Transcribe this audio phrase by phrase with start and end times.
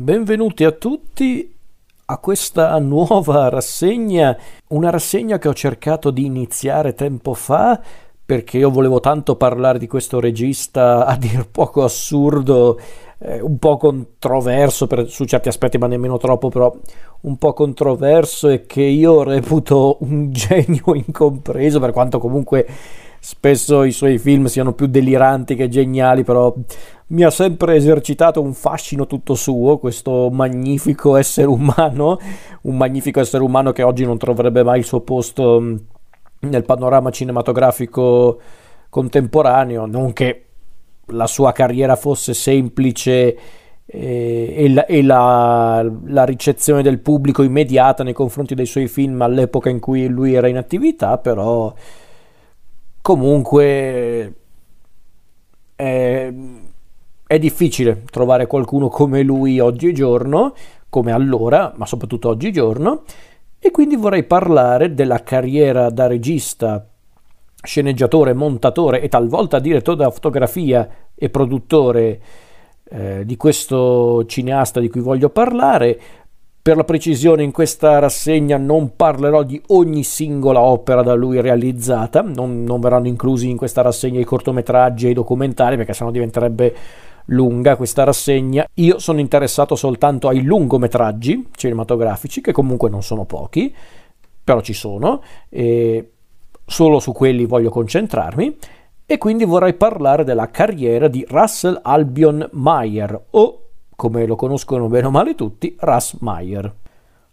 [0.00, 1.54] Benvenuti a tutti
[2.06, 4.34] a questa nuova rassegna,
[4.68, 7.78] una rassegna che ho cercato di iniziare tempo fa
[8.24, 12.80] perché io volevo tanto parlare di questo regista a dir poco assurdo,
[13.18, 16.74] eh, un po' controverso per, su certi aspetti, ma nemmeno troppo, però
[17.22, 22.66] un po' controverso e che io reputo un genio incompreso, per quanto comunque
[23.18, 26.54] spesso i suoi film siano più deliranti che geniali, però
[27.10, 32.18] mi ha sempre esercitato un fascino tutto suo, questo magnifico essere umano,
[32.62, 35.76] un magnifico essere umano che oggi non troverebbe mai il suo posto mm,
[36.40, 38.40] nel panorama cinematografico
[38.88, 40.44] contemporaneo, non che
[41.06, 43.36] la sua carriera fosse semplice
[43.86, 49.20] eh, e, la, e la, la, ricezione del pubblico immediata nei confronti dei suoi film
[49.22, 51.74] all'epoca in cui lui era in attività, però
[53.02, 54.34] comunque
[55.74, 56.32] è,
[57.30, 60.52] è difficile trovare qualcuno come lui oggigiorno,
[60.88, 63.02] come allora, ma soprattutto oggigiorno,
[63.60, 66.84] e quindi vorrei parlare della carriera da regista,
[67.62, 72.20] sceneggiatore, montatore e talvolta direttore della fotografia e produttore
[72.90, 76.00] eh, di questo cineasta di cui voglio parlare,
[76.60, 82.22] per la precisione in questa rassegna non parlerò di ogni singola opera da lui realizzata,
[82.22, 86.74] non, non verranno inclusi in questa rassegna i cortometraggi e i documentari perché sennò diventerebbe
[87.26, 88.66] lunga questa rassegna.
[88.74, 93.74] Io sono interessato soltanto ai lungometraggi cinematografici che comunque non sono pochi,
[94.42, 96.12] però ci sono e
[96.64, 98.56] solo su quelli voglio concentrarmi
[99.06, 103.64] e quindi vorrei parlare della carriera di Russell Albion Meyer o
[104.00, 106.74] come lo conoscono bene o male tutti, Russ Meyer.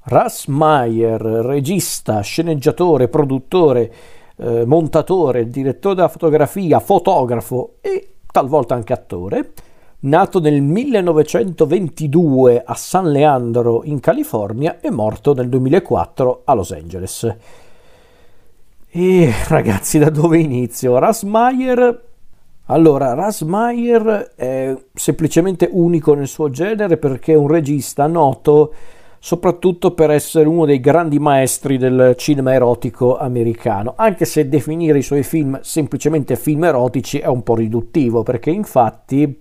[0.03, 3.93] Russ Meyer, regista, sceneggiatore, produttore,
[4.35, 9.53] eh, montatore, direttore della fotografia, fotografo e talvolta anche attore,
[9.99, 17.35] nato nel 1922 a San Leandro in California e morto nel 2004 a Los Angeles.
[18.89, 20.97] E ragazzi, da dove inizio?
[20.99, 22.05] Russ Meyer
[22.69, 28.73] allora, Rasmayer è semplicemente unico nel suo genere perché è un regista noto
[29.19, 35.01] soprattutto per essere uno dei grandi maestri del cinema erotico americano, anche se definire i
[35.01, 39.39] suoi film semplicemente film erotici è un po' riduttivo, perché infatti,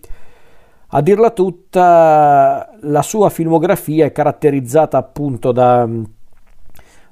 [0.88, 5.88] a dirla tutta, la sua filmografia è caratterizzata appunto da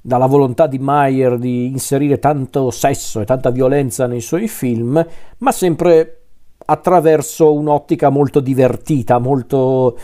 [0.06, 5.02] dalla volontà di Mayer di inserire tanto sesso e tanta violenza nei suoi film,
[5.38, 6.24] ma sempre
[6.66, 9.96] attraverso un'ottica molto divertita, molto,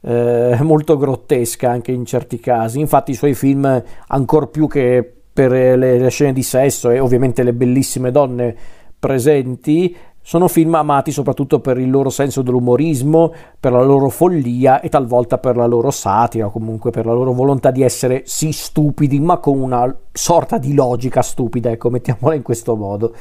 [0.00, 2.80] eh, molto grottesca anche in certi casi.
[2.80, 7.44] Infatti i suoi film, ancor più che per le, le scene di sesso e ovviamente
[7.44, 8.56] le bellissime donne
[8.98, 9.94] presenti,
[10.26, 13.30] sono film amati soprattutto per il loro senso dell'umorismo,
[13.60, 17.34] per la loro follia e talvolta per la loro satira o comunque per la loro
[17.34, 22.40] volontà di essere sì stupidi ma con una sorta di logica stupida, ecco, mettiamola in
[22.40, 23.14] questo modo.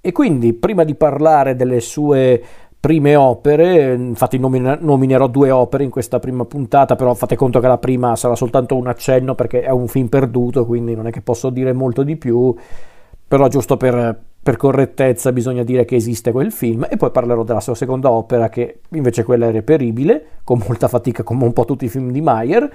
[0.00, 2.40] E quindi prima di parlare delle sue
[2.78, 7.78] prime opere, infatti nominerò due opere in questa prima puntata, però fate conto che la
[7.78, 11.50] prima sarà soltanto un accenno perché è un film perduto, quindi non è che posso
[11.50, 12.54] dire molto di più,
[13.26, 17.60] però giusto per per correttezza bisogna dire che esiste quel film e poi parlerò della
[17.60, 21.84] sua seconda opera che invece quella è reperibile con molta fatica come un po' tutti
[21.84, 22.72] i film di Mayer.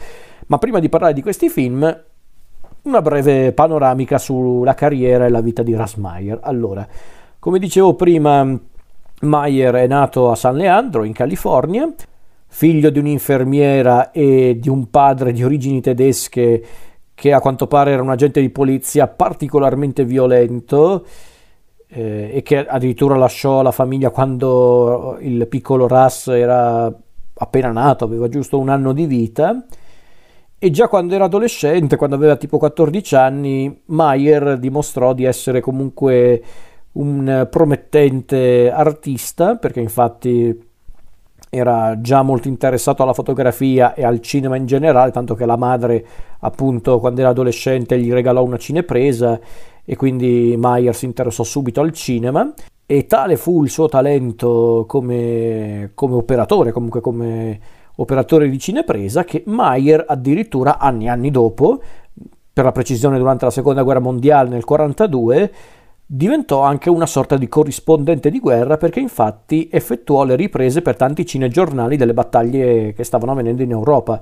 [0.47, 2.03] Ma prima di parlare di questi film
[2.83, 6.87] una breve panoramica sulla carriera e la vita di Ras Mayer allora
[7.39, 8.59] come dicevo prima
[9.21, 11.91] Mayer è nato a San Leandro in California
[12.45, 16.63] figlio di un'infermiera e di un padre di origini tedesche
[17.15, 21.05] che a quanto pare era un agente di polizia particolarmente violento
[21.87, 26.93] eh, e che addirittura lasciò la famiglia quando il piccolo Russ era
[27.37, 29.65] appena nato, aveva giusto un anno di vita.
[30.57, 36.41] E già quando era adolescente, quando aveva tipo 14 anni, Mayer dimostrò di essere comunque
[36.93, 40.57] un promettente artista, perché infatti
[41.49, 46.05] era già molto interessato alla fotografia e al cinema in generale, tanto che la madre,
[46.39, 49.39] appunto, quando era adolescente gli regalò una cinepresa
[49.85, 52.51] e quindi Mayer si interessò subito al cinema
[52.87, 57.59] e tale fu il suo talento come, come operatore, comunque come
[57.95, 61.81] operatore di cinepresa, che Mayer addirittura anni e anni dopo,
[62.51, 65.53] per la precisione durante la seconda guerra mondiale nel 1942,
[66.05, 71.25] diventò anche una sorta di corrispondente di guerra perché infatti effettuò le riprese per tanti
[71.25, 74.21] cinegiornali delle battaglie che stavano avvenendo in Europa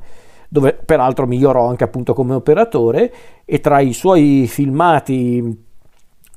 [0.53, 3.11] dove peraltro migliorò anche appunto come operatore
[3.43, 5.65] e tra i suoi filmati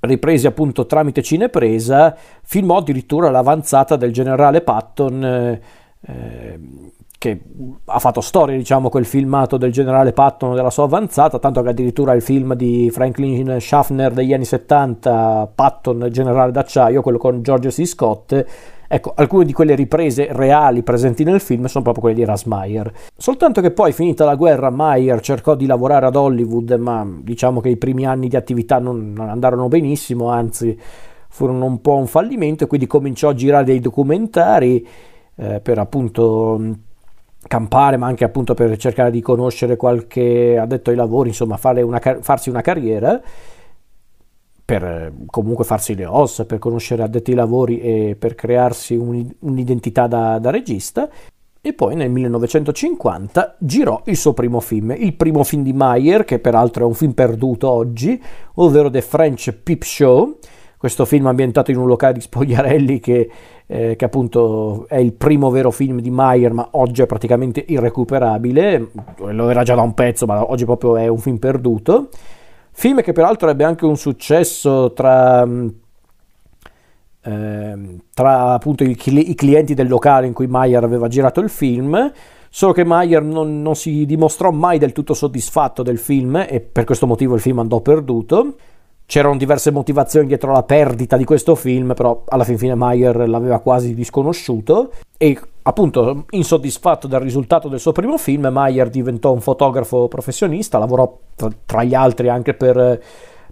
[0.00, 5.60] ripresi appunto tramite cinepresa filmò addirittura l'avanzata del generale Patton eh,
[6.00, 6.60] che
[7.18, 7.40] che
[7.86, 12.12] ha fatto storia, diciamo, quel filmato del generale Patton della sua avanzata, tanto che addirittura
[12.12, 17.86] il film di Franklin Schaffner degli anni 70, Patton, generale d'acciaio, quello con George C.
[17.86, 18.44] Scott,
[18.88, 22.92] Ecco, alcune di quelle riprese reali presenti nel film sono proprio quelle di Ras Meyer.
[23.16, 27.68] Soltanto che poi, finita la guerra, Meyer cercò di lavorare ad Hollywood, ma diciamo che
[27.68, 30.78] i primi anni di attività non, non andarono benissimo, anzi
[31.28, 34.86] furono un po' un fallimento, e quindi cominciò a girare dei documentari
[35.36, 36.60] eh, per appunto
[37.46, 42.50] campare, ma anche appunto per cercare di conoscere qualche addetto ai lavori, insomma, una, farsi
[42.50, 43.20] una carriera
[44.66, 50.08] per comunque farsi le ossa, per conoscere addetti ai lavori e per crearsi un, un'identità
[50.08, 51.08] da, da regista.
[51.60, 56.40] E poi nel 1950 girò il suo primo film, il primo film di Mayer, che
[56.40, 58.20] peraltro è un film perduto oggi,
[58.54, 60.38] ovvero The French Peep Show,
[60.76, 63.30] questo film ambientato in un locale di spogliarelli che,
[63.66, 68.90] eh, che, appunto è il primo vero film di Mayer, ma oggi è praticamente irrecuperabile,
[69.30, 72.08] lo era già da un pezzo, ma oggi proprio è un film perduto.
[72.78, 75.48] Film che peraltro ebbe anche un successo tra,
[77.22, 82.12] eh, tra appunto i, i, clienti del locale in cui Mayer aveva girato il film,
[82.50, 86.84] solo che Mayer non, non si dimostrò mai del tutto soddisfatto del film e per
[86.84, 88.56] questo motivo il film andò perduto.
[89.06, 93.58] C'erano diverse motivazioni dietro la perdita di questo film, però alla fin fine Mayer l'aveva
[93.60, 100.06] quasi disconosciuto e appunto insoddisfatto del risultato del suo primo film, Mayer diventò un fotografo
[100.06, 101.18] professionista, lavorò
[101.64, 103.02] tra gli altri anche per,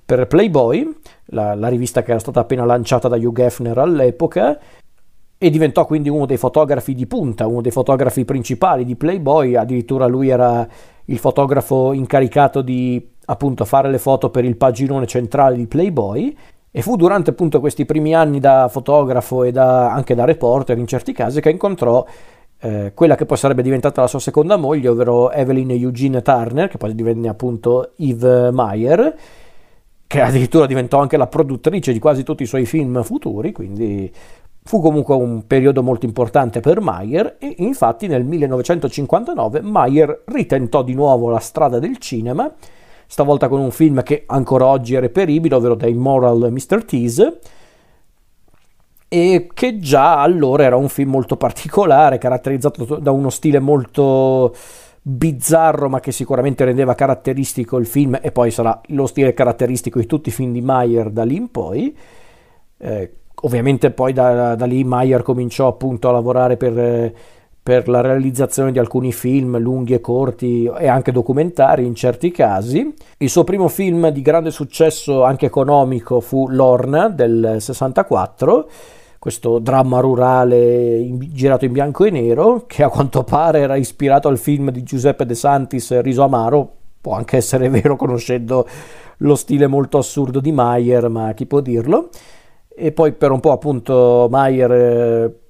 [0.05, 0.96] per Playboy,
[1.26, 4.58] la, la, rivista che era stata appena lanciata da Hugh Hefner all'epoca,
[5.37, 10.06] e diventò quindi uno dei fotografi di punta, uno dei fotografi principali di Playboy, addirittura
[10.06, 10.67] lui era
[11.06, 16.37] il fotografo incaricato di appunto fare le foto per il paginone centrale di Playboy
[16.76, 20.88] e fu durante appunto questi primi anni da fotografo e da, anche da reporter in
[20.88, 22.04] certi casi che incontrò
[22.58, 26.76] eh, quella che poi sarebbe diventata la sua seconda moglie, ovvero Evelyn Eugene Turner, che
[26.76, 29.16] poi divenne appunto Eve Meyer,
[30.04, 34.12] che addirittura diventò anche la produttrice di quasi tutti i suoi film futuri, quindi
[34.64, 40.94] fu comunque un periodo molto importante per Meyer e infatti nel 1959 Meyer ritentò di
[40.94, 42.52] nuovo la strada del cinema
[43.14, 46.84] stavolta con un film che ancora oggi è reperibile, ovvero The Immoral Mr.
[46.84, 47.38] Tease,
[49.06, 54.52] e che già allora era un film molto particolare, caratterizzato da uno stile molto
[55.00, 60.06] bizzarro, ma che sicuramente rendeva caratteristico il film, e poi sarà lo stile caratteristico di
[60.06, 61.96] tutti i film di Meyer da lì in poi.
[62.78, 63.12] Eh,
[63.43, 66.76] ovviamente poi da, da, lì Meyer cominciò appunto a lavorare per...
[66.76, 67.14] Eh,
[67.64, 72.93] per la realizzazione di alcuni film lunghi e corti e anche documentari in certi casi.
[73.16, 78.69] Il suo primo film di grande successo anche economico fu Lorna del 64,
[79.19, 84.28] questo dramma rurale in, girato in bianco e nero che a quanto pare era ispirato
[84.28, 86.70] al film di Giuseppe De Santis Riso Amaro,
[87.00, 88.69] può anche essere vero conoscendo
[89.19, 92.10] lo stile molto assurdo di Mayer, ma chi può dirlo.
[92.76, 95.44] E poi per un po' appunto Mayer eh,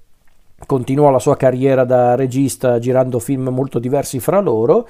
[0.67, 4.87] continuò la sua carriera da regista girando film molto diversi fra loro,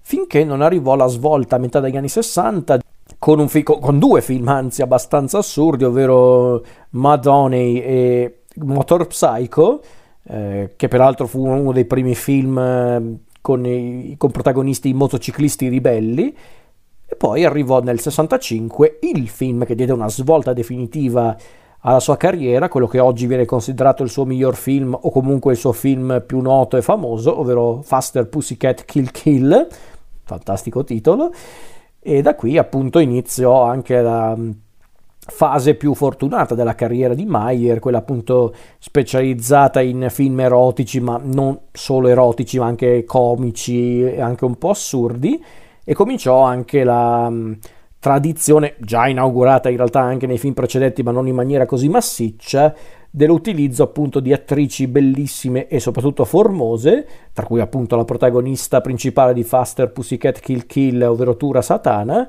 [0.00, 2.78] finché non arrivò la svolta a metà degli anni 60
[3.18, 9.82] con, fi- con due film anzi abbastanza assurdi, ovvero Madonney e Motor Psycho,
[10.24, 16.36] eh, che peraltro fu uno dei primi film eh, con, i, con protagonisti motociclisti ribelli,
[17.10, 21.34] e poi arrivò nel 65 il film che diede una svolta definitiva
[21.80, 25.58] alla sua carriera, quello che oggi viene considerato il suo miglior film o comunque il
[25.58, 29.68] suo film più noto e famoso, ovvero Faster Pussycat Kill Kill,
[30.24, 31.32] fantastico titolo,
[32.00, 34.50] e da qui appunto iniziò anche la mm,
[35.18, 41.58] fase più fortunata della carriera di Mayer, quella appunto specializzata in film erotici, ma non
[41.70, 45.42] solo erotici, ma anche comici e anche un po' assurdi,
[45.84, 47.52] e cominciò anche la mm,
[47.98, 52.74] tradizione già inaugurata in realtà anche nei film precedenti ma non in maniera così massiccia
[53.10, 59.42] dell'utilizzo appunto di attrici bellissime e soprattutto formose, tra cui appunto la protagonista principale di
[59.42, 62.28] Faster Pussycat Kill Kill, ovvero Tura Satana,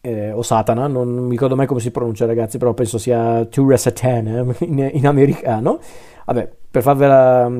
[0.00, 3.76] eh, o Satana, non mi ricordo mai come si pronuncia ragazzi, però penso sia Tura
[3.76, 5.78] Satana in, in americano.
[6.24, 7.50] Vabbè, per farvela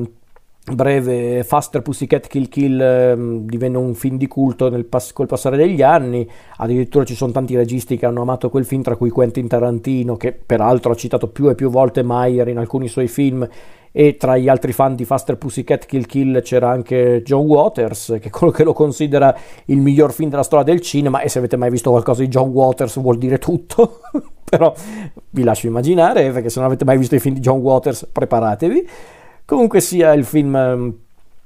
[0.73, 5.81] breve Faster Pussycat Kill Kill eh, divenne un film di culto pass- col passare degli
[5.81, 6.27] anni.
[6.57, 10.33] Addirittura ci sono tanti registi che hanno amato quel film tra cui Quentin Tarantino che
[10.33, 13.47] peraltro ha citato più e più volte Meyer in alcuni suoi film.
[13.89, 18.27] E tra gli altri fan di Faster Pussycat Kill Kill c'era anche John Waters che
[18.27, 21.21] è quello che lo considera il miglior film della storia del cinema.
[21.21, 24.01] E se avete mai visto qualcosa di John Waters vuol dire tutto.
[24.49, 24.73] Però
[25.31, 28.87] vi lascio immaginare perché se non avete mai visto i film di John Waters preparatevi
[29.47, 30.93] Comunque sia, il film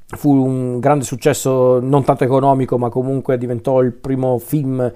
[0.07, 4.91] fu un grande successo, non tanto economico, ma comunque diventò il primo film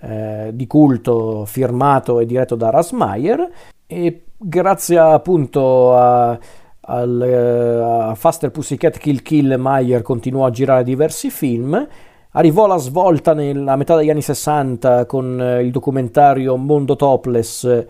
[0.00, 3.48] eh, di culto firmato e diretto da Rasmayer
[3.86, 6.36] e grazie appunto a,
[6.80, 11.86] al, eh, a Faster Pussycat Kill Kill Meyer continuò a girare diversi film.
[12.32, 17.86] Arrivò la svolta nella metà degli anni 60 con eh, il documentario Mondo Topless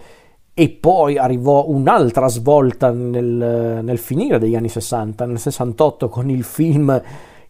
[0.61, 6.43] e poi arrivò un'altra svolta nel, nel, finire degli anni 60, nel 68, con il
[6.43, 7.01] film,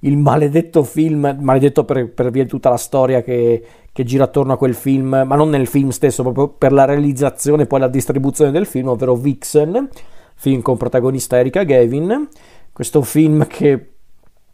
[0.00, 4.52] il maledetto film, maledetto per, per via di tutta la storia che, che, gira attorno
[4.52, 7.88] a quel film, ma non nel film stesso, proprio per la realizzazione e poi la
[7.88, 9.88] distribuzione del film, ovvero Vixen,
[10.34, 12.28] film con protagonista Erika Gavin.
[12.74, 13.92] Questo film che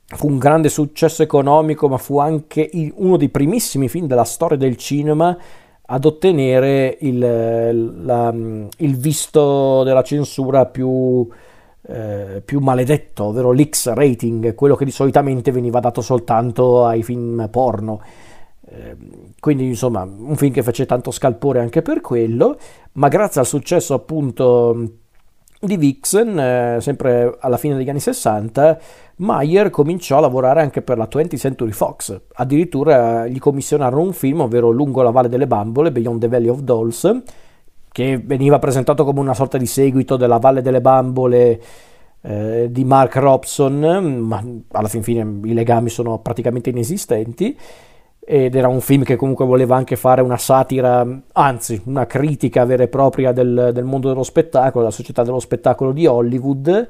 [0.06, 4.76] fu un grande successo economico, ma fu anche uno dei primissimi film della storia del
[4.76, 5.36] cinema
[5.86, 7.18] ad ottenere il,
[8.04, 11.28] la, il visto della censura più,
[11.86, 17.48] eh, più maledetto, ovvero l'X rating, quello che di solitamente veniva dato soltanto ai film
[17.50, 18.00] porno.
[18.66, 18.96] Eh,
[19.38, 22.56] quindi insomma un film che fece tanto scalpore anche per quello,
[22.92, 24.88] ma grazie al successo appunto
[25.60, 28.78] di Vixen, eh, sempre alla fine degli anni 60,
[29.16, 32.20] Meyer cominciò a lavorare anche per la 20th Century Fox.
[32.34, 36.60] Addirittura gli commissionarono un film, ovvero Lungo la Valle delle Bambole, Beyond the Valley of
[36.60, 37.22] Dolls,
[37.92, 41.60] che veniva presentato come una sorta di seguito della Valle delle Bambole
[42.22, 43.78] eh, di Mark Robson,
[44.18, 44.42] ma
[44.72, 47.56] alla fin fine i legami sono praticamente inesistenti
[48.26, 52.82] ed era un film che comunque voleva anche fare una satira, anzi una critica vera
[52.82, 56.88] e propria del, del mondo dello spettacolo, della società dello spettacolo di Hollywood.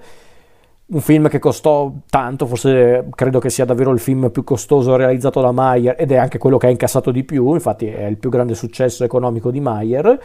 [0.87, 5.41] Un film che costò tanto, forse credo che sia davvero il film più costoso realizzato
[5.41, 8.29] da Mayer ed è anche quello che ha incassato di più, infatti è il più
[8.29, 10.21] grande successo economico di Mayer.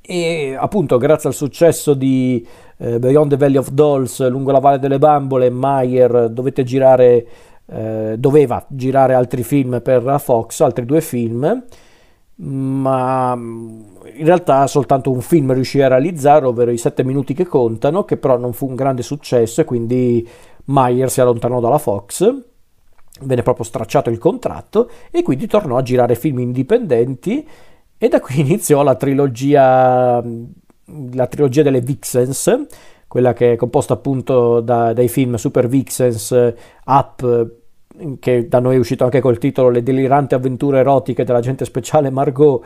[0.00, 4.78] E appunto grazie al successo di eh, Beyond the Valley of Dolls, lungo la Valle
[4.78, 7.26] delle Bambole, Mayer dovette girare
[7.66, 11.64] eh, doveva girare altri film per la Fox, altri due film,
[12.38, 18.04] ma in realtà soltanto un film riuscì a realizzare, ovvero i sette minuti che contano,
[18.04, 20.28] che però non fu un grande successo e quindi
[20.66, 22.34] Meyer si allontanò dalla Fox,
[23.22, 27.46] venne proprio stracciato il contratto e quindi tornò a girare film indipendenti
[27.96, 30.22] e da qui iniziò la trilogia,
[31.12, 32.66] la trilogia delle Vixens,
[33.08, 37.50] quella che è composta appunto da, dai film Super Vixens, Up,
[38.18, 42.64] che da noi è uscito anche col titolo Le deliranti avventure erotiche dell'agente speciale Margot,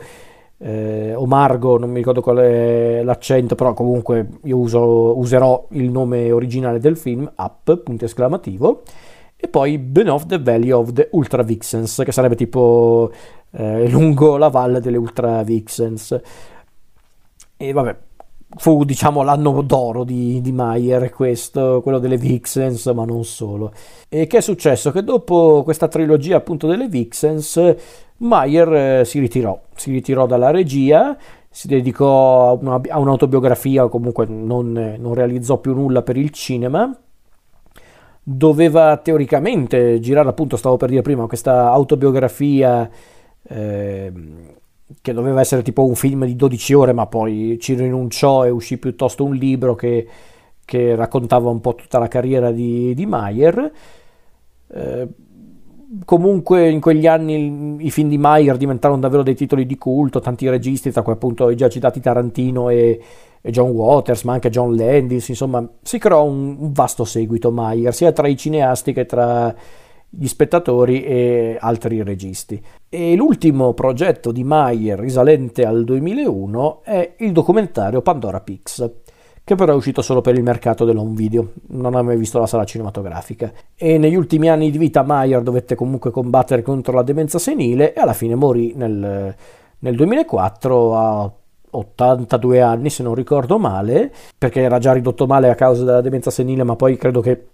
[0.57, 5.89] eh, o Margo, non mi ricordo qual è l'accento, però comunque io uso, userò il
[5.89, 8.83] nome originale del film, Up, punto esclamativo,
[9.35, 13.11] e poi Beneath the Valley of the Ultra Vixens, che sarebbe tipo
[13.51, 16.19] eh, lungo la valle delle Ultra Vixens.
[17.57, 17.95] E vabbè,
[18.57, 23.71] fu diciamo l'anno d'oro di, di Mayer questo, quello delle Vixens, ma non solo.
[24.09, 24.91] E che è successo?
[24.91, 27.75] Che dopo questa trilogia appunto delle Vixens,
[28.17, 31.17] Mayer eh, si ritirò, si ritirò dalla regia,
[31.49, 36.95] si dedicò a, una, a un'autobiografia comunque non, non, realizzò più nulla per il cinema.
[38.23, 42.87] Doveva teoricamente girare appunto, stavo per dire prima, questa autobiografia
[43.47, 44.11] eh,
[45.01, 48.77] che doveva essere tipo un film di 12 ore, ma poi ci rinunciò e uscì
[48.77, 50.07] piuttosto un libro che,
[50.65, 53.71] che raccontava un po' tutta la carriera di, di Mayer.
[54.73, 55.07] Eh,
[56.05, 60.49] comunque in quegli anni i film di Mayer diventarono davvero dei titoli di culto, tanti
[60.49, 63.01] registi, tra cui appunto i già citati Tarantino e,
[63.41, 67.93] e John Waters, ma anche John Landis, insomma si creò un, un vasto seguito Mayer,
[67.93, 69.53] sia tra i cineasti che tra
[70.13, 72.61] gli spettatori e altri registi.
[72.89, 78.91] E l'ultimo progetto di Mayer risalente al 2001 è il documentario Pandora Pix,
[79.43, 82.45] che però è uscito solo per il mercato dell'home video, non ha mai visto la
[82.45, 83.51] sala cinematografica.
[83.75, 88.01] E negli ultimi anni di vita Mayer dovette comunque combattere contro la demenza senile e
[88.01, 89.33] alla fine morì nel,
[89.79, 91.31] nel 2004 a
[91.73, 96.29] 82 anni se non ricordo male, perché era già ridotto male a causa della demenza
[96.29, 97.45] senile, ma poi credo che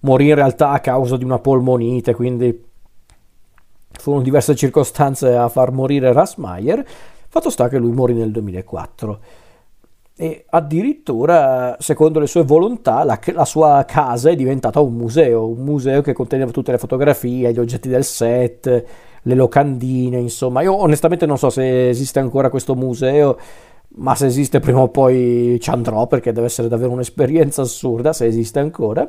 [0.00, 2.66] morì in realtà a causa di una polmonite, quindi
[3.90, 6.86] furono diverse circostanze a far morire Rasmayer.
[7.28, 9.20] Fatto sta che lui morì nel 2004
[10.20, 15.62] e addirittura, secondo le sue volontà, la, la, sua casa è diventata un museo, un
[15.62, 18.84] museo che conteneva tutte le fotografie, gli oggetti del set,
[19.22, 20.62] le locandine, insomma.
[20.62, 23.38] Io onestamente non so se esiste ancora questo museo,
[23.90, 28.26] ma se esiste prima o poi ci andrò perché deve essere davvero un'esperienza assurda se
[28.26, 29.08] esiste ancora.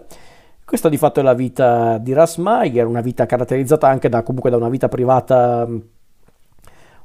[0.70, 4.58] Questa di fatto è la vita di Rasmayer, una vita caratterizzata anche da, comunque da
[4.58, 5.80] una vita privata mm,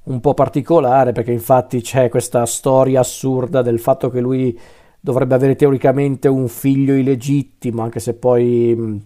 [0.03, 4.61] un po' particolare, perché infatti c'è questa storia assurda del fatto che lui
[5.01, 9.03] dovrebbe avere teoricamente un figlio illegittimo, anche se poi mh,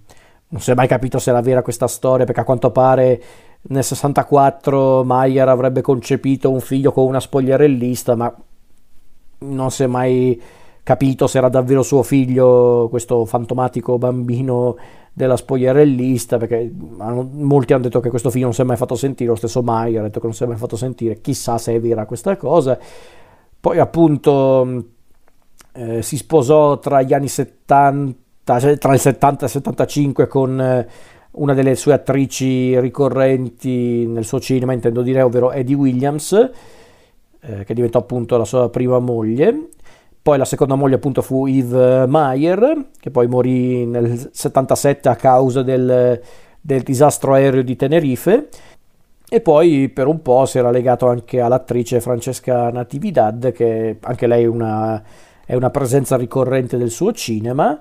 [0.48, 3.22] non si è mai capito se era vera questa storia, perché a quanto pare
[3.60, 8.36] nel 64 Mayer avrebbe concepito un figlio con una spogliarellista, ma
[9.38, 10.42] non si è mai
[10.88, 14.78] capito se era davvero suo figlio questo fantomatico bambino
[15.12, 19.28] della spogliarellista, perché molti hanno detto che questo figlio non si è mai fatto sentire,
[19.28, 21.80] lo stesso Mayer ha detto che non si è mai fatto sentire, chissà se è
[21.80, 22.78] vera questa cosa.
[23.60, 24.84] Poi appunto
[25.74, 30.58] eh, si sposò tra gli anni 70, cioè tra il 70 e il 75 con
[30.58, 30.88] eh,
[31.32, 36.32] una delle sue attrici ricorrenti nel suo cinema, intendo dire, ovvero Eddie Williams,
[37.40, 39.68] eh, che diventò appunto la sua prima moglie.
[40.28, 45.62] Poi la seconda moglie appunto fu Yves Meyer, che poi morì nel 77 a causa
[45.62, 46.20] del,
[46.60, 48.48] del disastro aereo di Tenerife.
[49.26, 54.42] E poi per un po' si era legato anche all'attrice Francesca Natividad, che anche lei
[54.42, 55.02] è una,
[55.46, 57.80] è una presenza ricorrente del suo cinema.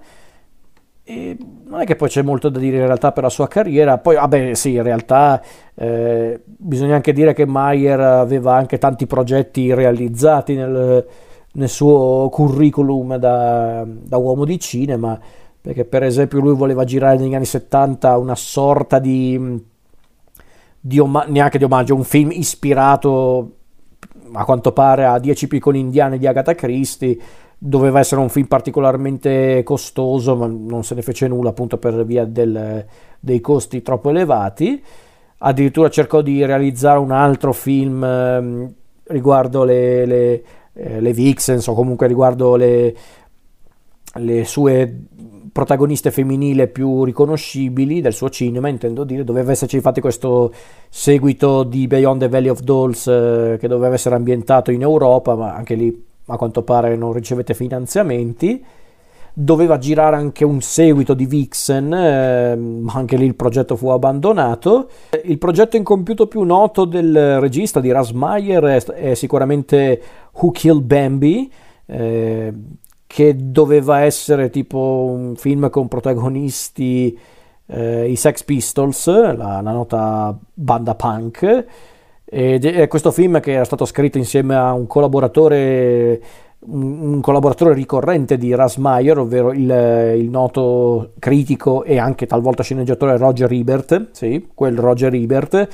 [1.04, 3.98] E non è che poi c'è molto da dire in realtà per la sua carriera,
[3.98, 5.44] poi vabbè sì, in realtà
[5.76, 11.06] eh, bisogna anche dire che Mayer aveva anche tanti progetti realizzati nel,
[11.58, 15.20] nel suo curriculum da, da, uomo di cinema,
[15.60, 19.64] perché per esempio lui voleva girare negli anni 70 una sorta di,
[20.80, 23.52] di oma- neanche di omaggio, un film ispirato
[24.34, 27.18] a quanto pare a 10 piccoli indiani di Agatha Christie,
[27.58, 32.24] doveva essere un film particolarmente costoso, ma non se ne fece nulla appunto per via
[32.26, 32.86] del,
[33.20, 34.84] dei costi troppo elevati.
[35.40, 38.74] Addirittura cercò di realizzare un altro film eh,
[39.06, 40.44] riguardo le, le,
[40.78, 42.96] eh, le Vixens o comunque riguardo le,
[44.14, 44.96] le sue
[45.52, 50.54] protagoniste femminili più riconoscibili del suo cinema, intendo dire, doveva esserci infatti questo
[50.88, 55.56] seguito di Beyond the Valley of Dolls eh, che doveva essere ambientato in Europa, ma
[55.56, 58.64] anche lì a quanto pare non ricevete finanziamenti.
[59.34, 64.90] Doveva girare anche un seguito di Vixen, eh, ma anche lì il progetto fu abbandonato.
[65.24, 70.02] Il progetto incompiuto più noto del regista di Rasmayer è, è sicuramente
[70.40, 71.52] Who Killed Bambi,
[71.86, 72.54] eh,
[73.08, 77.18] che doveva essere tipo un film con protagonisti
[77.68, 81.66] eh, i Sex Pistols, la, la nota banda punk.
[82.30, 86.22] Ed è questo film che era stato scritto insieme a un collaboratore,
[86.60, 93.50] un collaboratore ricorrente di Rasmayer, ovvero il, il, noto critico e anche talvolta sceneggiatore Roger
[93.50, 95.68] Ebert, sì, quel Roger Ebert,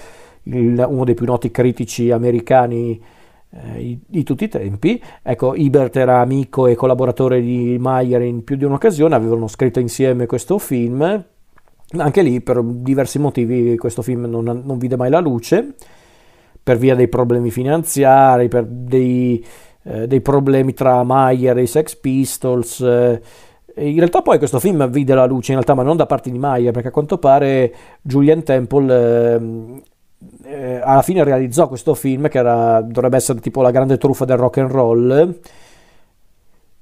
[0.44, 3.02] il, uno dei più noti critici americani
[3.54, 5.02] di tutti i tempi.
[5.22, 10.26] Ecco, Ebert era amico e collaboratore di Mayer in più di un'occasione, avevano scritto insieme
[10.26, 11.26] questo film.
[11.96, 15.76] Anche lì, per diversi motivi, questo film non, non vide mai la luce
[16.64, 19.46] per via dei problemi finanziari, per dei,
[19.84, 22.80] eh, dei problemi tra Mayer e i Sex Pistols.
[22.80, 23.22] Eh,
[23.76, 26.40] in realtà poi questo film vide la luce, in realtà, ma non da parte di
[26.40, 29.82] Mayer, perché a quanto pare Julian Temple ehm,
[30.44, 34.38] eh, alla fine realizzò questo film che era, dovrebbe essere tipo la grande truffa del
[34.38, 35.40] rock and roll.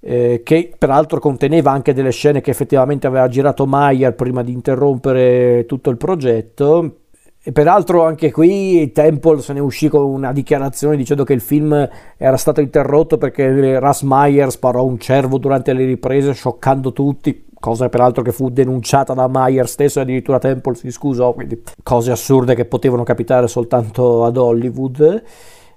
[0.03, 5.65] Eh, che peraltro conteneva anche delle scene che effettivamente aveva girato Mayer prima di interrompere
[5.67, 7.01] tutto il progetto
[7.43, 11.89] e peraltro anche qui Temple se ne uscì con una dichiarazione dicendo che il film
[12.17, 17.87] era stato interrotto perché Russ Meyer sparò un cervo durante le riprese scioccando tutti, cosa
[17.87, 22.55] peraltro che fu denunciata da Meyer stesso e addirittura Temple si scusò, quindi cose assurde
[22.55, 25.23] che potevano capitare soltanto ad Hollywood,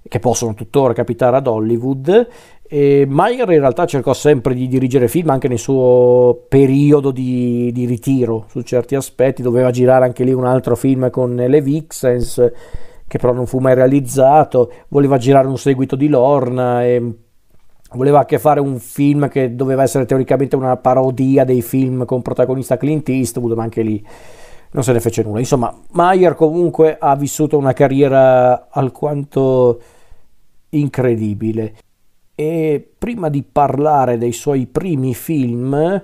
[0.09, 2.29] che possono tuttora capitare ad Hollywood.
[2.67, 7.85] E Meyer in realtà cercò sempre di dirigere film anche nel suo periodo di, di,
[7.85, 12.53] ritiro su certi aspetti, doveva girare anche lì un altro film con le Vixens
[13.07, 17.24] che però non fu mai realizzato, voleva girare un seguito di Lorna e
[17.95, 22.77] voleva anche fare un film che doveva essere teoricamente una parodia dei film con protagonista
[22.77, 24.05] Clint Eastwood, ma anche lì
[24.73, 25.39] non se ne fece nulla.
[25.39, 29.81] Insomma, Meyer comunque ha vissuto una carriera alquanto
[30.71, 31.75] incredibile.
[32.35, 36.03] E prima di parlare dei suoi primi film,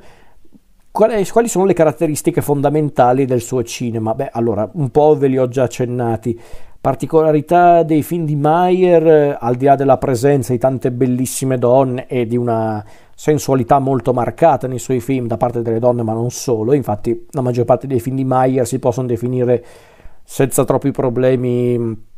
[0.91, 4.15] quali, sono le caratteristiche fondamentali del suo cinema?
[4.15, 6.39] Beh, allora, un po' ve li ho già accennati.
[6.81, 12.27] Particolarità dei film di Mayer, al di là della presenza di tante bellissime donne e
[12.27, 16.73] di una sensualità molto marcata nei suoi film da parte delle donne, ma non solo.
[16.73, 19.65] Infatti, la maggior parte dei film di Mayer si possono definire
[20.25, 22.09] senza troppi problemi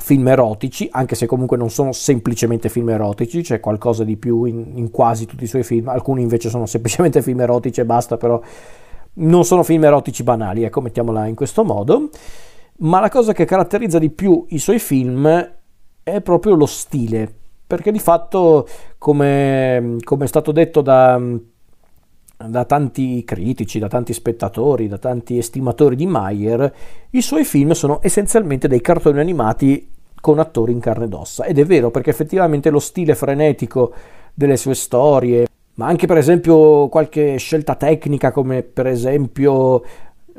[0.00, 4.72] film erotici, anche se comunque non sono semplicemente film erotici, c'è qualcosa di più in,
[4.74, 8.40] in, quasi tutti i suoi film, alcuni invece sono semplicemente film erotici e basta, però
[9.12, 12.08] non sono film erotici banali, ecco, mettiamola in questo modo.
[12.78, 15.52] Ma la cosa che caratterizza di più i suoi film
[16.02, 17.32] è proprio lo stile.
[17.66, 18.66] perché di fatto,
[18.98, 21.20] come, come è stato detto da,
[22.46, 26.72] da tanti critici, da tanti spettatori, da tanti estimatori di Mayer,
[27.10, 29.88] i suoi film sono essenzialmente dei cartoni animati
[30.20, 31.44] con attori in carne ed ossa.
[31.44, 33.92] Ed è vero, perché effettivamente lo stile frenetico
[34.32, 39.82] delle sue storie, ma anche per esempio qualche scelta tecnica come per esempio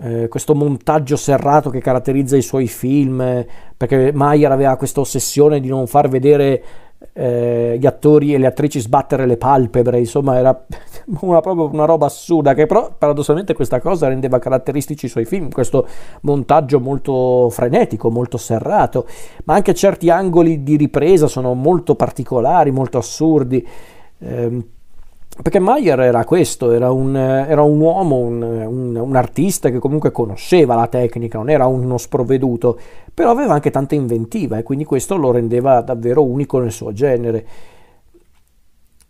[0.01, 3.45] eh, questo montaggio serrato che caratterizza i suoi film,
[3.77, 6.63] perché Mayer aveva questa ossessione di non far vedere
[7.13, 10.65] eh, gli attori e le attrici sbattere le palpebre, insomma era
[11.21, 15.49] una, proprio una roba assurda che però paradossalmente questa cosa rendeva caratteristici i suoi film,
[15.49, 15.87] questo
[16.21, 19.07] montaggio molto frenetico, molto serrato,
[19.45, 23.67] ma anche certi angoli di ripresa sono molto particolari, molto assurdi.
[24.19, 24.65] Eh,
[25.41, 30.11] perché Mayer era questo, era un, era un uomo, un, un, un, artista che comunque
[30.11, 32.79] conosceva la tecnica, non era uno sprovveduto,
[33.13, 37.45] però aveva anche tanta inventiva e quindi questo lo rendeva davvero unico nel suo genere.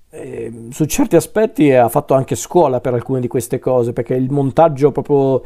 [0.09, 4.31] E su certi aspetti ha fatto anche scuola per alcune di queste cose, perché il
[4.31, 5.41] montaggio proprio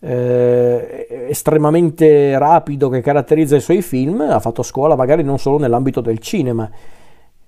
[0.00, 6.00] eh, estremamente rapido che caratterizza i suoi film ha fatto scuola magari non solo nell'ambito
[6.00, 6.70] del cinema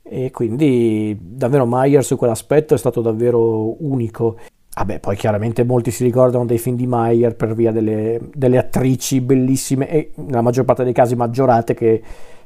[0.03, 4.37] e quindi davvero Meyer su quell'aspetto è stato davvero unico.
[4.75, 9.21] Vabbè, poi chiaramente molti si ricordano dei film di Meyer per via delle, delle attrici
[9.21, 12.03] bellissime e nella maggior parte dei casi maggiorate che,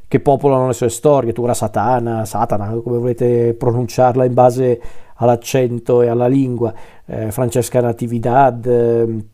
[0.09, 4.81] che popolano le sue storie, Tura Satana, Satana, come volete pronunciarla in base
[5.17, 6.75] all'accento e alla lingua,
[7.07, 9.25] eh, Francesca Natividad, eh,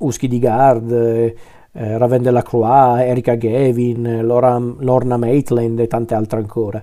[0.00, 1.34] Uschi di Gard, eh,
[1.72, 6.82] Raven della Croix, Erika Gavin, Laura, Lorna Maitland e tante altre ancora.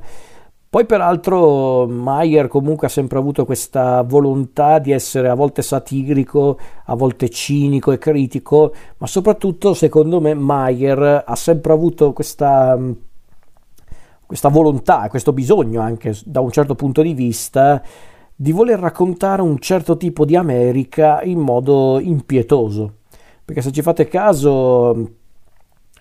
[0.70, 6.96] Poi peraltro Mayer comunque ha sempre avuto questa volontà di essere a volte satirico, a
[6.96, 12.78] volte cinico e critico, ma soprattutto secondo me Mayer ha sempre avuto questa,
[14.26, 17.82] questa volontà, questo bisogno anche da un certo punto di vista
[18.36, 22.96] di voler raccontare un certo tipo di America in modo impietoso.
[23.46, 25.12] Perché se ci fate caso,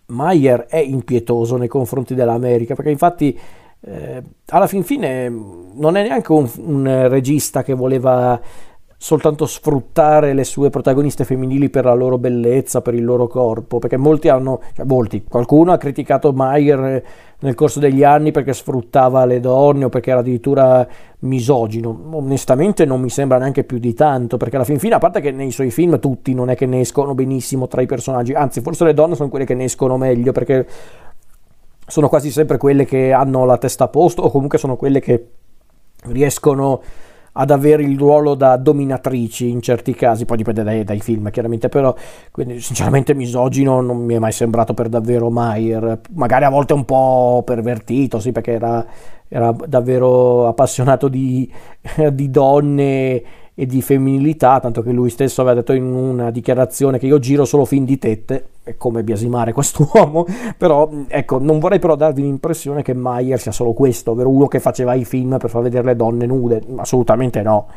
[0.06, 3.38] Mayer è impietoso nei confronti dell'America, perché infatti
[3.86, 8.40] eh, alla fin fine non è neanche un, un, regista che voleva
[8.96, 13.98] soltanto sfruttare le sue protagoniste femminili per la loro bellezza, per il loro corpo, perché
[13.98, 17.04] molti hanno, cioè molti, qualcuno ha criticato Mayer
[17.40, 22.08] nel corso degli anni perché sfruttava le donne o perché era addirittura misogino.
[22.12, 25.30] Onestamente non mi sembra neanche più di tanto, perché alla fin fine, a parte che
[25.30, 28.84] nei suoi film tutti non è che ne escono benissimo tra i personaggi, anzi forse
[28.84, 30.66] le donne sono quelle che ne escono meglio, perché
[31.86, 35.28] sono quasi sempre quelle che hanno la testa a posto o comunque sono quelle che
[36.06, 36.80] riescono
[37.36, 41.68] ad avere il ruolo da dominatrici in certi casi, poi dipende dai, dai, film chiaramente,
[41.68, 41.94] però
[42.30, 46.84] quindi sinceramente misogino non mi è mai sembrato per davvero Mayer, magari a volte un
[46.84, 48.86] po' pervertito, sì, perché era,
[49.26, 51.50] era davvero appassionato di,
[52.12, 53.22] di donne
[53.54, 57.44] e di femminilità, tanto che lui stesso aveva detto in una dichiarazione che io giro
[57.44, 62.82] solo film di tette, è come biasimare quest'uomo, però ecco, non vorrei però darvi l'impressione
[62.82, 65.96] che Mayer sia solo questo, ovvero uno che faceva i film per far vedere le
[65.96, 67.68] donne nude, assolutamente no.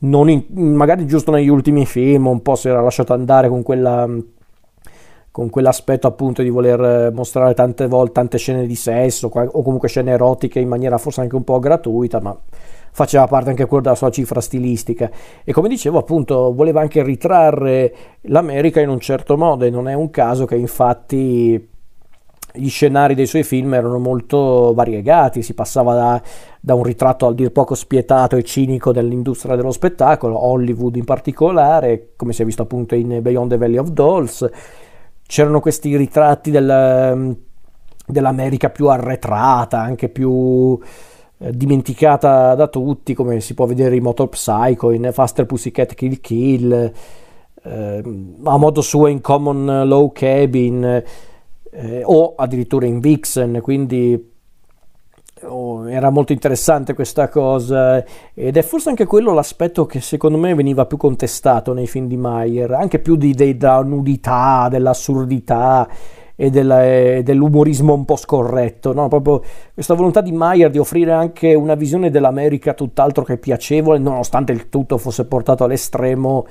[0.00, 0.44] In,
[0.74, 4.06] magari giusto negli ultimi film un po' si era lasciato andare con quella
[5.30, 10.12] con quell'aspetto appunto di voler mostrare tante volte tante scene di sesso o comunque scene
[10.12, 12.38] erotiche in maniera forse anche un po' gratuita, ma
[12.96, 15.10] faceva parte anche quello della sua cifra stilistica.
[15.44, 19.92] E come dicevo appunto voleva anche ritrarre l'America in un certo modo e non è
[19.92, 21.74] un caso che infatti
[22.54, 26.22] gli scenari dei suoi film erano molto variegati, si passava da,
[26.58, 32.12] da, un ritratto al dir poco spietato e cinico dell'industria dello spettacolo, Hollywood in particolare,
[32.16, 34.48] come si è visto appunto in Beyond the Valley of Dolls,
[35.26, 37.36] c'erano questi ritratti del,
[38.06, 40.80] dell'America più arretrata, anche più
[41.38, 46.92] dimenticata da tutti, come si può vedere in Motor Psycho, in Faster Pussycat Kill Kill,
[47.62, 48.02] eh,
[48.44, 51.02] a modo suo in Common Low Cabin
[51.70, 54.34] eh, o addirittura in Vixen, quindi
[55.42, 60.54] oh, era molto interessante questa cosa ed è forse anche quello l'aspetto che secondo me
[60.54, 65.86] veniva più contestato nei film di Mayer, anche più di, della nudità, dell'assurdità
[66.36, 69.08] e, della, e dell'umorismo un po' scorretto, no?
[69.08, 74.52] proprio questa volontà di Mayer di offrire anche una visione dell'America tutt'altro che piacevole, nonostante
[74.52, 76.46] il tutto fosse portato all'estremo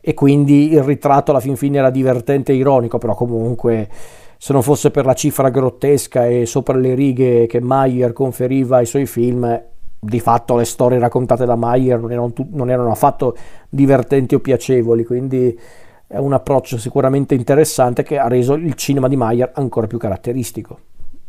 [0.00, 3.88] e quindi il ritratto alla fin fine era divertente e ironico, però comunque
[4.36, 8.86] se non fosse per la cifra grottesca e sopra le righe che Mayer conferiva ai
[8.86, 9.60] suoi film,
[10.00, 13.36] di fatto le storie raccontate da Mayer non erano, non erano affatto
[13.68, 15.58] divertenti o piacevoli, quindi
[16.08, 20.78] è un approccio sicuramente interessante che ha reso il cinema di Mayer ancora più caratteristico,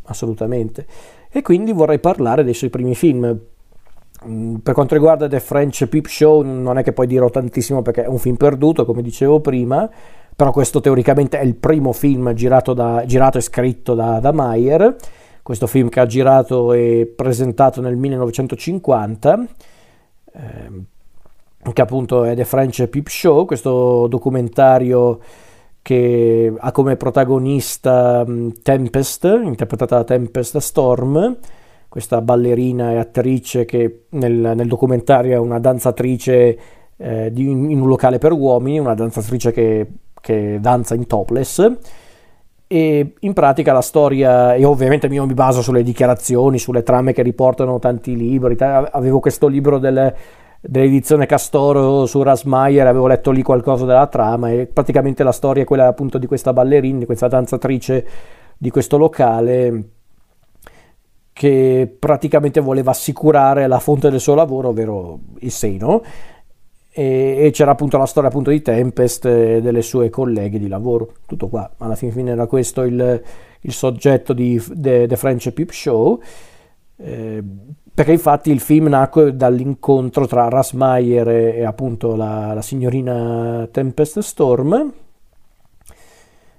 [0.06, 0.88] assolutamente.
[1.30, 3.38] e quindi vorrei parlare dei suoi primi film.
[4.26, 8.04] Mm, per quanto riguarda The French Peep Show non è che poi dirò tantissimo perché
[8.04, 9.90] è un film perduto, come dicevo prima,
[10.36, 14.96] però questo teoricamente è il primo film girato, da, girato e scritto da, da Mayer,
[15.44, 19.46] questo film che ha girato e presentato nel 1950,
[20.34, 20.86] ehm,
[21.74, 25.20] che appunto è The French Peep Show, questo documentario
[25.82, 31.38] che ha come protagonista mm, Tempest, interpretata da Tempest Storm,
[31.88, 36.60] questa ballerina e attrice che nel, nel documentario è una danzatrice
[36.96, 39.88] eh, di, in un locale per uomini, una danzatrice che,
[40.22, 41.78] che danza in topless.
[42.72, 47.24] E in pratica la storia, e ovviamente io mi baso sulle dichiarazioni, sulle trame che
[47.24, 50.14] riportano tanti libri, avevo questo libro del,
[50.62, 55.66] dell'edizione Castoro su Rasmayer, avevo letto lì qualcosa della trama e praticamente la storia è
[55.66, 58.06] quella appunto di questa ballerina, di questa danzatrice
[58.62, 59.84] di questo locale
[61.32, 66.04] che praticamente voleva assicurare la fonte del suo lavoro, ovvero il seno,
[66.92, 71.14] e, e c'era appunto la storia appunto di Tempest e delle sue colleghe di lavoro.
[71.26, 73.24] Tutto qua, alla fin fine era questo il,
[73.62, 76.22] il soggetto di The, French Peep Show.
[76.98, 77.42] Eh,
[78.00, 84.20] perché infatti il film nacque dall'incontro tra Rasmayer e, e appunto la, la, signorina Tempest
[84.20, 84.94] Storm,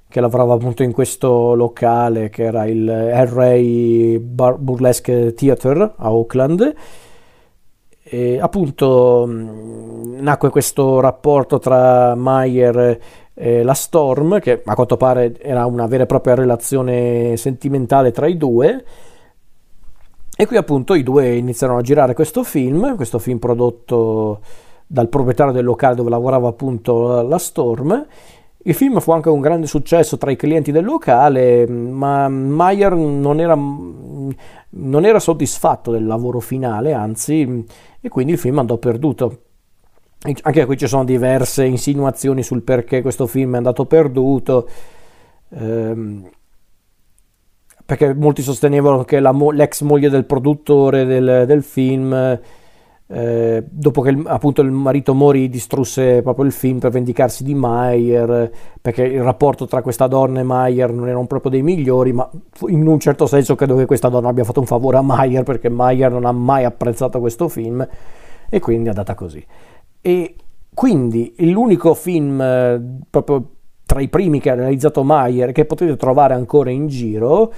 [0.07, 6.75] che lavorava appunto in questo locale che era il Ray Burlesque Theatre a Auckland.
[8.03, 13.01] E appunto nacque questo rapporto tra Mayer
[13.33, 18.27] e la Storm, che a quanto pare era una vera e propria relazione sentimentale tra
[18.27, 18.85] i due.
[20.41, 24.41] E qui appunto i due iniziarono a girare questo film, questo film prodotto
[24.87, 28.07] dal proprietario del locale dove lavorava appunto la Storm
[28.63, 33.39] il film fu anche un grande successo tra i clienti del locale, ma Mayer non
[33.39, 37.65] era, non era soddisfatto del lavoro finale, anzi,
[38.01, 39.41] e quindi il film andò perduto.
[40.43, 44.69] Anche qui ci sono diverse insinuazioni sul perché questo film è andato perduto,
[45.51, 46.29] ehm,
[47.91, 52.39] perché molti sostenevano che la, l'ex moglie del produttore del, del film
[53.09, 57.53] eh, dopo che il, appunto il marito morì distrusse proprio il film per vendicarsi di
[57.53, 58.49] Mayer
[58.81, 62.31] perché il rapporto tra questa donna e Mayer non erano proprio dei migliori ma
[62.69, 65.69] in un certo senso credo che questa donna abbia fatto un favore a Mayer perché
[65.69, 67.85] Mayer non ha mai apprezzato questo film
[68.49, 69.45] e quindi è andata così.
[70.01, 70.37] E
[70.73, 73.49] quindi l'unico film eh, proprio
[73.91, 77.53] tra i primi che ha realizzato Mayer che potete trovare ancora in giro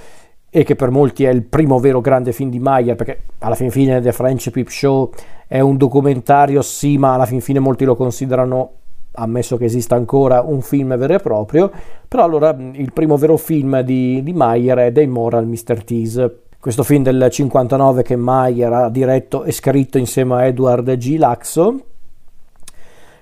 [0.55, 3.71] e che per molti è il primo vero grande film di Mayer perché alla fin
[3.71, 5.09] fine The French Peep Show
[5.47, 8.71] è un documentario, sì, ma alla fin fine molti lo considerano,
[9.13, 11.71] ammesso che esista ancora, un film vero e proprio.
[12.07, 15.83] Però allora il primo vero film di, di Mayer è The Immoral Mr.
[15.83, 16.41] Tease.
[16.59, 21.17] Questo film del 59 che Mayer ha diretto e scritto insieme a Edward G.
[21.17, 21.85] Laxo.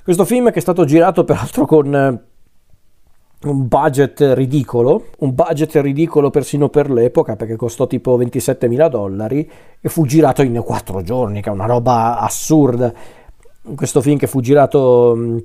[0.04, 2.22] Questo film che è stato girato peraltro con
[3.44, 9.50] un budget ridicolo, un budget ridicolo persino per l'epoca perché costò tipo 27 mila dollari
[9.80, 12.94] e fu girato in quattro giorni, che è una roba assurda.
[13.76, 15.38] Questo film che fu girato mm,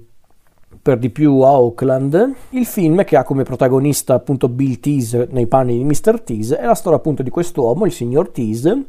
[0.83, 5.47] per di più a Auckland, il film che ha come protagonista appunto Bill Tease nei
[5.47, 6.21] panni di Mr.
[6.21, 8.85] Tease è la storia appunto di quest'uomo, il signor Tease,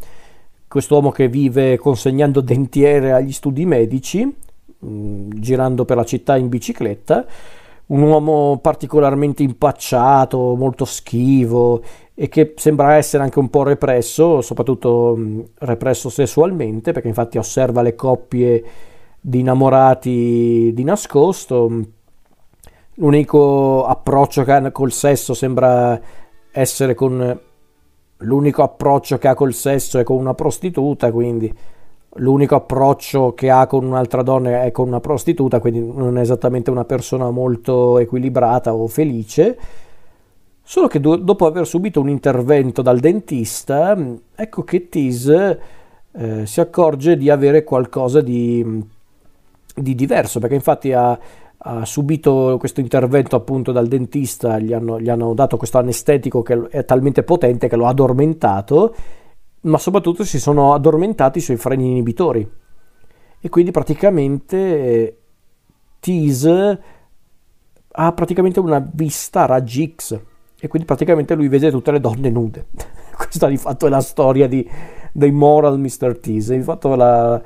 [0.67, 4.35] quest'uomo che vive consegnando dentiere agli studi medici,
[4.85, 7.25] mm, girando per la città in bicicletta
[7.87, 11.81] un uomo particolarmente impacciato, molto schivo
[12.13, 15.17] e che sembra essere anche un po' represso, soprattutto
[15.59, 18.63] represso sessualmente, perché infatti osserva le coppie
[19.19, 21.81] di innamorati di nascosto.
[22.95, 25.99] L'unico approccio che ha col sesso sembra
[26.51, 27.39] essere con
[28.21, 31.53] l'unico approccio che ha col sesso è con una prostituta, quindi
[32.17, 36.69] l'unico approccio che ha con un'altra donna è con una prostituta, quindi non è esattamente
[36.69, 39.57] una persona molto equilibrata o felice.
[40.61, 43.97] Solo che do- dopo aver subito un intervento dal dentista,
[44.35, 48.83] ecco che Tis eh, si accorge di avere qualcosa di,
[49.75, 51.17] di diverso, perché infatti ha,
[51.57, 56.67] ha, subito questo intervento appunto dal dentista, gli hanno, gli hanno dato questo anestetico che
[56.69, 58.95] è talmente potente che lo ha addormentato
[59.61, 62.49] ma soprattutto si sono addormentati sui freni inibitori
[63.39, 65.17] e quindi praticamente eh,
[65.99, 66.81] Tease
[67.99, 70.19] ha praticamente una vista a raggi X
[70.59, 72.67] e quindi praticamente lui vede tutte le donne nude.
[73.15, 74.67] Questa di fatto è la storia di,
[75.11, 76.17] dei moral Mr.
[76.19, 77.41] Tease, di fatto la,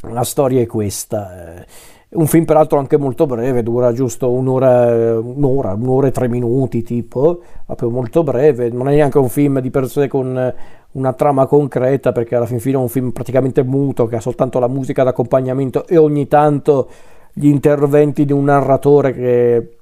[0.00, 1.56] la storia è questa.
[1.56, 1.66] Eh,
[2.10, 7.40] un film peraltro anche molto breve, dura giusto un'ora, un'ora, un'ora e tre minuti tipo,
[7.66, 10.54] proprio molto breve, non è neanche un film di per sé con
[10.94, 14.58] una trama concreta perché alla fin fine è un film praticamente muto che ha soltanto
[14.58, 16.88] la musica d'accompagnamento e ogni tanto
[17.32, 19.76] gli interventi di un narratore che,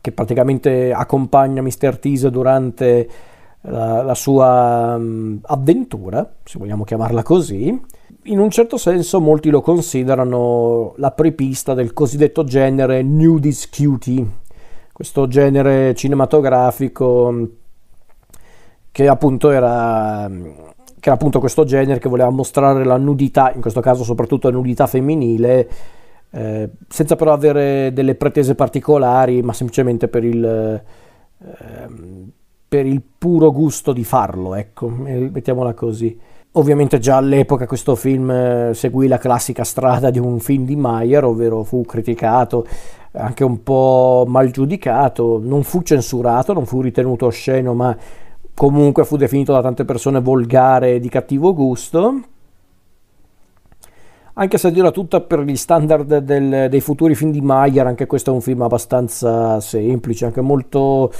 [0.00, 1.98] che praticamente accompagna Mr.
[1.98, 3.08] Tease durante
[3.62, 7.78] la, la sua um, avventura, se vogliamo chiamarla così.
[8.24, 14.24] In un certo senso molti lo considerano la prepista del cosiddetto genere nudist cutie,
[14.92, 17.48] questo genere cinematografico
[18.92, 20.28] che appunto era
[21.00, 24.56] che era appunto questo genere che voleva mostrare la nudità, in questo caso soprattutto la
[24.56, 25.68] nudità femminile,
[26.30, 31.88] eh, senza però avere delle pretese particolari, ma semplicemente per il, eh,
[32.68, 36.18] per il puro gusto di farlo, ecco, mettiamola così.
[36.52, 41.24] Ovviamente già all'epoca questo film eh, seguì la classica strada di un film di Mayer,
[41.24, 42.66] ovvero fu criticato,
[43.12, 47.96] anche un po' mal giudicato, non fu censurato, non fu ritenuto osceno, ma
[48.60, 52.20] comunque fu definito da tante persone volgare e di cattivo gusto.
[54.34, 58.30] Anche se dirla tutta per gli standard del, dei futuri film di Mayer, anche questo
[58.30, 61.10] è un film abbastanza semplice, anche molto,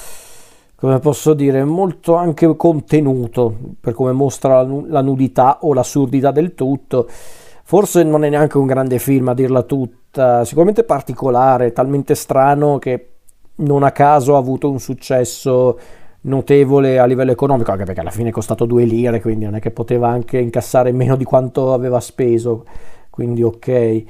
[0.74, 7.08] come posso dire, molto anche contenuto, per come mostra la nudità o l'assurdità del tutto.
[7.08, 13.12] Forse non è neanche un grande film a dirla tutta, sicuramente particolare, talmente strano che
[13.60, 15.78] non a caso ha avuto un successo
[16.22, 19.60] notevole a livello economico, anche perché alla fine è costato due lire, quindi non è
[19.60, 22.64] che poteva anche incassare meno di quanto aveva speso,
[23.10, 24.04] quindi ok.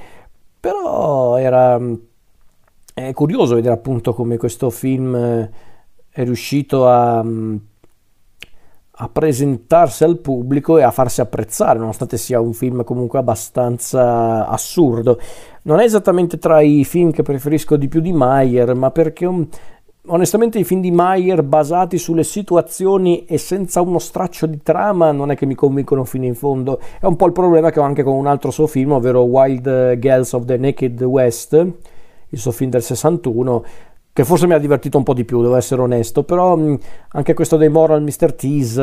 [0.61, 1.79] Però era
[2.93, 5.17] è curioso vedere appunto come questo film
[6.13, 7.25] è riuscito a,
[8.91, 15.19] a presentarsi al pubblico e a farsi apprezzare, nonostante sia un film comunque abbastanza assurdo.
[15.63, 19.47] Non è esattamente tra i film che preferisco di più di Mayer, ma perché un,
[20.11, 25.31] onestamente i film di Mayer basati sulle situazioni e senza uno straccio di trama non
[25.31, 26.81] è che mi convincono fino in fondo.
[27.01, 29.99] È un po' il problema che ho anche con un altro suo film, ovvero Wild
[29.99, 31.53] Girls of the Naked West,
[32.29, 33.65] il suo film del 61,
[34.13, 36.59] che forse mi ha divertito un po' di più, devo essere onesto, però
[37.09, 38.35] anche questo dei Moral Mr.
[38.35, 38.83] Tease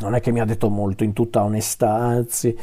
[0.00, 2.56] non è che mi ha detto molto in tutta onestà, anzi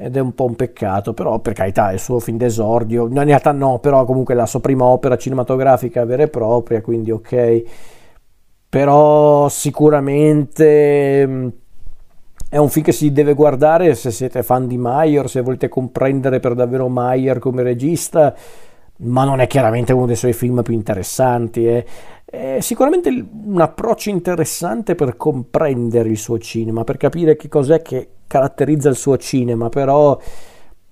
[0.00, 3.24] ed è un po' un peccato, però per carità è il suo film d'esordio, in
[3.24, 7.62] realtà no, però comunque la sua prima opera cinematografica vera e propria, quindi ok,
[8.68, 11.48] però sicuramente mm,
[12.48, 16.38] è un film che si deve guardare se siete fan di Mayer, se volete comprendere
[16.38, 18.34] per davvero Mayer come regista,
[19.00, 21.86] ma non è chiaramente uno dei suoi film più interessanti, eh.
[22.30, 28.08] È sicuramente un approccio interessante per comprendere il suo cinema, per capire che cos'è che
[28.26, 30.20] caratterizza il suo cinema, però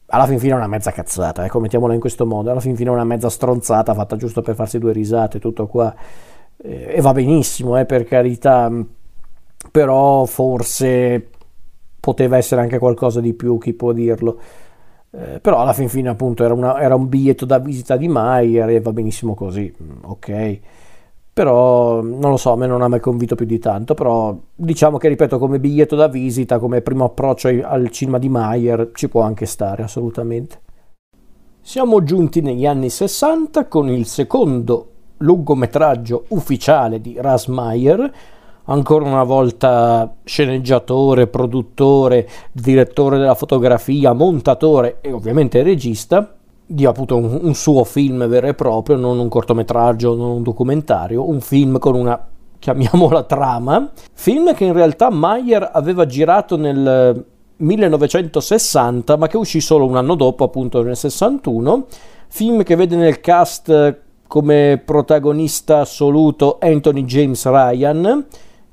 [0.06, 2.88] alla fin fine è una mezza cazzata, ecco, mettiamola in questo modo, alla fin fine
[2.88, 5.94] è una mezza stronzata fatta giusto per farsi due risate, tutto qua.
[6.56, 8.72] E va benissimo, eh, per carità,
[9.70, 11.28] però forse
[12.00, 14.40] poteva essere anche qualcosa di più, chi può dirlo.
[15.10, 18.70] Eh, però alla fin fine appunto era, una, era un biglietto da visita di Maier
[18.70, 19.70] e va benissimo così,
[20.02, 20.60] ok
[21.36, 24.96] però non lo so, a me non ha mai convinto più di tanto, però diciamo
[24.96, 29.20] che ripeto come biglietto da visita, come primo approccio al cinema di Mayer ci può
[29.20, 30.62] anche stare assolutamente.
[31.60, 38.10] Siamo giunti negli anni 60 con il secondo lungometraggio ufficiale di Ras Mayer,
[38.64, 46.34] ancora una volta sceneggiatore, produttore, direttore della fotografia, montatore e ovviamente regista,
[46.66, 51.28] di appunto un, un, suo film vero e proprio, non un cortometraggio, non un documentario,
[51.28, 52.26] un film con una,
[52.58, 57.24] chiamiamola trama, film che in realtà Mayer aveva girato nel
[57.58, 61.86] 1960 ma che uscì solo un anno dopo, appunto nel 61,
[62.28, 68.26] film che vede nel cast come protagonista assoluto Anthony James Ryan,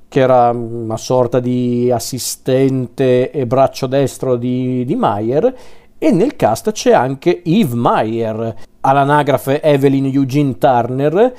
[0.08, 5.54] che era una sorta di assistente e braccio destro di, di Mayer,
[6.04, 11.32] e nel cast c'è anche Eve Meyer, all'anagrafe Evelyn Eugene Turner,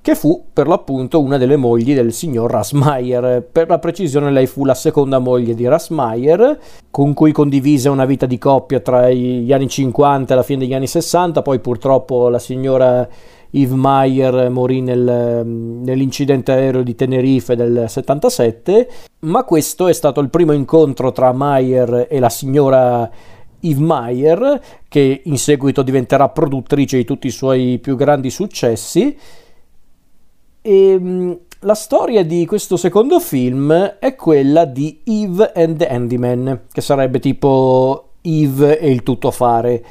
[0.00, 3.42] che fu per l'appunto una delle mogli del signor Rasmayer.
[3.50, 6.56] Per la precisione lei fu la seconda moglie di Rasmayer,
[6.88, 10.74] con cui condivise una vita di coppia tra gli anni 50 e la fine degli
[10.74, 13.08] anni 60, poi purtroppo la signora
[13.50, 18.88] Eve Meyer morì nel, nell'incidente aereo di Tenerife del 77,
[19.20, 23.10] ma questo è stato il primo incontro tra Meyer e la signora
[23.68, 29.16] Eve Meyer, che in seguito diventerà produttrice di tutti i suoi più grandi successi.
[30.62, 36.62] E ehm, la storia di questo secondo film è quella di Eve and the Handyman,
[36.70, 39.84] che sarebbe tipo Eve e il tuttofare.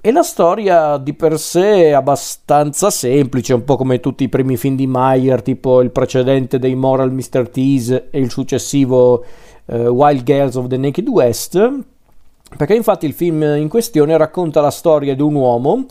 [0.00, 4.56] E la storia di per sé è abbastanza semplice, un po' come tutti i primi
[4.56, 7.50] film di Meyer, tipo il precedente dei Moral Mr.
[7.50, 9.22] Tease e il successivo
[9.66, 11.58] uh, Wild Girls of the Naked West,
[12.56, 15.84] perché infatti il film in questione racconta la storia di un uomo,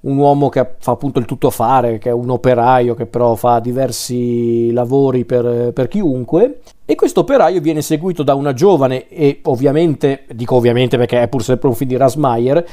[0.00, 3.58] un uomo che fa appunto il tutto fare, che è un operaio che però fa
[3.58, 10.24] diversi lavori per, per chiunque, e questo operaio viene seguito da una giovane e ovviamente,
[10.34, 12.66] dico ovviamente perché è pur sempre un film di Rasmayer,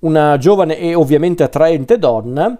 [0.00, 2.58] una giovane e ovviamente attraente donna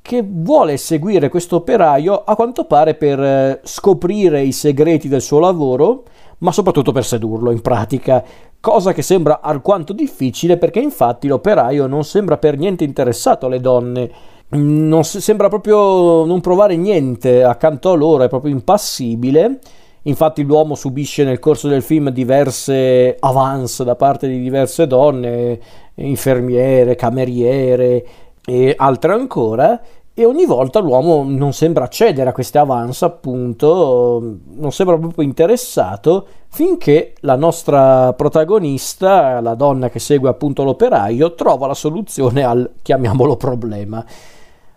[0.00, 5.38] che vuole seguire questo operaio a quanto pare per eh, scoprire i segreti del suo
[5.38, 6.04] lavoro,
[6.38, 8.22] ma soprattutto per sedurlo in pratica,
[8.60, 14.10] cosa che sembra alquanto difficile perché infatti l'operaio non sembra per niente interessato alle donne,
[14.48, 19.58] non sembra proprio non provare niente accanto a loro, è proprio impassibile.
[20.06, 25.58] Infatti l'uomo subisce nel corso del film diverse avance da parte di diverse donne,
[25.94, 28.06] infermiere, cameriere
[28.44, 29.80] e altre ancora,
[30.16, 36.26] e ogni volta l'uomo non sembra cedere a queste avance, appunto, non sembra proprio interessato,
[36.48, 43.36] finché la nostra protagonista, la donna che segue appunto l'operaio, trova la soluzione al, chiamiamolo,
[43.36, 44.04] problema.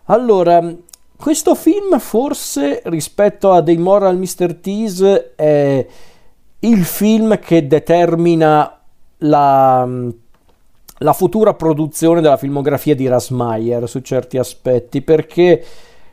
[0.06, 0.74] Allora,
[1.16, 4.56] questo film forse rispetto a dei Moral Mr.
[4.56, 5.86] Tease è
[6.62, 8.80] il film che determina
[9.20, 9.88] la
[11.00, 15.64] la futura produzione della filmografia di Rasmayer su certi aspetti, perché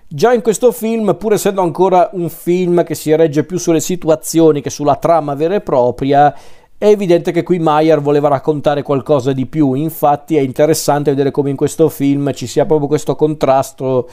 [0.06, 4.60] già in questo film, pur essendo ancora un film che si regge più sulle situazioni
[4.60, 6.34] che sulla trama vera e propria,
[6.76, 9.74] è evidente che qui Mayer voleva raccontare qualcosa di più.
[9.74, 14.08] Infatti è interessante vedere come in questo film ci sia proprio questo contrasto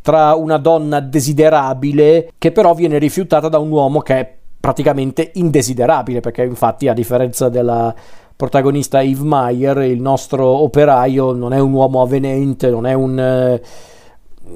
[0.00, 6.20] tra una donna desiderabile che però viene rifiutata da un uomo che è praticamente indesiderabile,
[6.20, 7.94] perché infatti a differenza della
[8.36, 13.62] protagonista Yves Meyer, il nostro operaio non è un uomo avvenente, non è un, eh,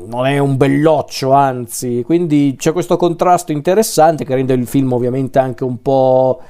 [0.07, 5.39] non è un belloccio, anzi, quindi c'è questo contrasto interessante che rende il film ovviamente
[5.39, 6.41] anche un po'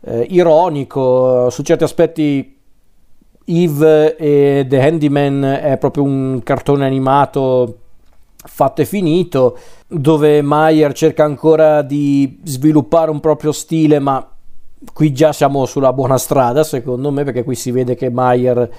[0.00, 2.56] eh, ironico, su certi aspetti
[3.44, 7.78] Yves e The Handyman è proprio un cartone animato
[8.44, 14.26] fatto e finito, dove Meyer cerca ancora di sviluppare un proprio stile, ma
[14.92, 18.70] qui già siamo sulla buona strada secondo me perché qui si vede che Mayer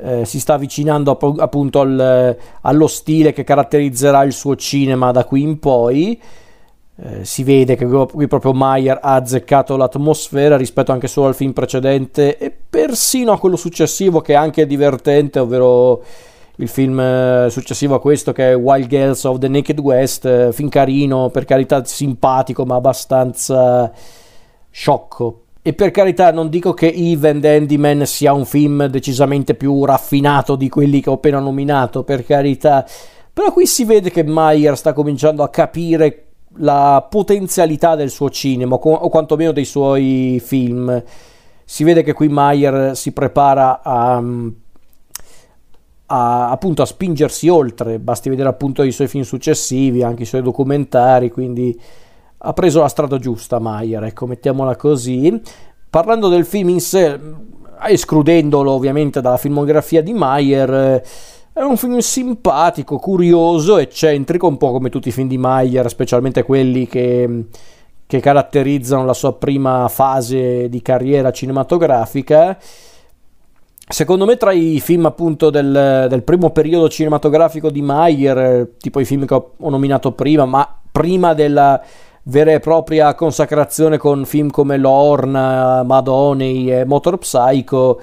[0.00, 5.24] eh, si sta avvicinando app- appunto al, allo stile che caratterizzerà il suo cinema da
[5.24, 6.20] qui in poi.
[6.98, 11.52] Eh, si vede che qui proprio Mayer ha azzeccato l'atmosfera rispetto anche solo al film
[11.52, 16.02] precedente e persino a quello successivo che è anche divertente ovvero
[16.56, 20.52] il film eh, successivo a questo che è Wild Girls of the Naked West eh,
[20.52, 23.92] film carino per carità simpatico ma abbastanza
[24.76, 25.44] sciocco.
[25.62, 30.54] E per carità non dico che Eve and Handyman sia un film decisamente più raffinato
[30.54, 32.86] di quelli che ho appena nominato, per carità,
[33.32, 36.24] però qui si vede che Meyer sta cominciando a capire
[36.58, 41.02] la potenzialità del suo cinema, o quantomeno dei suoi film.
[41.64, 44.22] Si vede che qui Meyer si prepara a,
[46.06, 50.42] a, appunto a spingersi oltre, basti vedere appunto i suoi film successivi, anche i suoi
[50.42, 51.76] documentari, quindi
[52.38, 55.40] ha preso la strada giusta Mayer, ecco, mettiamola così.
[55.88, 57.18] Parlando del film in sé,
[57.86, 61.02] escludendolo ovviamente dalla filmografia di Mayer,
[61.52, 66.42] è un film simpatico, curioso, eccentrico, un po' come tutti i film di Mayer, specialmente
[66.42, 67.46] quelli che,
[68.06, 72.58] che caratterizzano la sua prima fase di carriera cinematografica.
[73.88, 79.06] Secondo me tra i film appunto del, del, primo periodo cinematografico di Mayer, tipo i
[79.06, 81.80] film che ho nominato prima, ma prima della,
[82.28, 88.00] vera e propria consacrazione con film come Lorna, Madonney e Motor Psycho.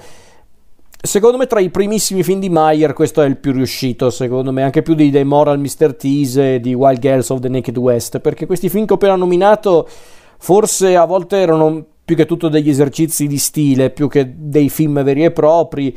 [1.00, 4.62] Secondo me tra i primissimi film di Meyer questo è il più riuscito, secondo me,
[4.62, 5.94] anche più di The Moral Mr.
[5.94, 9.16] Tease e di Wild Girls of the Naked West, perché questi film che ho appena
[9.16, 9.86] nominato
[10.38, 15.02] forse a volte erano più che tutto degli esercizi di stile, più che dei film
[15.02, 15.94] veri e propri,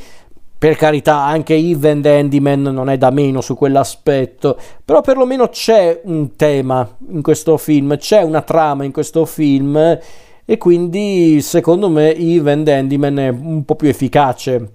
[0.58, 6.36] per carità, anche Even Handyman non è da meno su quell'aspetto, però perlomeno c'è un
[6.36, 10.00] tema in questo film, c'è una trama in questo film
[10.46, 14.74] e quindi secondo me Even Handyman è un po' più efficace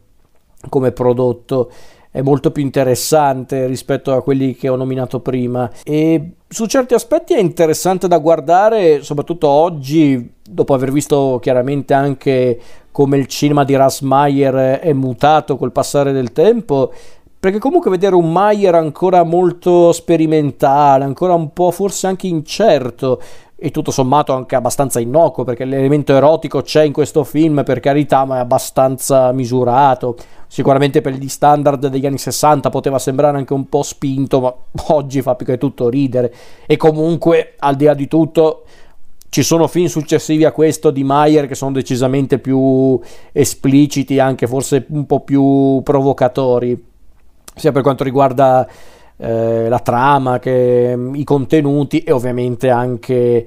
[0.68, 1.70] come prodotto
[2.12, 5.68] è molto più interessante rispetto a quelli che ho nominato prima.
[5.82, 12.60] E su certi aspetti è interessante da guardare soprattutto oggi dopo aver visto chiaramente anche
[12.92, 16.92] come il cinema di Ras Mayer è mutato col passare del tempo
[17.42, 23.20] perché comunque vedere un Mayer ancora molto sperimentale, ancora un po' forse anche incerto,
[23.64, 28.24] e tutto sommato anche abbastanza innocuo perché l'elemento erotico c'è in questo film per carità
[28.24, 30.16] ma è abbastanza misurato.
[30.48, 34.52] Sicuramente per gli standard degli anni 60 poteva sembrare anche un po' spinto ma
[34.88, 36.34] oggi fa più che tutto ridere.
[36.66, 38.64] E comunque al di là di tutto
[39.28, 42.98] ci sono film successivi a questo di Mayer che sono decisamente più
[43.30, 46.84] espliciti anche forse un po' più provocatori.
[47.54, 48.66] Sia per quanto riguarda
[49.22, 53.46] eh, la trama, che, mm, i contenuti e ovviamente anche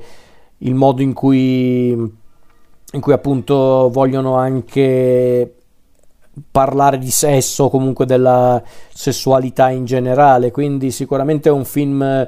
[0.59, 5.53] il modo in cui, in cui appunto vogliono anche
[6.49, 8.61] parlare di sesso o comunque della
[8.93, 10.51] sessualità in generale.
[10.51, 12.27] Quindi sicuramente è un film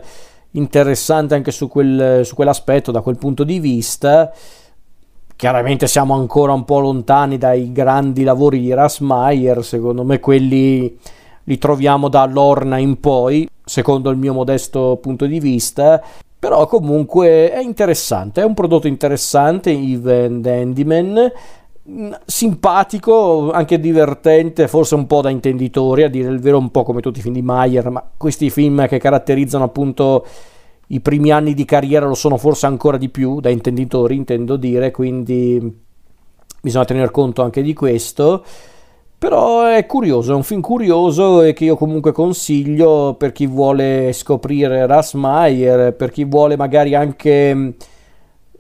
[0.52, 4.30] interessante anche su, quel, su quell'aspetto da quel punto di vista.
[5.38, 10.98] Chiaramente siamo ancora un po' lontani dai grandi lavori di Rasmayer secondo me quelli
[11.48, 16.02] li troviamo da Lorna in poi, secondo il mio modesto punto di vista.
[16.40, 21.32] Però comunque è interessante, è un prodotto interessante, Even Handyman,
[21.90, 26.84] mm, simpatico, anche divertente, forse un po' da intenditori, a dire il vero un po'
[26.84, 30.26] come tutti i film di Mayer, ma questi film che caratterizzano appunto
[30.88, 34.92] i primi anni di carriera lo sono forse ancora di più da intenditori, intendo dire,
[34.92, 35.86] quindi
[36.62, 38.44] bisogna tener conto anche di questo.
[39.20, 44.14] Però è curioso, è un film curioso e che io comunque consiglio per chi vuole
[44.14, 47.70] scoprire Rasmayer, per chi vuole magari anche mm,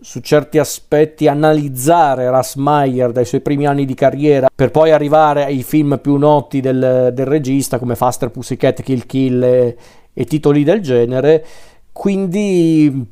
[0.01, 5.61] su certi aspetti analizzare Rasmayer dai suoi primi anni di carriera per poi arrivare ai
[5.61, 9.77] film più noti del, del regista come Faster Pussycat, Kill Kill e,
[10.11, 11.45] e titoli del genere.
[11.91, 13.05] Quindi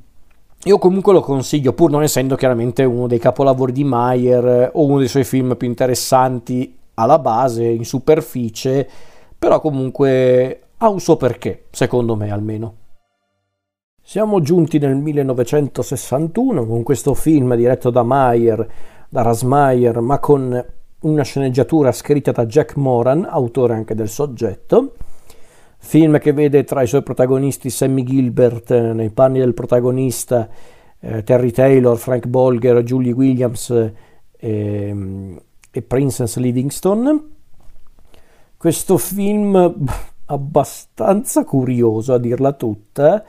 [0.64, 4.98] io comunque lo consiglio, pur non essendo chiaramente uno dei capolavori di Mayer o uno
[4.98, 8.88] dei suoi film più interessanti alla base, in superficie,
[9.38, 12.76] però comunque ha un suo perché, secondo me almeno.
[14.02, 18.68] Siamo giunti nel 1961 con questo film diretto da Mayer,
[19.10, 20.66] da Rasmayer, ma con
[21.00, 24.93] una sceneggiatura scritta da Jack Moran, autore anche del soggetto.
[25.78, 30.50] Film che vede tra i suoi protagonisti Sammy Gilbert eh, nei panni del protagonista,
[31.00, 33.91] eh, Terry Taylor, Frank Bolger, Julie Williams
[34.38, 35.36] eh,
[35.78, 37.23] e Princess Livingstone.
[38.55, 39.76] Questo film
[40.28, 43.23] abbastanza curioso a dirla tutta,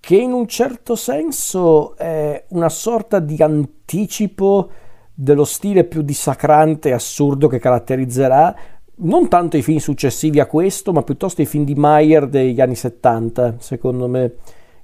[0.00, 4.70] che in un certo senso è una sorta di anticipo
[5.12, 8.56] dello stile più dissacrante e assurdo che caratterizzerà
[9.02, 12.74] non tanto i film successivi a questo, ma piuttosto i film di Mayer degli anni
[12.74, 14.22] 70, secondo me.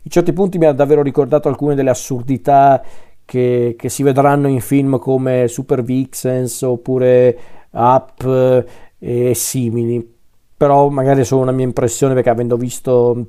[0.02, 2.82] In certi punti mi ha davvero ricordato alcune delle assurdità
[3.26, 7.38] che, che, si vedranno in film come Super Vixens oppure
[7.72, 8.64] Up
[8.98, 10.14] e simili.
[10.56, 13.26] Però magari è solo una mia impressione perché avendo visto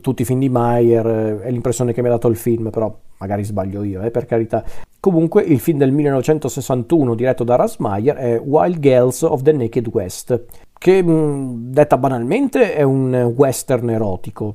[0.00, 2.94] tutti i film di Mayer eh, è l'impressione che mi ha dato il film, però
[3.18, 4.64] magari sbaglio io, eh, per carità.
[4.98, 9.88] Comunque il film del 1961 diretto da Russ Meyer è Wild Girls of the Naked
[9.90, 10.44] West,
[10.78, 14.54] che detta banalmente è un western erotico,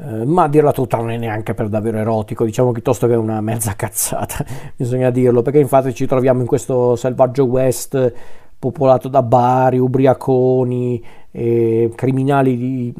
[0.00, 3.40] eh, ma a dirla tutta non è neanche per davvero erotico, diciamo piuttosto che una
[3.40, 4.44] mezza cazzata,
[4.76, 8.12] bisogna dirlo, perché infatti ci troviamo in questo selvaggio west
[8.58, 12.94] popolato da bari, ubriaconi, eh, criminali di,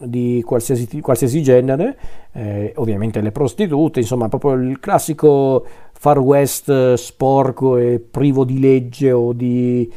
[0.00, 1.98] di qualsiasi, qualsiasi, genere,
[2.32, 9.12] eh, ovviamente le prostitute, insomma proprio il classico far west sporco e privo di legge
[9.12, 9.90] o di,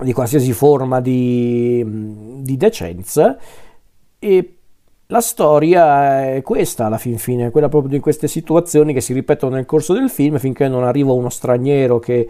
[0.00, 1.84] di qualsiasi forma di,
[2.40, 3.36] di decenza.
[4.20, 4.57] E
[5.10, 9.54] la storia è questa alla fin fine, quella proprio di queste situazioni che si ripetono
[9.54, 12.28] nel corso del film finché non arriva uno straniero che,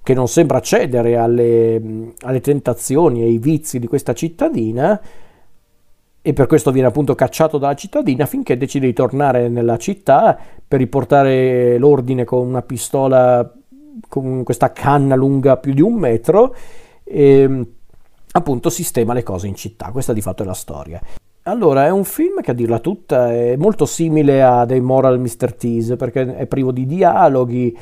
[0.00, 5.00] che non sembra cedere alle, alle tentazioni e ai vizi di questa cittadina
[6.22, 10.78] e per questo viene appunto cacciato dalla cittadina finché decide di tornare nella città per
[10.78, 13.52] riportare l'ordine con una pistola
[14.06, 16.54] con questa canna lunga più di un metro
[17.02, 17.66] e
[18.30, 19.90] appunto sistema le cose in città.
[19.90, 21.00] Questa di fatto è la storia.
[21.44, 25.54] Allora, è un film che a dirla tutta è molto simile a dei Moral Mr.
[25.54, 27.76] Tease perché è privo di dialoghi,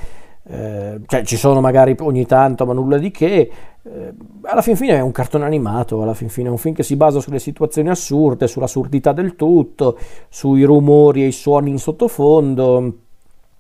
[0.45, 3.51] eh, cioè ci sono magari ogni tanto, ma nulla di che.
[3.83, 6.85] Eh, alla fin fine è un cartone animato, alla fin fine è un film che
[6.85, 9.99] si basa sulle situazioni assurde, sull'assurdità del tutto,
[10.29, 12.95] sui rumori e i suoni in sottofondo.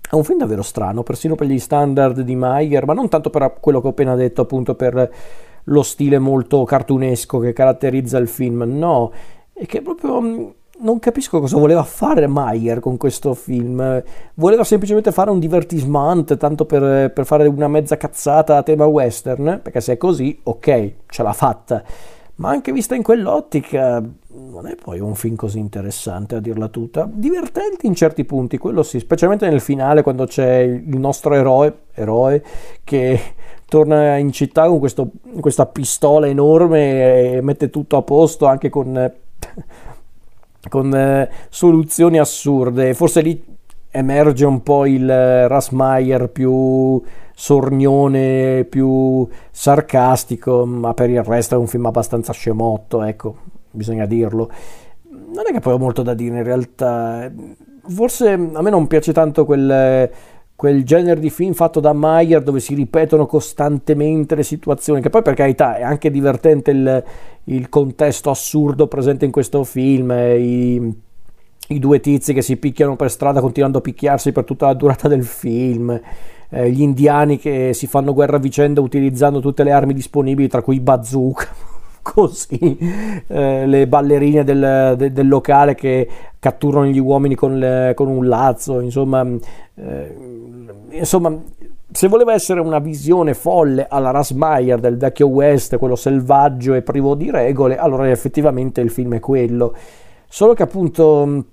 [0.09, 3.57] È un film davvero strano, persino per gli standard di Meyer, ma non tanto per
[3.59, 5.12] quello che ho appena detto, appunto per
[5.64, 9.12] lo stile molto cartunesco che caratterizza il film, no
[9.59, 10.46] e che proprio mm,
[10.80, 14.02] non capisco cosa voleva fare Mayer con questo film.
[14.34, 19.61] Voleva semplicemente fare un divertisement, tanto per, per, fare una mezza cazzata a tema western,
[19.62, 21.82] perché se è così, ok, ce l'ha fatta.
[22.36, 24.00] ma anche vista in quell'ottica
[24.50, 28.84] non è poi un film così interessante a dirla tutta, divertente in certi punti, quello
[28.84, 32.44] sì, specialmente nel finale quando c'è il nostro eroe, eroe
[32.84, 33.20] che
[33.66, 39.12] torna in città con questo, questa pistola enorme e mette tutto a posto anche con,
[40.68, 43.57] con eh, soluzioni assurde, forse lì
[43.91, 45.09] emerge un po' il
[45.49, 47.03] Rasmayer più
[47.34, 53.36] sornione, più sarcastico, ma per il resto è un film abbastanza scemotto, ecco,
[53.70, 54.51] bisogna dirlo.
[55.11, 57.30] Non è che poi ho molto da dire in realtà.
[57.86, 60.11] Forse a me non piace tanto quel,
[60.59, 65.22] quel genere di film fatto da Mayer dove si ripetono costantemente le situazioni, che poi
[65.22, 67.04] per carità è anche divertente il,
[67.44, 70.92] il contesto assurdo presente in questo film, i,
[71.68, 75.06] i due tizi che si picchiano per strada continuando a picchiarsi per tutta la durata
[75.06, 76.00] del film
[76.50, 80.62] eh, gli indiani che si fanno guerra a vicenda utilizzando tutte le armi disponibili, tra
[80.62, 81.76] cui bazooka.
[82.14, 82.78] Così
[83.26, 88.26] eh, le ballerine del, de, del, locale che catturano gli uomini con, le, con un
[88.26, 89.26] lazzo, insomma,
[89.74, 90.16] eh,
[90.90, 91.36] insomma,
[91.90, 97.14] se voleva essere una visione folle alla Rasmayer del vecchio West, quello selvaggio e privo
[97.14, 99.74] di regole, allora effettivamente il film è quello.
[100.28, 101.44] Solo che appunto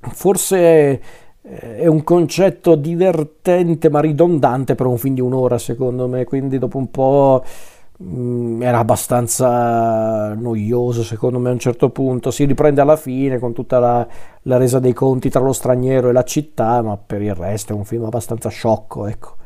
[0.00, 1.00] forse
[1.42, 6.58] eh, è un concetto divertente ma ridondante per un film di un'ora secondo me, quindi
[6.58, 12.80] dopo un po' mm, era abbastanza noioso secondo me a un certo punto, si riprende
[12.80, 14.06] alla fine con tutta la,
[14.42, 17.76] la resa dei conti tra lo straniero e la città, ma per il resto è
[17.76, 19.36] un film abbastanza sciocco, ecco,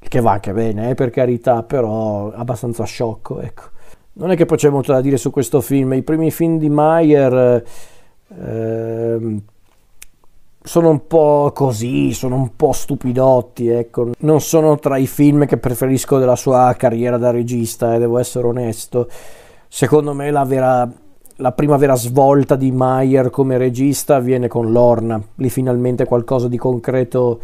[0.00, 3.62] il che va anche bene, eh, per carità, però abbastanza sciocco, ecco.
[4.12, 6.68] Non è che poi c'è molto da dire su questo film, i primi film di
[6.68, 7.64] Mayer...
[8.28, 9.42] Eh,
[10.62, 14.10] sono un po' così, sono un po' stupidotti, ecco.
[14.18, 18.46] Non sono tra i film che preferisco della sua carriera da regista, eh, devo essere
[18.46, 19.08] onesto.
[19.68, 20.88] Secondo me la, vera,
[21.36, 25.20] la prima vera svolta di Mayer come regista avviene con Lorna.
[25.36, 27.40] Lì finalmente qualcosa di concreto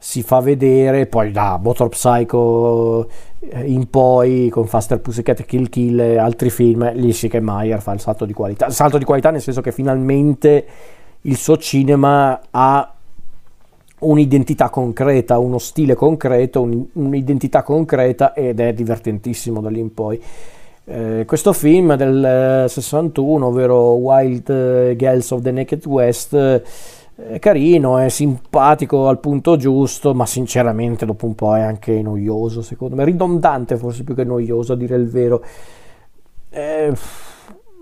[0.00, 3.08] si fa vedere, poi da Motor Psycho
[3.40, 7.80] eh, in poi con Faster Pussycat Kill Kill e altri film, lì sì che Mayer
[7.80, 8.66] fa il salto di qualità.
[8.66, 10.66] Il salto di qualità nel senso che finalmente
[11.28, 12.92] il suo cinema ha
[14.00, 20.20] un'identità concreta, uno stile concreto, un, un'identità concreta ed è divertentissimo da lì in poi.
[20.84, 28.08] Eh, questo film del 61, ovvero Wild Girls of the Naked West, è carino, è
[28.08, 33.76] simpatico al punto giusto, ma sinceramente dopo un po' è anche noioso, secondo me, ridondante
[33.76, 35.44] forse più che noioso a dire il vero.
[36.48, 36.92] Eh,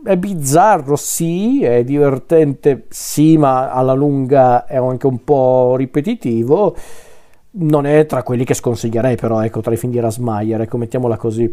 [0.04, 6.76] è bizzarro, sì, è divertente, sì, ma alla lunga è anche un po' ripetitivo.
[7.58, 11.16] Non è tra quelli che sconsiglierei, però, ecco, tra i film di Rasmayer, ecco, mettiamola
[11.16, 11.52] così.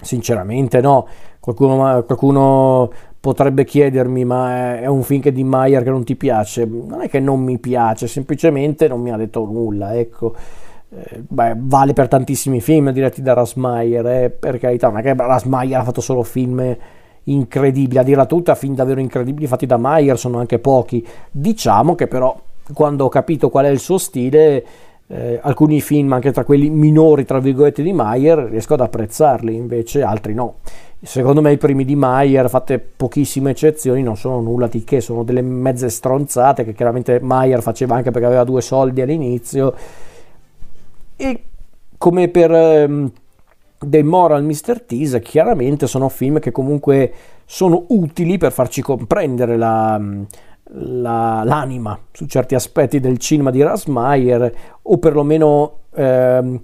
[0.00, 1.06] Sinceramente, no.
[1.38, 2.90] Qualcuno, qualcuno
[3.20, 6.64] potrebbe chiedermi, ma è un film di Mayer che non ti piace?
[6.64, 10.34] Non è che non mi piace, semplicemente non mi ha detto nulla, ecco.
[10.88, 15.14] Eh, beh, vale per tantissimi film diretti da Rasmayer, eh, per carità, non è che
[15.14, 16.76] Rasmayer ha fatto solo film
[17.24, 21.06] incredibili, a dirla tutta, film davvero incredibili fatti da Mayer sono anche pochi.
[21.30, 22.38] Diciamo che però
[22.72, 24.64] quando ho capito qual è il suo stile,
[25.06, 30.02] eh, alcuni film, anche tra quelli minori, tra virgolette, di Mayer, riesco ad apprezzarli, invece
[30.02, 30.56] altri no.
[31.04, 35.24] Secondo me i primi di Mayer, fatte pochissime eccezioni, non sono nulla di che, sono
[35.24, 39.74] delle mezze stronzate che chiaramente Mayer faceva anche perché aveva due soldi all'inizio.
[41.16, 41.42] E
[41.98, 42.52] come per...
[42.52, 43.12] Ehm,
[43.84, 44.82] dei Moral Mr.
[44.86, 47.12] Tease chiaramente sono film che comunque
[47.44, 50.00] sono utili per farci comprendere la,
[50.74, 54.52] la, l'anima su certi aspetti del cinema di Rasmayer
[54.82, 56.60] o perlomeno eh,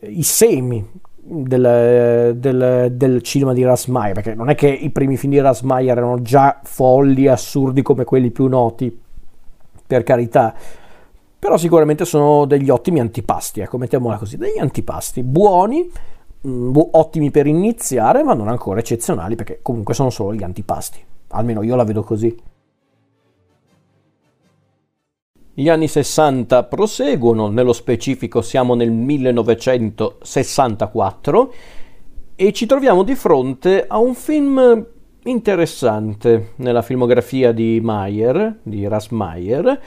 [0.00, 0.84] i semi
[1.28, 5.96] del, del, del, cinema di Rasmayer perché non è che i primi film di Rasmayer
[5.96, 8.96] erano già folli, assurdi come quelli più noti
[9.86, 10.54] per carità
[11.38, 15.90] però sicuramente sono degli ottimi antipasti ecco mettiamola così degli antipasti buoni
[16.46, 21.02] Mm, ottimi per iniziare, ma non ancora eccezionali perché comunque sono solo gli antipasti.
[21.28, 22.54] Almeno io la vedo così.
[25.58, 31.54] Gli anni 60 proseguono, nello specifico siamo nel 1964
[32.36, 34.86] e ci troviamo di fronte a un film
[35.24, 39.80] interessante nella filmografia di Mayer, di Rasmayer.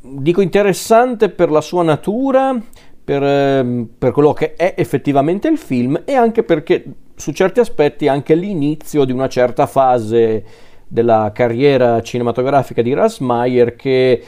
[0.00, 2.56] Dico interessante per la sua natura,
[3.04, 6.84] per, ehm, per, quello che è effettivamente il film e anche perché
[7.16, 10.44] su certi aspetti anche l'inizio di una certa fase
[10.86, 14.22] della carriera cinematografica di Rasmayer che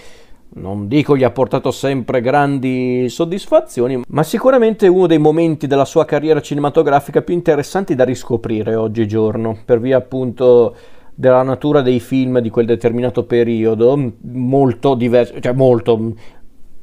[0.56, 6.04] non dico gli ha portato sempre grandi soddisfazioni, ma sicuramente uno dei momenti della sua
[6.04, 10.76] carriera cinematografica più interessanti da riscoprire oggigiorno, per via appunto
[11.14, 16.12] della natura dei film di quel determinato periodo, molto diversi, cioè molto,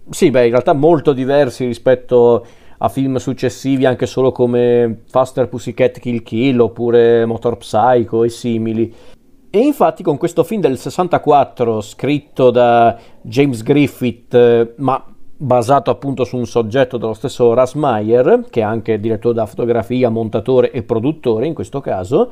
[0.10, 2.46] sì, beh, in realtà molto diversi rispetto
[2.78, 8.94] a film successivi anche solo come Faster Pussycat Kill Kill oppure Motor Psycho e simili.
[9.50, 15.04] E infatti con questo film del 64 scritto da James Griffith, eh, ma
[15.36, 20.10] basato appunto su un soggetto dello stesso Russ Meyer, che è anche direttore della fotografia,
[20.10, 22.32] montatore e produttore in questo caso,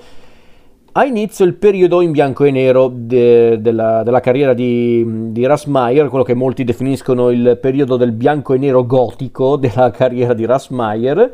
[0.94, 5.66] ha inizio il periodo in bianco e nero de, della, della, carriera di, di Russ
[5.66, 10.46] Meyer, quello che molti definiscono il periodo del bianco e nero gotico della carriera di
[10.46, 11.34] Russ Meyer,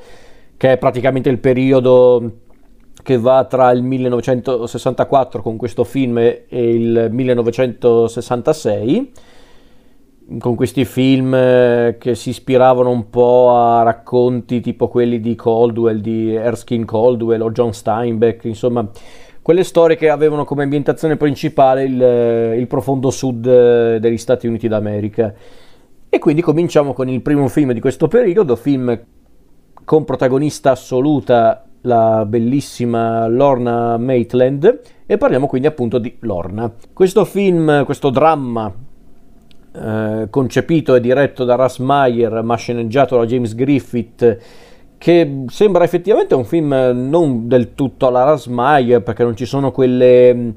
[0.58, 2.32] che è praticamente il periodo
[3.02, 9.12] che va tra il 1964 con questo film e il 1966
[10.40, 16.00] con questi film eh, che si ispiravano un po' a racconti tipo quelli di Caldwell,
[16.00, 18.90] di Erskine Caldwell o John Steinbeck, insomma
[19.46, 24.48] quelle storie che avevano come ambientazione principale il, eh, il profondo sud eh, degli Stati
[24.48, 25.32] Uniti d'America.
[26.10, 29.00] E quindi cominciamo con il primo film di questo periodo, film
[29.84, 36.74] con protagonista assoluta la bellissima Lorna Maitland e parliamo quindi appunto di Lorna.
[36.92, 38.74] Questo film, questo dramma
[39.76, 44.40] eh, concepito e diretto da Russ Meyer ma sceneggiato da James Griffith
[44.98, 50.54] che sembra effettivamente un film non del tutto alla Rasmai, perché non ci sono quelle,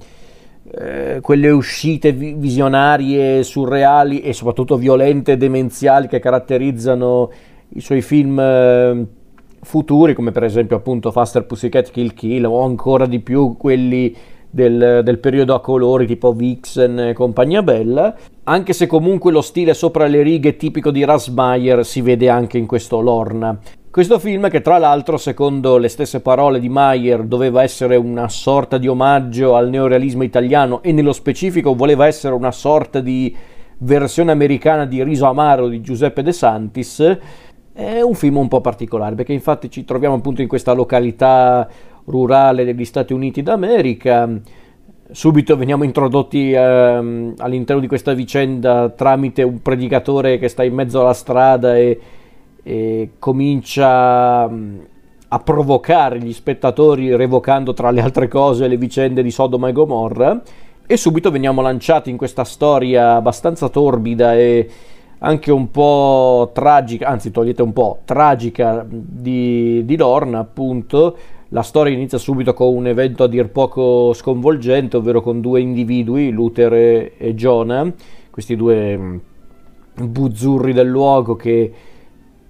[0.70, 7.30] eh, quelle uscite visionarie, surreali e soprattutto violente e demenziali che caratterizzano
[7.70, 9.06] i suoi film eh,
[9.62, 14.16] futuri, come per esempio appunto Faster Pussycat Kill Kill, o ancora di più quelli
[14.50, 19.74] del, del, periodo a colori tipo Vixen e compagnia bella, anche se comunque lo stile
[19.74, 23.58] sopra le righe tipico di Rasmayer si vede anche in questo Lorna.
[23.90, 28.76] Questo film che tra l'altro, secondo le stesse parole di Mayer, doveva essere una sorta
[28.76, 33.34] di omaggio al neorealismo italiano e nello specifico voleva essere una sorta di
[33.78, 37.18] versione americana di Riso Amaro di Giuseppe De Santis,
[37.72, 41.66] è un film un po' particolare perché infatti ci troviamo appunto in questa località
[42.04, 44.28] rurale degli Stati Uniti d'America.
[45.10, 51.00] Subito veniamo introdotti eh, all'interno di questa vicenda tramite un predicatore che sta in mezzo
[51.00, 51.98] alla strada e
[52.68, 54.78] e comincia mm,
[55.28, 60.42] a provocare gli spettatori revocando tra le altre cose le vicende di Sodoma e Gomorra
[60.86, 64.68] e subito veniamo lanciati in questa storia abbastanza torbida e
[65.20, 71.16] anche un po' tragica, anzi togliete un po', tragica di, di Lorna appunto.
[71.48, 76.30] La storia inizia subito con un evento a dir poco sconvolgente, ovvero con due individui,
[76.30, 77.90] Luther e, e Jonah,
[78.30, 79.16] questi due mm,
[80.04, 81.72] buzzurri del luogo che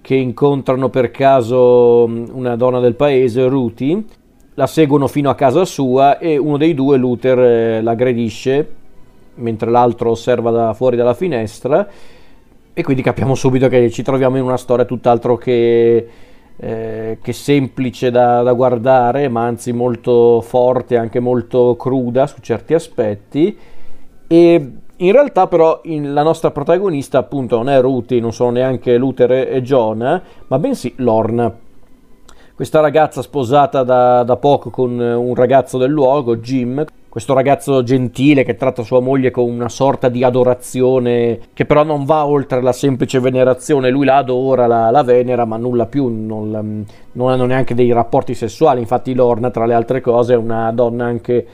[0.09, 4.03] che incontrano per caso mm, una donna del paese, Ruti,
[4.55, 8.69] la seguono fino a casa sua e uno dei due, Luther, eh, l'aggredisce
[9.35, 11.87] mentre l'altro osserva da fuori dalla finestra
[12.73, 16.07] e quindi capiamo subito che ci troviamo in una storia tutt'altro che,
[16.57, 22.73] eh, che semplice da, da, guardare, ma anzi molto forte, anche molto cruda su certi
[22.73, 23.55] aspetti.
[24.25, 24.71] E
[25.01, 29.31] in realtà però in, la nostra protagonista appunto non è Ruti, non sono neanche Luther
[29.31, 31.53] e John, ma bensì Lorna.
[32.53, 38.43] Questa ragazza sposata da, da poco con un ragazzo del luogo, Jim, questo ragazzo gentile
[38.43, 42.73] che tratta sua moglie con una sorta di adorazione che però non va oltre la
[42.73, 47.73] semplice venerazione, lui la adora, la, la venera, ma nulla più, non, non hanno neanche
[47.73, 51.47] dei rapporti sessuali, infatti Lorna tra le altre cose è una donna anche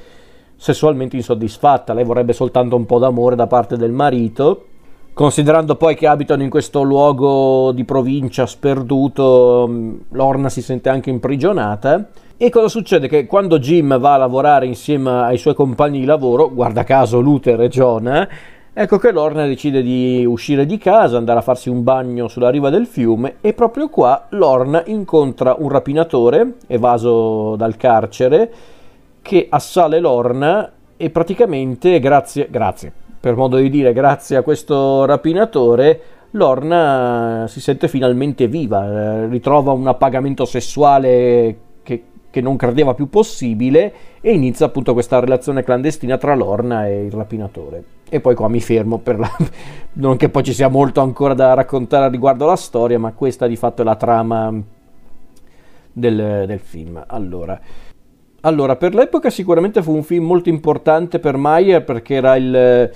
[0.55, 4.65] sessualmente insoddisfatta, lei vorrebbe soltanto un po' d'amore da parte del marito.
[5.13, 11.09] Considerando poi che abitano in questo luogo di provincia sperduto, mm, Lorna si sente anche
[11.09, 12.09] imprigionata.
[12.35, 13.07] E cosa succede?
[13.07, 17.61] Che quando Jim va a lavorare insieme ai suoi compagni di lavoro, guarda caso Luther
[17.61, 18.27] e John,
[18.73, 22.69] ecco che Lorna decide di uscire di casa, andare a farsi un bagno sulla riva
[22.69, 28.51] del fiume e proprio qua Lorna incontra un rapinatore evaso dal carcere
[29.25, 35.99] che assale Lorna e praticamente grazie, grazie, per modo di dire, grazie a questo rapinatore,
[36.31, 43.09] Lorna si sente finalmente viva, eh, ritrova un appagamento sessuale che, che, non credeva più
[43.09, 47.83] possibile e inizia appunto questa relazione clandestina tra Lorna e il rapinatore.
[48.07, 49.31] E poi qua mi fermo, per la...
[49.93, 53.55] non che poi ci sia molto ancora da raccontare riguardo alla storia, ma questa di
[53.55, 54.53] fatto è la trama
[55.91, 57.03] del, del film.
[57.07, 57.59] Allora,
[58.45, 62.91] allora, per l'epoca sicuramente fu un film molto importante per Mayer perché era il,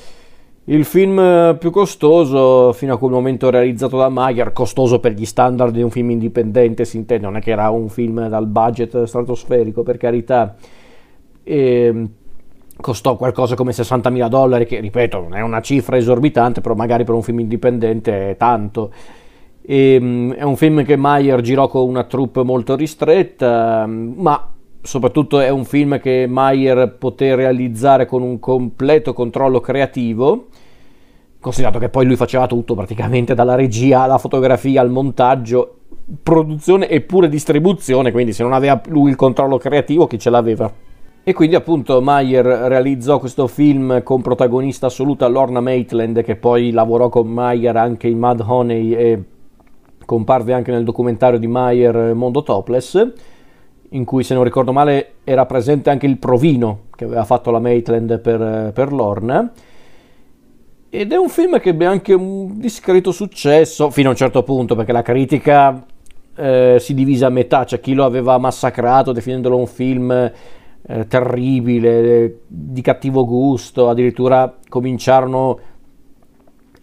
[0.66, 5.74] il film più costoso fino a quel momento realizzato da Mayer, costoso per gli standard
[5.74, 9.82] di un film indipendente, si intende, non è che era un film dal budget stratosferico,
[9.82, 10.56] per carità.
[11.43, 12.08] E
[12.80, 17.16] costò qualcosa come 60.000 dollari, che ripeto, non è una cifra esorbitante, però magari per
[17.16, 18.93] un film indipendente è tanto.
[19.64, 25.39] E, ehm, è un film che Mayer girò con una troupe molto ristretta, ma soprattutto
[25.39, 30.47] è un film che Mayer poté realizzare con un completo controllo creativo,
[31.39, 35.75] considerato che poi lui faceva tutto praticamente dalla regia alla fotografia al montaggio,
[36.23, 40.71] produzione e pure distribuzione, quindi se non aveva lui il controllo creativo chi ce l'aveva?
[41.21, 47.09] E quindi appunto Mayer realizzò questo film con protagonista assoluta Lorna Maitland che poi lavorò
[47.09, 49.23] con Mayer anche in Mad Honey e
[50.05, 53.13] comparve anche nel documentario di Mayer Mondo Topless
[53.90, 57.60] in cui se non ricordo male era presente anche il provino che aveva fatto la
[57.60, 59.52] Maitland per, per Lorna.
[60.92, 64.76] Ed è un film che ebbe anche un discreto successo, fino a un certo punto,
[64.76, 65.86] perché la critica
[66.36, 72.40] eh, si divise a metà, c'è chi lo aveva massacrato definendolo un film eh, terribile,
[72.48, 75.60] di cattivo gusto, addirittura cominciarono,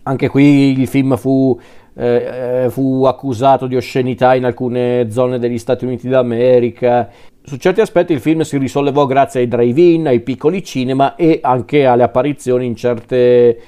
[0.05, 1.59] anche qui il film fu
[1.99, 7.09] eh, eh, fu accusato di oscenità in alcune zone degli Stati Uniti d'America.
[7.43, 11.87] Su certi aspetti il film si risollevò grazie ai drive-in, ai piccoli cinema e anche
[11.87, 13.61] alle apparizioni in certe,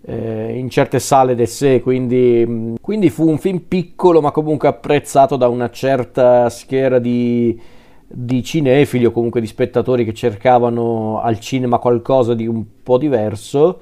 [0.00, 5.36] eh, in certe sale de sé, quindi, quindi, fu un film piccolo ma comunque apprezzato
[5.36, 7.60] da una certa schiera di,
[8.06, 13.80] di cinefili o comunque di spettatori che cercavano al cinema qualcosa di un po' diverso.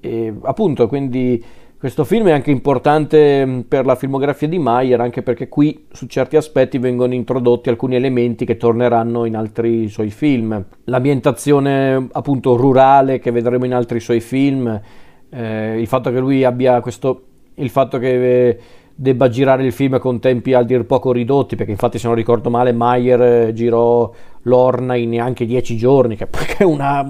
[0.00, 1.42] E appunto, quindi
[1.82, 6.06] questo film è anche importante mm, per la filmografia di Mayer, anche perché qui su
[6.06, 10.64] certi aspetti vengono introdotti alcuni elementi che torneranno in altri suoi film.
[10.84, 14.80] L'ambientazione appunto rurale che vedremo in altri suoi film,
[15.28, 17.22] eh, il fatto che lui abbia questo,
[17.54, 18.58] il fatto che eh,
[18.94, 22.48] debba girare il film con tempi a dir poco ridotti, perché infatti se non ricordo
[22.48, 24.08] male Mayer eh, girò
[24.42, 26.28] Lorna in neanche dieci giorni, che
[26.58, 27.04] è una,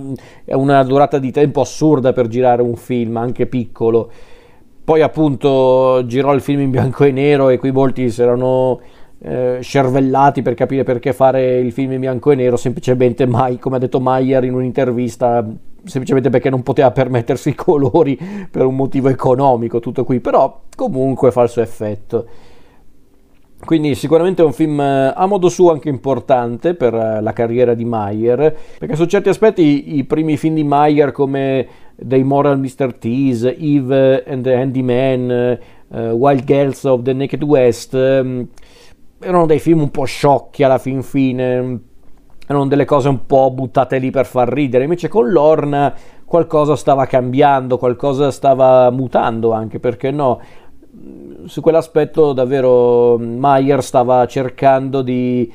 [0.47, 4.11] è una durata di tempo assurda per girare un film, anche piccolo
[4.93, 8.79] poi appunto girò il film in bianco e nero e qui molti si erano
[9.21, 13.77] eh, scervellati per capire perché fare il film in bianco e nero, semplicemente mai, come
[13.77, 15.43] ha detto Mayer in un'intervista,
[15.85, 18.19] semplicemente perché non poteva permettersi i colori
[18.51, 22.27] per un motivo economico, tutto qui, però comunque fa il suo effetto.
[23.65, 27.75] Quindi sicuramente è un film eh, a modo suo anche importante per eh, la carriera
[27.75, 32.95] di Mayer, perché su certi aspetti i primi film di Mayer come The Moral Mr.
[32.99, 35.59] Tease, Eve and the Handyman,
[35.89, 38.49] uh, Wild Girls of the Naked West, um,
[39.21, 41.81] erano dei film un po' sciocchi alla fin fine,
[42.45, 45.95] erano delle cose un po' buttate lì per far ridere, invece con Lorna
[46.25, 50.41] qualcosa stava cambiando, qualcosa stava mutando anche, perché no?
[51.47, 55.51] Su quell'aspetto davvero Mayer stava cercando di,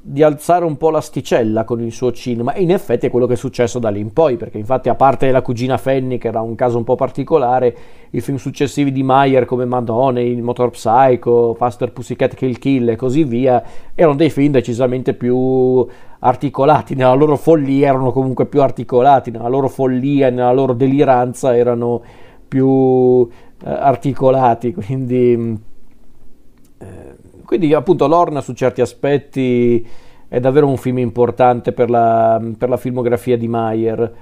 [0.00, 3.34] di, alzare un po' l'asticella con il suo cinema e in effetti è quello che
[3.34, 6.40] è successo da lì in poi perché infatti a parte la cugina Fanny che era
[6.40, 7.76] un caso un po' particolare
[8.10, 12.96] i film successivi di Mayer come Madonna, il Motor Psycho, Faster Pussycat Kill Kill e
[12.96, 13.62] così via
[13.94, 15.86] erano dei film decisamente più
[16.18, 22.02] articolati nella loro follia erano comunque più articolati nella loro follia nella loro deliranza erano
[22.52, 23.26] più
[23.64, 25.58] articolati, quindi,
[26.78, 29.86] eh, quindi appunto Lorna su certi aspetti
[30.28, 34.12] è davvero un film importante per la, per la filmografia di Mayer.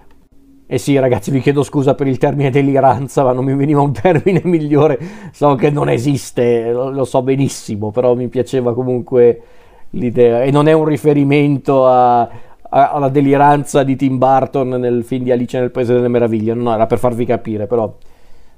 [0.66, 3.92] E sì, ragazzi, vi chiedo scusa per il termine deliranza, ma non mi veniva un
[3.94, 4.98] termine migliore.
[5.32, 9.42] So che non esiste, lo, lo so benissimo, però mi piaceva comunque
[9.90, 10.42] l'idea.
[10.42, 15.32] E non è un riferimento a, a, alla deliranza di Tim Burton nel film di
[15.32, 16.54] Alice nel Paese delle Meraviglie.
[16.54, 17.92] No, era per farvi capire, però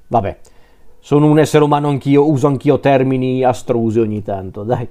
[0.07, 0.37] vabbè
[1.05, 4.87] sono un essere umano anch'io, uso anch'io termini astrusi ogni tanto, dai.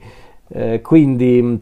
[0.48, 1.58] Eh, quindi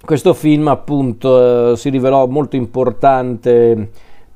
[0.00, 3.90] questo film appunto eh, si rivelò molto importante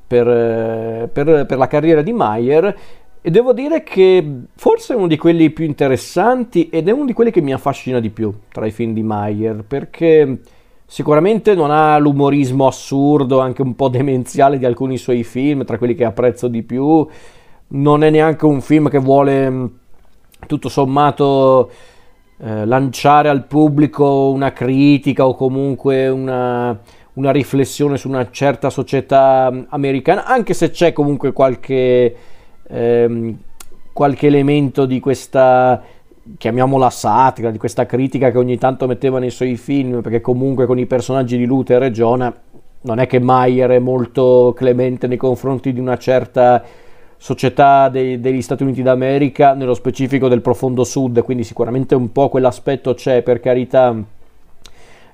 [0.05, 2.77] per, eh, per, per, la carriera di Mayer
[3.21, 7.13] e devo dire che forse è uno di quelli più interessanti ed è uno di
[7.13, 10.41] quelli che mi affascina di più tra i film di Mayer perché
[10.85, 15.95] sicuramente non ha l'umorismo assurdo, anche un po' demenziale di alcuni suoi film, tra quelli
[15.95, 17.07] che apprezzo di più
[17.69, 19.65] non è neanche un film che vuole mm,
[20.47, 21.69] tutto sommato
[22.39, 26.79] eh, lanciare al pubblico una critica o comunque una,
[27.13, 32.15] una, riflessione su una certa società mm, americana, anche se c'è comunque qualche,
[32.67, 33.37] ehm,
[33.91, 35.81] qualche elemento di questa,
[36.37, 40.79] chiamiamola satira, di questa critica che ogni tanto metteva nei suoi film, perché comunque con
[40.79, 42.33] i personaggi di Luther e Jonah
[42.81, 46.63] non è che Mayer è molto clemente nei confronti di una certa
[47.17, 52.29] società dei, degli Stati Uniti d'America, nello specifico del profondo sud, quindi sicuramente un po'
[52.29, 53.95] quell'aspetto c'è, per carità.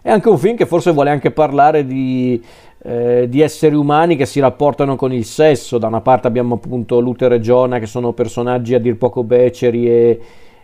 [0.01, 2.43] È anche un film che forse vuole anche parlare di,
[2.83, 5.77] eh, di esseri umani che si rapportano con il sesso.
[5.77, 9.87] Da una parte abbiamo appunto Luther e Jonah che sono personaggi a dir poco beceri
[9.87, 10.19] e,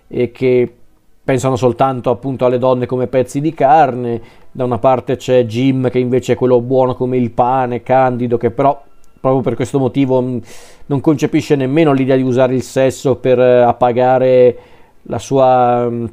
[0.08, 0.74] e che
[1.24, 4.20] pensano soltanto appunto alle donne come pezzi di carne,
[4.52, 8.50] da una parte c'è Jim che invece è quello buono come il pane, candido, che
[8.50, 8.82] però
[9.20, 10.38] proprio per questo motivo mm,
[10.88, 14.58] non concepisce nemmeno l'idea di usare il sesso per eh, appagare
[15.04, 16.06] la sua mm,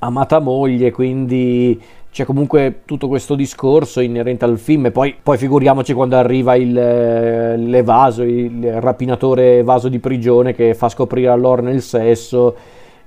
[0.00, 1.80] amata moglie, quindi
[2.12, 4.86] c'è comunque tutto questo discorso inerente al film.
[4.86, 10.74] E poi, poi figuriamoci quando arriva il, eh, l'evaso, il rapinatore vaso di prigione che
[10.74, 12.56] fa scoprire a Lorne il sesso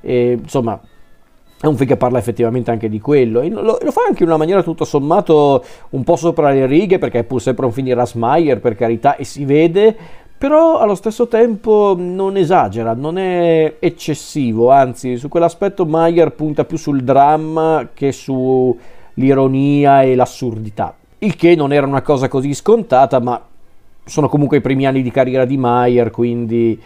[0.02, 0.80] e insomma
[1.64, 4.28] è un film che parla effettivamente anche di quello e lo, lo, fa anche in
[4.28, 7.86] una maniera tutto sommato un po' sopra le righe perché è pur sempre un film
[7.86, 9.96] di Rasmayer per carità e si vede
[10.38, 16.76] però allo stesso tempo non esagera, non è eccessivo, anzi su quell'aspetto Mayer punta più
[16.76, 23.42] sul dramma che sull'ironia e l'assurdità, il che non era una cosa così scontata, ma
[24.04, 26.78] sono comunque i primi anni di carriera di Mayer, quindi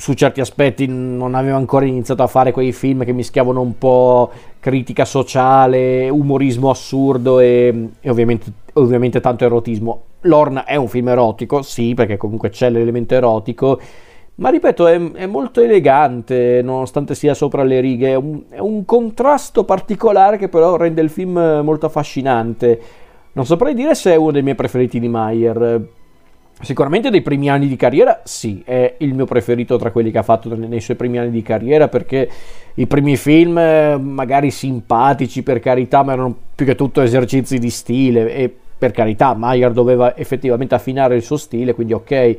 [0.00, 4.30] su certi aspetti non aveva ancora iniziato a fare quei film che mischiavano un po'
[4.58, 10.04] critica sociale, umorismo assurdo e, e ovviamente, ovviamente, tanto erotismo.
[10.22, 13.78] Lorna è un film erotico, sì, perché comunque c'è l'elemento erotico,
[14.36, 18.86] ma ripeto, è, è molto elegante, nonostante sia sopra le righe, è un, è un
[18.86, 22.80] contrasto particolare che però rende il film molto affascinante.
[23.32, 25.98] Non saprei dire se è uno dei miei preferiti di Mayer
[26.62, 30.22] Sicuramente dei primi anni di carriera, sì, è il mio preferito tra quelli che ha
[30.22, 32.28] fatto nei suoi primi anni di carriera perché
[32.74, 37.70] i primi film, eh, magari simpatici per carità, ma erano più che tutto esercizi di
[37.70, 42.36] stile e per carità, Mayer doveva effettivamente affinare il suo stile, quindi ok,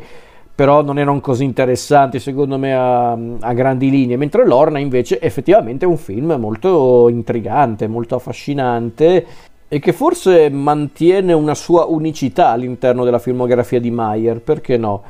[0.54, 5.86] però non erano così interessanti secondo me a, a grandi linee, mentre Lorna invece effettivamente
[5.86, 9.26] è un film molto intrigante, molto affascinante
[9.74, 15.02] e che forse mantiene una sua unicità all'interno della filmografia di Mayer, perché no?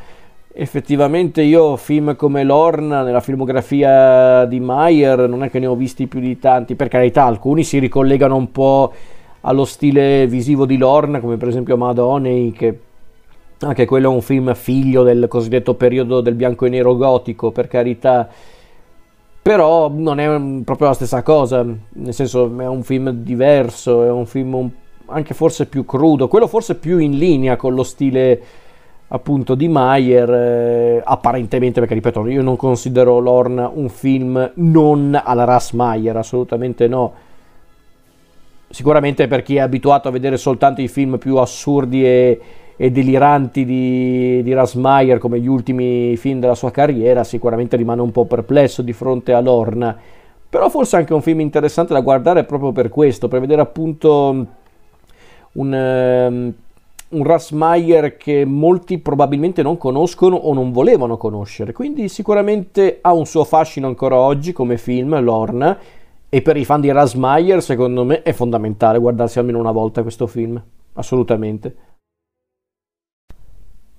[0.54, 6.06] Effettivamente io film come Lorna nella filmografia di Mayer non è che ne ho visti
[6.06, 8.94] più di tanti, per carità alcuni si ricollegano un po'
[9.42, 12.80] allo stile visivo di Lorna, come per esempio Madonney, che
[13.62, 17.68] anche quello è un film figlio del cosiddetto periodo del bianco e nero gotico, per
[17.68, 18.30] carità
[19.42, 24.26] però non è proprio la stessa cosa, nel senso è un film diverso, è un
[24.26, 24.70] film
[25.08, 28.42] anche forse più crudo, quello forse più in linea con lo stile
[29.08, 35.44] appunto di Mayer, eh, apparentemente perché ripeto io non considero Lorna un film non alla
[35.44, 37.14] Ras Mayer, assolutamente no.
[38.70, 42.40] Sicuramente per chi è abituato a vedere soltanto i film più assurdi e,
[42.84, 48.10] e deliranti di, di Rasmayer come gli ultimi film della sua carriera, sicuramente rimane un
[48.10, 49.96] po' perplesso di fronte a Lorna.
[50.50, 54.48] Però forse anche un film interessante da guardare proprio per questo, per vedere appunto
[55.52, 56.54] un, um,
[57.10, 61.74] un Rasmayer che molti probabilmente non conoscono o non volevano conoscere.
[61.74, 65.78] Quindi sicuramente ha un suo fascino ancora oggi come film, Lorna,
[66.28, 70.26] e per i fan di Rasmayer secondo me è fondamentale guardarsi almeno una volta questo
[70.26, 70.60] film,
[70.94, 71.90] assolutamente.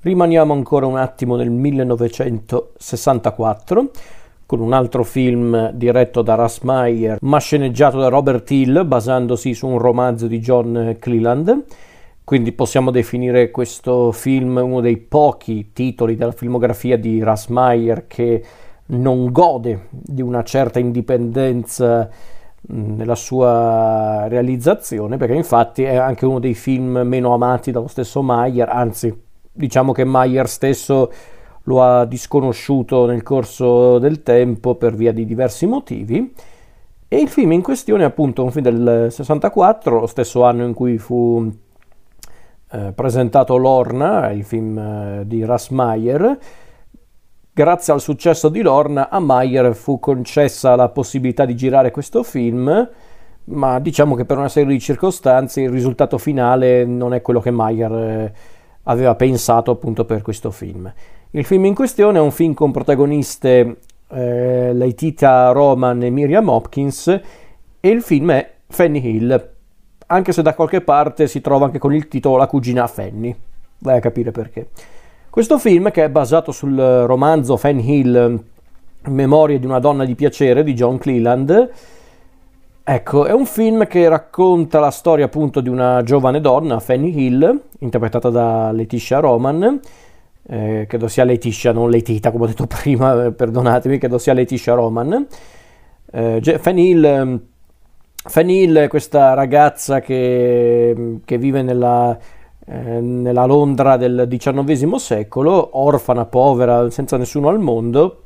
[0.05, 3.91] Rimaniamo ancora un attimo nel 1964
[4.47, 9.69] con un altro film diretto da Russ Meyer ma sceneggiato da Robert Hill basandosi su
[9.69, 11.67] un romanzo di John Cleland.
[12.25, 18.45] Quindi possiamo definire questo film uno dei pochi titoli della filmografia di Russ Meyer che
[18.87, 22.11] non gode di una certa indipendenza
[22.63, 28.69] nella sua realizzazione, perché infatti è anche uno dei film meno amati dallo stesso Meyer,
[28.69, 29.22] anzi
[29.53, 31.13] diciamo che Mayer stesso
[31.65, 36.35] lo ha disconosciuto nel corso del tempo per via di diversi motivi.
[37.09, 40.73] E il film in questione è appunto un film del 64, lo stesso anno in
[40.73, 41.47] cui fu
[42.71, 46.39] eh, presentato Lorna, il film eh, di Russ Meyer.
[47.53, 52.91] Grazie al successo di Lorna, a Meyer fu concessa la possibilità di girare questo film,
[53.45, 57.51] ma diciamo che per una serie di circostanze il risultato finale non è quello che
[57.51, 58.33] Meyer eh,
[58.85, 60.93] aveva pensato appunto per questo film.
[61.31, 63.77] Il film in questione è un film con protagoniste
[64.09, 67.09] eh, Laetita Roman e Miriam Hopkins
[67.81, 69.51] e il film è Fanny Hill,
[70.07, 73.35] anche se da qualche parte si trova anche con il titolo La cugina Fanny,
[73.79, 74.69] vai a capire perché.
[75.31, 78.45] Questo film, che è basato sul romanzo Fanny Hill,
[79.05, 81.71] Memorie di una donna di piacere di John Cleland,
[82.85, 87.63] Ecco, è un film che racconta la storia appunto di una giovane donna, Fanny Hill,
[87.79, 89.81] interpretata da Letitia Roman,
[90.49, 94.75] eh, credo sia Letitia, non Letita, come ho detto prima, eh, perdonatemi, credo sia Letitia
[94.75, 95.29] Roman.
[96.11, 97.41] Eh, Fanny Hill,
[98.25, 102.19] Fanny Hill è questa ragazza che, che vive nella,
[102.67, 108.23] eh, nella Londra del XIX secolo, orfana, povera, senza nessuno al mondo,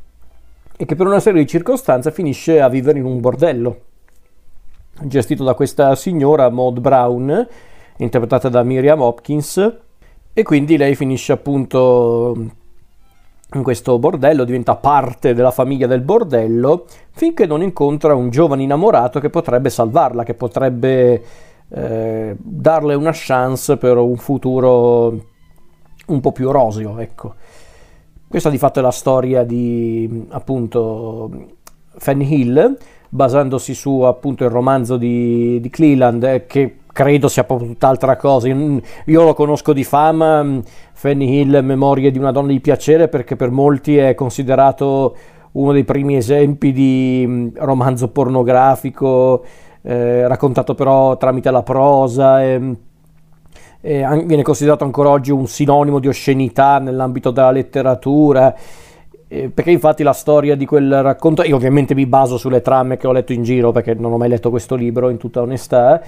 [0.78, 3.80] e che per una serie di circostanze finisce a vivere in un bordello
[5.02, 7.48] gestito da questa signora Maud Brown,
[7.98, 9.76] interpretata da Miriam Hopkins,
[10.32, 12.36] e quindi lei finisce appunto
[13.52, 19.20] in questo bordello, diventa parte della famiglia del bordello, finché non incontra un giovane innamorato
[19.20, 21.22] che potrebbe salvarla, che potrebbe
[21.68, 25.24] eh, darle una chance per un futuro
[26.06, 27.34] un po' più roseo, ecco.
[28.28, 31.30] Questa di fatto è la storia di appunto
[31.96, 32.76] Fanny Hill,
[33.16, 38.46] basandosi su appunto il romanzo di, di Cleland, eh, che credo sia proprio tutt'altra cosa.
[38.46, 40.58] Io, lo conosco di fama, mm,
[40.92, 45.16] Fanny Hill, Memorie di una donna di piacere, perché per molti è considerato
[45.52, 49.44] uno dei primi esempi di mm, romanzo pornografico,
[49.82, 52.42] eh, raccontato però tramite la prosa.
[52.42, 52.76] E,
[53.80, 58.54] e viene considerato ancora oggi un sinonimo di oscenità nell'ambito della letteratura.
[59.28, 63.08] Eh, perché infatti la storia di quel racconto, io ovviamente mi baso sulle trame che
[63.08, 66.00] ho letto in giro perché non ho mai letto questo libro in tutta onestà,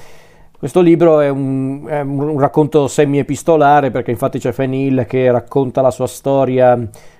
[0.56, 5.90] questo libro è un, è un racconto semi-epistolare perché infatti c'è Hill che racconta la
[5.90, 6.78] sua storia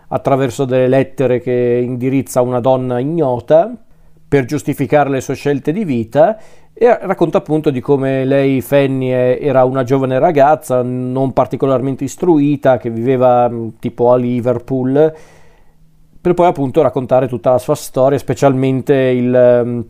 [0.09, 3.73] attraverso delle lettere che indirizza a una donna ignota
[4.29, 6.37] per giustificare le sue scelte di vita
[6.73, 12.91] e racconta appunto di come lei, Fanny, era una giovane ragazza non particolarmente istruita che
[12.91, 15.13] viveva tipo a Liverpool
[16.21, 19.87] per poi appunto raccontare tutta la sua storia, specialmente il, ehm,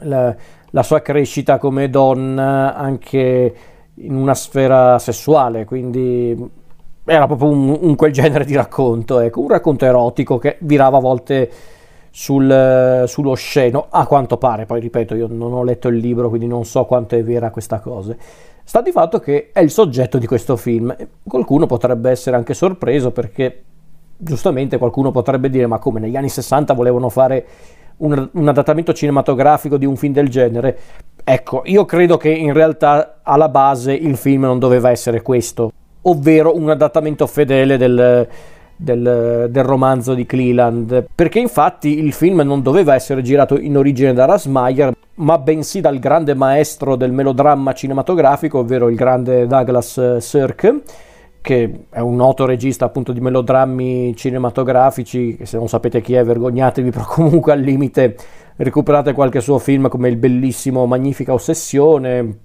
[0.00, 0.34] la,
[0.70, 3.54] la, sua crescita come donna anche
[3.94, 6.36] in una sfera sessuale, quindi
[7.04, 11.00] era proprio un, un quel genere di racconto, ecco, un racconto erotico che virava a
[11.00, 11.50] volte
[12.10, 16.46] sul, sullo sceno, a quanto pare, poi ripeto, io non ho letto il libro, quindi
[16.46, 18.16] non so quanto è vera questa cosa.
[18.62, 20.94] Sta di fatto che è il soggetto di questo film.
[21.22, 23.62] Qualcuno potrebbe essere anche sorpreso perché
[24.16, 27.46] giustamente qualcuno potrebbe dire ma come negli anni 60 volevano fare
[27.96, 30.78] un, un, adattamento cinematografico di un film del genere?
[31.22, 36.56] Ecco, io credo che in realtà alla base il film non doveva essere questo, ovvero
[36.56, 38.28] un adattamento fedele del,
[38.76, 44.12] del, del romanzo di Cleland, perché infatti il film non doveva essere girato in origine
[44.12, 50.82] da Rasmayer, ma bensì dal grande maestro del melodramma cinematografico, ovvero il grande Douglas Sirk
[51.44, 56.88] che è un noto regista appunto di melodrammi cinematografici, se non sapete chi è vergognatevi,
[56.90, 58.16] però comunque al limite
[58.56, 62.38] recuperate qualche suo film come il bellissimo Magnifica Ossessione,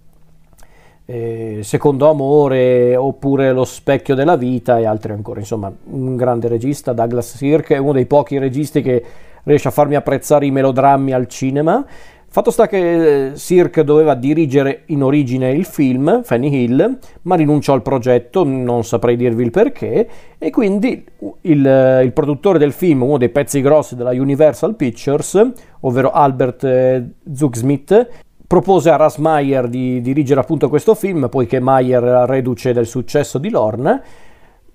[1.06, 6.92] eh, Secondo Amore oppure Lo specchio della vita e altri ancora, insomma un grande regista,
[6.92, 9.02] Douglas Sirk è uno dei pochi registi che
[9.44, 11.86] riesce a farmi apprezzare i melodrammi al cinema
[12.32, 17.74] Fatto sta che eh, Sirk doveva dirigere in origine il film, Fanny Hill, ma rinunciò
[17.74, 20.08] al progetto, non saprei dirvi il perché,
[20.38, 21.04] e quindi
[21.42, 25.44] il, eh, il produttore del film, uno dei pezzi grossi della Universal Pictures,
[25.80, 27.04] ovvero Albert eh,
[27.34, 28.08] Zugsmith,
[28.46, 33.40] propose a Ras Meyer di dirigere appunto questo film, poiché Meyer era reduce del successo
[33.40, 34.04] di Lorne.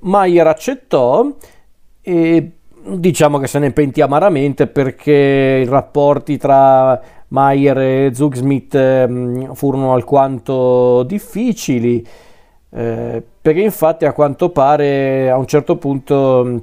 [0.01, 1.29] Meyer accettò
[2.01, 2.51] e
[2.87, 7.01] diciamo che se ne pentì amaramente perché i rapporti tra
[7.35, 12.07] Mayer e Zugsmith eh, furono alquanto difficili,
[12.71, 16.63] eh, perché infatti a quanto pare a un certo punto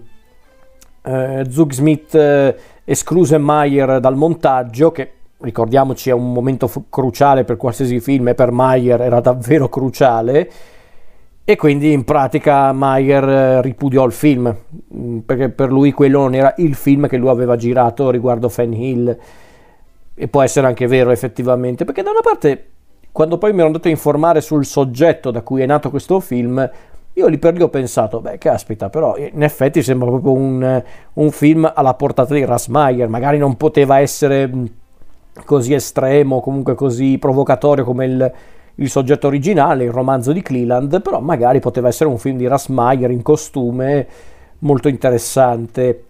[1.04, 2.56] eh, Zugsmith eh,
[2.86, 8.34] escluse Mayer dal montaggio, che ricordiamoci è un momento f- cruciale per qualsiasi film e
[8.34, 10.50] per Mayer era davvero cruciale,
[11.44, 14.56] e quindi in pratica Mayer eh, ripudiò il film,
[14.96, 18.72] mm, perché per lui quello non era il film che lui aveva girato riguardo Fan
[18.72, 19.18] Hill
[20.22, 22.66] e può essere anche vero effettivamente, perché da una parte,
[23.12, 26.70] quando poi mi ero andato a informare sul soggetto da cui è nato questo film,
[27.14, 30.84] io lì per lì ho pensato, beh, caspita, però in effetti sembra proprio un,
[31.14, 34.48] un film alla portata di Rasmayer, magari non poteva essere
[35.44, 38.34] così estremo, comunque così provocatorio come il,
[38.76, 43.10] il soggetto originale, il romanzo di Cleland, però magari poteva essere un film di Rasmayer
[43.10, 44.08] in costume
[44.60, 46.04] molto interessante.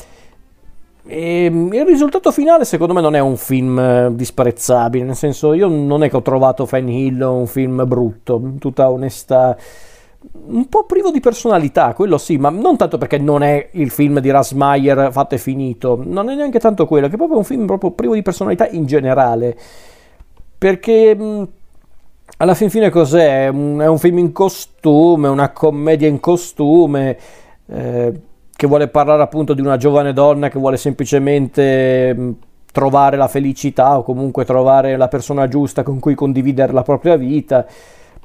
[1.03, 5.53] E ehm, il risultato finale secondo me non è un film eh, disprezzabile, nel senso
[5.53, 9.57] io non è che ho trovato Fan Hill un film brutto, in tutta onestà,
[10.47, 14.19] un po' privo di personalità, quello sì, ma non tanto perché non è il film
[14.19, 17.65] di Rasmayer fatto e finito, non è neanche tanto quello, che è proprio un film
[17.65, 19.57] proprio privo di personalità in generale.
[20.57, 21.17] perché
[22.37, 23.45] alla fin fine cos'è?
[23.45, 27.17] È un, film in costume, una commedia in costume
[27.67, 28.21] eh,
[28.61, 32.35] che vuole parlare appunto di una giovane donna che vuole semplicemente mh,
[32.71, 37.65] trovare la felicità o comunque trovare la persona giusta con cui condividere la propria vita.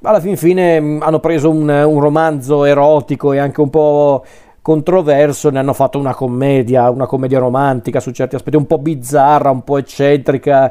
[0.02, 4.26] Alla fin fine mh, hanno preso un, un romanzo erotico e anche un po'
[4.60, 9.48] controverso, ne hanno fatto una commedia, una commedia romantica su certi aspetti, un po' bizzarra,
[9.48, 10.70] un po' eccentrica,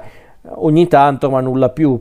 [0.58, 2.00] ogni tanto, ma nulla più.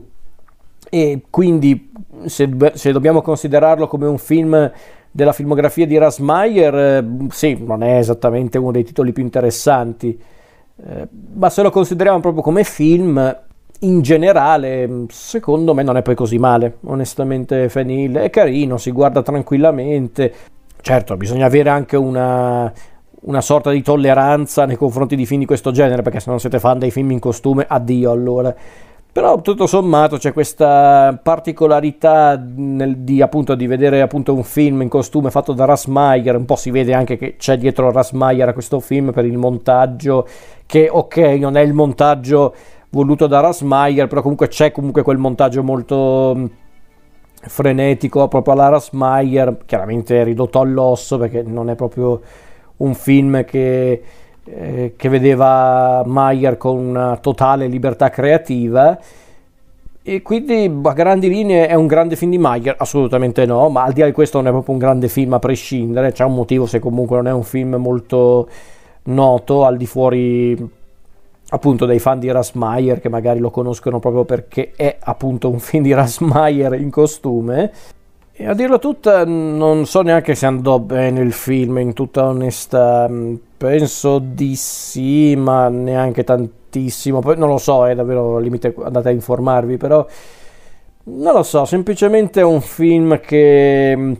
[0.87, 1.91] E quindi,
[2.25, 4.71] se, se dobbiamo considerarlo come un film
[5.15, 10.19] della filmografia di Rasmayer, eh, sì, non è esattamente uno dei titoli più interessanti,
[10.85, 13.43] eh, ma se lo consideriamo proprio come film,
[13.79, 16.77] in generale, secondo me non è poi così male.
[16.85, 20.33] Onestamente, Fenil è carino, si guarda tranquillamente,
[20.85, 22.71] Certo, bisogna avere anche una,
[23.21, 26.59] una sorta di tolleranza nei confronti di film di questo genere, perché se non siete
[26.59, 28.53] fan dei film in costume, addio allora.
[29.15, 34.89] Però tutto sommato c'è questa particolarità nel, di, appunto, di, vedere appunto, un film in
[34.89, 38.81] costume fatto da Rasmayer, un po' si vede anche che c'è dietro Rasmayer a questo
[38.81, 40.27] film per il montaggio,
[40.65, 42.53] che ok non è il montaggio
[42.89, 46.49] voluto da Rasmayer, però comunque c'è comunque quel montaggio molto
[47.39, 52.19] frenetico proprio alla Rasmayer, chiaramente ridotto all'osso perché non è proprio
[52.77, 54.03] un film che,
[54.45, 58.97] eh, che vedeva Mayer con una totale libertà creativa
[60.07, 62.75] e quindi a grandi linee è un grande film di Mayer?
[62.77, 65.39] Assolutamente no, ma al di là di questo non è proprio un grande film a
[65.39, 68.47] prescindere, c'è un motivo se comunque non è un film molto
[69.05, 70.69] noto al di fuori
[71.49, 75.81] appunto dei fan di Rasmayer che magari lo conoscono proprio perché è appunto un film
[75.81, 77.71] di Rasmayer in costume.
[78.37, 83.09] E a dirlo tutta, non so neanche se andò bene il film, in tutta onestà.
[83.55, 87.21] Penso di sì, ma neanche tantissimo.
[87.21, 90.05] Poi non lo so, è davvero limite andate a informarvi, però
[91.03, 94.17] non lo so, semplicemente è un film che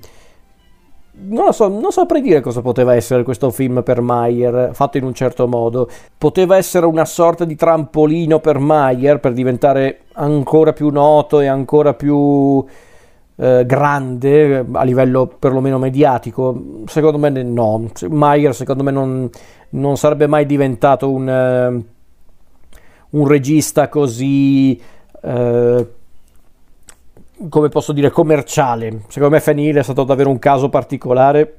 [1.18, 5.04] non lo so, non saprei dire cosa poteva essere questo film per Mayer, fatto in
[5.04, 5.90] un certo modo.
[6.18, 11.94] Poteva essere una sorta di trampolino per Mayer per diventare ancora più noto e ancora
[11.94, 12.64] più
[13.38, 16.84] eh, grande a livello perlomeno mediatico.
[16.86, 17.90] Secondo me no.
[18.10, 19.30] Mayer, secondo me, non,
[19.70, 21.28] non sarebbe mai diventato un,
[23.12, 24.80] uh, un regista così.
[25.22, 25.88] Uh,
[27.50, 29.02] come posso dire, commerciale.
[29.08, 31.58] Secondo me Fenil è stato davvero un caso particolare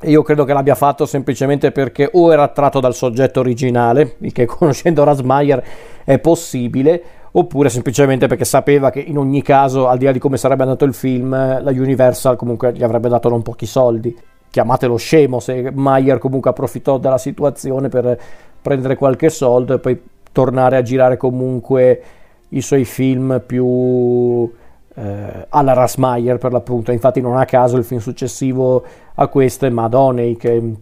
[0.00, 4.32] e io credo che l'abbia fatto semplicemente perché o era attratto dal soggetto originale, il
[4.32, 5.62] che conoscendo Rasmayer
[6.04, 7.02] è possibile,
[7.38, 10.84] oppure semplicemente perché sapeva che in ogni caso, al di là di come sarebbe andato
[10.84, 14.16] il film, la Universal comunque gli avrebbe dato non pochi soldi.
[14.50, 18.18] Chiamatelo scemo se Mayer comunque approfittò della situazione per
[18.60, 20.02] prendere qualche soldo e poi
[20.32, 22.02] tornare a girare comunque
[22.50, 24.50] i suoi film più
[24.94, 28.84] eh, alla Rasmayer per l'appunto, infatti non a caso il film successivo
[29.14, 30.72] a questo è Madonney che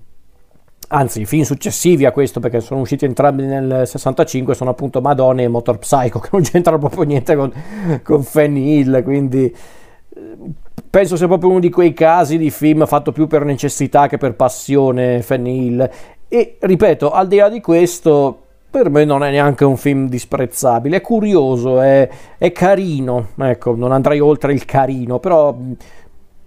[0.89, 5.43] anzi i film successivi a questo perché sono usciti entrambi nel 65 sono appunto Madonna
[5.43, 7.53] e Motor Psycho che non c'entrano proprio niente con,
[8.03, 10.37] con Fanny Hill quindi eh,
[10.89, 14.35] penso sia proprio uno di quei casi di film fatto più per necessità che per
[14.35, 15.91] passione Fanny Hill.
[16.29, 18.41] E ripeto al di là di questo
[18.71, 23.93] per me non è neanche un film disprezzabile, è curioso, è, è carino, ecco, non
[23.93, 25.57] andrei oltre il carino, però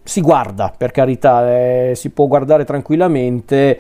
[0.04, 3.80] si guarda, per carità, eh, si può guardare tranquillamente,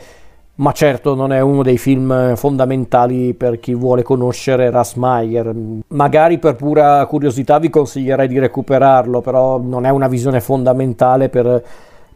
[0.59, 5.53] ma certo non è uno dei film fondamentali per chi vuole conoscere Rasmayer.
[5.87, 11.63] Magari per pura curiosità vi consiglierei di recuperarlo, però non è una visione fondamentale per,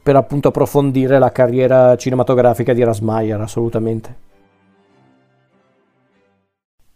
[0.01, 4.31] per appunto approfondire la carriera cinematografica di Rasmayer, assolutamente.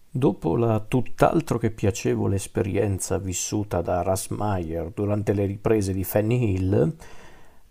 [0.10, 6.94] Dopo la tutt'altro che piacevole esperienza vissuta da Rasmayer durante le riprese di Fanny Hill,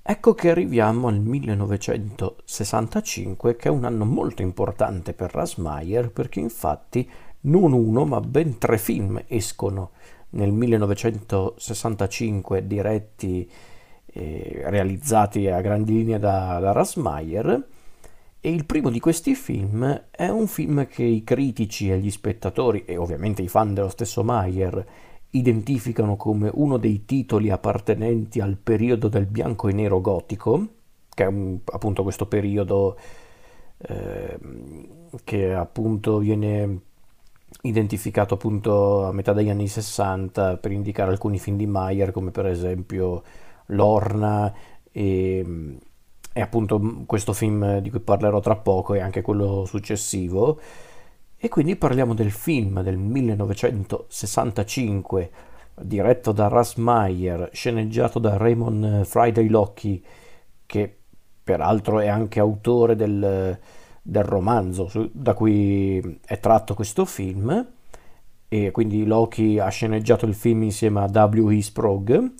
[0.06, 7.08] ecco che arriviamo al 1965, che è un anno molto importante per Rasmayer, perché infatti
[7.40, 9.90] non uno ma ben tre film escono.
[10.30, 13.48] Nel 1965 diretti
[14.06, 17.66] e realizzati a grandi linee da, da Rasmayer
[18.40, 22.84] e il primo di questi film è un film che i critici e gli spettatori,
[22.84, 24.86] e ovviamente i fan dello stesso Mayer,
[25.30, 30.66] identificano come uno dei titoli appartenenti al periodo del bianco e nero gotico,
[31.08, 32.96] che è un, appunto questo periodo
[33.78, 34.38] eh,
[35.24, 36.80] che appunto viene
[37.62, 42.46] identificato appunto a metà degli anni 60 per indicare alcuni film di Mayer come per
[42.46, 43.22] esempio
[43.66, 44.52] Lorna
[44.90, 45.78] e
[46.36, 50.60] e appunto questo film di cui parlerò tra poco e anche quello successivo.
[51.46, 55.30] E quindi parliamo del film del 1965,
[55.80, 60.00] diretto da Russ Meyer, sceneggiato da Raymond Friday Locke,
[60.66, 60.96] che
[61.44, 63.56] peraltro è anche autore del,
[64.02, 67.64] del romanzo da cui è tratto questo film.
[68.48, 71.62] E quindi Loki ha sceneggiato il film insieme a W.E.
[71.62, 72.32] Sprague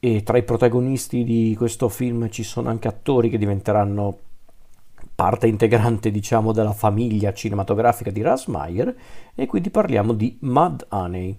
[0.00, 4.18] e tra i protagonisti di questo film ci sono anche attori che diventeranno
[5.14, 8.94] parte integrante diciamo della famiglia cinematografica di Russ Meyer
[9.34, 11.38] e quindi parliamo di Mad Honey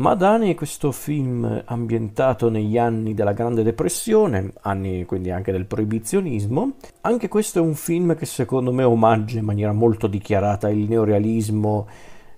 [0.00, 6.76] Madani è questo film ambientato negli anni della Grande Depressione, anni quindi anche del proibizionismo.
[7.02, 11.86] Anche questo è un film che secondo me omaggia in maniera molto dichiarata il neorealismo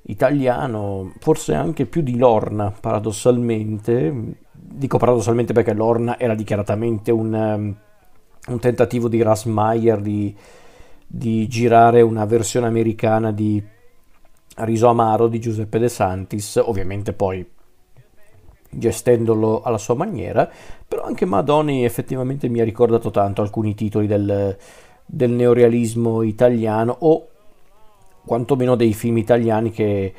[0.07, 4.41] italiano, forse anche più di Lorna, paradossalmente.
[4.51, 7.77] Dico paradossalmente perché Lorna era dichiaratamente un, um,
[8.49, 10.35] un tentativo di Rasmayer di,
[11.07, 13.63] di girare una versione americana di
[14.57, 17.47] Riso Amaro di Giuseppe De Santis, ovviamente poi
[18.75, 20.51] gestendolo alla sua maniera,
[20.89, 24.57] però anche Madoni effettivamente mi ha ricordato tanto alcuni titoli del,
[25.05, 27.29] del neorealismo italiano o
[28.25, 30.15] quantomeno dei film italiani che,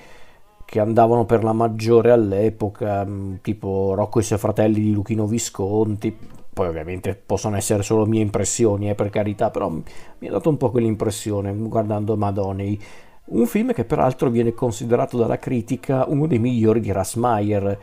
[0.65, 5.25] che andavano per la maggiore all'epoca, mm, tipo Rocco e i suoi fratelli di Luchino
[5.25, 6.15] Visconti,
[6.53, 10.57] poi ovviamente possono essere solo mie impressioni, eh, per carità, però mi ha dato un
[10.57, 12.79] po' quell'impressione guardando Madoni.
[13.25, 17.79] Un film che peraltro viene considerato dalla critica uno dei migliori di Rassmayer,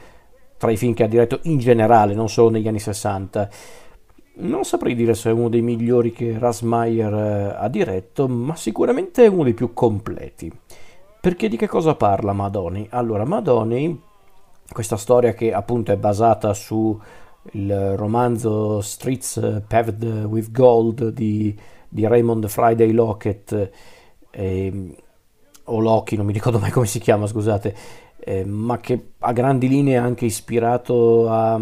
[0.57, 3.49] tra i film che ha diretto in generale, non solo negli anni 60.
[4.33, 9.25] Non saprei dire se è uno dei migliori che Rassmayer eh, ha diretto, ma sicuramente
[9.25, 10.53] è uno dei più completi.
[11.21, 12.87] Perché di che cosa parla Madoni?
[12.91, 14.01] Allora, Madoni,
[14.73, 16.99] questa storia che appunto è basata su
[17.53, 21.59] il romanzo Streets Paved with Gold di,
[21.89, 23.71] di Raymond Friday Lockett,
[24.31, 24.97] eh,
[25.65, 27.75] o Loki, non mi ricordo mai come si chiama, scusate,
[28.19, 31.61] eh, ma che a grandi linee ha anche ispirato a,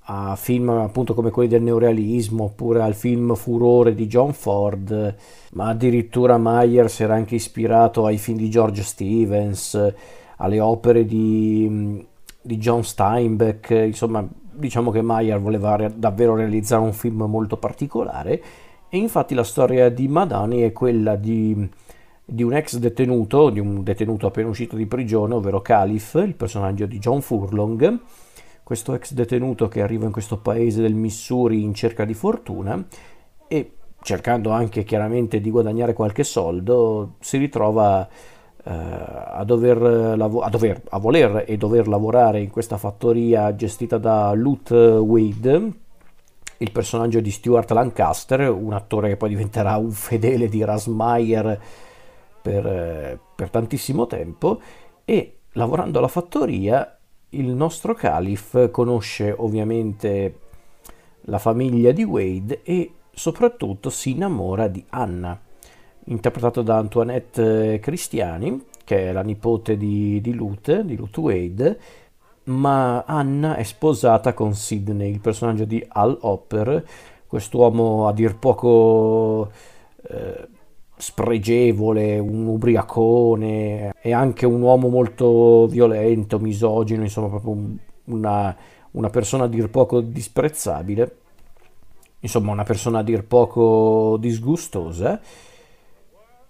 [0.00, 5.16] a, film appunto come quelli del neorealismo oppure al film Furore di John Ford,
[5.52, 9.94] ma addirittura Myers era anche ispirato ai film di George Stevens,
[10.38, 12.04] alle opere di,
[12.40, 18.42] di John Steinbeck, insomma diciamo che Meyer voleva re- davvero realizzare un film molto particolare
[18.88, 21.68] e infatti la storia di Madani è quella di
[22.24, 26.86] di un ex detenuto, di un detenuto appena uscito di prigione, ovvero Caliph, il personaggio
[26.86, 27.98] di John Furlong,
[28.62, 32.82] questo ex detenuto che arriva in questo paese del Missouri in cerca di fortuna
[33.48, 38.08] e cercando anche chiaramente di guadagnare qualche soldo, si ritrova
[38.64, 44.70] a, dover, a, dover, a voler e dover lavorare in questa fattoria gestita da Lut
[44.70, 45.72] Wade,
[46.58, 51.60] il personaggio di Stuart Lancaster, un attore che poi diventerà un fedele di Rasmayer
[52.40, 54.60] per, eh, per tantissimo tempo
[55.04, 56.96] e lavorando alla fattoria
[57.30, 60.38] il nostro Caliph conosce ovviamente
[61.22, 65.38] la famiglia di Wade e soprattutto si innamora di Anna,
[66.04, 71.78] interpretata da Antoinette Cristiani, che è la nipote di, di Lut, di Lut Wade,
[72.44, 76.84] ma Anna è sposata con Sidney, il personaggio di Al Hopper,
[77.26, 79.50] quest'uomo a dir poco
[80.08, 80.48] eh,
[80.96, 88.56] spregevole, un ubriacone, e anche un uomo molto violento, misogino, insomma proprio una,
[88.92, 91.16] una persona a dir poco disprezzabile,
[92.20, 95.20] insomma una persona a dir poco disgustosa.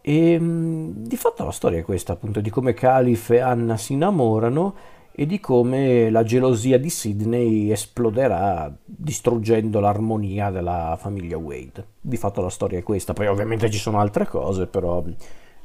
[0.02, 4.74] E di fatto la storia è questa, appunto, di come Caliph e Anna si innamorano
[5.14, 11.86] e di come la gelosia di Sidney esploderà distruggendo l'armonia della famiglia Wade.
[12.00, 15.04] Di fatto la storia è questa, poi ovviamente ci sono altre cose, però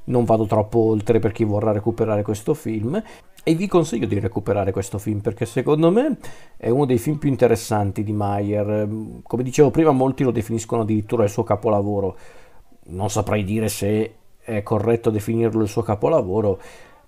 [0.06, 3.02] non vado troppo oltre per chi vorrà recuperare questo film
[3.44, 6.18] e vi consiglio di recuperare questo film perché secondo me
[6.58, 8.88] è uno dei film più interessanti di Mayer.
[9.24, 12.18] Come dicevo prima, molti lo definiscono addirittura il suo capolavoro.
[12.90, 14.16] Non saprei dire se
[14.48, 16.58] è corretto definirlo il suo capolavoro,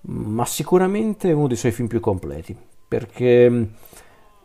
[0.02, 2.56] ma sicuramente uno dei suoi film più completi,
[2.86, 3.64] perché mm,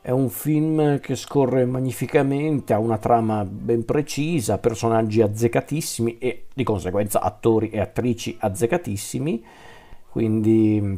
[0.00, 6.62] è un film che scorre magnificamente, ha una trama ben precisa, personaggi azzeccatissimi e di
[6.62, 9.44] conseguenza attori e attrici azzeccatissimi,
[10.08, 10.94] quindi mm,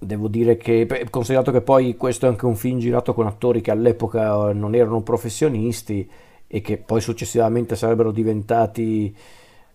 [0.00, 3.70] devo dire che, considerato che poi questo è anche un film girato con attori che
[3.70, 6.10] all'epoca non erano professionisti
[6.48, 9.14] e che poi successivamente sarebbero diventati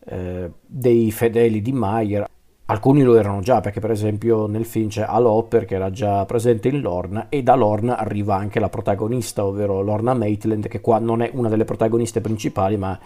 [0.06, 2.28] eh, dei fedeli di Mayer,
[2.66, 6.26] Alcuni lo erano già perché per esempio nel film c'è Al Hopper che era già
[6.26, 10.98] presente in Lorna e da Lorna arriva anche la protagonista, ovvero Lorna Maitland che qua
[10.98, 12.98] non è una delle protagoniste principali ma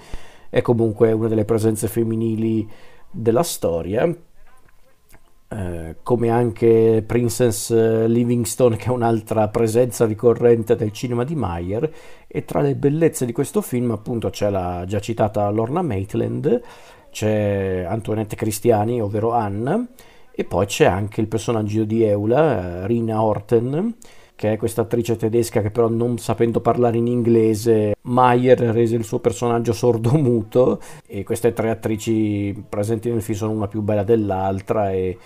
[0.49, 2.69] è comunque una delle presenze femminili
[3.10, 4.07] della storia,
[5.49, 11.90] eh, come anche Princess Livingstone, che è un'altra presenza ricorrente del cinema di Meyer,
[12.28, 16.61] e tra le bellezze di questo film appunto c'è la già citata Lorna Maitland,
[17.11, 19.88] c'è Antoinette Cristiani, ovvero Anna,
[20.32, 23.95] e poi c'è anche il personaggio di Eula, eh, Rina Horten,
[24.38, 29.04] che è questa attrice tedesca che però non sapendo parlare in inglese, Mayer rese il
[29.04, 34.92] suo personaggio sordomuto e queste tre attrici presenti nel film sono una più bella dell'altra
[34.92, 35.18] e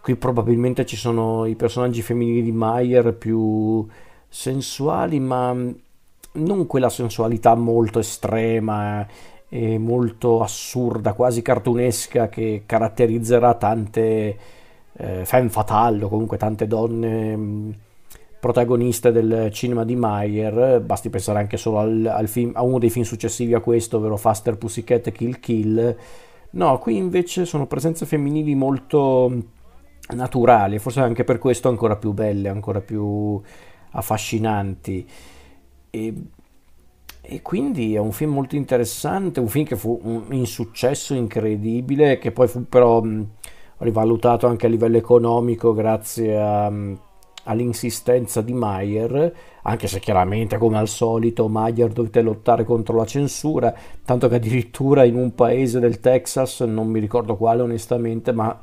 [0.00, 3.84] qui probabilmente ci sono i personaggi femminili di Mayer più
[4.28, 9.04] sensuali ma non quella sensualità molto estrema
[9.48, 14.38] e molto assurda, quasi cartunesca che caratterizzerà tante
[14.92, 17.84] eh, femme fatale o comunque tante donne
[18.46, 22.90] protagoniste del cinema di Meyer, basti pensare anche solo al, al film, a uno dei
[22.90, 25.96] film successivi a questo, ovvero Faster Pussycat Kill Kill.
[26.50, 29.34] No, qui invece sono presenze femminili molto
[30.10, 33.40] naturali, forse anche per questo ancora più belle, ancora più
[33.90, 35.04] affascinanti.
[35.90, 36.14] E,
[37.20, 42.30] e quindi è un film molto interessante, un film che fu un insuccesso incredibile, che
[42.30, 43.02] poi fu però
[43.78, 46.72] rivalutato anche a livello economico grazie a...
[47.48, 53.74] All'insistenza di Mayer, anche se chiaramente come al solito Mayer dovette lottare contro la censura,
[54.04, 58.60] tanto che addirittura in un paese del Texas, non mi ricordo quale onestamente, ma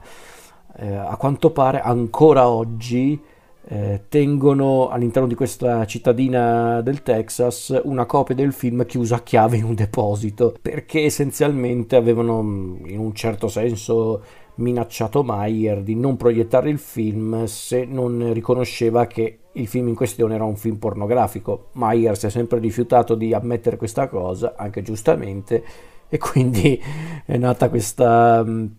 [0.77, 3.21] eh, a quanto pare ancora oggi
[3.65, 9.57] eh, tengono all'interno di questa cittadina del Texas una copia del film chiusa a chiave
[9.57, 12.39] in un deposito, perché essenzialmente avevano
[12.85, 14.21] in un certo senso
[14.55, 20.35] minacciato Mayer di non proiettare il film se non riconosceva che il film in questione
[20.35, 21.69] era un film pornografico.
[21.73, 25.63] Mayer si è sempre rifiutato di ammettere questa cosa, anche giustamente,
[26.09, 26.81] e quindi
[27.25, 28.69] è nata questa um,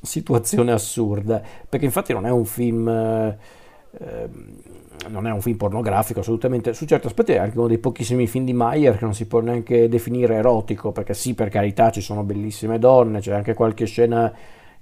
[0.00, 2.88] situazione assurda, perché infatti non è un film...
[2.88, 4.62] Eh,
[5.08, 8.44] non è un film pornografico assolutamente, su certi aspetti è anche uno dei pochissimi film
[8.44, 12.22] di Mayer che non si può neanche definire erotico, perché sì, per carità ci sono
[12.22, 14.32] bellissime donne, c'è anche qualche scena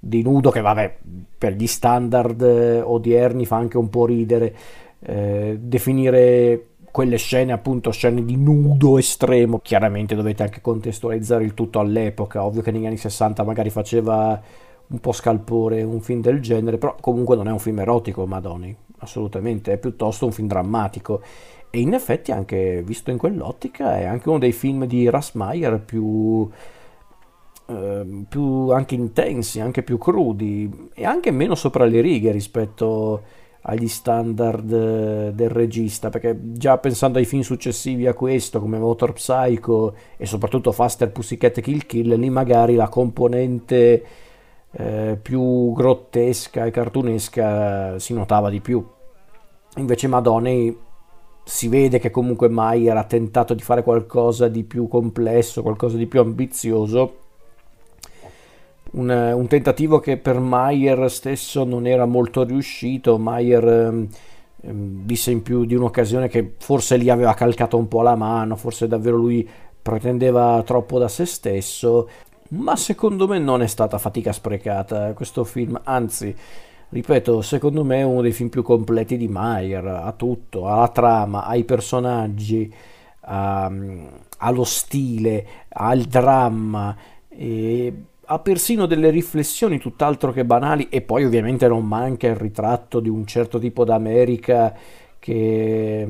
[0.05, 0.97] di nudo che vabbè
[1.37, 4.53] per gli standard eh, odierni fa anche un po' ridere
[4.99, 9.59] eh, definire quelle scene appunto scene di nudo estremo.
[9.59, 12.43] Chiaramente dovete anche contestualizzare il tutto all'epoca.
[12.43, 14.39] Ovvio che negli anni 60 magari faceva
[14.85, 18.75] un po' scalpore un film del genere però comunque non è un film erotico Madoni
[18.99, 19.71] assolutamente.
[19.71, 21.21] È piuttosto un film drammatico.
[21.69, 26.49] E in effetti anche visto in quell'ottica è anche uno dei film di Rasmayer più
[27.65, 33.21] Ehm, più anche intensi, anche più crudi e anche meno sopra le righe rispetto
[33.61, 39.95] agli standard del regista, perché già pensando ai film successivi a questo, come Motor Psycho
[40.17, 44.03] e soprattutto Faster Pussycat Kill Kill, lì magari la componente
[44.71, 48.85] eh, più grottesca e cartunesca si notava di più.
[49.77, 50.49] Invece Madonna
[51.45, 56.07] si vede che comunque Mayer ha tentato di fare qualcosa di più complesso, qualcosa di
[56.07, 57.21] più ambizioso
[58.93, 63.17] un, un, tentativo che per Mayer stesso non era molto riuscito.
[63.17, 64.07] Mayer ehm,
[64.61, 68.55] ehm, disse in più di un'occasione che forse gli aveva calcato un po' la mano,
[68.55, 69.47] forse davvero lui
[69.81, 72.09] pretendeva troppo da se stesso,
[72.49, 76.33] ma secondo me non è stata fatica sprecata questo film, anzi,
[76.89, 80.87] ripeto, secondo me è uno dei film più completi di Mayer, ha tutto, ha la
[80.87, 82.73] trama, ha i personaggi,
[83.21, 83.71] ha,
[84.37, 86.95] ha lo stile, ha il dramma
[87.27, 87.93] e
[88.25, 93.09] ha persino delle riflessioni tutt'altro che banali e poi ovviamente non manca il ritratto di
[93.09, 94.73] un certo tipo d'America
[95.19, 96.07] che,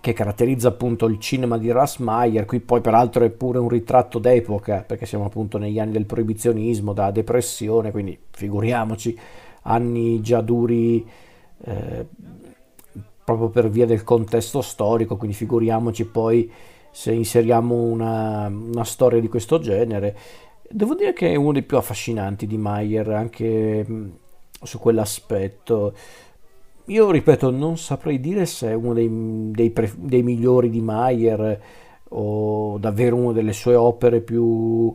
[0.00, 4.84] che caratterizza appunto il cinema di Rassmeyer, qui poi peraltro è pure un ritratto d'epoca
[4.86, 9.18] perché siamo appunto negli anni del proibizionismo, da depressione, quindi figuriamoci,
[9.62, 11.06] anni già duri
[11.64, 12.06] eh,
[13.22, 16.50] proprio per via del contesto storico, quindi figuriamoci poi
[16.90, 20.16] se inseriamo una, una storia di questo genere
[20.72, 24.08] Devo dire che è uno dei più affascinanti di Mayer anche mm,
[24.62, 25.94] su quell'aspetto.
[26.86, 29.08] Io ripeto, non saprei dire se è uno dei,
[29.52, 31.60] dei, pre, dei migliori di Mayer
[32.08, 34.94] o davvero una delle sue opere più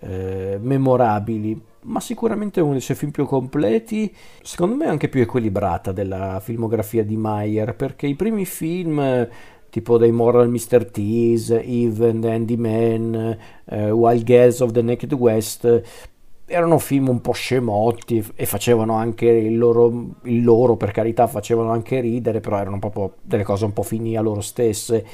[0.00, 5.92] eh, memorabili, ma sicuramente uno dei suoi film più completi, secondo me anche più equilibrata
[5.92, 9.28] della filmografia di Mayer, perché i primi film
[9.76, 10.90] tipo dei Moral Mr.
[10.90, 13.36] Tease, Eve and Andy Man,
[13.66, 15.82] uh, Wild Girls of the Naked West,
[16.46, 21.72] erano film un po' scemotti e facevano anche il loro, il loro, per carità, facevano
[21.72, 25.04] anche ridere, però erano proprio delle cose un po' fini a loro stesse.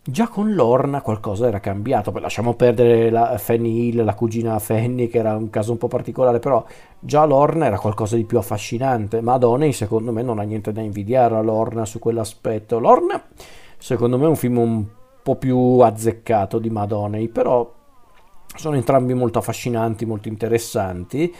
[0.00, 5.08] Già con Lorna qualcosa era cambiato, poi lasciamo perdere la Fanny Hill, la cugina Fanny,
[5.08, 6.64] che era un caso un po' particolare, però
[7.00, 9.20] già Lorna era qualcosa di più affascinante.
[9.20, 12.78] Madonna, secondo me, non ha niente da invidiare a Lorna su quell'aspetto.
[12.78, 13.20] Lorna,
[13.78, 14.86] secondo me, è un film un
[15.22, 17.74] po' più azzeccato di Madonna, però
[18.54, 21.34] sono entrambi molto affascinanti, molto interessanti.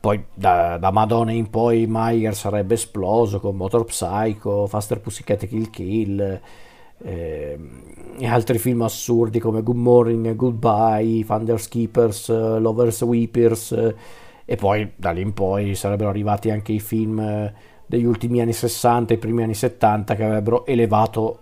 [0.00, 5.70] Poi da, da Madonna in poi Meyer sarebbe esploso con Motor Psycho, Faster Pussycat Kill
[5.70, 6.40] Kill
[7.00, 7.58] eh,
[8.16, 13.94] e altri film assurdi come Good Morning, Goodbye, Thunder's Keepers, uh, Lovers Weepers
[14.44, 17.52] e poi da lì in poi sarebbero arrivati anche i film uh,
[17.84, 21.40] degli ultimi anni 60 e primi anni 70 che avrebbero elevato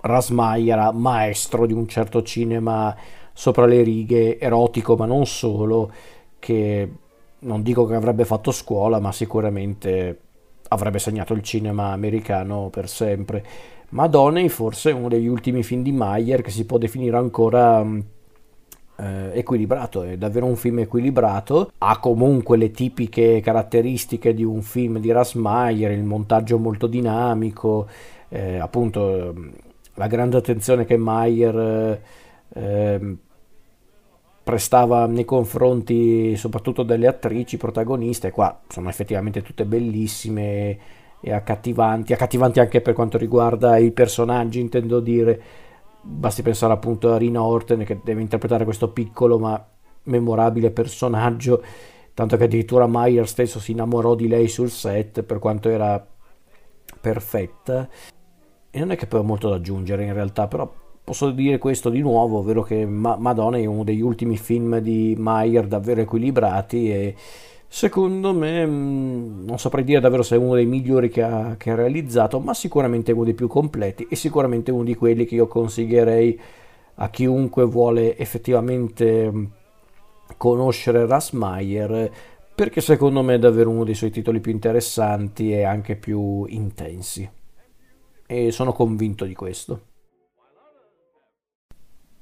[0.00, 2.94] Rasmayer a maestro di un certo cinema
[3.32, 5.90] sopra le righe, erotico ma non solo,
[6.38, 6.88] che
[7.40, 10.18] non dico che avrebbe fatto scuola ma sicuramente
[10.68, 13.44] avrebbe segnato il cinema americano per sempre.
[13.90, 18.00] Madonna forse è uno degli ultimi film di Mayer che si può definire ancora mm,
[18.98, 24.98] eh, equilibrato, è davvero un film equilibrato, ha comunque le tipiche caratteristiche di un film
[24.98, 27.88] di Rasmayer, il montaggio molto dinamico,
[28.28, 29.34] eh, appunto
[30.00, 32.00] la grande attenzione che Mayer
[32.54, 33.16] eh,
[34.42, 40.78] prestava nei confronti soprattutto delle attrici protagoniste, qua sono effettivamente tutte bellissime
[41.20, 45.38] e accattivanti, accattivanti anche per quanto riguarda i personaggi, intendo dire,
[46.00, 49.62] basti pensare appunto a Rina Orten che deve interpretare questo piccolo ma
[50.04, 51.62] memorabile personaggio,
[52.14, 56.02] tanto che addirittura Meyer stesso si innamorò di lei sul set per quanto era
[57.02, 57.86] perfetta.
[58.70, 60.72] E non è che poi ho molto da aggiungere in realtà, però
[61.02, 65.14] posso dire questo di nuovo, ovvero che Ma- Madonna è uno degli ultimi film di
[65.18, 67.14] Meyer davvero equilibrati e
[67.72, 71.70] Secondo me, mm, non saprei dire davvero se è uno dei migliori che ha, che
[71.70, 75.46] ha, realizzato, ma sicuramente uno dei più completi e sicuramente uno di quelli che io
[75.46, 76.38] consiglierei
[76.96, 79.44] a chiunque vuole effettivamente mm,
[80.36, 82.10] conoscere Rasmayer,
[82.56, 87.30] perché secondo me è davvero uno dei suoi titoli più interessanti e anche più intensi.
[88.32, 89.80] E sono convinto di questo.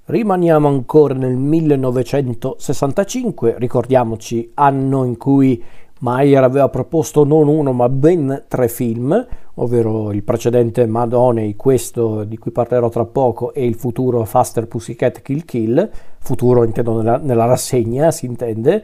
[0.07, 5.63] Rimaniamo ancora nel 1965, ricordiamoci anno in cui
[5.99, 9.27] Mayer aveva proposto non uno ma ben tre film,
[9.57, 15.21] ovvero il precedente Madoney, questo di cui parlerò tra poco, e il futuro Faster Pussycat
[15.21, 15.91] Kill Kill,
[16.21, 18.83] futuro intendo nella, nella rassegna si intende,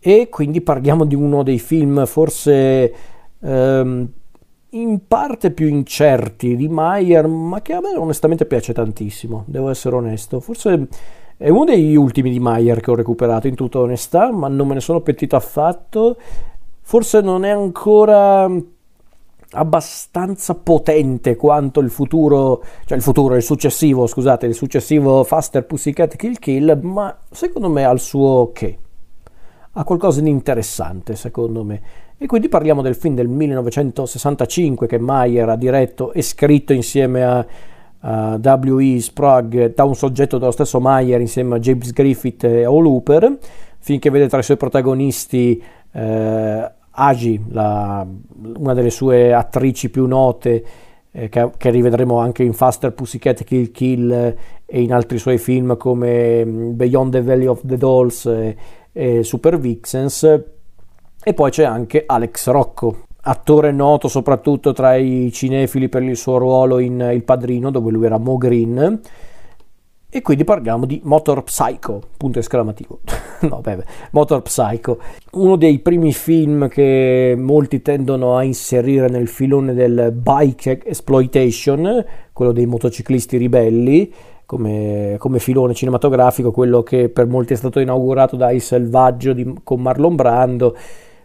[0.00, 2.92] e quindi parliamo di uno dei film forse...
[3.38, 4.08] Ehm,
[4.74, 9.94] in parte più incerti di Mayer, ma che a me onestamente piace tantissimo, devo essere
[9.94, 10.40] onesto.
[10.40, 10.88] Forse
[11.36, 14.74] è uno degli ultimi di Mayer che ho recuperato in tutta onestà, ma non me
[14.74, 16.16] ne sono pentito affatto.
[16.80, 18.50] Forse non è ancora
[19.56, 26.16] abbastanza potente quanto il futuro, cioè il futuro, il successivo, scusate, il successivo Faster Pussycat
[26.16, 28.78] Kill Kill, ma secondo me ha il suo che.
[29.76, 31.82] Ha qualcosa di interessante, secondo me.
[32.16, 37.44] E quindi parliamo del film del 1965 che Mayer ha diretto e scritto insieme a,
[38.00, 39.00] a W.E.
[39.00, 43.36] Sprague da un soggetto dello stesso Mayer insieme a James Griffith e All Hooper,
[43.78, 45.60] finché vede tra i suoi protagonisti
[45.90, 48.06] eh, Agi, la,
[48.58, 50.64] una delle sue attrici più note,
[51.10, 55.76] eh, che, che, rivedremo anche in Faster Pussycat Kill Kill e in altri suoi film
[55.76, 58.56] come mm, Beyond the Valley of the Dolls e,
[58.92, 60.42] e Super Vixens
[61.24, 66.36] e poi c'è anche Alex Rocco, attore noto soprattutto tra i cinefili per il suo
[66.36, 69.00] ruolo in Il Padrino, dove lui era Mo Green.
[70.10, 73.00] E quindi parliamo di Motor Psycho, punto esclamativo.
[73.48, 75.00] no, beh, Motor Psycho,
[75.32, 82.52] uno dei primi film che molti tendono a inserire nel filone del bike exploitation, quello
[82.52, 84.12] dei motociclisti ribelli,
[84.46, 89.52] come, come, filone cinematografico, quello che per molti è stato inaugurato da Il Selvaggio di,
[89.64, 90.76] con Marlon Brando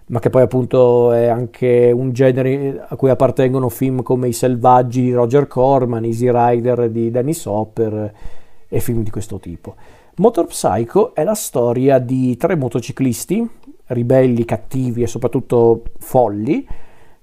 [0.09, 5.01] ma che poi appunto è anche un genere a cui appartengono film come I Selvaggi
[5.01, 8.13] di Roger Corman, Easy Rider di Dennis Hopper
[8.67, 9.75] e film di questo tipo.
[10.15, 13.47] Motor Psycho è la storia di tre motociclisti,
[13.87, 16.67] ribelli, cattivi e soprattutto folli.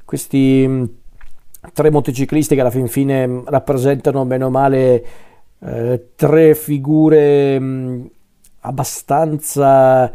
[0.04, 0.84] Questi mm,
[1.72, 5.06] tre motociclisti che alla fin fine rappresentano bene o male
[5.58, 8.04] eh, tre figure mh, mm,
[8.60, 10.10] abbastanza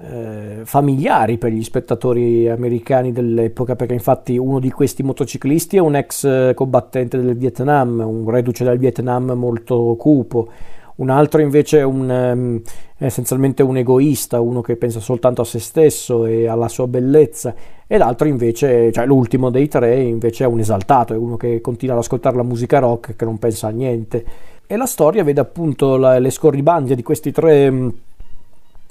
[0.00, 5.94] eh, familiari per gli spettatori americani dell'epoca, perché infatti uno di questi motociclisti è un
[5.94, 10.48] ex eh, combattente del Vietnam, un reduce del Vietnam molto cupo,
[10.96, 12.62] un altro invece è, un,
[12.96, 17.54] è essenzialmente un egoista, uno che pensa soltanto a se stesso e alla sua bellezza,
[17.86, 21.94] e l'altro invece, cioè l'ultimo dei tre, invece è un esaltato, è uno che continua
[21.94, 24.24] ad ascoltare la musica rock, che non pensa a niente.
[24.66, 27.92] e la storia vede appunto la, le scorribande di questi tre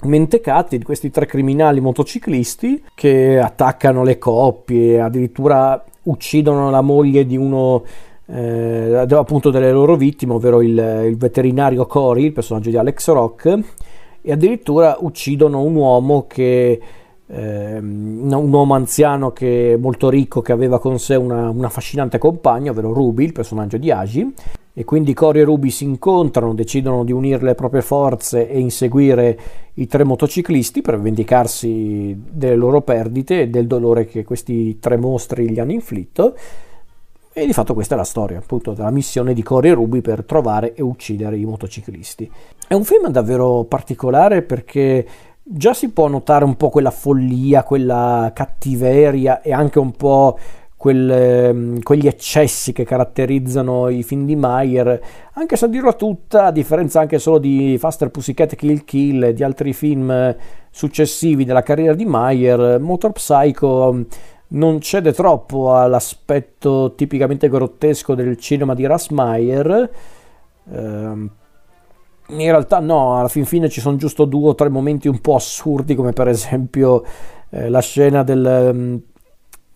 [0.02, 7.36] mentecatti, di questi tre criminali motociclisti che attaccano le coppie, addirittura uccidono la moglie di
[7.36, 7.82] uno
[8.26, 13.58] eh, appunto delle loro vittime, ovvero il, il veterinario Cory, il personaggio di Alex Rock,
[14.22, 16.80] e addirittura uccidono un uomo che
[17.26, 22.70] eh, un uomo anziano che, molto ricco che aveva con sé una, una affascinante compagna,
[22.70, 24.34] ovvero Ruby, il personaggio di Agi,
[24.76, 29.38] e quindi Cory e Ruby si incontrano, decidono di unire le proprie forze e inseguire
[29.74, 35.48] i tre motociclisti per vendicarsi delle loro perdite e del dolore che questi tre mostri
[35.48, 36.36] gli hanno inflitto.
[37.32, 40.24] E di fatto questa è la storia, appunto, della missione di Cory e Ruby per
[40.24, 42.30] trovare e uccidere i motociclisti.
[42.66, 45.06] È un film davvero particolare perché
[45.40, 50.38] già si può notare un po' quella follia, quella cattiveria e anche un po'
[50.84, 55.00] quel, ehm, quegli eccessi che caratterizzano i film di Mayer,
[55.32, 59.32] anche se a dirla tutta, a differenza anche solo di Faster Pussycat Kill Kill e
[59.32, 60.36] di altri film
[60.70, 64.02] successivi della carriera di Mayer, Motor Psycho mm,
[64.48, 69.90] non cede troppo all'aspetto tipicamente grottesco del cinema di Russ Meyer.
[70.70, 71.30] Ehm,
[72.26, 75.36] in realtà no, alla fin fine ci sono giusto due o tre momenti un po'
[75.36, 77.02] assurdi, come per esempio
[77.48, 78.96] eh, la scena del, mm,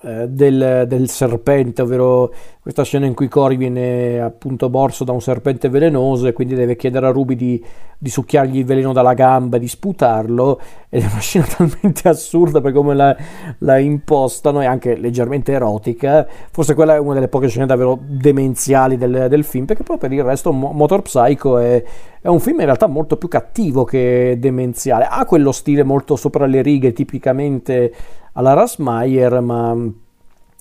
[0.00, 5.68] del, del, serpente, ovvero questa scena in cui Cory viene appunto morso da un serpente
[5.68, 7.64] velenoso e quindi deve chiedere a Ruby di,
[7.98, 12.60] di succhiargli il veleno dalla gamba e di sputarlo ed è una scena talmente assurda
[12.60, 13.16] per come la,
[13.58, 16.24] la, impostano e anche leggermente erotica.
[16.52, 20.12] Forse quella è una delle poche scene davvero demenziali del, del film perché poi per
[20.12, 21.82] il resto Motor Psycho è,
[22.20, 25.08] è un film in realtà molto più cattivo che demenziale.
[25.10, 27.92] Ha quello stile molto sopra le righe tipicamente
[28.38, 29.76] alla Rasmayer, ma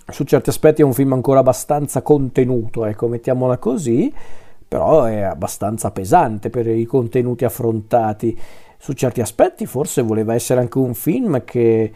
[0.09, 4.11] su certi aspetti è un film ancora abbastanza contenuto, ecco, mettiamola così,
[4.67, 8.37] però è abbastanza pesante per i contenuti affrontati.
[8.79, 11.91] Su certi aspetti forse voleva essere anche un film che,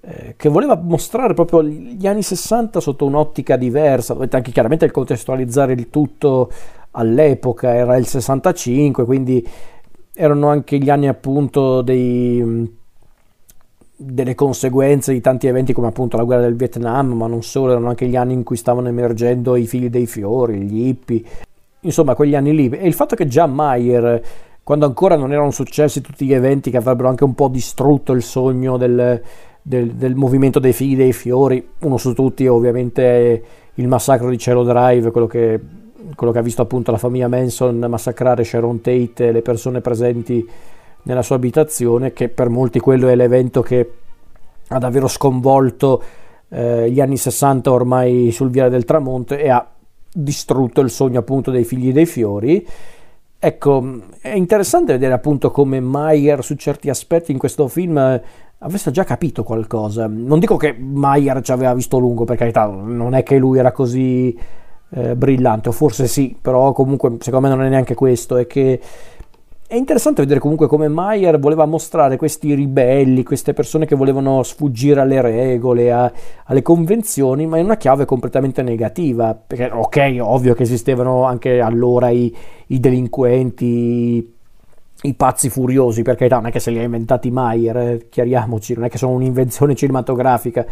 [0.00, 5.74] eh, che voleva mostrare proprio gli anni 60 sotto un'ottica diversa, dovete anche chiaramente contestualizzare
[5.74, 6.50] il tutto
[6.92, 9.46] all'epoca, era il 65, quindi
[10.14, 12.84] erano anche gli anni appunto dei
[13.96, 17.88] delle conseguenze di tanti eventi come appunto la guerra del Vietnam, ma non solo, erano
[17.88, 21.22] anche gli anni in cui stavano emergendo i figli dei fiori, gli hippie,
[21.80, 22.68] insomma quegli anni lì.
[22.68, 24.22] E il fatto che già Mayer,
[24.62, 28.22] quando ancora non erano successi tutti gli eventi che avrebbero anche un po' distrutto il
[28.22, 29.22] sogno del,
[29.62, 33.42] del, del movimento dei figli dei fiori, uno su tutti ovviamente
[33.74, 35.58] il massacro di Cielo Drive, quello che,
[36.14, 40.46] quello che ha visto appunto la famiglia Manson massacrare Sharon Tate le persone presenti
[41.06, 43.90] nella sua abitazione, che per molti quello è l'evento che
[44.68, 46.02] ha davvero sconvolto
[46.48, 49.66] eh, gli anni 60 ormai sul Viale del Tramonto e ha
[50.12, 52.66] distrutto il sogno appunto dei figli dei fiori.
[53.38, 58.20] Ecco, è interessante vedere appunto come Mayer su certi aspetti in questo film
[58.58, 60.08] avesse già capito qualcosa.
[60.08, 63.70] Non dico che Mayer ci aveva visto lungo, per carità, non è che lui era
[63.70, 64.36] così
[64.90, 68.80] eh, brillante, o forse sì, però comunque secondo me non è neanche questo, è che
[69.68, 75.00] è interessante vedere comunque come Mayer voleva mostrare questi ribelli, queste persone che volevano sfuggire
[75.00, 76.12] alle regole, a,
[76.44, 79.34] alle convenzioni, ma in una chiave completamente negativa.
[79.34, 82.32] Perché, ok, ovvio che esistevano anche allora i,
[82.68, 84.34] i delinquenti,
[85.02, 88.84] i pazzi furiosi, perché non è che se li ha inventati Mayer, eh, chiariamoci, non
[88.84, 90.64] è che sono un'invenzione cinematografica.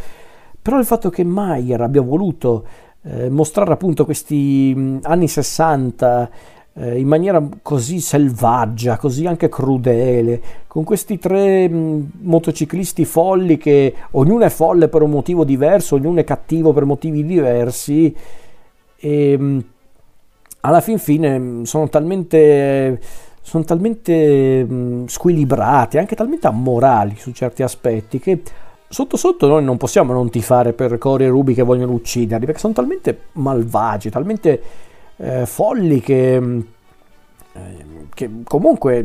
[0.63, 2.65] Però il fatto che Mayer abbia voluto
[3.03, 6.31] eh, mostrare appunto questi anni 60
[6.77, 13.57] eh, in maniera così selvaggia, così anche crudele, con questi tre mh, mm, motociclisti folli
[13.57, 18.15] che ognuno è folle per un motivo diverso, ognuno è cattivo per motivi diversi
[18.97, 19.59] e mh, mm,
[20.61, 23.01] alla fin fine mm, sono talmente
[23.41, 28.43] sono talmente mh, squilibrati, anche talmente ammorali su certi aspetti che
[28.89, 32.61] sotto sotto noi non possiamo non tifare per Cory e Ruby che vogliono ucciderli perché
[32.61, 34.63] sono talmente malvagi, talmente
[35.17, 36.61] eh, folli che, mm,
[37.53, 37.85] eh,
[38.15, 38.99] che comunque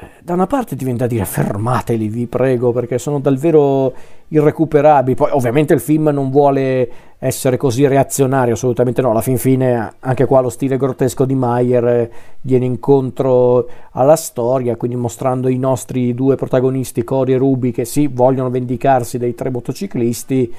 [0.00, 3.92] eh, da una parte ti viene da dire fermateli, vi prego, perché sono davvero
[4.28, 5.16] irrecuperabili.
[5.16, 6.88] Poi ovviamente il film non vuole
[7.18, 9.10] essere così reazionario, assolutamente no.
[9.10, 12.10] Alla fin fine anche qua lo stile grottesco di Mayer eh,
[12.42, 18.06] viene incontro alla storia, quindi mostrando i nostri due protagonisti, Cory e Ruby, che sì,
[18.06, 20.54] vogliono vendicarsi dei tre motociclisti,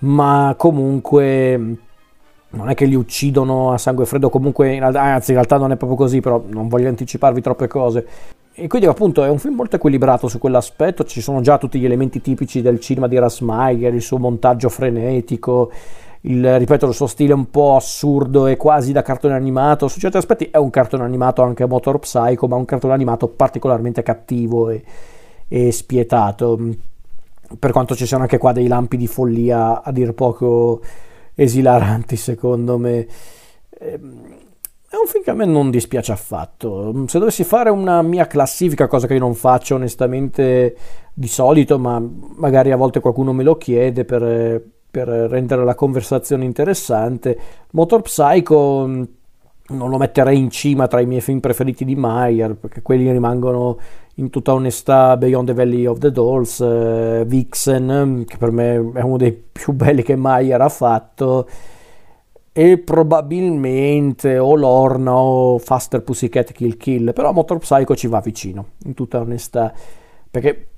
[0.00, 1.76] ma comunque
[2.54, 5.98] non è che li uccidono a sangue freddo, comunque, anzi in realtà non è proprio
[5.98, 8.06] così, però non voglio anticiparvi troppe cose.
[8.56, 11.84] E quindi appunto è un film molto equilibrato su quell'aspetto, ci sono già tutti gli
[11.84, 15.72] elementi tipici del cinema di Rasmayer, il suo montaggio frenetico,
[16.20, 20.18] il, ripeto, il suo stile un po' assurdo e quasi da cartone animato, su certi
[20.18, 24.84] aspetti è un cartone animato anche Motor Psycho, ma un cartone animato particolarmente cattivo e,
[25.48, 26.56] e spietato,
[27.58, 30.80] per quanto ci siano anche qua dei lampi di follia a dir poco
[31.34, 33.06] esilaranti secondo me.
[33.78, 34.42] Ehm,
[34.94, 37.04] è un film che a me non dispiace affatto.
[37.08, 40.76] Se dovessi fare una mia classifica, cosa che io non faccio onestamente
[41.12, 42.00] di solito, ma
[42.36, 47.36] magari a volte qualcuno me lo chiede per, per rendere la conversazione interessante,
[47.70, 49.02] Motor Psycho mm,
[49.70, 53.78] non lo metterei in cima tra i miei film preferiti di Meyer, perché quelli rimangono
[54.16, 59.00] in tutta onestà Beyond the Valley of the Dolls, eh, Vixen, che per me è
[59.00, 61.48] uno dei più belli che Meyer ha fatto,
[62.52, 68.66] e probabilmente o Lorna o Faster Pussycat Kill Kill, però Motor Psycho ci va vicino,
[68.84, 69.72] in tutta onestà,
[70.30, 70.68] perché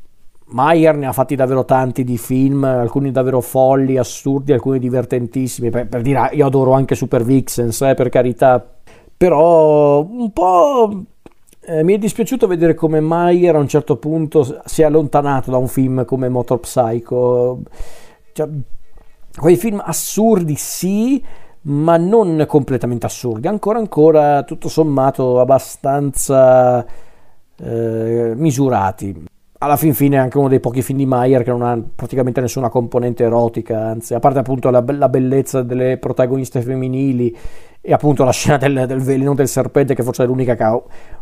[0.49, 5.89] Meyer ne ha fatti davvero tanti di film, alcuni davvero folli, assurdi, alcuni divertentissimi, per,
[5.89, 8.65] per dire io adoro anche Super Vixens, eh, per carità,
[9.15, 11.05] però un po'
[11.67, 15.57] eh, mi è dispiaciuto vedere come Meyer a un certo punto si è allontanato da
[15.57, 17.63] un film come Motor Psycho,
[18.33, 18.49] cioè,
[19.37, 21.23] quei film assurdi sì,
[21.63, 26.87] ma non completamente assurdi, ancora ancora tutto sommato abbastanza
[27.57, 29.25] eh, misurati.
[29.59, 32.41] Alla fin fine è anche uno dei pochi film di Mayer che non ha praticamente
[32.41, 37.35] nessuna componente erotica, anzi, a parte appunto la, la bellezza delle protagoniste femminili
[37.89, 40.75] e appunto la scena del, del, veleno del serpente che forse è l'unica che ha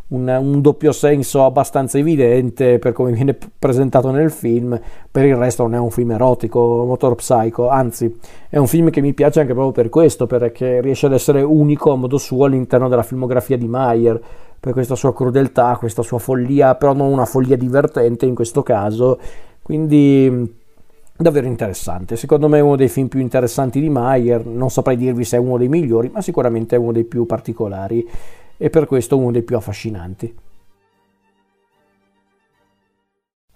[0.08, 4.80] un, un, doppio senso abbastanza evidente per come viene presentato nel film
[5.10, 8.18] per il resto non è un film erotico Motor Psycho anzi
[8.48, 11.92] è un film che mi piace anche proprio per questo perché riesce ad essere unico
[11.92, 14.18] a modo suo all'interno della filmografia di Mayer
[14.58, 19.18] per questa sua crudeltà questa sua follia però non una follia divertente in questo caso.
[19.60, 20.62] Quindi
[21.16, 22.16] davvero interessante.
[22.16, 25.40] Secondo me è uno dei film più interessanti di Mayer, non saprei dirvi se è
[25.40, 28.06] uno dei migliori, ma sicuramente è uno dei più particolari
[28.56, 30.36] e per questo uno dei più affascinanti.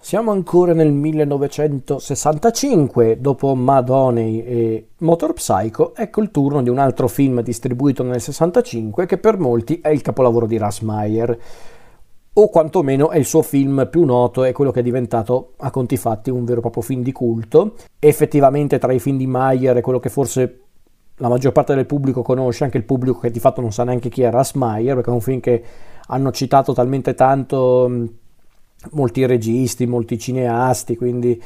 [0.00, 7.08] Siamo ancora nel 1965, dopo Madoney e Motor Psycho, ecco il turno di un altro
[7.08, 11.38] film distribuito nel 65 che per molti è il capolavoro di Russ Meyer
[12.40, 15.96] o quantomeno è il suo film più noto e quello che è diventato a conti
[15.96, 17.74] fatti un vero e proprio film di culto.
[17.98, 20.60] Effettivamente tra i film di Mayer è quello che forse
[21.16, 24.08] la maggior parte del pubblico conosce, anche il pubblico che di fatto non sa neanche
[24.08, 25.64] chi è Russ Meyer, perché è un film che
[26.06, 27.90] hanno citato talmente tanto
[28.92, 31.42] molti registi, molti cineasti, quindi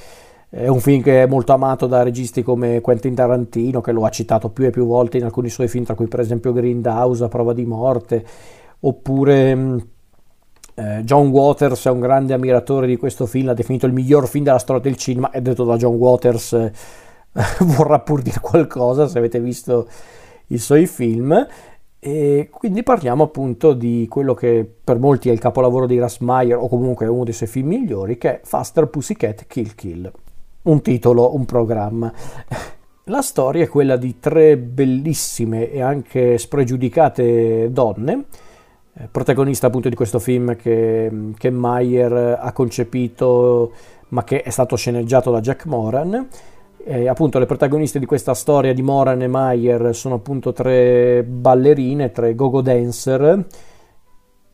[0.50, 4.10] è un film che è molto amato da registi come Quentin Tarantino, che lo ha
[4.10, 7.28] citato più e più volte in alcuni suoi film, tra cui per esempio Grindhouse, A
[7.28, 8.22] prova di morte,
[8.80, 9.86] oppure
[10.74, 14.44] eh, John Waters è un grande ammiratore di questo film, l'ha definito il miglior film
[14.44, 16.72] della storia del cinema e detto da John Waters eh,
[17.60, 19.88] vorrà pur dire qualcosa se avete visto
[20.48, 21.46] i suoi film.
[22.04, 26.56] E quindi parliamo appunto di quello che per molti è il capolavoro di Russ Meyer
[26.56, 30.10] o comunque uno dei suoi film migliori che è Faster Pussycat Kill Kill.
[30.62, 32.12] Un titolo, un programma.
[33.04, 38.24] La storia è quella di tre bellissime e anche spregiudicate donne
[39.10, 43.72] protagonista appunto di questo film che, che Meyer ha concepito
[44.08, 46.28] ma che è stato sceneggiato da Jack Moran.
[46.84, 52.10] E appunto le protagoniste di questa storia di Moran e Meyer sono appunto tre ballerine,
[52.10, 53.46] tre go-go dancer,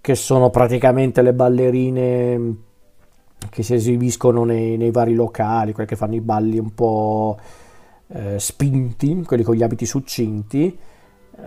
[0.01, 2.56] che sono praticamente le ballerine
[3.51, 7.39] che si esibiscono nei, nei vari locali, quelle che fanno i balli un po'
[8.09, 10.78] eh, spinti, quelli con gli abiti succinti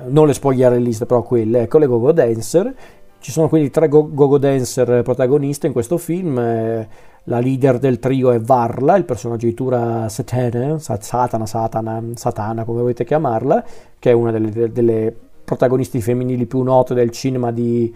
[0.07, 2.73] non le spogliarelliste, però quelle, ecco le go-go dancer.
[3.19, 6.39] Ci sono quindi tre go-go dancer protagoniste in questo film.
[6.39, 6.87] Eh,
[7.25, 12.81] la leader del trio è Varla, il personaggio di Tura Satana, Satana, Satana, Satana, come
[12.81, 13.63] volete chiamarla,
[13.99, 17.93] che è una delle, delle protagonisti femminili più note del cinema di,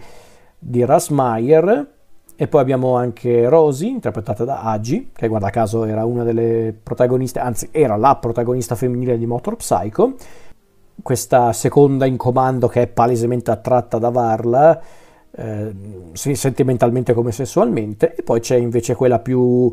[0.58, 1.94] di Russ Meyer.
[2.38, 7.40] E poi abbiamo anche Rosie, interpretata da Agi, che guarda caso era una delle protagoniste,
[7.40, 10.16] anzi era la protagonista femminile di Motor Psycho
[11.02, 14.80] questa seconda in comando che è palesemente attratta da Varla,
[15.30, 15.74] eh,
[16.12, 19.72] sentimentalmente come sessualmente, e poi c'è invece quella più,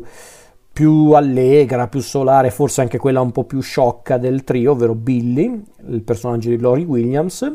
[0.72, 5.62] più allegra, più solare, forse anche quella un po' più sciocca del trio, ovvero Billy,
[5.88, 7.52] il personaggio di Lori Williams.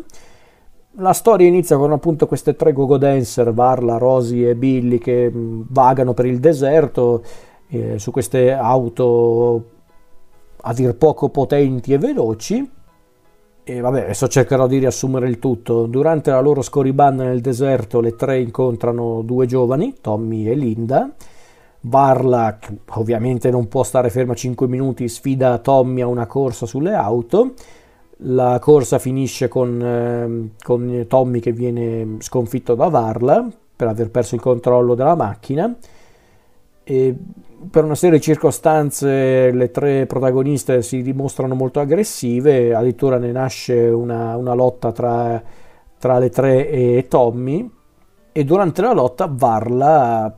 [0.93, 5.61] La storia inizia con appunto queste tre go-go dancer, Varla, Rosie e Billy, che mm,
[5.69, 7.23] vagano per il deserto
[7.67, 9.65] eh, su queste auto
[10.61, 12.69] a dir poco potenti e veloci
[13.69, 15.85] e vabbè, adesso cercherò di riassumere il tutto.
[15.85, 21.11] Durante la loro scorribanda nel deserto, le tre incontrano due giovani, Tommy e Linda.
[21.81, 22.57] Varla,
[22.95, 27.53] ovviamente non può stare ferma 5 minuti, sfida Tommy a una corsa sulle auto.
[28.23, 34.35] la corsa finisce con, eh, con Tommy che viene sconfitto da Varla per aver perso
[34.35, 35.73] il controllo della macchina
[36.90, 37.16] e
[37.70, 43.76] per una serie di circostanze le tre protagoniste si dimostrano molto aggressive, addirittura ne nasce
[43.76, 45.40] una, una lotta tra,
[45.99, 47.70] tra, le tre e Tommy
[48.32, 50.36] e durante la lotta Varla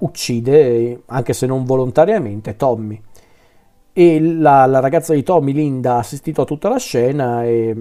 [0.00, 3.00] uccide, anche se non volontariamente, Tommy.
[3.92, 7.76] E la, la ragazza di Tommy, Linda, ha assistito a tutta la scena e,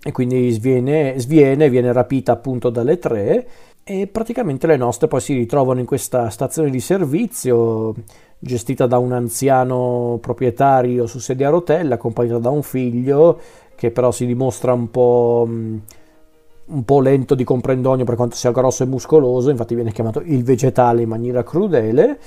[0.00, 3.48] e quindi sviene, sviene, viene rapita appunto dalle tre
[3.86, 7.94] e praticamente le nostre poi si ritrovano in questa stazione di servizio
[8.38, 13.38] gestita da un anziano proprietario su sedia a rotelle accompagnato da un figlio
[13.76, 18.84] che però si dimostra un po', un po' lento di comprendogno per quanto sia grosso
[18.84, 22.18] e muscoloso, infatti viene chiamato il vegetale in maniera crudele.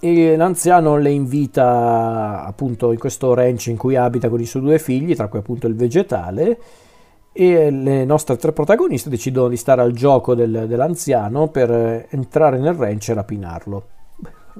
[0.00, 4.78] E l'anziano le invita appunto in questo ranch in cui abita con i suoi due
[4.78, 6.58] figli, tra cui appunto il vegetale
[7.36, 12.72] e le nostre tre protagoniste decidono di stare al gioco del, dell'anziano per entrare nel
[12.72, 13.86] ranch e rapinarlo.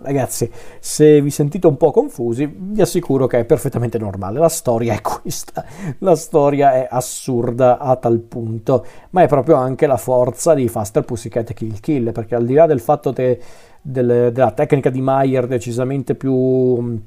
[0.03, 4.39] Ragazzi, se vi sentite un po' confusi, vi assicuro che è perfettamente normale.
[4.39, 5.65] La storia è questa.
[6.01, 11.03] La storia è assurda a tal punto, ma è proprio anche la forza di Faster
[11.03, 13.41] Pussycat Kill Kill, perché al di là del fatto che
[13.81, 17.01] del, della tecnica di Mayer decisamente più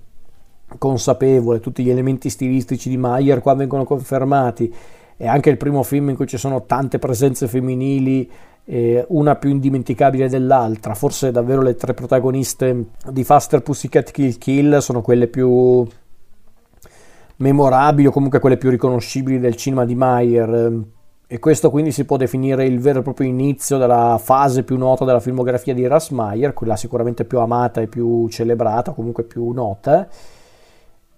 [0.79, 4.73] consapevole, tutti gli elementi stilistici di Mayer qua vengono confermati
[5.19, 8.31] è anche il primo film in cui ci sono tante presenze femminili,
[9.07, 10.95] una più indimenticabile dell'altra.
[10.95, 15.85] Forse davvero le tre protagoniste di Faster Pussycat Kill Kill sono quelle più
[17.35, 20.83] memorabili o comunque quelle più riconoscibili del cinema di Mayer.
[21.27, 25.03] E questo quindi si può definire il vero e proprio inizio della fase più nota
[25.03, 26.11] della filmografia di Russ
[26.53, 30.07] quella sicuramente più amata e più celebrata, comunque più nota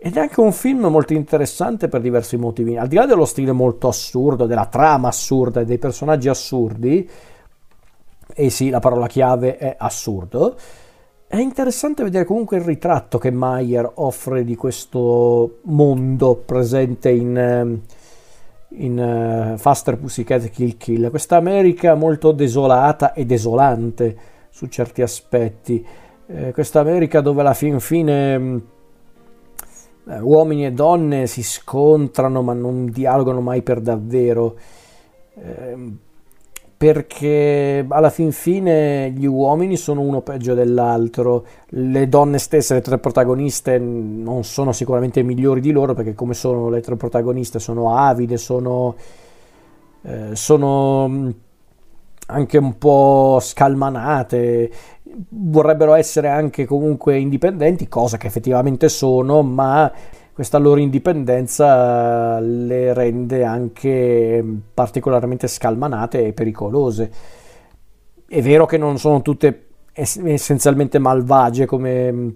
[0.03, 2.75] ed è anche un film molto interessante per diversi motivi.
[2.75, 7.07] Al di là dello stile molto assurdo, della trama assurda e dei personaggi assurdi,
[8.33, 10.55] e sì, la parola chiave è assurdo,
[11.27, 17.81] è interessante vedere comunque il ritratto che Mayer offre di questo mondo presente in, ehm,
[18.69, 21.11] in uh, Faster Pussycat Kill Kill.
[21.11, 24.17] Questa America molto desolata e desolante
[24.49, 25.85] su certi aspetti.
[26.25, 28.80] Eh, questa America dove alla fin fine mm, eh,
[30.05, 34.55] uomini e donne si scontrano ma non dialogano mai per davvero.
[35.35, 35.93] Eh,
[36.81, 42.97] perché alla fin fine gli uomini sono uno peggio dell'altro, le donne stesse, le tre
[42.97, 48.37] protagoniste, non sono sicuramente migliori di loro perché come sono le tre protagoniste sono avide,
[48.37, 48.95] sono,
[50.01, 51.33] eh, sono
[52.25, 54.71] anche un po' scalmanate,
[55.29, 59.91] vorrebbero essere anche comunque indipendenti, cosa che effettivamente sono, ma
[60.33, 64.43] questa loro indipendenza le rende anche
[64.73, 67.11] particolarmente scalmanate e pericolose.
[68.27, 72.33] È vero che non sono tutte essenzialmente malvagie come,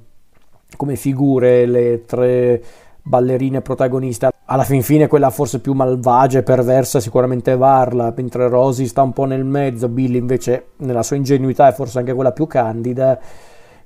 [0.76, 2.62] come figure le tre
[3.02, 4.35] ballerine protagoniste.
[4.48, 9.02] Alla fin fine quella forse più malvagia e perversa è sicuramente Varla, mentre Rosy sta
[9.02, 13.18] un po' nel mezzo, Billy invece nella sua ingenuità è forse anche quella più candida.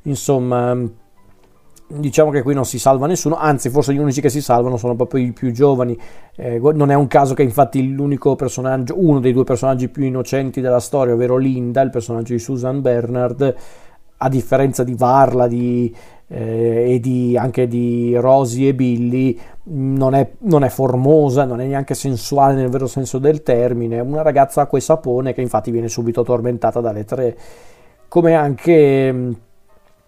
[0.02, 0.78] Insomma,
[1.88, 4.98] diciamo che qui non si salva nessuno, anzi forse gli unici che si salvano sono
[4.98, 5.98] proprio i più giovani.
[6.36, 10.60] Eh, non è un caso che infatti l'unico personaggio, uno dei due personaggi più innocenti
[10.60, 13.56] della storia, ovvero Linda, il personaggio di Susan Bernard,
[14.18, 15.96] a differenza di Varla, di
[16.30, 19.38] eh, e di, anche di Rosy e Billy
[19.72, 24.22] non è, non è, formosa, non è neanche sensuale nel vero senso del termine, una
[24.22, 27.38] ragazza acqua e sapone che infatti viene subito tormentata dalle tre,
[28.08, 29.36] come anche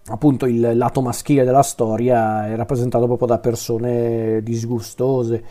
[0.07, 5.43] appunto il lato maschile della storia è rappresentato proprio da persone disgustose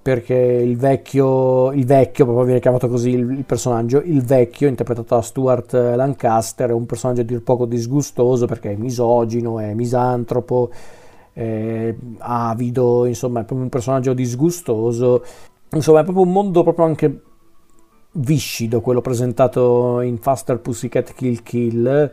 [0.00, 5.16] perché il vecchio, il vecchio, proprio viene chiamato così il, il, personaggio, il vecchio, interpretato
[5.16, 10.70] da Stuart Lancaster, è un personaggio a dir poco disgustoso perché è misogino, è misantropo,
[11.32, 15.24] è avido, insomma è proprio un personaggio disgustoso,
[15.72, 17.22] insomma è proprio un mondo proprio anche
[18.12, 22.10] viscido, quello presentato in Faster Pussycat Kill Kill,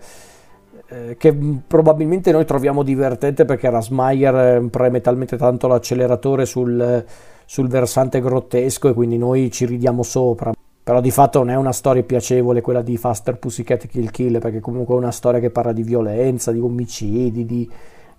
[0.88, 7.06] eh, che probabilmente noi troviamo divertente perché Rasmayer preme talmente tanto l'acceleratore sul
[7.46, 10.54] sul versante grottesco e quindi noi ci ridiamo sopra.
[10.86, 14.60] Però di fatto non è una storia piacevole quella di Faster Pussycat Kill Kill, perché
[14.60, 17.68] comunque è una storia che parla di violenza, di omicidi, di,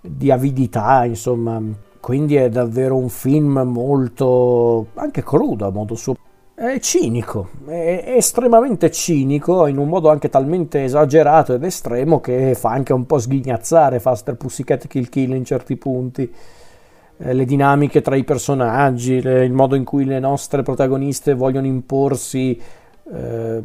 [0.01, 1.61] di avidità, insomma.
[2.01, 6.15] Quindi è davvero un film molto anche crudo a modo suo.
[6.53, 12.71] È cinico, è estremamente cinico, in un modo anche talmente esagerato ed estremo che fa
[12.71, 16.33] anche un po' sghignazzare Faster Pussycat Kill Kill in certi punti.
[17.17, 21.65] Eh, le dinamiche tra i personaggi, le, il modo in cui le nostre protagoniste vogliono
[21.65, 22.59] imporsi
[23.13, 23.63] eh,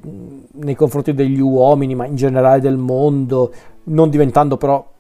[0.53, 3.53] nei confronti degli uomini, ma in generale del mondo,
[3.85, 4.91] non diventando però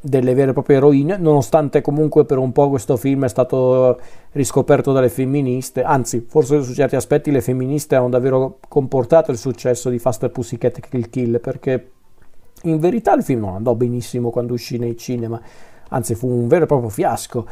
[0.00, 3.98] delle vere e proprie eroine, nonostante comunque per un po' questo film è stato
[4.32, 9.90] riscoperto dalle femministe, anzi forse su certi aspetti le femministe hanno davvero comportato il successo
[9.90, 11.90] di Faster Pussycat Kill Kill, perché
[12.62, 15.40] in verità il film non andò benissimo quando uscì nei cinema,
[15.88, 17.46] anzi fu un vero e proprio fiasco.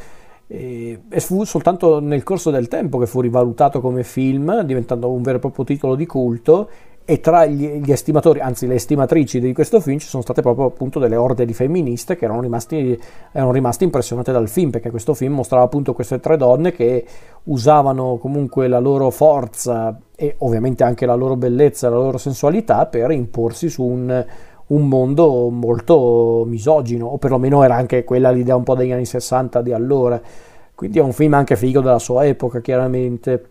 [0.49, 5.39] E, fu soltanto nel corso del tempo che fu rivalutato come film, diventando un vero
[5.39, 6.69] e proprio titolo di culto
[7.09, 10.99] e tra gli, estimatori, anzi le estimatrici di questo film ci sono state proprio appunto
[10.99, 13.01] delle orde di femministe che erano, rimasti,
[13.31, 17.07] erano rimaste impressionate dal film perché questo film mostrava appunto queste tre donne che
[17.45, 23.13] usavano comunque la loro forza e ovviamente anche la loro bellezza, la loro sensualità per
[23.13, 24.25] imporsi su un,
[24.69, 29.63] un mondo molto misogino o perlomeno era anche quella l'idea un po' degli anni 60
[29.63, 30.21] di allora.
[30.75, 33.43] Quindi è un film anche figo della sua epoca chiaramente.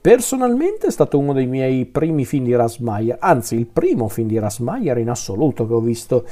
[0.00, 4.38] Personalmente è stato uno dei miei primi film di Rasmayer, anzi il primo film di
[4.38, 6.24] Rasmayer in assoluto che ho visto,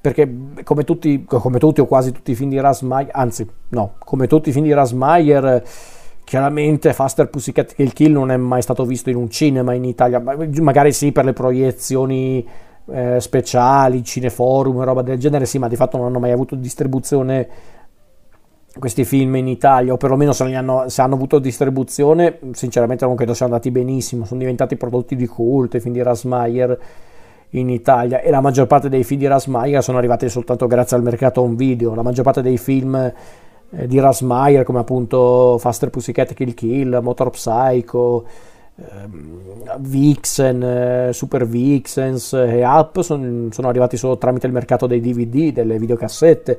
[0.00, 0.28] perché
[0.64, 4.48] come tutti, come tutti o quasi tutti i film di Rasmayer, anzi no, come tutti
[4.48, 5.62] i film di Rasmayer,
[6.24, 10.18] chiaramente Faster Pussycat Kill Kill non è mai stato visto in un cinema in Italia,
[10.18, 12.44] magari sì per le proiezioni
[12.92, 17.48] eh, speciali, cineforum, roba del genere, sì, ma di fatto non hanno mai avuto distribuzione
[18.78, 23.34] questi film in Italia, o perlomeno se, hanno, se hanno avuto distribuzione, sinceramente non credo
[23.34, 26.78] siano andati benissimo, sono diventati prodotti di culto, i film di Rasmayer
[27.50, 31.02] in Italia e la maggior parte dei film di Rasmayer sono arrivati soltanto grazie al
[31.02, 36.32] mercato home video, la maggior parte dei film eh, di Rasmayer come appunto Faster Pussycat
[36.32, 38.24] Kill Kill, Motor Psycho,
[39.78, 45.52] Vixen, eh, Super Vixens e Up sono, sono arrivati solo tramite il mercato dei DVD,
[45.52, 46.58] delle videocassette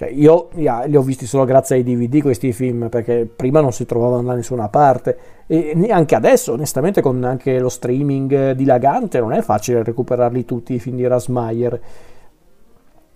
[0.00, 3.70] cioè, io yeah, li ho visti solo grazie ai DVD questi film, perché prima non
[3.70, 5.44] si trovavano da nessuna parte.
[5.46, 10.78] E neanche adesso, onestamente, con anche lo streaming dilagante, non è facile recuperarli tutti i
[10.78, 11.78] film di Rasmayer.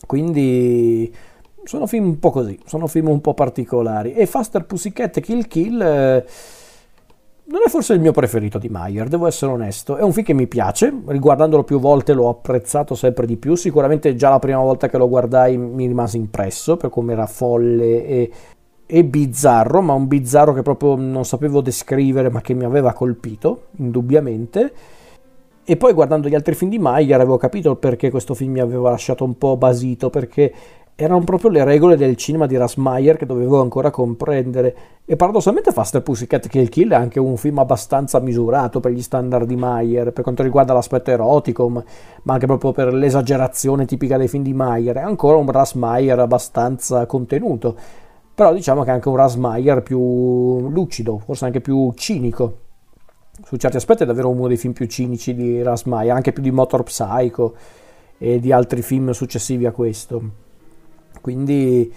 [0.07, 1.11] Quindi
[1.63, 4.13] sono film un po' così, sono film un po' particolari.
[4.13, 5.81] E Faster Pussycat Kill Kill...
[5.81, 6.25] Eh,
[7.47, 9.97] non è forse il mio preferito di Mayer, devo essere onesto.
[9.97, 13.55] È un film che mi piace, riguardandolo più volte l'ho apprezzato sempre di più.
[13.55, 18.07] Sicuramente già la prima volta che lo guardai mi rimase impresso per come era folle
[18.07, 18.31] e,
[18.87, 23.67] e bizzarro, ma un bizzarro che proprio non sapevo descrivere, ma che mi aveva colpito,
[23.77, 24.73] indubbiamente.
[25.67, 28.91] E poi guardando gli altri film di Mayer avevo capito perché questo film mi aveva
[28.91, 30.53] lasciato un po' basito, perché
[30.97, 34.77] erano proprio le regole del cinema di Rasmayer che dovevo ancora comprendere.
[35.05, 39.47] E paradossalmente Faster Pussycat Kill Kill è anche un film abbastanza misurato per gli standard
[39.47, 41.85] di Mayer per quanto riguarda l'aspetto erotico ma
[42.33, 47.77] anche proprio per l'esagerazione tipica dei film di Mayer è ancora un Rasmayer abbastanza contenuto
[48.35, 52.61] però diciamo che è anche un Rasmayer più lucido forse anche più cinico.
[53.43, 56.51] Su certi aspetti è davvero uno dei film più cinici di Rasmayer anche più di
[56.51, 57.55] Motor Psycho
[58.17, 60.44] e di altri film successivi a questo
[61.25, 61.91] quindi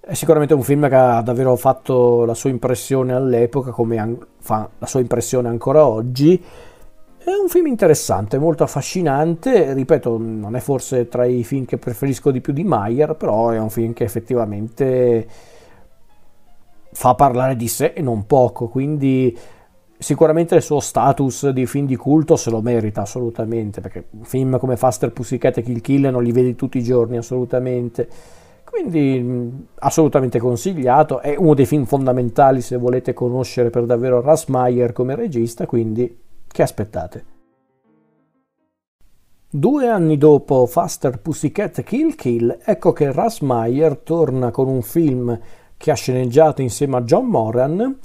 [0.00, 4.86] è sicuramente un film che ha davvero fatto la sua impressione all'epoca, come fa la
[4.86, 6.42] sua impressione ancora oggi.
[7.16, 12.32] È un film interessante, molto affascinante, ripeto, non è forse tra i film che preferisco
[12.32, 15.28] di più di Mayer, però è un film che effettivamente
[16.90, 19.38] fa parlare di sé e non poco, quindi
[20.04, 24.76] sicuramente il suo status di film di culto se lo merita assolutamente, perché film come
[24.76, 28.06] Faster Pussycat e Kill Kill non li vedi tutti i giorni assolutamente.
[28.64, 34.46] Quindi mh, assolutamente consigliato, è uno dei film fondamentali se volete conoscere per davvero Russ
[34.48, 37.24] Meyer come regista, quindi che aspettate?
[39.48, 45.38] Due anni dopo Faster Pussycat Kill Kill, ecco che Russ Meyer torna con un film
[45.78, 48.00] che ha sceneggiato insieme a John Moran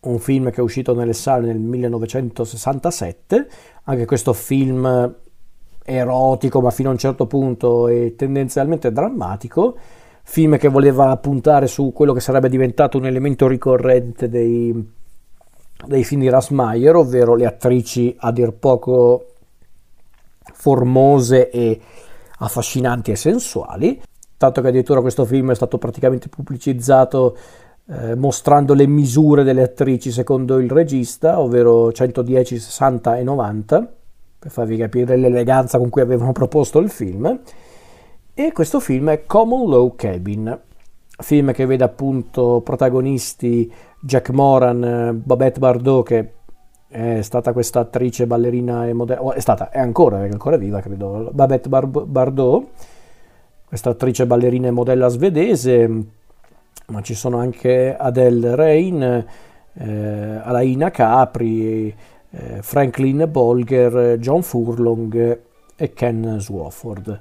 [0.00, 3.48] un film che è uscito nelle sale nel 1967,
[3.84, 5.14] anche questo film
[5.84, 9.76] erotico ma fino a un certo punto e tendenzialmente drammatico,
[10.22, 14.92] film che voleva puntare su quello che sarebbe diventato un elemento ricorrente dei,
[15.86, 19.24] dei film di Rasmayer, ovvero le attrici a dir poco
[20.52, 21.80] formose e
[22.40, 24.00] affascinanti e sensuali,
[24.36, 27.36] tanto che addirittura questo film è stato praticamente pubblicizzato
[27.90, 33.92] eh, mostrando le misure delle attrici secondo il regista, ovvero 110, 60 e 90,
[34.38, 37.40] per farvi capire l'eleganza con cui avevano proposto il film.
[38.34, 40.60] E questo film è Common Law Cabin,
[41.18, 46.32] film che vede appunto protagonisti Jack Moran, Babette Bardot, che
[46.88, 51.30] è stata questa attrice ballerina e modella, è stata, è ancora, è ancora viva credo,
[51.32, 52.66] Babette Bar- Bardot,
[53.66, 56.16] questa attrice ballerina e modella svedese,
[56.90, 59.26] ma ci sono anche Adele Rain,
[59.74, 61.94] eh, Alaina Capri,
[62.30, 65.40] eh, Franklin Bolger, John Furlong
[65.76, 67.20] e Ken Swofford.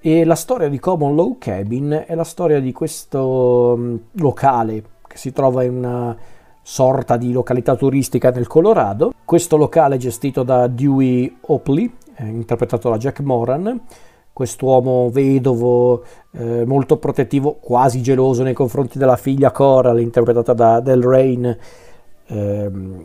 [0.00, 5.16] E la storia di Common Law Cabin è la storia di questo um, locale che
[5.16, 6.16] si trova in una
[6.62, 9.12] sorta di località turistica nel Colorado.
[9.24, 13.80] Questo locale è gestito da Dewey Opley, eh, interpretato da Jack Moran,
[14.38, 21.02] quest'uomo vedovo, eh, molto protettivo, quasi geloso nei confronti della figlia Coral, interpretata da Del
[21.02, 21.56] Rain.
[22.28, 23.04] Ehm,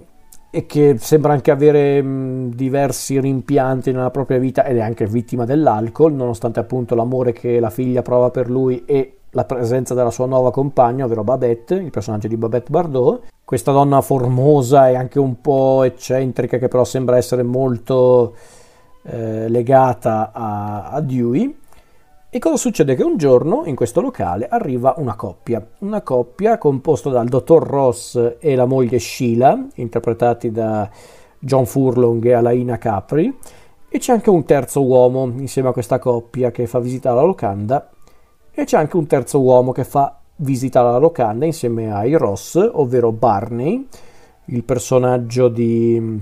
[0.51, 5.43] e che sembra anche avere mh, diversi rimpianti nella propria vita ed è anche vittima
[5.43, 10.27] dell'alcol, nonostante appunto l'amore che la figlia prova per lui e la presenza della sua
[10.27, 13.23] nuova compagna, ovvero Babette, il personaggio di Babette Bardot.
[13.43, 18.35] Questa donna formosa e anche un po' eccentrica che però sembra essere molto
[19.03, 21.57] eh, legata a, a Dewey.
[22.29, 22.95] E cosa succede?
[22.95, 28.37] Che un giorno in questo locale arriva una coppia, una coppia composta dal dottor Ross
[28.39, 30.89] e la moglie Sheila, interpretati da
[31.37, 33.37] John Furlong e Alaina Capri,
[33.87, 37.91] e c'è anche un terzo uomo insieme a questa coppia che fa visita la locanda,
[38.51, 43.11] e c'è anche un terzo uomo che fa visita alla locanda insieme ai Ross, ovvero
[43.11, 43.87] Barney,
[44.45, 46.19] il personaggio di,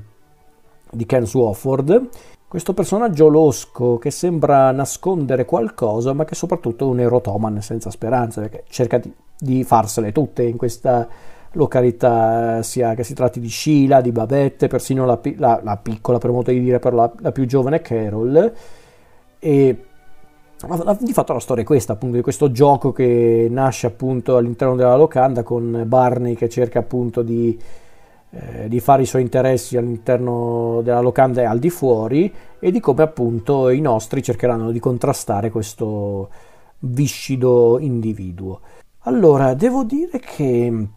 [0.92, 2.10] di Ken Swofford,
[2.52, 8.42] questo personaggio losco che sembra nascondere qualcosa, ma che soprattutto è un erotoman senza speranza,
[8.42, 9.10] perché cerca di,
[9.40, 11.08] di farsele tutte in questa
[11.54, 16.32] località, sia che si tratti di Sheila, di Babette, persino la, la, la piccola, per
[16.32, 18.54] modo di dire, per la, la più giovane Carol.
[19.40, 19.86] E
[21.00, 24.98] di fatto la storia è questa, appunto, di questo gioco che nasce appunto all'interno della
[24.98, 27.58] locanda con Barney che cerca appunto di
[28.32, 32.80] eh, di fare i suoi interessi all'interno della locanda e al di fuori e di
[32.80, 36.30] come appunto i nostri cercheranno di contrastare questo
[36.80, 38.62] viscido individuo.
[39.00, 40.88] Allora, devo dire che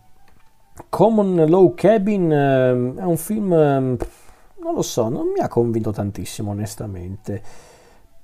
[0.89, 3.97] Common Low Cabin eh, è un film, eh,
[4.61, 7.43] non lo so, non mi ha convinto tantissimo onestamente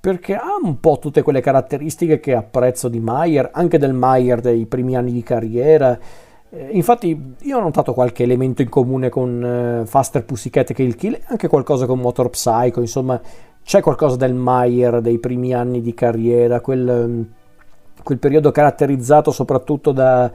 [0.01, 4.65] perché ha un po' tutte quelle caratteristiche che apprezzo di Mayer, anche del Mayer dei
[4.65, 5.97] primi anni di carriera,
[6.53, 10.95] eh, infatti io ho notato qualche elemento in comune con uh, Faster Pussycat e Kill
[10.95, 13.19] Kill, anche qualcosa con Motor Psycho, insomma
[13.63, 17.25] c'è qualcosa del Meyer dei primi anni di carriera, quel, um,
[18.03, 20.29] quel periodo caratterizzato soprattutto da,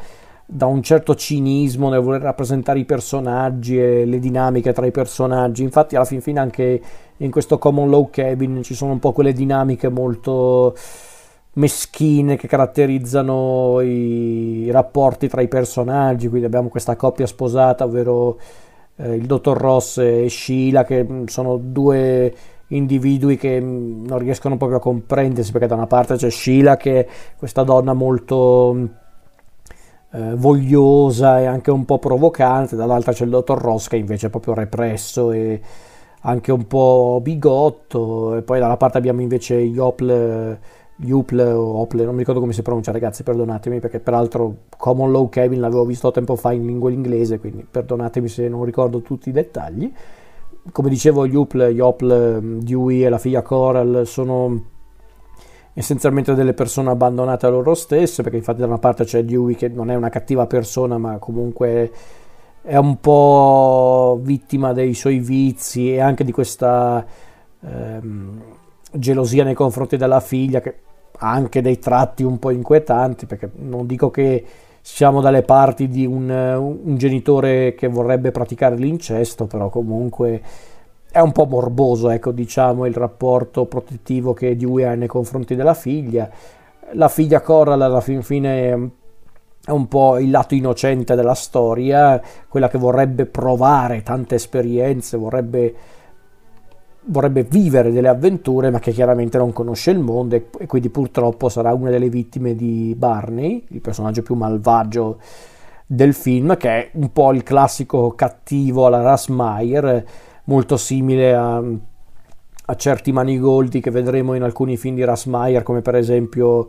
[0.46, 5.64] da, un certo cinismo nel voler rappresentare i personaggi e le dinamiche tra i personaggi.
[5.64, 6.80] Infatti alla fin fine anche
[7.18, 10.74] in questo Common Low Cabin ci sono un po' quelle dinamiche molto
[11.56, 18.38] meschine che caratterizzano i rapporti tra i personaggi, quindi abbiamo questa coppia sposata, ovvero
[18.96, 22.34] eh, il dottor Ross e Sheila, che mm, sono due
[22.68, 27.00] individui che mm, non riescono proprio a comprendersi, perché da una parte c'è Sheila che
[27.00, 28.84] è questa donna molto mm,
[30.12, 34.30] eh, vogliosa e anche un po' provocante, dall'altra c'è il dottor Ross che invece è
[34.30, 35.60] proprio represso e
[36.20, 40.58] anche un po' bigotto, e poi dalla parte abbiamo invece Yopl
[40.96, 45.28] Juple o Ople, non mi ricordo come si pronuncia ragazzi, perdonatemi perché peraltro Common Law
[45.28, 49.32] Kevin l'avevo visto tempo fa in lingua inglese, quindi perdonatemi se non ricordo tutti i
[49.32, 49.92] dettagli.
[50.72, 54.64] Come dicevo, Juple, Jople, Dewey e la figlia Coral sono
[55.74, 59.68] essenzialmente delle persone abbandonate a loro stesse, perché infatti da una parte c'è Dewey che
[59.68, 61.92] non è una cattiva persona, ma comunque
[62.62, 67.04] è un po' vittima dei suoi vizi e anche di questa...
[67.60, 68.40] Ehm,
[68.98, 70.74] gelosia nei confronti della figlia che
[71.18, 74.44] anche dei tratti un po' inquietanti perché non dico che
[74.80, 80.42] siamo dalle parti di un, un genitore che vorrebbe praticare l'incesto però comunque
[81.10, 85.74] è un po' morboso ecco diciamo il rapporto protettivo che Dewey ha nei confronti della
[85.74, 86.28] figlia.
[86.92, 88.92] La figlia Coral alla fin fine
[89.64, 95.74] è un po' il lato innocente della storia, quella che vorrebbe provare tante esperienze, vorrebbe
[97.06, 101.48] vorrebbe vivere delle avventure ma che chiaramente non conosce il mondo e, e, quindi purtroppo
[101.48, 105.18] sarà una delle vittime di Barney, il personaggio più malvagio
[105.86, 110.04] del film, che è un po' il classico cattivo alla Rasmayer,
[110.44, 115.94] molto simile a, a certi manigoldi che vedremo in alcuni film di Rasmayer, come per
[115.94, 116.68] esempio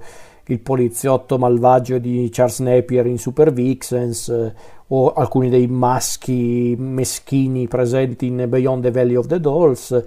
[0.49, 4.53] il poliziotto malvagio di Charles Napier in Super Vixens
[4.87, 10.03] o alcuni dei maschi meschini presenti in Beyond the Valley of the Dolls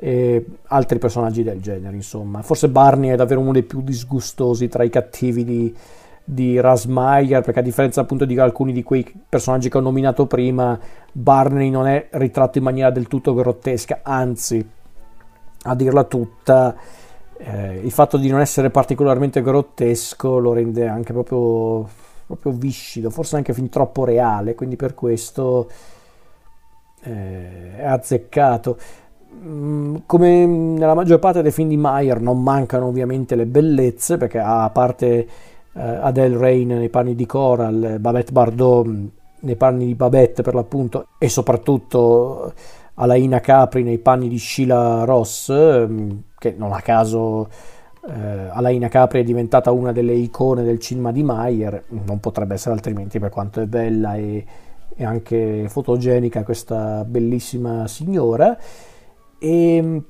[0.00, 4.84] e altri personaggi del genere insomma forse Barney è davvero uno dei più disgustosi tra
[4.84, 5.74] i cattivi di,
[6.22, 10.78] di Rasmayer perché a differenza appunto di alcuni di quei personaggi che ho nominato prima
[11.10, 14.64] Barney non è ritratto in maniera del tutto grottesca anzi
[15.62, 16.76] a dirla tutta
[17.36, 23.36] eh, il fatto di non essere particolarmente grottesco lo rende anche proprio proprio viscido, forse
[23.36, 25.70] anche fin troppo reale, quindi per questo
[27.02, 28.78] eh, è azzeccato.
[29.40, 34.38] Mm, come nella maggior parte dei film di Mayer non mancano ovviamente le bellezze, perché
[34.38, 35.06] a parte
[35.72, 39.06] eh, Adele Rain nei panni di Coral, Babette Bardot mm,
[39.40, 42.52] nei panni di Babette per l'appunto, e soprattutto
[42.94, 47.48] Alaina Capri nei panni di Sheila Ross, mm, che non a caso
[48.08, 52.74] eh, Alaina Capri è diventata una delle icone del cinema di Mayer, non potrebbe essere
[52.74, 54.44] altrimenti per quanto è bella e,
[54.96, 58.56] e anche fotogenica questa bellissima signora.
[59.38, 60.02] E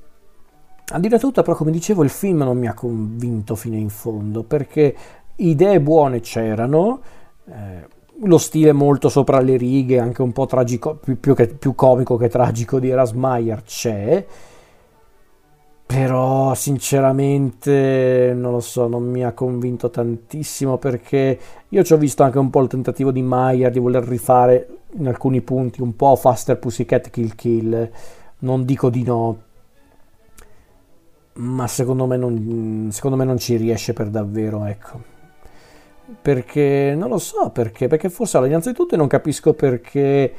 [0.91, 4.43] a dire tutta, però, come dicevo, il film non mi ha convinto fino in fondo
[4.43, 4.95] perché
[5.35, 7.01] idee buone c'erano.
[7.45, 11.75] Eh, lo stile molto sopra le righe, anche un po' tragico, più, più, che, più
[11.75, 14.25] comico che tragico di Erasmeyer c'è,
[15.85, 21.39] però sinceramente non lo so, non mi ha convinto tantissimo perché
[21.69, 25.07] io ci ho visto anche un po' il tentativo di Meyer di voler rifare in
[25.07, 27.89] alcuni punti un po' Faster Pussycat Kill Kill,
[28.39, 29.41] non dico di no,
[31.33, 35.17] ma secondo me non, secondo me non ci riesce per davvero, ecco
[36.21, 40.33] perché non lo so perché, perché forse allora, innanzitutto non capisco perché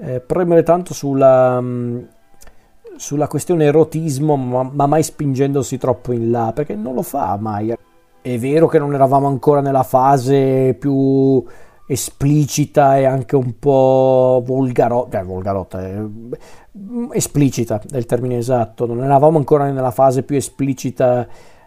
[0.00, 1.98] eh, premere tanto sulla, mm,
[2.96, 7.74] sulla questione erotismo, ma, ma, mai spingendosi troppo in là, perché non lo fa mai.
[8.20, 11.44] È vero che non eravamo ancora nella fase più
[11.86, 16.08] esplicita e anche un po' volgarotta, eh, volgarotta eh,
[17.12, 21.26] esplicita è il termine esatto, non eravamo ancora nella fase più esplicita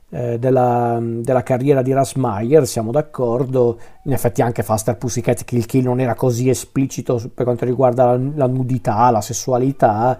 [0.09, 5.83] eh, della, della, carriera di Rasmayer, siamo d'accordo, in effetti anche Faster Pussycat Kill Kill
[5.83, 10.17] non era così esplicito per quanto riguarda la, la nudità, la sessualità,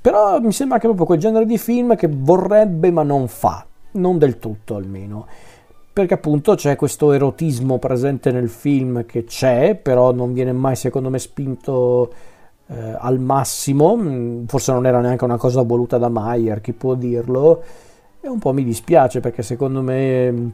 [0.00, 4.18] però mi sembra che proprio quel genere di film che vorrebbe ma non fa, non
[4.18, 5.26] del tutto almeno
[6.00, 11.10] perché appunto c'è questo erotismo presente nel film che c'è, però non viene mai secondo
[11.10, 12.12] me spinto
[12.68, 16.94] eh, al massimo, mm, forse non era neanche una cosa voluta da Mayer, chi può
[16.94, 17.62] dirlo,
[18.20, 20.48] e un po' mi dispiace perché secondo me mm,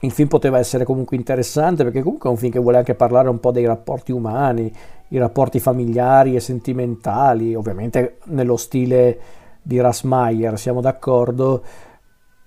[0.00, 3.30] il film poteva essere comunque interessante perché comunque è un film che vuole anche parlare
[3.30, 4.70] un po' dei rapporti umani,
[5.08, 9.18] i rapporti familiari e sentimentali, ovviamente nello stile
[9.62, 11.62] di Rasmayer, siamo d'accordo,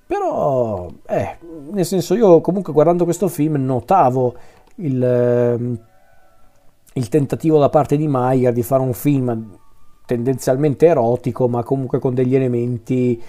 [0.10, 1.38] però, eh,
[1.70, 4.34] nel senso io comunque guardando questo film notavo
[4.78, 5.80] il, ehm,
[6.94, 9.56] il tentativo da parte di Mayer di fare un film
[10.08, 13.22] tendenzialmente erotico ma comunque con degli elementi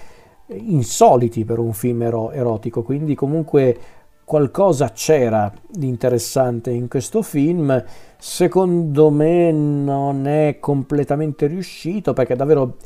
[0.47, 3.77] insoliti per un film ero- erotico, quindi comunque
[4.23, 7.83] qualcosa c'era di interessante in questo film.
[8.17, 12.77] Secondo me non è completamente riuscito perché davvero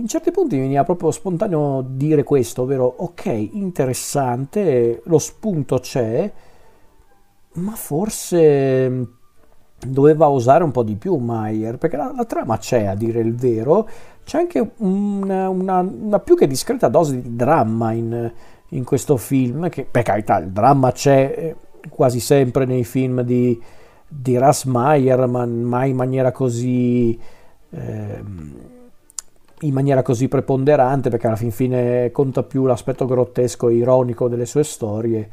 [0.00, 6.30] in certi punti mi veniva proprio spontaneo dire questo, ovvero ok, interessante, lo spunto c'è,
[7.52, 9.08] ma forse
[9.86, 13.34] doveva usare un po' di più Mayer, perché la, la trama c'è a dire il
[13.34, 13.88] vero,
[14.24, 18.32] c'è anche una, una, una più che discreta dose di dramma in,
[18.68, 21.56] in, questo film, che per carità il dramma c'è eh,
[21.88, 23.60] quasi sempre nei film di,
[24.06, 27.18] di Ras Mayer, ma mai in maniera così...
[27.70, 28.78] Eh,
[29.60, 34.46] in maniera così preponderante perché alla fin fine conta più l'aspetto grottesco e ironico delle
[34.46, 35.28] sue storie.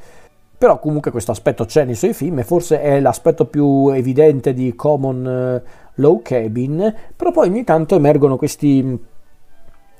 [0.57, 4.73] Però comunque questo aspetto c'è nei suoi film e forse è l'aspetto più evidente di
[4.75, 8.99] Common uh, Low Cabin, però poi ogni tanto emergono questi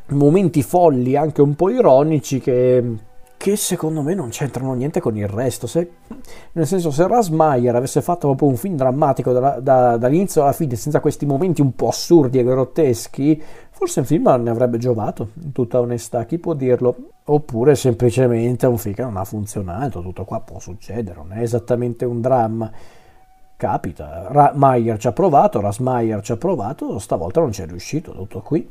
[0.10, 2.84] momenti folli, anche un po' ironici, che,
[3.38, 5.68] che secondo me non c'entrano niente con il resto.
[5.68, 5.90] Se,
[6.54, 10.76] nel senso, se Rasmayer avesse fatto proprio un film drammatico da, da, dall'inizio alla fine,
[10.76, 13.42] senza questi momenti un po' assurdi e grotteschi,
[13.78, 16.96] Forse un film ne avrebbe giovato, in tutta onestà, chi può dirlo?
[17.26, 22.04] Oppure semplicemente un film che non ha funzionato, tutto qua può succedere, non è esattamente
[22.04, 22.72] un dramma.
[23.56, 28.14] Capita, Ra- Mayer ci ha provato, Rasmayer ci ha provato, stavolta non ci è riuscito,
[28.14, 28.68] tutto qui.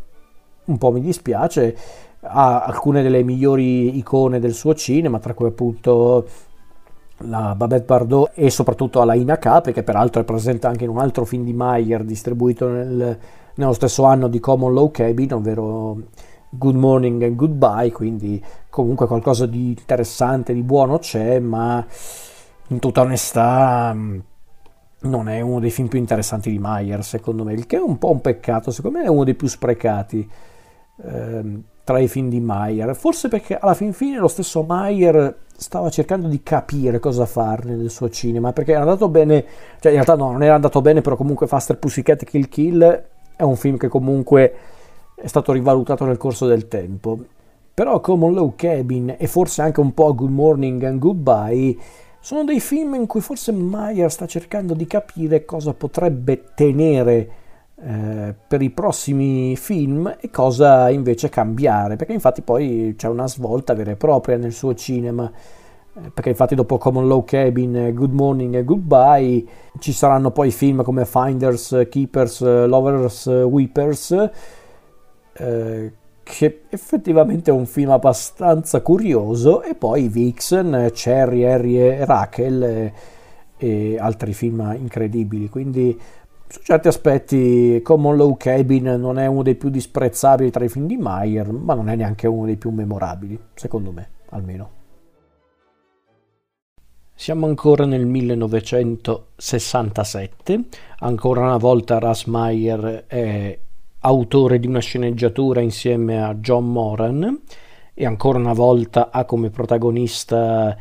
[0.64, 1.76] Un po' mi dispiace,
[2.20, 6.26] ha alcune delle migliori icone del suo cinema, tra cui appunto
[7.18, 11.24] la Babette Bardot e soprattutto Alaina Capri, che peraltro è presente anche in un altro
[11.24, 13.18] film di Mayer distribuito nel
[13.56, 15.98] nello stesso anno di Common Low Cabin, ovvero
[16.50, 21.84] Good Morning and Goodbye, quindi comunque qualcosa di interessante, di buono c'è, ma
[22.68, 24.18] in tutta onestà mm,
[25.00, 27.98] non è uno dei film più interessanti di Mayer, secondo me, il che è un
[27.98, 30.28] po' un peccato, secondo me è uno dei più sprecati.
[31.02, 35.88] Ehm, tra i film di Mayer, forse perché alla fin fine lo stesso Mayer stava
[35.88, 39.44] cercando di capire cosa farne nel suo cinema, perché era andato bene,
[39.78, 43.04] cioè in realtà no, non era andato bene, però comunque Faster Pussycat Kill Kill
[43.36, 44.54] è un film che comunque
[45.14, 47.20] è stato rivalutato nel corso del tempo.
[47.72, 51.76] Però Common Low Cabin e forse anche un po' Good Morning and Goodbye
[52.18, 57.30] sono dei film in cui forse Meyer sta cercando di capire cosa potrebbe tenere
[57.78, 63.74] eh, per i prossimi film e cosa invece cambiare, perché infatti poi c'è una svolta
[63.74, 68.54] vera e propria nel suo cinema, eh, perché infatti dopo Common Low Cabin, Good Morning
[68.54, 69.44] e Goodbye
[69.78, 74.30] ci saranno poi film come Finders, Keepers, Lovers, Weepers,
[75.34, 75.92] eh,
[76.22, 82.92] che effettivamente è un film abbastanza curioso, e poi Vixen, Cherry, Harry e Rachel e,
[83.58, 85.96] e altri film incredibili, quindi
[86.48, 90.86] su certi aspetti Common Low Cabin non è uno dei più disprezzabili tra i film
[90.86, 94.70] di Meyer, ma non è neanche uno dei più memorabili, secondo me, almeno.
[97.14, 100.60] Siamo ancora nel 1967,
[100.98, 103.58] ancora una volta Russ Meyer è
[104.00, 107.40] autore di una sceneggiatura insieme a John Moran
[107.94, 110.76] e ancora una volta ha come protagonista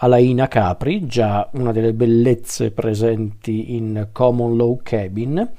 [0.00, 5.50] Alaina Capri, già una delle bellezze presenti in Common Low Cabin,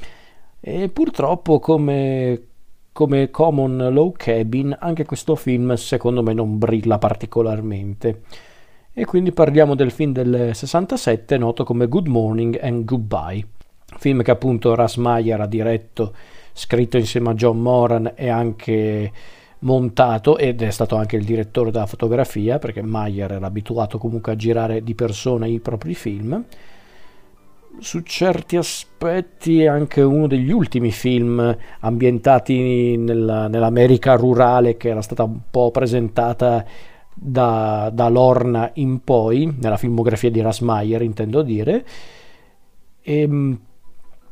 [0.62, 2.42] e purtroppo come,
[2.94, 8.22] come Common Low Cabin anche questo film secondo me non brilla particolarmente.
[8.94, 13.46] E quindi parliamo del film del 67 noto come Good Morning and Goodbye,
[13.98, 16.14] film che appunto Ras Meyer ha diretto,
[16.54, 19.12] scritto insieme a John Moran e anche
[19.60, 24.36] montato ed è stato anche il direttore della fotografia perché Mayer era abituato comunque a
[24.36, 26.44] girare di persona i propri film.
[27.80, 35.02] Su certi aspetti è anche uno degli ultimi film ambientati nella, nell'America rurale che era
[35.02, 36.66] stata un po' presentata
[37.14, 41.86] da, da Lorna in poi, nella filmografia di Rasmayer intendo dire.
[43.02, 43.60] E ehm,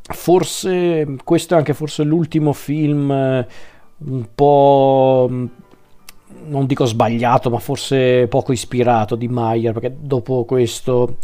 [0.01, 3.45] forse questo è anche forse l'ultimo film
[3.99, 5.45] un po' mm,
[6.47, 11.17] non dico sbagliato, ma forse poco ispirato di Mayer, perché dopo questo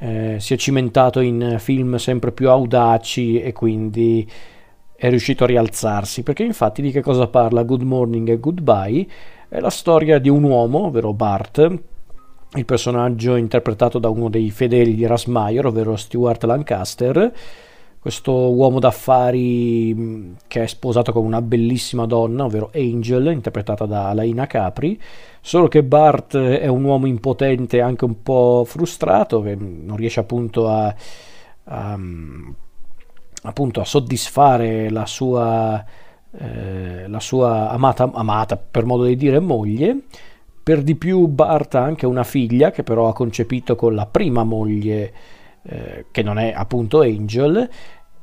[0.00, 4.28] eh, si è cimentato in film sempre più audaci e quindi
[4.94, 6.22] è riuscito a rialzarsi.
[6.22, 9.06] Perché infatti di che cosa parla Good Morning e Goodbye?
[9.48, 11.78] È la storia di un uomo, ovvero Bart,
[12.54, 17.32] il personaggio interpretato da uno dei fedeli di Rasmayer, ovvero Stuart Lancaster,
[18.00, 24.12] questo uomo d'affari mm, che è sposato con una bellissima donna, ovvero Angel, interpretata da
[24.12, 25.00] Laina Capri,
[25.40, 30.68] solo che Bart è un uomo impotente anche un po' frustrato, che non riesce appunto
[30.68, 30.94] a,
[31.64, 32.48] a, mm,
[33.42, 35.84] appunto a soddisfare la sua,
[36.30, 40.02] eh, la sua amata, amata, per modo di dire, moglie.
[40.62, 44.44] Per di più Bart ha anche una figlia che però ha concepito con la prima
[44.44, 45.12] moglie
[45.68, 47.68] eh, che non è appunto Angel,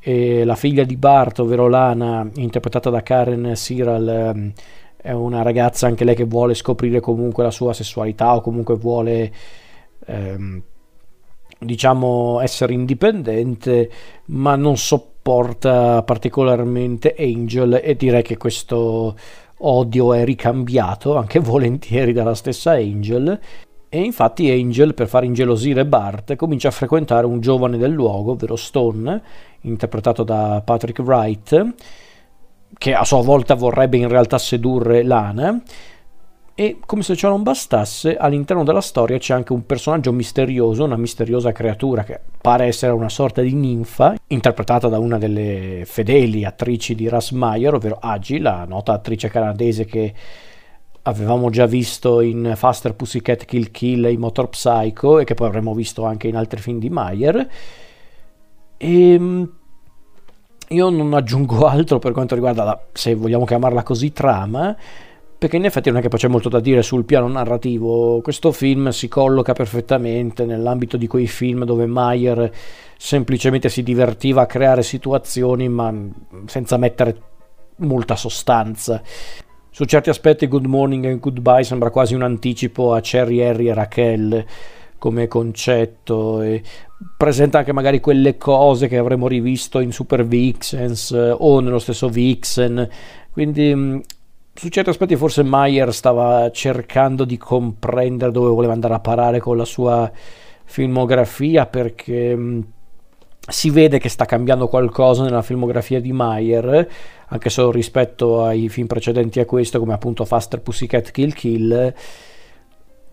[0.08, 4.54] la figlia di Bart, ovvero Lana, interpretata da Karen Siral, ehm,
[5.06, 9.32] è una ragazza anche lei che vuole scoprire comunque la sua sessualità o comunque vuole
[10.08, 10.64] ehm,
[11.60, 13.90] diciamo essere indipendente
[14.26, 19.16] ma non sopporta particolarmente Angel e direi che questo
[19.60, 23.40] odio è ricambiato anche volentieri dalla stessa Angel
[23.90, 28.56] e infatti Angel, per far ingelosire Bart, comincia a frequentare un giovane del luogo, ovvero
[28.56, 29.22] Stone,
[29.62, 31.74] interpretato da Patrick Wright,
[32.78, 35.62] che a sua volta vorrebbe in realtà sedurre Lana.
[36.58, 40.96] E come se ciò non bastasse, all'interno della storia c'è anche un personaggio misterioso, una
[40.96, 46.96] misteriosa creatura che pare essere una sorta di ninfa, interpretata da una delle fedeli attrici
[46.96, 50.14] di Russ ovvero Agi, la nota attrice canadese che
[51.08, 55.74] avevamo già visto in Faster Pussycat Kill Kill e Motor Psycho e che poi avremmo
[55.74, 57.48] visto anche in altri film di Mayer.
[58.78, 59.52] E ehm,
[60.70, 64.76] io non aggiungo altro per quanto riguarda la, se vogliamo chiamarla così, trama,
[65.38, 68.20] perché in effetti non è che poi c'è molto da dire sul piano narrativo.
[68.22, 72.52] Questo film si colloca perfettamente nell'ambito di quei film dove Mayer
[72.98, 75.94] semplicemente si divertiva a creare situazioni ma
[76.48, 77.22] senza mettere
[77.78, 79.04] molta sostanza.
[79.76, 83.74] Su certi aspetti Good Morning and Goodbye sembra quasi un anticipo a Cherry, Harry e
[83.74, 84.46] Raquel
[84.98, 86.64] come concetto e
[87.18, 92.08] presenta anche magari quelle cose che avremmo rivisto in Super Vixens eh, o nello stesso
[92.08, 92.88] Vixen.
[93.30, 94.00] Quindi mm,
[94.54, 99.58] su certi aspetti forse Meyer stava cercando di comprendere dove voleva andare a parare con
[99.58, 100.10] la sua
[100.64, 102.62] filmografia perché mm,
[103.48, 106.88] si vede che sta cambiando qualcosa nella filmografia di Meyer,
[107.28, 111.94] anche solo rispetto ai film precedenti a questo, come appunto Faster Pussycat Kill Kill.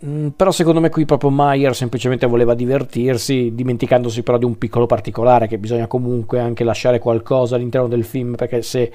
[0.05, 4.87] Mm, però secondo me qui proprio Meyer semplicemente voleva divertirsi, dimenticandosi però di un piccolo
[4.87, 8.93] particolare, che bisogna comunque anche lasciare qualcosa all'interno del film, perché se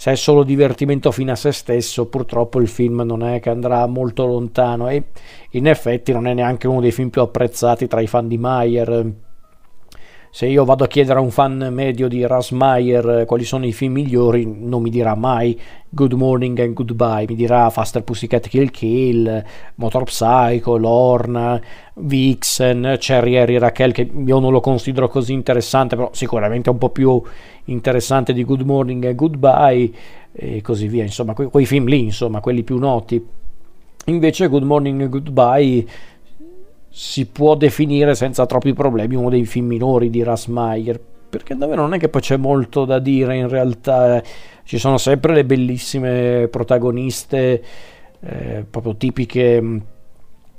[0.00, 3.84] se è solo divertimento fino a se stesso, purtroppo il film non è che andrà
[3.88, 5.06] molto lontano e
[5.50, 9.12] in effetti non è neanche uno dei film più apprezzati tra i fan di Mayer
[10.30, 13.94] se io vado a chiedere a un fan medio di Rasmayer quali sono i film
[13.94, 19.44] migliori, non mi dirà mai Good Morning and Goodbye, mi dirà Faster Pussycat Kill Kill,
[19.76, 21.60] Motor Psycho, Lorna,
[21.94, 26.78] Vixen, Cherry Harry Raquel, che io non lo considero così interessante, però sicuramente è un
[26.78, 27.22] po' più
[27.64, 29.90] interessante di Good Morning and Goodbye
[30.32, 33.24] e così via, insomma, que- quei film lì, insomma, quelli più noti.
[34.06, 35.86] Invece Good Morning and Goodbye
[37.00, 41.00] si può definire senza troppi problemi uno dei film minori di Rasmayer
[41.30, 44.20] perché davvero non è che poi c'è molto da dire in realtà
[44.64, 47.62] ci sono sempre le bellissime protagoniste
[48.18, 49.78] eh, proprio tipiche mm,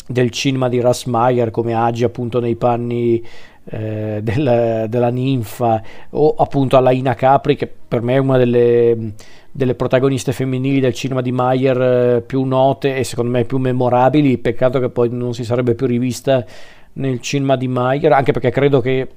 [0.08, 3.22] del cinema di Rasmayer come Agi appunto nei panni
[3.70, 5.82] eh, del, della ninfa
[6.12, 9.14] o appunto Alaina Capri che per me è una delle
[9.52, 14.38] delle protagoniste femminili del cinema di Mayer eh, più note e secondo me più memorabili.
[14.38, 16.46] Peccato che poi non si sarebbe più rivista
[16.94, 19.08] nel cinema di Mayer, anche perché credo che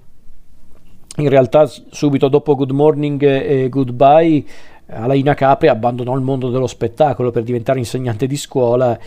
[1.17, 4.45] in realtà subito dopo Good Morning e Goodbye
[4.87, 8.99] Alaina Capri abbandonò il mondo dello spettacolo per diventare insegnante di scuola.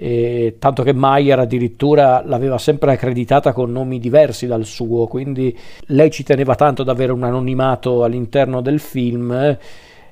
[0.00, 5.56] E tanto che Mayer addirittura l'aveva sempre accreditata con nomi diversi dal suo, quindi
[5.86, 9.58] lei ci teneva tanto ad avere un anonimato all'interno del film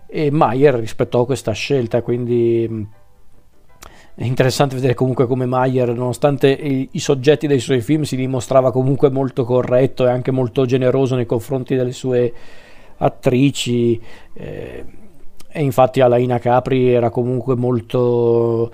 [0.08, 2.88] e Mayer rispettò questa scelta, quindi
[4.18, 8.72] è interessante vedere comunque come Mayer, nonostante i, i, soggetti dei suoi film, si dimostrava
[8.72, 12.32] comunque molto corretto e anche molto generoso nei confronti delle sue
[12.96, 14.00] attrici.
[14.32, 14.84] Eh,
[15.48, 18.72] e infatti Alaina Capri era comunque molto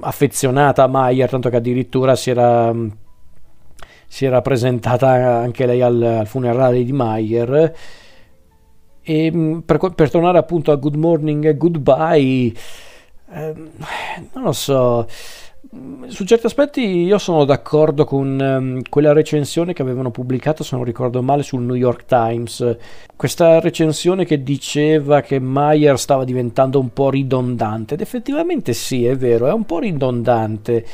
[0.00, 2.74] affezionata a Mayer, tanto che addirittura si era,
[4.06, 7.74] si era presentata anche lei al, al funerale di Mayer
[9.06, 12.52] e mm, per, per tornare appunto a Good Morning e Goodbye,
[13.30, 13.54] eh,
[14.32, 15.06] non lo so,
[16.08, 20.84] su certi aspetti io sono d'accordo con um, quella recensione che avevano pubblicato, se non
[20.84, 22.76] ricordo male, sul New York Times.
[23.16, 27.94] Questa recensione che diceva che Mayer stava diventando un po' ridondante.
[27.94, 30.84] Ed effettivamente sì, è vero, è un po' ridondante.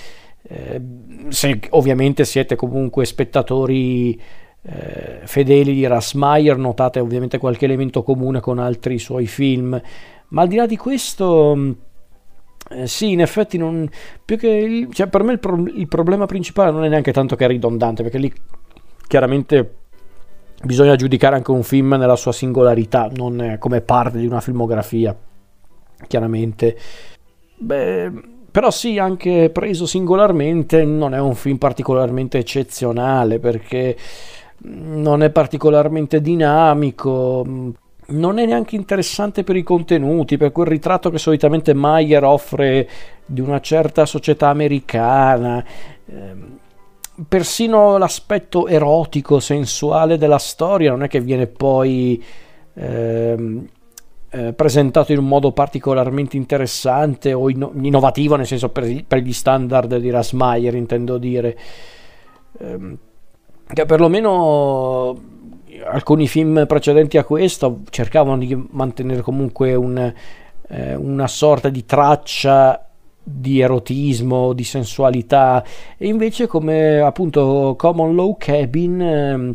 [0.42, 0.80] Eh,
[1.28, 4.18] se ovviamente siete comunque spettatori
[4.62, 9.80] eh, fedeli di Rasmayer, notate ovviamente qualche elemento comune con altri suoi film,
[10.28, 11.88] ma al di là di questo...
[12.72, 13.88] Eh, sì, in effetti non,
[14.24, 17.34] più che il, cioè per me il, pro, il, problema principale non è neanche tanto
[17.34, 18.32] che è ridondante, perché lì
[19.08, 19.74] chiaramente
[20.62, 25.16] bisogna giudicare anche un film nella sua singolarità, non come parte di una filmografia,
[26.06, 26.76] chiaramente.
[27.56, 28.12] Beh,
[28.52, 33.96] però sì, anche preso singolarmente non è un film particolarmente eccezionale, perché
[34.62, 37.72] non è particolarmente dinamico,
[38.10, 42.88] non è neanche interessante per i contenuti, per quel ritratto che solitamente Mayer offre
[43.26, 45.64] di una certa società americana.
[46.06, 46.58] Ehm,
[47.28, 52.22] persino l'aspetto erotico, sensuale della storia non è che viene poi
[52.74, 53.68] ehm,
[54.30, 59.32] eh, presentato in un modo particolarmente interessante o inno- innovativo, nel senso per, per, gli
[59.32, 61.58] standard di Rasmayer, intendo dire.
[62.58, 62.98] Ehm,
[63.72, 65.16] che perlomeno
[65.84, 70.12] alcuni film precedenti a questo cercavano di mantenere comunque un,
[70.68, 72.84] eh, una sorta di traccia
[73.22, 75.64] di erotismo, di sensualità.
[75.96, 79.54] E invece come appunto Common Low Cabin eh,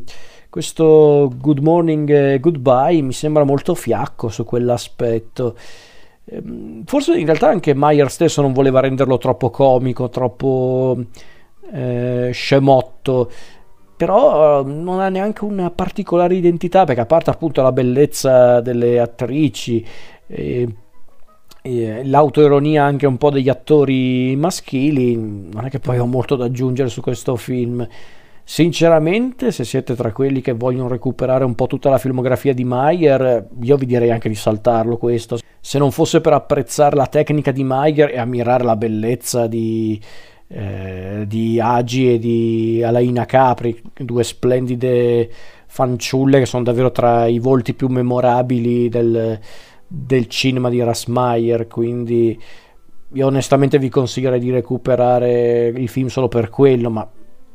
[0.49, 5.55] questo Good Morning e Goodbye mi sembra molto fiacco su quell'aspetto.
[6.25, 10.97] Ehm, forse in realtà anche Meyer stesso non voleva renderlo troppo comico, troppo
[11.73, 13.29] eh, scemotto
[13.95, 18.99] però ehm, non ha neanche una particolare identità perché a parte appunto la bellezza delle
[18.99, 19.85] attrici
[20.27, 20.67] e,
[21.61, 26.45] e l'autoironia anche un po' degli attori maschili non è che poi ho molto da
[26.45, 27.87] aggiungere su questo film.
[28.47, 33.47] Sinceramente se siete tra quelli che vogliono recuperare un po' tutta la filmografia di Mayer
[33.59, 35.39] io vi direi anche di saltarlo questo.
[35.59, 39.99] Se non fosse per apprezzare la tecnica di Mayer e ammirare la bellezza di
[40.47, 45.29] eh, di Agi e di Alaina Capri, due splendide
[45.67, 49.39] fanciulle che sono davvero tra i volti più memorabili del,
[49.87, 52.39] del cinema di Rasmayer, quindi
[53.13, 57.09] io onestamente vi consiglierei di recuperare il film solo per quello, ma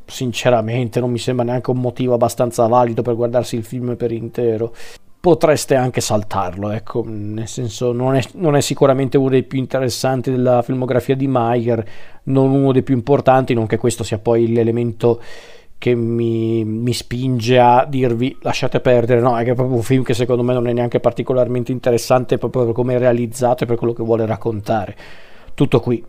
[0.05, 4.73] sinceramente non mi sembra neanche un motivo abbastanza valido per guardarsi il film per intero
[5.21, 10.31] potreste anche saltarlo, ecco, nel senso non è, non è, sicuramente uno dei più interessanti
[10.31, 11.85] della filmografia di Mayer,
[12.23, 15.21] non uno dei più importanti, non che questo sia poi l'elemento
[15.77, 20.01] che mi, mi, spinge a dirvi lasciate perdere, no, è che è proprio un film
[20.01, 23.77] che secondo me non è neanche particolarmente interessante proprio per come è realizzato e per
[23.77, 24.95] quello che vuole raccontare.
[25.53, 26.03] Tutto qui.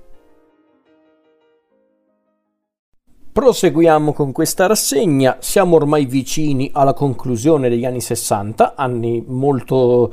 [3.33, 10.13] Proseguiamo con questa rassegna, siamo ormai vicini alla conclusione degli anni 60, anni molto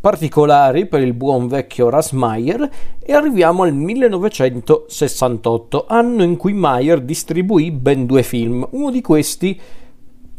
[0.00, 2.68] particolari per il buon vecchio Rasmayer
[2.98, 8.66] e arriviamo al 1968, anno in cui Mayer distribuì ben due film.
[8.72, 9.56] Uno di questi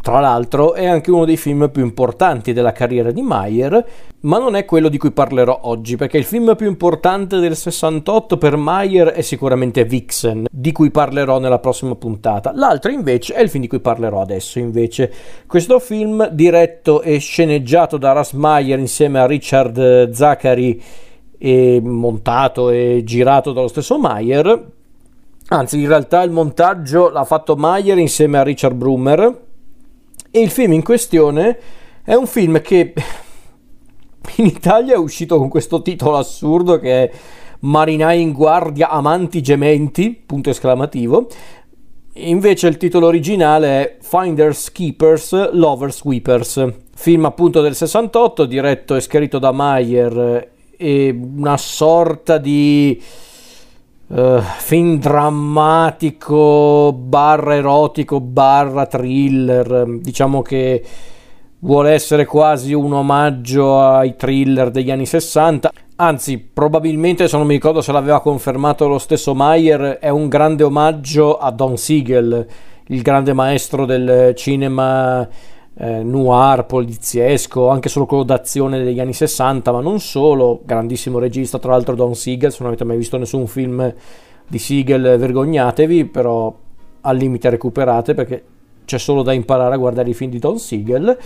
[0.01, 3.85] tra l'altro è anche uno dei film più importanti della carriera di Mayer,
[4.21, 8.38] ma non è quello di cui parlerò oggi, perché il film più importante del 68
[8.38, 12.53] per Mayer è sicuramente Vixen, di cui parlerò nella prossima puntata.
[12.55, 15.11] L'altro invece è il film di cui parlerò adesso, invece.
[15.45, 20.81] Questo film, diretto e sceneggiato da Russ Mayer insieme a Richard Zachary
[21.38, 24.65] e montato e girato dallo stesso Mayer,
[25.49, 29.47] anzi in realtà il montaggio l'ha fatto Mayer insieme a Richard Brummer,
[30.31, 31.57] e il film in questione
[32.03, 32.93] è un film che
[34.38, 37.11] in Italia è uscito con questo titolo assurdo che è
[37.61, 41.27] Marinai in guardia, amanti gementi, punto esclamativo.
[42.14, 49.01] Invece il titolo originale è Finders Keepers, Lovers Weepers, film appunto del 68, diretto e
[49.01, 53.01] scritto da Mayer e una sorta di
[54.10, 60.84] uh, film drammatico barra erotico barra thriller diciamo che
[61.60, 67.53] vuole essere quasi un omaggio ai thriller degli anni 60 anzi probabilmente se non mi
[67.53, 72.48] ricordo se l'aveva confermato lo stesso Mayer è un grande omaggio a Don Siegel
[72.91, 75.27] il grande maestro del cinema
[75.81, 81.57] eh, noir, poliziesco, anche solo quello d'azione degli anni 60, ma non solo, grandissimo regista,
[81.57, 83.93] tra l'altro Don Siegel, se non avete mai visto nessun film
[84.45, 86.53] di Siegel vergognatevi, però
[87.01, 88.43] al limite recuperate perché
[88.84, 91.18] c'è solo da imparare a guardare i film di Don Siegel.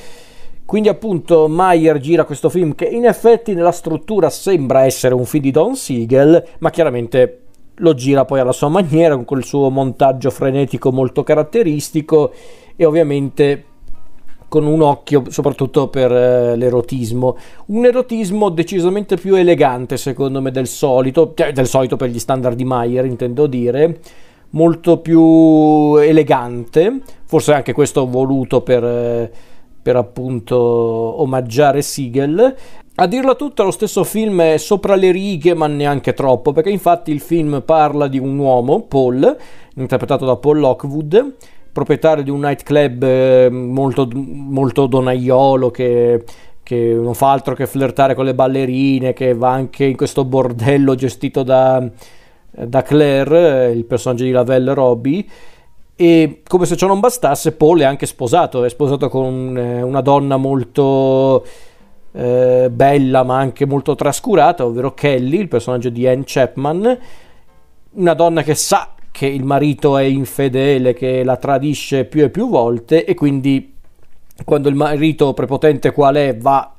[0.66, 5.44] Quindi appunto Mayer gira questo film che in effetti nella struttura sembra essere un film
[5.44, 7.40] di Don Siegel, ma chiaramente
[7.78, 12.32] lo gira poi alla sua maniera con quel suo montaggio frenetico molto caratteristico
[12.76, 13.66] e ovviamente
[14.54, 17.38] con un occhio soprattutto per eh, l'erotismo.
[17.68, 22.56] Un erotismo decisamente più elegante secondo me del solito, cioè del solito per gli standard
[22.56, 24.00] di Mayer intendo dire,
[24.52, 29.32] molto più elegante, forse anche questo voluto per, eh,
[29.82, 32.56] per appunto omaggiare Siegel.
[32.94, 37.10] A dirla tutta, lo stesso film è sopra le righe, ma neanche troppo, perché infatti
[37.10, 39.36] il film parla di un uomo, Paul,
[39.78, 41.34] interpretato da Paul Lockwood,
[41.74, 46.24] proprietario di un nightclub eh, molto, molto donaiolo che,
[46.62, 50.96] che, non fa altro che flirtare con le ballerine, che va anche in questo bordello
[50.96, 51.86] gestito da,
[52.50, 55.26] da Claire, il personaggio di Lavelle Robbie.
[55.96, 60.02] E come se ciò non bastasse, Paul è anche sposato, è sposato con eh, una
[60.02, 61.44] donna molto
[62.14, 67.00] eh, bella ma anche molto trascurata, ovvero Kelly, il personaggio di Anne Chapman,
[67.92, 72.50] una donna che sa che il marito è infedele, che la tradisce più e più
[72.50, 73.76] volte e quindi
[74.44, 76.74] quando il marito prepotente qual è va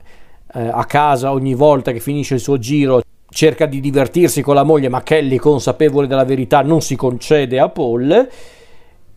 [0.53, 4.65] eh, a casa ogni volta che finisce il suo giro cerca di divertirsi con la
[4.65, 8.29] moglie ma Kelly consapevole della verità non si concede a Paul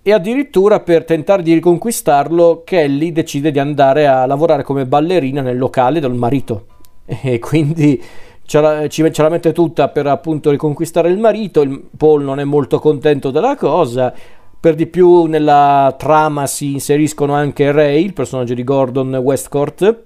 [0.04, 5.58] e addirittura per tentare di riconquistarlo Kelly decide di andare a lavorare come ballerina nel
[5.58, 6.66] locale del marito.
[7.20, 8.00] E quindi
[8.48, 12.40] ce la, ci, ce la mette tutta per appunto riconquistare il marito, il, Paul non
[12.40, 14.14] è molto contento della cosa,
[14.60, 20.04] per di più nella trama si inseriscono anche Ray, il personaggio di Gordon Westcourt,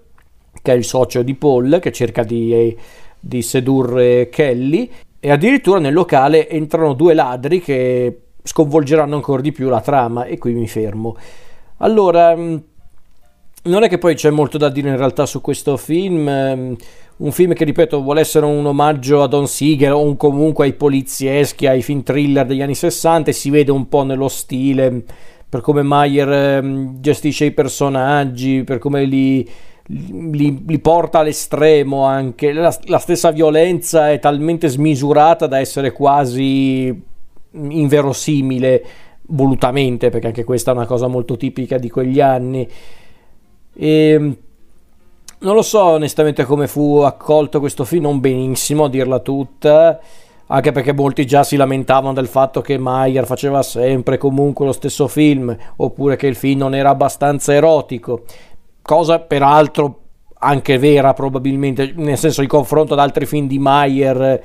[0.59, 2.75] che è il socio di Paul, che cerca di,
[3.19, 4.89] di sedurre Kelly,
[5.19, 10.39] e addirittura nel locale entrano due ladri che sconvolgeranno ancora di più la trama, e
[10.39, 11.15] qui mi fermo.
[11.77, 12.57] Allora, mm,
[13.63, 16.73] non è che poi c'è molto da dire in realtà su questo film mm,
[17.21, 21.67] un film che ripeto vuole essere un omaggio a Don Siegel o comunque ai polizieschi,
[21.67, 25.03] ai film thriller degli anni 60 e si vede un po' nello stile,
[25.47, 29.47] per come Mayer ehm, gestisce i personaggi, per come li,
[29.87, 37.09] li, li porta all'estremo anche, la, la stessa violenza è talmente smisurata da essere quasi
[37.51, 38.85] inverosimile
[39.27, 42.67] volutamente, perché anche questa è una cosa molto tipica di quegli anni.
[43.73, 44.37] E ehm,
[45.41, 49.99] non lo so onestamente come fu accolto questo film, non benissimo a dirla tutta,
[50.47, 55.07] anche perché molti già si lamentavano del fatto che Mayer faceva sempre comunque lo stesso
[55.07, 58.23] film, oppure che il film non era abbastanza erotico,
[58.81, 59.99] cosa peraltro
[60.43, 64.43] anche vera probabilmente, nel senso in confronto ad altri film di Mayer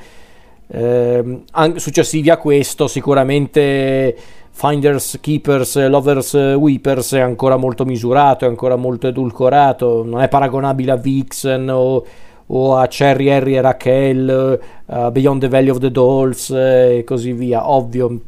[0.68, 1.42] eh,
[1.76, 4.16] successivi a questo sicuramente
[4.58, 10.92] Finders, Keepers, Lovers, Weepers è ancora molto misurato, è ancora molto edulcorato, non è paragonabile
[10.92, 12.02] a Vixen o,
[12.46, 17.34] o a Cherry, Harry e Raquel, uh, Beyond the Valley of the Dolls e così
[17.34, 18.18] via, ovvio.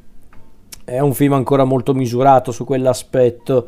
[0.84, 3.66] È un film ancora molto misurato su quell'aspetto.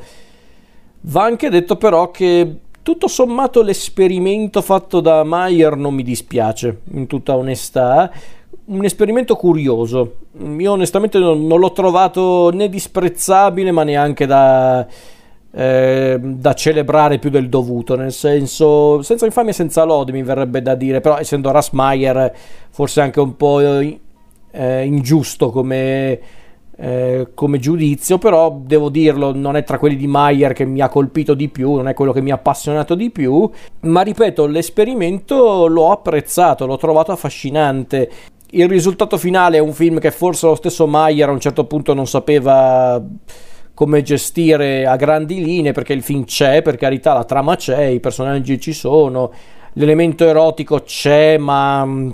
[1.01, 7.07] Va anche detto però che tutto sommato l'esperimento fatto da Mayer non mi dispiace, in
[7.07, 8.11] tutta onestà
[8.71, 10.17] un esperimento curioso.
[10.59, 14.87] Io onestamente non, non l'ho trovato né disprezzabile ma neanche da,
[15.53, 20.63] eh, da, celebrare più del dovuto, nel senso senza infamia e senza lode mi verrebbe
[20.63, 22.33] da dire, però essendo Rasmayer
[22.71, 26.21] forse anche un po' eh, ingiusto come,
[26.77, 30.89] eh, come giudizio, però devo dirlo, non è tra quelli di Mayer che mi ha
[30.89, 35.67] colpito di più, non è quello che mi ha appassionato di più, ma ripeto, l'esperimento
[35.67, 38.11] l'ho apprezzato, l'ho trovato affascinante
[38.53, 41.95] il risultato finale è un film che forse lo stesso Mayer a un certo punto
[41.95, 43.03] non sapeva
[43.75, 48.01] come gestire a grandi linee perché il film c'è, per carità la trama c'è, i
[48.01, 49.33] personaggi ci sono,
[49.75, 52.11] l'elemento erotico c'è ma mm,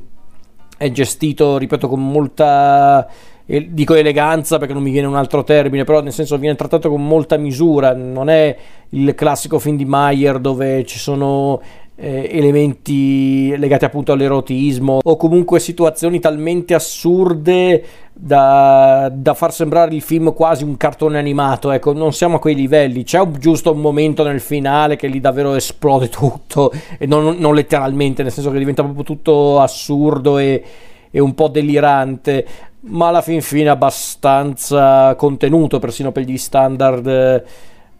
[0.78, 3.08] è gestito, ripeto, con molta
[3.46, 7.06] dico eleganza perché non mi viene un altro termine, però nel senso viene trattato con
[7.06, 8.56] molta misura, non è
[8.90, 11.60] il classico film di Mayer dove ci sono
[11.98, 17.82] eh, elementi legati appunto all'erotismo o comunque situazioni talmente assurde
[18.12, 21.70] da, da, far sembrare il film quasi un cartone animato.
[21.70, 23.04] Ecco, non siamo a quei livelli.
[23.04, 27.54] C'è un, giusto un momento nel finale che lì davvero esplode tutto, e non, non
[27.54, 30.62] letteralmente, nel senso che diventa proprio tutto assurdo e,
[31.10, 32.46] e un po' delirante.
[32.88, 37.44] Ma alla fin fine abbastanza contenuto, persino per gli standard eh,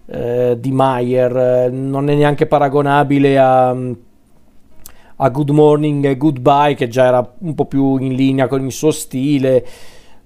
[0.07, 3.70] di Mayer, non è neanche paragonabile a,
[5.16, 8.73] a Good Morning e Goodbye che già era un po' più in linea con il
[8.73, 9.66] suo stile.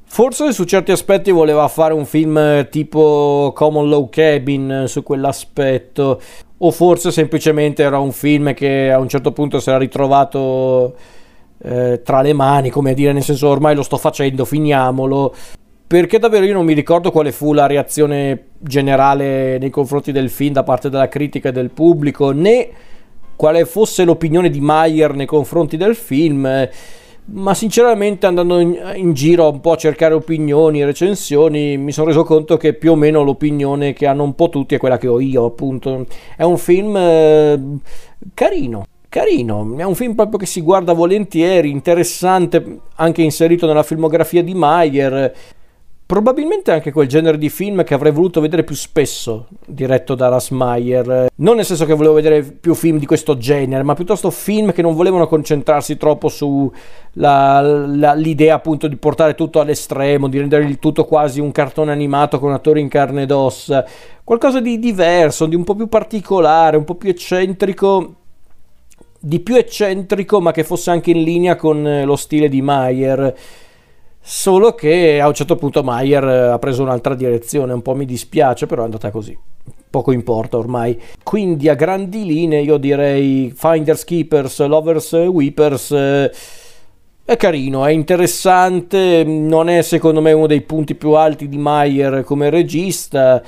[0.04, 6.20] Forse su certi aspetti voleva fare un film tipo Common Low Cabin su quell'aspetto,
[6.58, 10.94] o forse semplicemente era un film che a un certo punto si era ritrovato
[11.62, 15.34] eh, tra le mani, come dire, nel senso ormai lo sto facendo, finiamolo
[15.90, 20.52] perché davvero io non mi ricordo quale fu la reazione generale nei confronti del film
[20.52, 22.68] da parte della critica e del pubblico, né
[23.34, 26.68] quale fosse l'opinione di Mayer nei confronti del film,
[27.24, 32.06] ma sinceramente andando in, in giro un po' a cercare opinioni e recensioni mi sono
[32.06, 35.08] reso conto che più o meno l'opinione che hanno un po' tutti è quella che
[35.08, 36.06] ho io, appunto.
[36.36, 37.60] È un film eh,
[38.32, 44.44] carino, carino, è un film proprio che si guarda volentieri, interessante, anche inserito nella filmografia
[44.44, 45.34] di Mayer
[46.10, 51.28] probabilmente anche quel genere di film che avrei voluto vedere più spesso, diretto da Rasmayer.
[51.36, 54.82] Non nel senso che volevo vedere più film di questo genere, ma piuttosto film che
[54.82, 56.84] non volevano concentrarsi troppo sull'idea
[58.56, 62.80] appunto di portare tutto all'estremo, di rendere il tutto quasi un cartone animato con attori
[62.80, 63.86] in carne ed ossa.
[64.24, 68.14] Qualcosa di diverso, di un po' più particolare, un po' più eccentrico
[69.22, 73.36] di più eccentrico ma che fosse anche in linea con lo stile di Mayer
[74.22, 78.04] Solo che a un certo punto Mayer eh, ha preso un'altra direzione, un po' mi
[78.04, 79.36] dispiace, però è andata così.
[79.88, 81.00] Poco importa ormai.
[81.22, 85.90] Quindi a grandi linee io direi Finders Keepers, Lovers Weepers.
[85.90, 86.30] Eh,
[87.30, 92.24] è carino, è interessante, non è secondo me uno dei punti più alti di Mayer
[92.24, 93.40] come regista.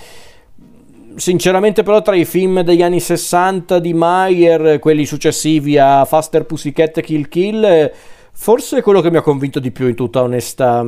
[1.16, 7.00] Sinceramente però tra i film degli anni 60 di Mayer, quelli successivi a Faster Pussycat
[7.00, 7.92] Kill Kill,
[8.34, 10.84] Forse è quello che mi ha convinto di più in tutta onestà,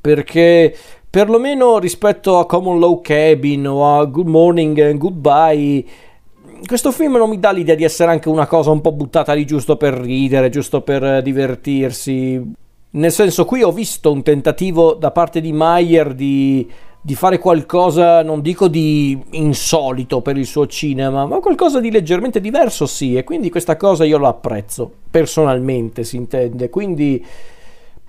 [0.00, 0.74] perché
[1.08, 5.84] perlomeno rispetto a Common Low Cabin o a Good Morning and Goodbye,
[6.66, 9.46] questo film non mi dà l'idea di essere anche una cosa un po' buttata lì
[9.46, 12.52] giusto per ridere, giusto per divertirsi.
[12.92, 16.68] Nel senso, qui ho visto un tentativo da parte di Mayer di
[17.02, 22.40] di fare qualcosa, non dico di insolito per il suo cinema, ma qualcosa di leggermente
[22.40, 27.24] diverso sì, e quindi questa cosa io la apprezzo, personalmente si intende, quindi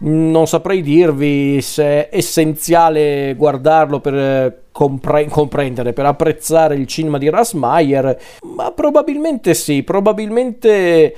[0.03, 7.29] non saprei dirvi se è essenziale guardarlo per compre- comprendere, per apprezzare il cinema di
[7.29, 8.19] Rasmayer,
[8.55, 11.15] ma probabilmente sì, probabilmente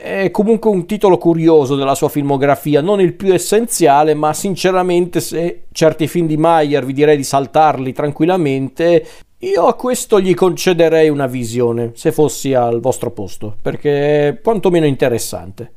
[0.00, 5.64] è comunque un titolo curioso della sua filmografia, non il più essenziale, ma sinceramente se
[5.72, 9.06] certi film di Mayer vi direi di saltarli tranquillamente,
[9.38, 14.86] io a questo gli concederei una visione, se fossi al vostro posto, perché è quantomeno
[14.86, 15.72] interessante.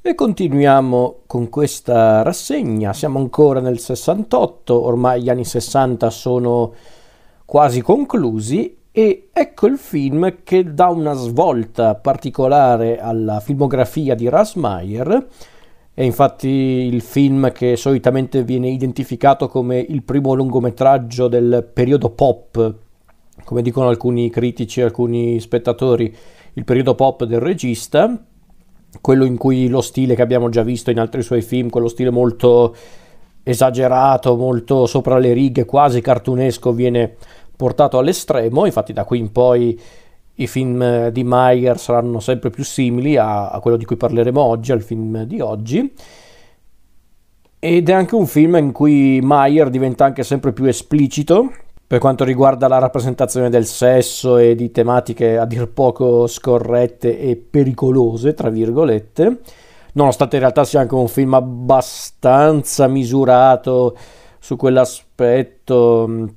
[0.00, 6.72] E continuiamo con questa rassegna, siamo ancora nel 68, ormai gli anni 60 sono
[7.44, 15.26] quasi conclusi e ecco il film che dà una svolta particolare alla filmografia di Rasmayer
[15.92, 22.74] è infatti il film che solitamente viene identificato come il primo lungometraggio del periodo pop,
[23.44, 26.16] come dicono alcuni critici, alcuni spettatori,
[26.54, 28.18] il periodo pop del regista,
[29.02, 32.08] quello in cui lo stile che abbiamo già visto in altri suoi film, quello stile
[32.08, 32.74] molto
[33.42, 37.16] esagerato, molto sopra le righe, quasi cartunesco, viene
[37.56, 39.80] portato all'estremo, infatti da qui in poi
[40.38, 44.72] i film di Meyer saranno sempre più simili a, a, quello di cui parleremo oggi,
[44.72, 45.92] al film di oggi.
[47.58, 51.50] Ed è anche un film in cui Meyer diventa anche sempre più esplicito
[51.86, 57.36] per quanto riguarda la rappresentazione del sesso e di tematiche a dir poco scorrette e
[57.36, 59.40] pericolose, tra virgolette,
[59.92, 63.96] nonostante in realtà sia anche un film abbastanza misurato
[64.40, 66.28] su quell'aspetto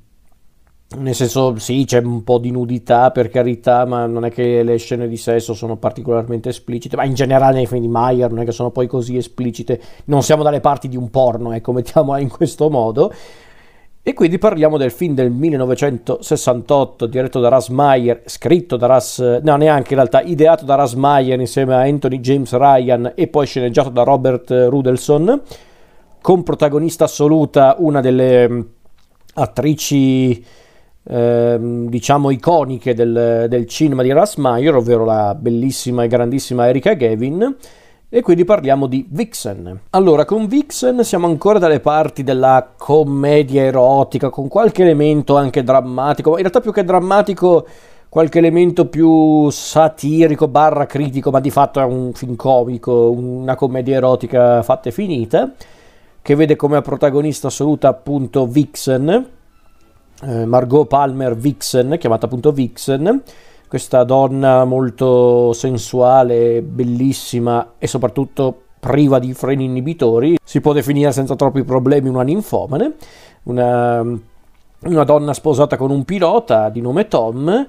[0.97, 4.77] nel senso, sì, c'è un po' di nudità per carità, ma non è che le
[4.77, 6.95] scene di sesso sono particolarmente esplicite.
[6.95, 9.79] Ma in generale nei film di Meyer non è che sono poi così esplicite.
[10.05, 13.13] Non siamo dalle parti di un porno, ecco, mettiamola in questo modo.
[14.01, 19.55] E quindi parliamo del film del 1968, diretto da Russ Meyer, scritto da Russ, no
[19.57, 23.89] neanche in realtà, ideato da Russ Meyer insieme a Anthony James Ryan e poi sceneggiato
[23.89, 25.39] da Robert Rudelson,
[26.21, 28.61] con protagonista assoluta una delle mm,
[29.35, 30.43] attrici
[31.11, 36.93] Ehm, diciamo iconiche del, del, cinema di Russ Meyer, ovvero la bellissima e grandissima Erika
[36.93, 37.55] Gavin.
[38.11, 39.81] E quindi parliamo di Vixen.
[39.91, 46.31] Allora, con Vixen siamo ancora dalle parti della commedia erotica, con qualche elemento anche drammatico,
[46.31, 47.67] in realtà più che drammatico,
[48.07, 53.97] qualche elemento più satirico, barra critico, ma di fatto è un film comico, una commedia
[53.97, 55.51] erotica fatta e finita,
[56.21, 59.37] che vede come protagonista assoluta appunto Vixen,
[60.23, 63.21] eh, Margot Palmer Vixen, chiamata appunto Vixen,
[63.67, 71.35] questa donna molto sensuale, bellissima e soprattutto priva di freni inibitori, si può definire senza
[71.35, 72.93] troppi problemi una ninfomane,
[73.43, 77.67] una, una donna sposata con un pilota di nome Tom,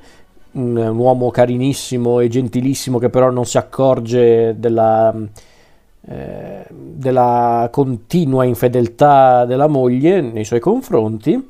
[0.52, 5.14] un, un, uomo carinissimo e gentilissimo che però non si accorge della,
[6.06, 11.46] eh, della continua infedeltà della moglie nei suoi confronti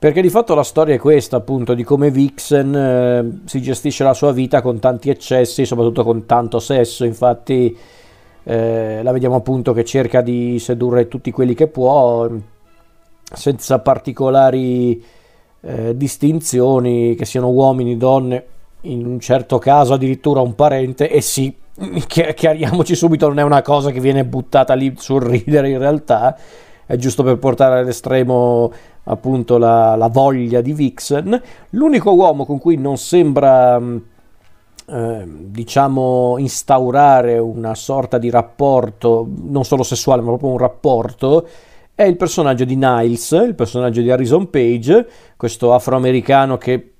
[0.00, 4.14] perché di fatto la storia è questa, appunto, di come Vixen eh, si gestisce la
[4.14, 7.04] sua vita con tanti eccessi, soprattutto con tanto sesso.
[7.04, 7.76] Infatti,
[8.44, 12.26] eh, la vediamo appunto che cerca di sedurre tutti quelli che può,
[13.30, 15.04] senza particolari
[15.60, 18.44] eh, distinzioni, che siano uomini, donne,
[18.84, 21.10] in un certo caso addirittura un parente.
[21.10, 21.54] E sì,
[22.06, 26.38] chiariamoci subito, non è una cosa che viene buttata lì sul ridere in realtà
[26.90, 28.72] è giusto per portare all'estremo
[29.04, 31.40] appunto la, la voglia di Vixen.
[31.70, 33.96] L'unico uomo con cui non sembra mm,
[34.88, 41.46] eh, diciamo instaurare una sorta di rapporto, non solo sessuale, ma proprio un rapporto,
[41.94, 46.94] è il personaggio di Niles, il personaggio di Harrison Page, questo afroamericano che,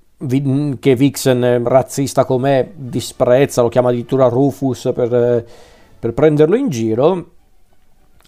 [0.79, 5.45] che Vixen, razzista com'è, disprezza, lo chiama addirittura Rufus per,
[5.99, 7.39] per prenderlo in giro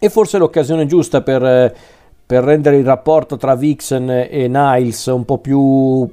[0.05, 1.73] e forse l'occasione giusta per,
[2.27, 6.13] per rendere il rapporto tra Vixen e Niles un po' più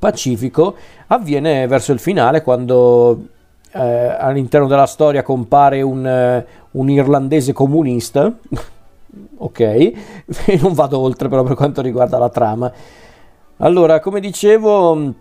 [0.00, 0.74] pacifico
[1.06, 3.28] avviene verso il finale quando
[3.70, 8.34] eh, all'interno della storia compare un, un irlandese comunista.
[9.42, 9.94] Ok e
[10.62, 12.72] non vado oltre però per quanto riguarda la trama.
[13.58, 15.14] Allora come dicevo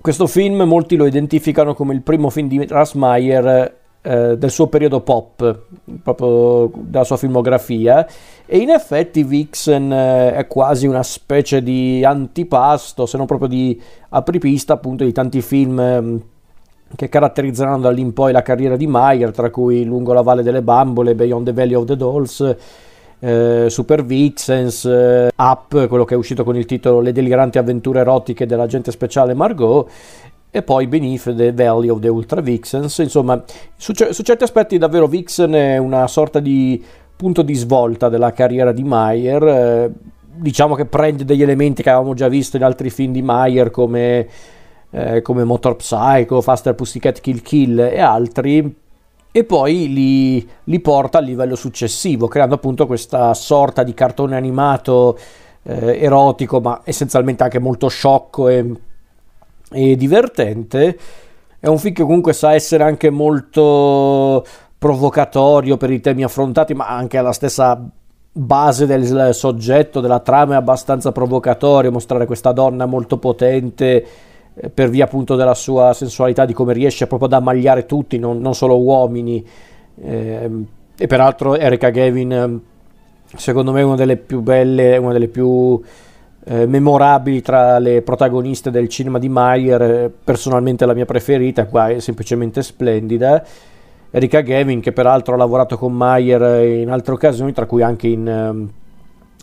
[0.00, 5.00] questo film molti lo identificano come il primo film di Rasmayer eh, del suo periodo
[5.00, 5.60] pop,
[6.02, 8.06] proprio della sua filmografia,
[8.44, 13.80] e in effetti Vixen eh, è quasi una specie di antipasto, se non proprio di
[14.10, 16.20] apripista appunto di tanti film eh,
[16.96, 20.42] che caratterizzeranno da lì in poi la carriera di Meyer, tra cui Lungo la Valle
[20.42, 22.56] delle Bambole, Beyond the Valley of the Dolls,
[23.20, 28.00] eh, Super Vixens, eh, Up, quello che è uscito con il titolo Le deliranti avventure
[28.00, 29.88] erotiche dell'agente speciale Margot
[30.54, 32.98] e poi Beneath the Valley of the Ultra Vixens.
[32.98, 33.42] Insomma,
[33.74, 36.84] su, su, certi aspetti davvero Vixen è una sorta di
[37.16, 39.42] punto di svolta della carriera di Meyer.
[39.42, 39.90] Eh,
[40.34, 44.28] diciamo che prende degli elementi che avevamo già visto in altri film di Meyer come,
[44.90, 48.80] eh, come Motor Psycho, Faster Pussycat Kill Kill e altri
[49.34, 55.18] e poi li, li, porta al livello successivo, creando appunto questa sorta di cartone animato
[55.62, 58.70] eh, erotico, ma essenzialmente anche molto sciocco e
[59.72, 60.98] e divertente.
[61.58, 64.44] È un film che comunque sa essere anche molto
[64.78, 67.80] provocatorio per i temi affrontati, ma anche alla stessa
[68.34, 74.06] base del soggetto, della trama è abbastanza provocatorio, mostrare questa donna molto potente
[74.54, 78.40] eh, per via appunto della sua sensualità, di come riesce proprio ad ammagliare tutti, non,
[78.40, 79.46] non solo uomini.
[80.02, 80.50] Eh,
[80.96, 82.60] e peraltro Erika Gavin
[83.36, 85.80] secondo me è una delle più belle, una delle più
[86.44, 92.00] eh, memorabili tra le protagoniste del cinema di Mayer, personalmente la mia preferita, qua è
[92.00, 93.44] semplicemente splendida.
[94.10, 98.26] Erika Gavin, che peraltro ha lavorato con Mayer in altre occasioni, tra cui anche in
[98.26, 98.70] um,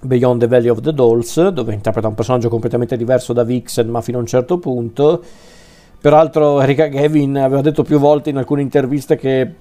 [0.01, 4.01] Beyond the Valley of the Dolls, dove interpreta un personaggio completamente diverso da Vixen, ma
[4.01, 5.23] fino a un certo punto.
[5.99, 9.51] Peraltro Erika Gavin aveva detto più volte in alcune interviste che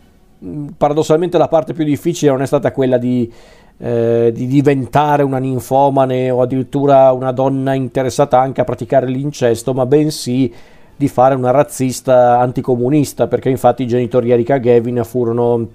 [0.76, 3.32] paradossalmente la parte più difficile non è stata quella di
[3.78, 9.86] eh, di diventare una ninfomane o addirittura una donna interessata anche a praticare l'incesto, ma
[9.86, 10.52] bensì
[10.96, 15.68] di fare una razzista anticomunista, perché infatti i genitori di Erika Gavin furono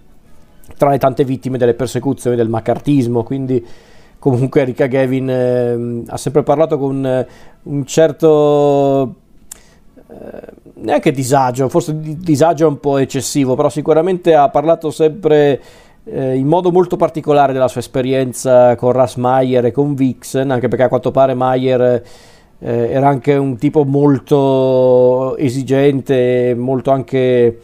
[0.77, 3.65] tra le tante vittime delle persecuzioni del macartismo, quindi
[4.19, 7.27] comunque Erika Gavin eh, ha sempre parlato con eh,
[7.63, 9.15] un certo
[10.09, 15.61] eh, neanche disagio, forse disagio è un po' eccessivo, però sicuramente ha parlato sempre
[16.05, 20.67] eh, in modo molto particolare della sua esperienza con Russ Meyer e con Vixen, anche
[20.67, 22.03] perché a quanto pare Meyer
[22.59, 27.57] eh, era anche un tipo molto esigente, molto anche eh,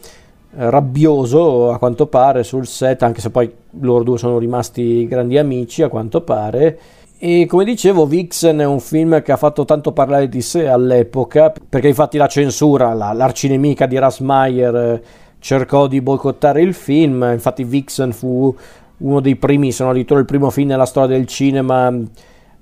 [0.52, 5.82] rabbioso a quanto pare sul set, anche se poi loro due sono rimasti grandi amici
[5.82, 6.78] a quanto pare.
[7.18, 11.52] E come dicevo, Vixen è un film che ha fatto tanto parlare di sé all'epoca,
[11.68, 15.02] perché infatti la censura, la, l'arcinemica di Russ Meyer
[15.40, 18.54] cercò di boicottare il film, infatti Vixen fu
[18.98, 22.02] uno dei primi, se non addirittura il primo film nella storia del cinema eh,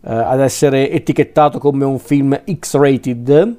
[0.01, 3.57] ad essere etichettato come un film X-rated,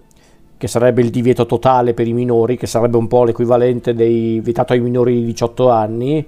[0.58, 4.74] che sarebbe il divieto totale per i minori, che sarebbe un po' l'equivalente dei vietato
[4.74, 6.26] ai minori di 18 anni,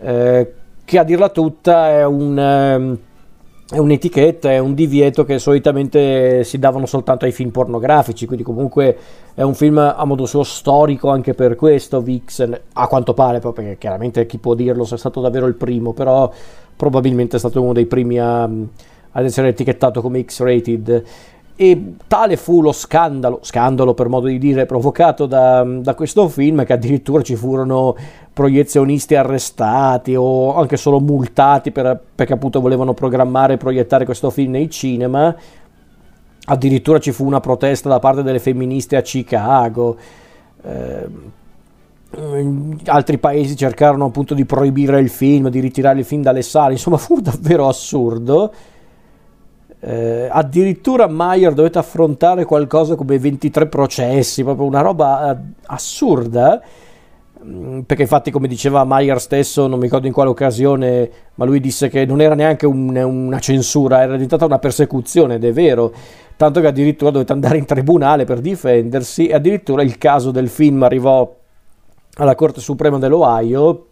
[0.00, 0.52] eh,
[0.84, 2.38] che a dirla tutta è un...
[2.38, 3.14] Eh,
[3.68, 8.96] è un'etichetta, è un divieto che solitamente si davano soltanto ai film pornografici, quindi comunque
[9.34, 13.76] è un film a modo suo storico anche per questo, Vixen, a quanto pare, perché
[13.78, 16.30] chiaramente chi può dirlo se è stato davvero il primo, però
[16.76, 21.04] probabilmente è stato uno dei primi a, ad essere etichettato come X-rated.
[21.58, 26.64] E tale fu lo scandalo, scandalo per modo di dire, provocato da, da questo film
[26.66, 27.96] che addirittura ci furono
[28.30, 34.50] proiezionisti arrestati o anche solo multati per, perché appunto volevano programmare e proiettare questo film
[34.50, 35.34] nei cinema.
[36.48, 39.96] Addirittura ci fu una protesta da parte delle femministe a Chicago.
[40.62, 41.08] Eh,
[42.84, 46.98] altri paesi cercarono appunto di proibire il film, di ritirare il film dalle sale, insomma
[46.98, 48.52] fu davvero assurdo.
[49.88, 56.60] Eh, addirittura Mayer dovette affrontare qualcosa come 23 processi, proprio una roba eh, assurda.
[57.44, 61.60] Mm, perché infatti, come diceva Mayer stesso, non mi ricordo in quale occasione, ma lui
[61.60, 65.92] disse che non era neanche un, una censura, era diventata una persecuzione, ed è vero.
[66.36, 71.32] Tanto che addirittura dovette andare in tribunale per difendersi, addirittura il caso del film arrivò
[72.14, 73.86] alla Corte Suprema dell'Ohio,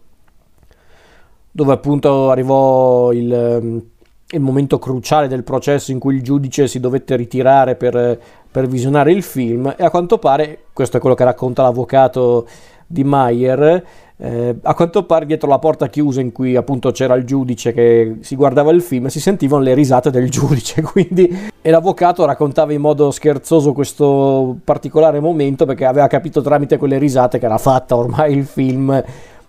[1.51, 3.93] dove appunto arrivò il
[4.31, 9.11] il momento cruciale del processo in cui il giudice si dovette ritirare per, per, visionare
[9.11, 12.47] il film e a quanto pare, questo è quello che racconta l'avvocato
[12.87, 13.83] di Mayer,
[14.17, 18.17] eh, a quanto pare dietro la porta chiusa in cui appunto c'era il giudice che
[18.21, 22.79] si guardava il film si sentivano le risate del giudice quindi e l'avvocato raccontava in
[22.79, 28.37] modo scherzoso questo particolare momento perché aveva capito tramite quelle risate che era fatta ormai
[28.37, 29.03] il film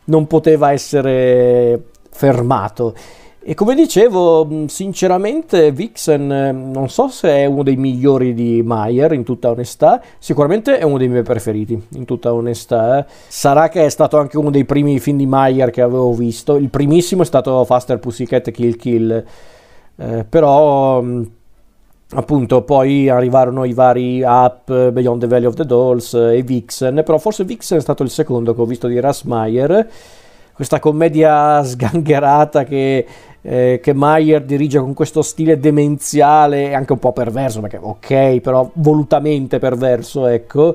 [0.06, 2.94] non poteva essere fermato
[3.49, 6.26] e come dicevo, sinceramente Vixen
[6.73, 10.99] non so se è uno dei migliori di Mayer, in tutta onestà, sicuramente è uno
[10.99, 13.07] dei miei preferiti, in tutta onestà.
[13.28, 16.70] Sarà che è stato anche uno dei primi film di Mayer che avevo visto, il
[16.70, 19.25] primissimo è stato Faster Pussycat Kill Kill,
[19.94, 21.05] eh, però
[22.15, 27.18] appunto poi arrivarono i vari Up, Beyond the Valley of the Dolls e Vixen, però
[27.18, 29.89] forse Vixen è stato il secondo che ho visto di Russ Meyer
[30.57, 33.07] questa commedia sgangherata che,
[33.49, 38.41] eh, che Mayer dirige con questo stile demenziale e anche un po' perverso, perché ok,
[38.41, 40.75] però volutamente perverso, ecco.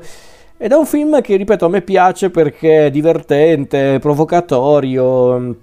[0.58, 5.56] Ed è un film che, ripeto, a me piace perché è divertente, provocatorio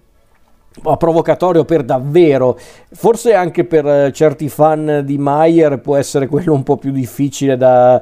[0.96, 2.56] provocatorio per davvero.
[2.92, 7.56] Forse anche per eh, certi fan di Mayer può essere quello un po' più difficile
[7.56, 8.00] da,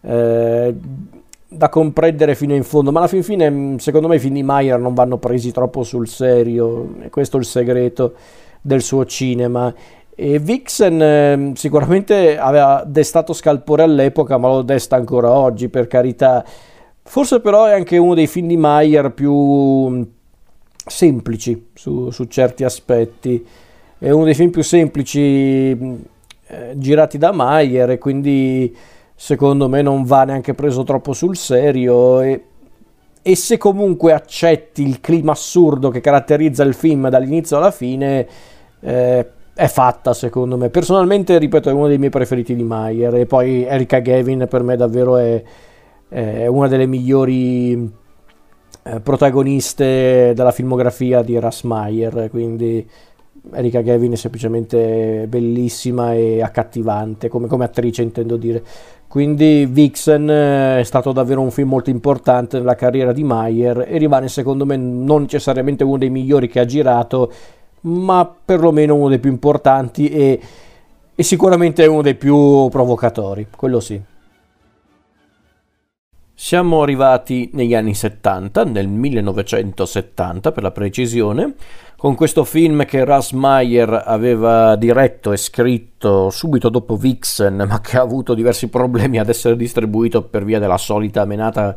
[0.00, 0.74] eh,
[1.50, 4.42] da comprendere fino in fondo, ma alla fin fine mm, secondo me i film di
[4.42, 8.14] Mayer non vanno presi troppo sul serio, e questo è il segreto
[8.60, 9.72] del suo cinema.
[10.14, 16.44] E Vixen eh, sicuramente aveva destato scalpore all'epoca, ma lo desta ancora oggi, per carità.
[17.02, 20.02] Forse però è anche uno dei film di Mayer più mm,
[20.84, 23.46] semplici su, su certi aspetti.
[23.98, 25.94] È uno dei film più semplici mm,
[26.48, 28.76] eh, girati da Mayer e quindi
[29.20, 32.44] secondo me non va neanche preso troppo sul serio e,
[33.20, 38.28] e se comunque accetti il clima assurdo che caratterizza il film dall'inizio alla fine,
[38.78, 40.68] eh, è fatta secondo me.
[40.68, 44.76] Personalmente, ripeto, è uno dei miei preferiti di Mayer e poi Erika Gavin per me
[44.76, 45.42] davvero è,
[46.08, 52.88] è una delle migliori eh, protagoniste della filmografia di Russ Meyer, quindi
[53.52, 58.62] Erika Gavin è semplicemente bellissima e accattivante come, come attrice intendo dire
[59.08, 63.96] quindi Vixen eh, è stato davvero un film molto importante nella carriera di Mayer e
[63.96, 67.32] rimane secondo me non necessariamente uno dei migliori che ha girato,
[67.82, 70.40] ma perlomeno uno dei più importanti e,
[71.14, 73.98] e sicuramente uno dei più provocatori, quello sì.
[76.34, 81.54] Siamo arrivati negli anni 70, nel 1970 per la precisione,
[81.98, 87.98] con questo film che Russ Meyer aveva diretto e scritto subito dopo Vixen, ma che
[87.98, 91.74] ha avuto diversi problemi ad essere distribuito per via della solita menata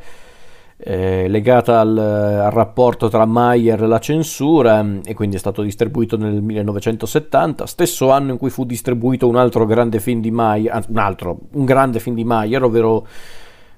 [0.77, 6.17] eh, legata al, al, rapporto tra Meyer e la censura e quindi è stato distribuito
[6.17, 10.98] nel 1970, stesso anno in cui fu distribuito un altro grande film di Meyer, un
[11.00, 13.08] altro, un grande film di Meyer, ovvero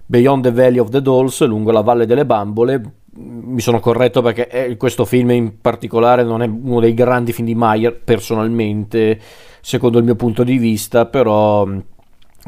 [0.06, 3.03] Beyond the Valley of the Dolls, lungo la Valle delle Bambole.
[3.16, 7.48] Mi sono corretto perché eh, questo film in particolare non è uno dei grandi film
[7.48, 9.20] di Mayer, personalmente,
[9.62, 11.68] secondo il mio punto di vista, però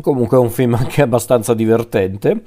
[0.02, 2.42] comunque è un film anche abbastanza divertente.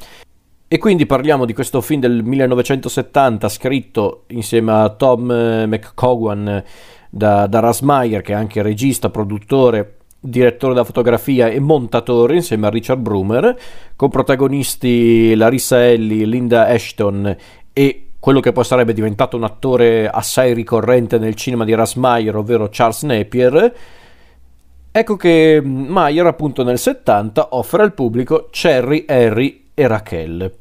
[0.67, 6.63] E quindi parliamo di questo film del 1970 scritto insieme a Tom eh, McCowan
[7.09, 12.67] da, da Russ Meyer, che è anche regista, produttore direttore della fotografia e montatore insieme
[12.67, 13.57] a Richard Brumer,
[13.95, 17.37] con protagonisti Larissa Ellie, Linda Ashton
[17.73, 22.37] e quello che poi sarebbe diventato un attore assai ricorrente nel cinema di Russ Meyer,
[22.37, 23.75] ovvero Charles Napier.
[24.93, 30.53] Ecco che Meyer appunto nel 70 offre al pubblico Cherry, Harry e Raquel.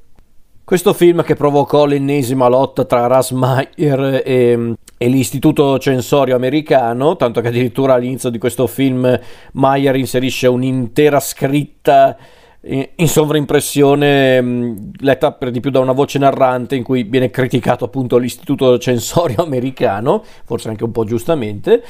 [0.64, 7.42] Questo film che provocò l'ennesima lotta tra Russ Meyer e, e, l'Istituto Censorio Americano, tanto
[7.42, 9.20] che addirittura all'inizio di questo film
[9.52, 12.16] Meyer inserisce un'intera scritta
[12.62, 17.86] in sovraimpressione mm, letta per di più da una voce narrante in cui viene criticato
[17.86, 21.84] appunto l'istituto censorio americano, forse anche un po' giustamente.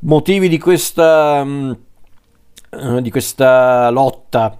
[0.00, 1.72] Motivi di questa, mm,
[2.70, 4.58] eh, di questa lotta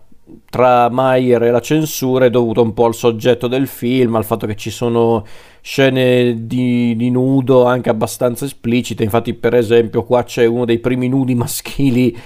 [0.48, 4.46] tra Mayer e la censura è dovuto un po' al soggetto del film, al fatto
[4.46, 5.26] che ci sono
[5.60, 9.02] scene di, di, nudo anche abbastanza esplicite.
[9.02, 12.16] Infatti, per esempio, qua c'è uno dei primi nudi maschili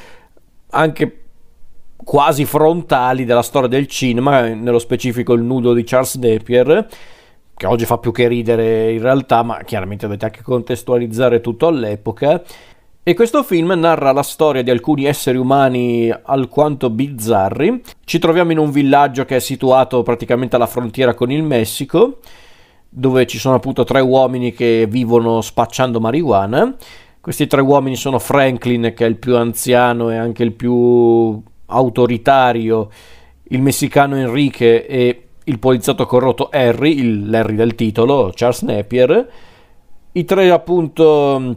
[0.70, 1.23] anche
[1.96, 6.86] quasi frontali della storia del cinema, nello specifico il nudo di Charles Napier,
[7.56, 12.42] che oggi fa più che ridere in realtà, ma chiaramente dovete anche contestualizzare tutto all'epoca.
[13.06, 17.82] E questo film narra la storia di alcuni esseri umani alquanto bizzarri.
[18.02, 22.20] Ci troviamo in un villaggio che è situato praticamente alla frontiera con il Messico,
[22.88, 26.74] dove ci sono appunto tre uomini che vivono spacciando marijuana.
[27.20, 32.88] Questi tre uomini sono Franklin, che è il più anziano e anche il più autoritario,
[33.48, 39.28] il messicano Enrique e il poliziotto corrotto Harry, il Larry del titolo, Charles Napier.
[40.12, 41.56] I tre appunto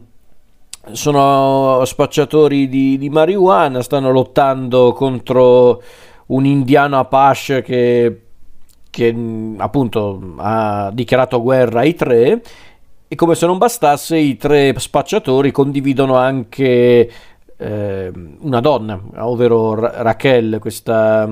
[0.91, 5.81] sono spacciatori di, di marijuana, stanno lottando contro
[6.27, 8.21] un indiano Apache che,
[8.89, 9.15] che
[9.57, 12.41] appunto ha dichiarato guerra ai tre
[13.07, 17.09] e come se non bastasse i tre spacciatori condividono anche
[17.57, 21.27] eh, una donna, ovvero Ra- Raquel, questa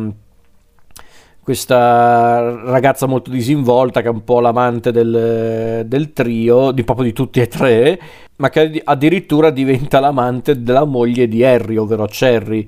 [1.46, 7.14] questa ragazza molto disinvolta che è un po' l'amante del, del trio, di proprio di
[7.14, 8.00] tutti e tre,
[8.38, 12.68] ma che addirittura diventa l'amante della moglie di Harry, ovvero Cherry.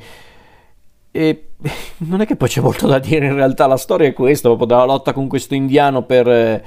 [1.10, 1.48] E
[2.06, 4.68] non è che poi c'è molto da dire in realtà, la storia è questa, proprio
[4.68, 6.64] della lotta con questo indiano per,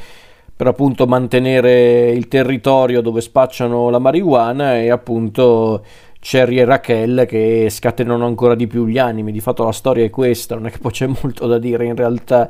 [0.56, 5.84] per appunto mantenere il territorio dove spacciano la marijuana e appunto
[6.20, 9.32] Cherry e Raquel che scatenano ancora di più gli animi.
[9.32, 11.96] Di fatto la storia è questa, non è che poi c'è molto da dire in
[11.96, 12.48] realtà.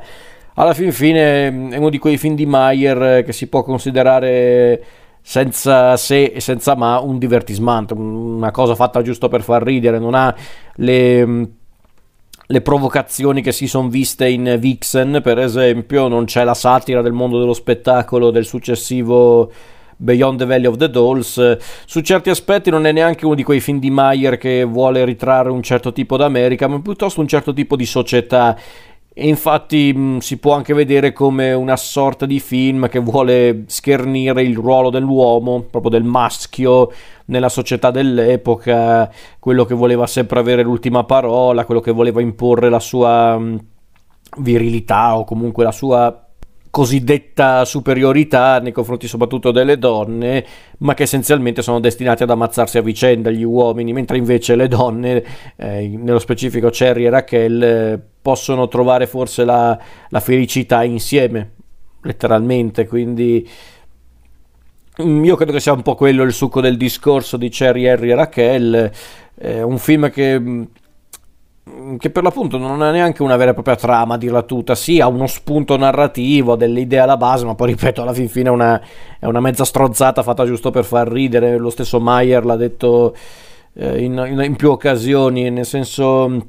[0.55, 4.83] Alla fin fine è uno di quei film di Mayer che si può considerare
[5.21, 10.15] senza se e senza ma un divertismento, una cosa fatta giusto per far ridere, non
[10.15, 10.35] ha
[10.75, 11.47] le,
[12.45, 17.13] le provocazioni che si sono viste in Vixen, per esempio, non c'è la satira del
[17.13, 19.51] mondo dello spettacolo del successivo
[20.01, 21.57] Beyond the Valley of the Dolls.
[21.85, 25.51] Su certi aspetti non è neanche uno di quei film di Mayer che vuole ritrarre
[25.51, 28.57] un certo tipo d'America, ma piuttosto un certo tipo di società.
[29.13, 34.41] E infatti mh, si può anche vedere come una sorta di film che vuole schernire
[34.41, 36.91] il ruolo dell'uomo, proprio del maschio
[37.25, 42.79] nella società dell'epoca, quello che voleva sempre avere l'ultima parola, quello che voleva imporre la
[42.79, 43.59] sua mh,
[44.37, 46.20] virilità o comunque la sua
[46.71, 50.43] cosiddetta superiorità nei confronti soprattutto delle donne,
[50.79, 55.23] ma che essenzialmente sono destinati ad ammazzarsi a vicenda gli uomini, mentre invece le donne,
[55.57, 59.77] eh, nello specifico Cherry e Raquel, eh, possono trovare forse la,
[60.09, 61.51] la, felicità insieme,
[62.03, 63.47] letteralmente, quindi
[65.03, 68.11] mm, io credo che sia un po' quello il succo del discorso di Cherry, Harry
[68.11, 68.91] e Raquel,
[69.35, 70.63] eh, un film che Mm,
[71.97, 75.07] che per l'appunto non ha neanche una vera e propria trama, dirla tutta, sì, ha
[75.07, 78.81] uno spunto narrativo, delle idee alla base, ma poi ripeto, alla fin fine è una,
[79.19, 83.15] è una mezza strozzata fatta giusto per far ridere, lo stesso Mayer l'ha detto
[83.73, 86.45] eh, in, in, in più occasioni, nel senso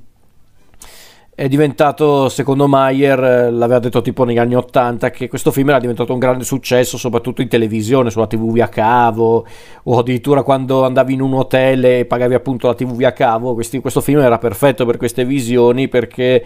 [1.35, 5.79] è diventato, secondo Mayer, eh, l'aveva detto tipo negli anni 80, che questo film era
[5.79, 9.47] diventato un grande successo, soprattutto in televisione, sulla TV via cavo,
[9.85, 13.55] o addirittura quando andavi in un hotel e pagavi appunto la TV via cavo.
[13.55, 16.45] Questi, questo film era perfetto per queste visioni perché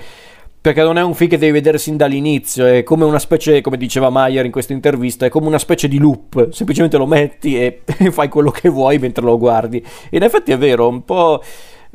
[0.66, 3.76] perché non è un film che devi vedere sin dall'inizio, è come una specie, come
[3.76, 7.82] diceva Mayer in questa intervista, è come una specie di loop, semplicemente lo metti e
[8.10, 9.78] fai quello che vuoi mentre lo guardi.
[10.10, 11.40] E in effetti è vero, un po'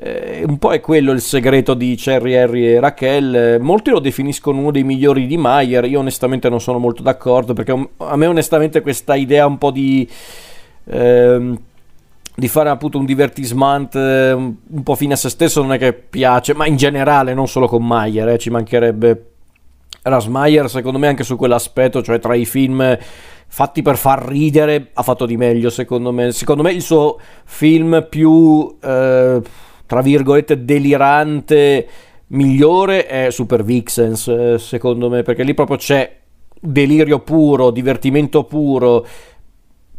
[0.04, 3.60] Eh, un po' è quello il segreto di Cherry, Harry e Raquel.
[3.62, 5.86] Molti lo definiscono uno dei migliori di Mayer.
[5.86, 10.10] Io onestamente non sono molto d'accordo perché a me onestamente questa idea un po' di...
[10.86, 11.60] Ehm,
[12.34, 15.92] di fare appunto un divertisement eh, un po' fine a se stesso non è che
[15.94, 19.26] piace, ma in generale, non solo con Mayer, eh, ci mancherebbe
[20.04, 22.98] Rasmayer, secondo me anche su quell'aspetto, cioè tra i film
[23.48, 26.32] fatti per far ridere, ha fatto di meglio, secondo me.
[26.32, 28.76] Secondo me il suo film più...
[28.82, 29.42] Eh,
[29.92, 31.86] tra virgolette, delirante
[32.28, 36.18] migliore è Super Vixens, eh, secondo me, perché lì proprio c'è
[36.62, 39.06] delirio puro, divertimento puro,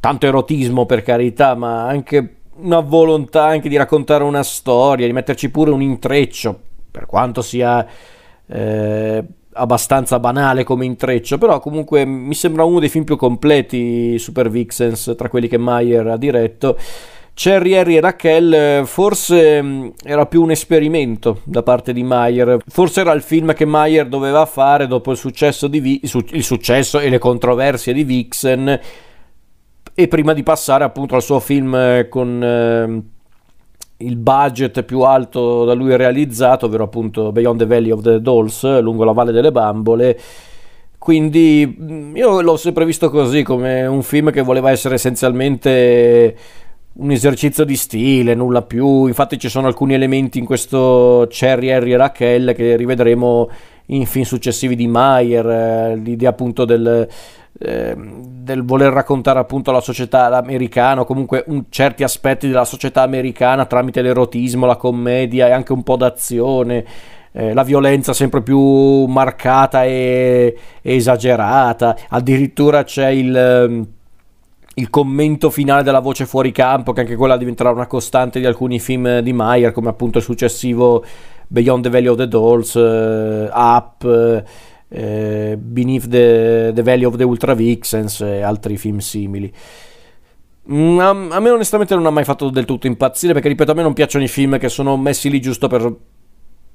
[0.01, 5.51] tanto erotismo per carità, ma anche una volontà anche di raccontare una storia, di metterci
[5.51, 6.59] pure un intreccio,
[6.91, 7.87] per quanto sia
[8.47, 14.49] eh, abbastanza banale come intreccio, però comunque mi sembra uno dei film più completi Super
[14.49, 16.79] Vixens tra quelli che Mayer ha diretto
[17.35, 22.59] Cherry, Harry e Raquel eh, forse mm, era più un esperimento da parte di Mayer,
[22.67, 27.09] forse era il film che Mayer doveva fare dopo il successo, di, il successo e
[27.09, 28.81] le controversie di Vixen
[29.95, 33.03] e prima di passare appunto al suo film eh, con eh,
[34.05, 38.81] il budget più alto da lui realizzato, ovvero appunto Beyond the Valley of the Dolls,
[38.81, 40.19] lungo la Valle delle Bambole.
[40.99, 46.37] Quindi mm, io l'ho sempre visto così, come un film che voleva essere essenzialmente
[46.95, 49.07] un esercizio di stile, nulla più.
[49.07, 53.49] Infatti ci sono alcuni elementi in questo Cherry, Harry e Raquel che rivedremo
[53.87, 57.07] in film successivi di Mayer, eh, l'idea appunto del,
[57.59, 63.03] eh, del, voler raccontare appunto la società americana, o comunque un, certi aspetti della società
[63.03, 66.85] americana tramite l'erotismo, la commedia e anche un po' d'azione.
[67.35, 73.87] Eh, la violenza sempre più marcata e, e esagerata, addirittura c'è il ehm,
[74.75, 78.79] il commento finale della voce fuori campo, che anche quella diventerà una costante di alcuni
[78.79, 81.05] film di Meyer, come appunto il successivo
[81.49, 87.25] Beyond the Valley of the Dolls, uh, Up, uh, Beneath the, the, Valley of the
[87.25, 89.53] Ultra Vixens e altri film simili.
[90.73, 93.75] Mm, a, a me onestamente non ha mai fatto del tutto impazzire perché ripeto a
[93.75, 95.93] me non piacciono i film che sono messi lì giusto per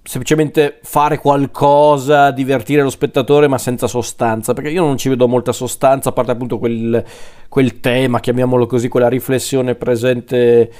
[0.07, 5.51] semplicemente fare qualcosa, divertire lo spettatore, ma senza sostanza, perché io non ci vedo molta
[5.51, 7.03] sostanza, a parte appunto quel,
[7.49, 10.71] quel tema, chiamiamolo così, quella riflessione presente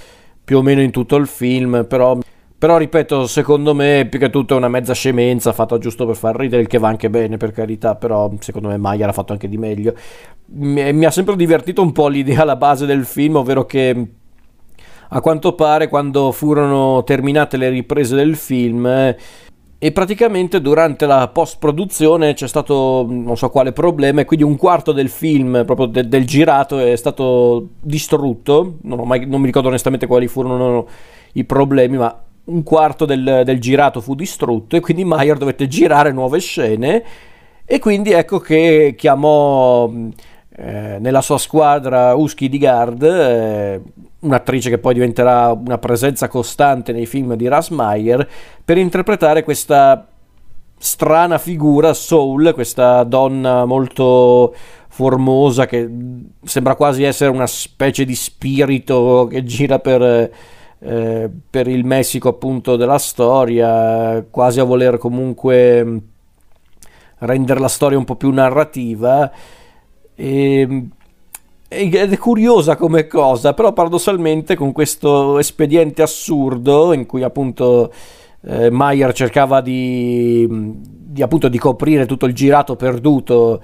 [0.44, 2.18] più o meno in tutto il film, però...
[2.60, 6.36] Però ripeto, secondo me più che tutto è una mezza scemenza fatta giusto per far
[6.36, 9.48] ridere, il che va anche bene per carità, però secondo me Maya l'ha fatto anche
[9.48, 9.94] di meglio.
[10.46, 14.08] Mi, mi ha sempre divertito un po' l'idea alla base del film, ovvero che
[15.10, 19.18] a quanto pare quando furono terminate le riprese del film eh,
[19.80, 24.58] e praticamente durante la post produzione c'è stato non so quale problema e quindi un
[24.58, 28.77] quarto del film proprio de- del girato è stato distrutto.
[28.82, 30.88] Non, mai, non, mi ricordo onestamente quali furono
[31.34, 36.11] i problemi ma un quarto del, del girato fu distrutto e quindi Mayer dovette girare
[36.11, 37.03] nuove scene.
[37.64, 39.92] E quindi ecco che chiamò
[40.60, 43.80] eh, nella sua squadra Uschi di Gard, eh,
[44.22, 48.27] un'attrice che poi diventerà una presenza costante nei film di Rasmayer,
[48.66, 50.08] per interpretare questa
[50.80, 54.56] strana figura Soul, questa donna molto
[54.88, 55.88] formosa che
[56.44, 60.32] sembra quasi essere una specie di spirito che gira per,
[60.80, 66.02] eh, per il Messico appunto della storia, quasi a voler comunque
[67.19, 69.32] rendere la storia un po' più narrativa
[70.18, 70.88] e,
[71.70, 77.94] ed è curiosa come cosa, però paradossalmente con questo espediente assurdo in cui appunto
[78.42, 83.62] eh, Mayer cercava di, di, appunto, di coprire tutto il girato perduto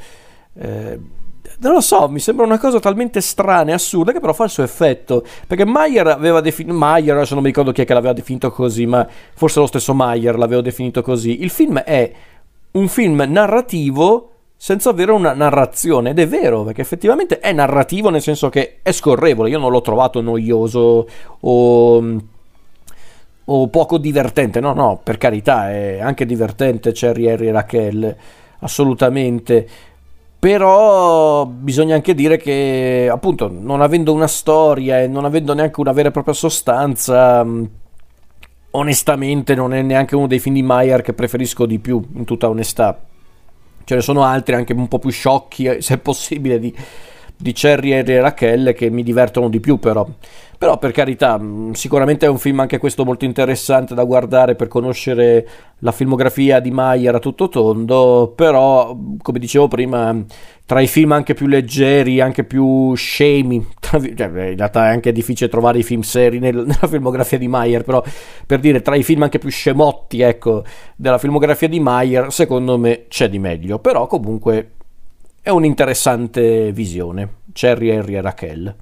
[0.55, 0.99] Eh,
[1.59, 4.49] non lo so, mi sembra una cosa talmente strana e assurda che però fa il
[4.49, 5.23] suo effetto.
[5.47, 6.75] Perché Mayer aveva definito.
[6.75, 9.93] Mayer, adesso non mi ricordo chi è che l'aveva definito così, ma forse lo stesso
[9.93, 11.41] Mayer l'aveva definito così.
[11.41, 12.11] Il film è
[12.71, 14.29] un film narrativo
[14.63, 16.11] senza avere una narrazione.
[16.11, 19.49] Ed è vero, perché effettivamente è narrativo nel senso che è scorrevole.
[19.49, 21.05] Io non l'ho trovato noioso
[21.41, 22.21] o,
[23.43, 24.61] o poco divertente.
[24.61, 28.15] No, no, per carità, è anche divertente Cherry Harry e Raquel,
[28.59, 29.67] assolutamente.
[30.39, 35.91] Però bisogna anche dire che, appunto, non avendo una storia e non avendo neanche una
[35.91, 37.45] vera e propria sostanza,
[38.71, 42.47] onestamente non è neanche uno dei film di Mayer che preferisco di più, in tutta
[42.47, 42.97] onestà
[43.83, 46.75] ce ne sono altri anche un po' più sciocchi, eh, se è possibile, di,
[47.43, 50.07] di Cherry e Rachel che mi divertono di più però.
[50.57, 54.69] Però per carità, mm, sicuramente è un film anche questo molto interessante da guardare per
[54.69, 55.45] conoscere
[55.79, 60.23] la filmografia di Mayer a tutto tondo, però come dicevo prima,
[60.65, 65.49] tra i film anche più leggeri, anche più scemi, cioè, in realtà è anche difficile
[65.49, 68.01] trovare i film seri nel, nella filmografia di Mayer, però
[68.47, 70.63] per dire tra i film anche più scemotti, ecco,
[70.95, 74.75] della filmografia di Mayer, secondo me c'è di meglio, però comunque
[75.43, 77.41] è un'interessante visione.
[77.51, 78.73] Cherry, Harry e Raquel.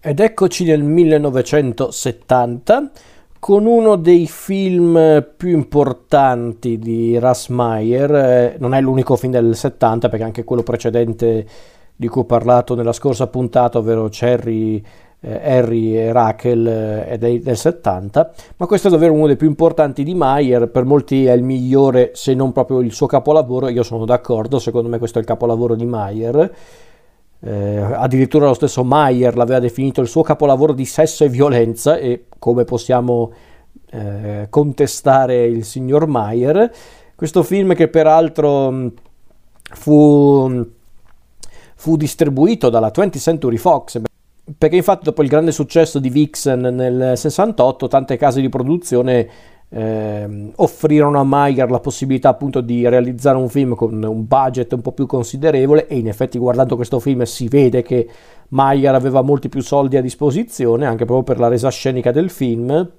[0.00, 2.90] Ed eccoci nel 1970
[3.38, 9.54] con uno dei film più importanti di Russ Meyer, eh, non è l'unico film del
[9.54, 11.46] 70 perché anche quello precedente
[11.94, 14.82] di cui ho parlato nella scorsa puntata, ovvero Cherry,
[15.26, 19.48] Harry e Rachel eh, è del, del 70, ma questo è davvero uno dei più
[19.48, 23.82] importanti di Meyer, per molti è il migliore se non proprio il suo capolavoro, io
[23.82, 26.52] sono d'accordo, secondo me questo è il capolavoro di Meyer
[27.46, 32.24] eh, addirittura lo stesso Mayer l'aveva definito il suo capolavoro di sesso e violenza e
[32.38, 33.32] come possiamo
[33.90, 36.72] eh, contestare il signor Mayer.
[37.14, 38.92] Questo film che peraltro
[39.74, 40.66] fu,
[41.74, 44.00] fu distribuito dalla 20th Century Fox
[44.58, 49.28] perché infatti dopo il grande successo di Vixen nel 68 tante case di produzione
[49.70, 54.82] eh, offrirono a Mayer la possibilità appunto di realizzare un film con un budget un
[54.82, 58.06] po' più considerevole e in effetti guardando questo film si vede che
[58.48, 62.90] Mayer aveva molti più soldi a disposizione anche proprio per la resa scenica del film.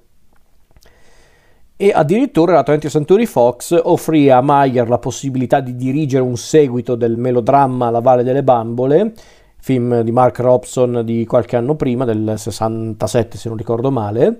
[1.78, 6.94] E addirittura la 20th Century Fox offrì a Mayer la possibilità di dirigere un seguito
[6.94, 9.12] del melodramma La Valle delle Bambole
[9.58, 14.38] film di Mark Robson di qualche anno prima, del 67 se non ricordo male,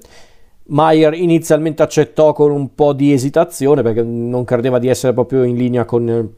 [0.68, 5.56] Mayer inizialmente accettò con un po' di esitazione perché non credeva di essere proprio in
[5.56, 6.32] linea con,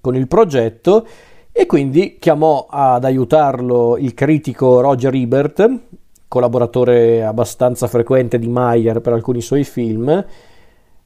[0.00, 1.06] con il progetto
[1.52, 5.70] e quindi chiamò ad aiutarlo il critico Roger Ebert,
[6.28, 10.24] collaboratore abbastanza frequente di Mayer per alcuni suoi film.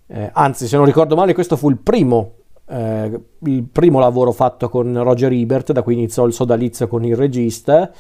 [0.07, 2.33] Eh, anzi, se non ricordo male, questo fu il primo,
[2.66, 7.16] eh, il primo lavoro fatto con Roger Ebert, da cui iniziò il sodalizio con il
[7.16, 7.91] regista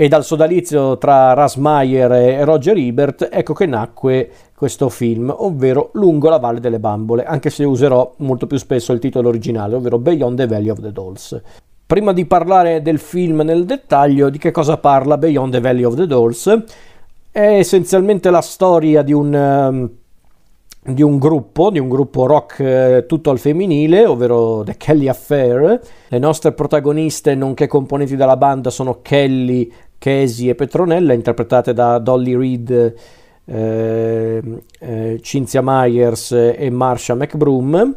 [0.00, 6.30] e dal sodalizio tra Rasmayer e Roger Ebert ecco che nacque questo film, ovvero Lungo
[6.30, 10.38] la Valle delle Bambole, anche se userò molto più spesso il titolo originale, ovvero Beyond
[10.38, 11.42] the Valley of the Dolls.
[11.84, 15.96] Prima di parlare del film nel dettaglio, di che cosa parla Beyond the Valley of
[15.96, 16.62] the Dolls?
[17.30, 19.90] È essenzialmente la storia di un, um,
[20.82, 25.80] di un gruppo, di un gruppo rock eh, tutto al femminile, ovvero The Kelly Affair.
[26.08, 32.34] Le nostre protagoniste, nonché componenti della banda, sono Kelly, Casey e Petronella, interpretate da Dolly
[32.34, 32.94] Reed,
[33.44, 34.42] eh,
[34.78, 37.94] eh, Cynthia Myers e Marsha McBroom.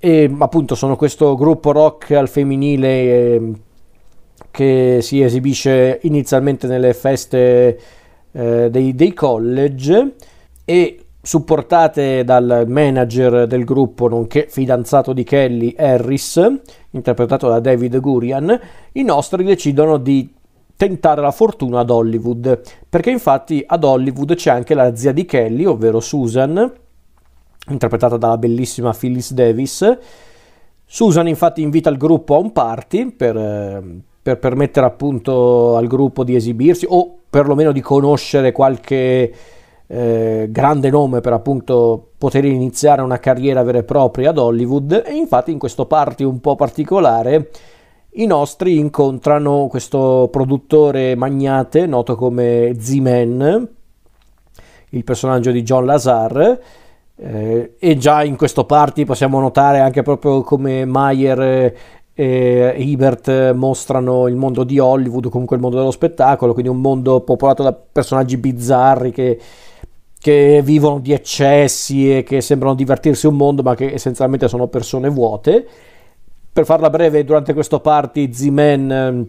[0.00, 3.52] E appunto sono questo gruppo rock al femminile eh,
[4.50, 7.80] che si esibisce inizialmente nelle feste
[8.30, 10.14] eh, dei, dei college
[10.64, 16.40] e supportate dal manager del gruppo, nonché fidanzato di Kelly, Harris,
[16.92, 18.58] interpretato da David Gurian,
[18.92, 20.32] i nostri decidono di
[20.74, 25.66] tentare la fortuna ad Hollywood, perché infatti ad Hollywood c'è anche la zia di Kelly,
[25.66, 26.72] ovvero Susan,
[27.68, 29.98] interpretata dalla bellissima Phyllis Davis.
[30.86, 33.84] Susan infatti invita il gruppo a un party per,
[34.22, 39.57] per permettere appunto al gruppo di esibirsi o perlomeno di conoscere qualche
[39.88, 45.14] eh, grande nome per appunto poter iniziare una carriera vera e propria ad Hollywood e
[45.14, 47.50] infatti in questo party un po' particolare
[48.12, 53.68] i nostri incontrano questo produttore magnate noto come Z-Man,
[54.90, 56.60] il personaggio di John Lazar,
[57.14, 61.74] eh, e già in questo party possiamo notare anche proprio come Mayer
[62.12, 67.20] e Ebert mostrano il mondo di Hollywood, comunque il mondo dello spettacolo, quindi un mondo
[67.20, 69.38] popolato da personaggi bizzarri che,
[70.20, 75.08] che vivono di eccessi e che sembrano divertirsi un mondo, ma che essenzialmente sono persone
[75.08, 75.66] vuote.
[76.52, 79.28] Per farla breve, durante questo party Z-Man ehm,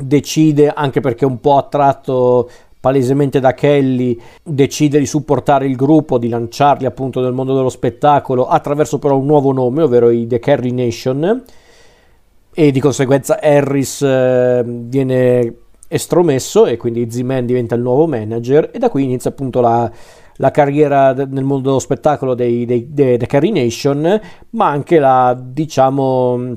[0.00, 2.50] decide, anche perché un po' attratto
[2.82, 8.48] palesemente da Kelly, decide di supportare il gruppo, di lanciarli appunto nel mondo dello spettacolo
[8.48, 11.44] attraverso però un nuovo nome, ovvero i The Kerry Nation,
[12.52, 15.54] e di conseguenza Harris eh, viene
[15.92, 19.90] estromesso e quindi Z-Man diventa il nuovo manager e da qui inizia appunto la,
[20.36, 25.38] la carriera nel mondo dello spettacolo dei, dei, dei, dei Carry Nation, ma anche la,
[25.38, 26.56] diciamo,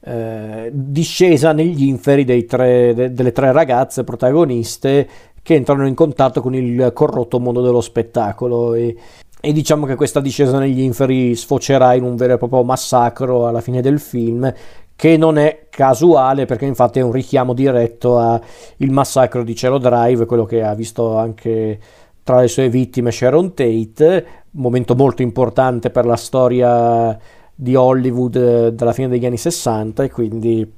[0.00, 5.08] eh, discesa negli inferi tre, de, delle tre ragazze protagoniste
[5.42, 8.74] che entrano in contatto con il corrotto mondo dello spettacolo.
[8.74, 8.96] E,
[9.40, 13.60] e diciamo che questa discesa negli inferi sfocerà in un vero e proprio massacro alla
[13.60, 14.52] fine del film
[14.96, 18.40] che non è casuale perché infatti è un richiamo diretto al
[18.88, 21.78] massacro di Cielo Drive, quello che ha visto anche
[22.24, 27.16] tra le sue vittime Sharon Tate, momento molto importante per la storia
[27.54, 30.72] di Hollywood eh, dalla fine degli anni 60 e quindi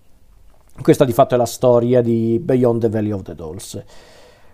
[0.82, 3.82] questa di fatto è la storia di Beyond the Valley of the Dolls.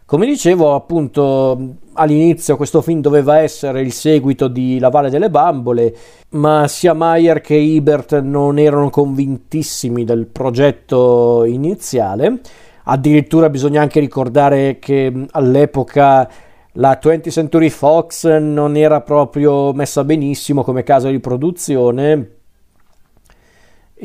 [0.06, 5.96] Come dicevo, appunto, all'inizio questo film doveva essere il seguito di La Valle delle Bambole,
[6.32, 12.40] ma sia Mayer che Ebert non erano convintissimi del progetto iniziale.
[12.84, 16.28] Addirittura bisogna anche ricordare che all'epoca
[16.72, 22.42] la 20th Century Fox non era proprio messa benissimo come casa di produzione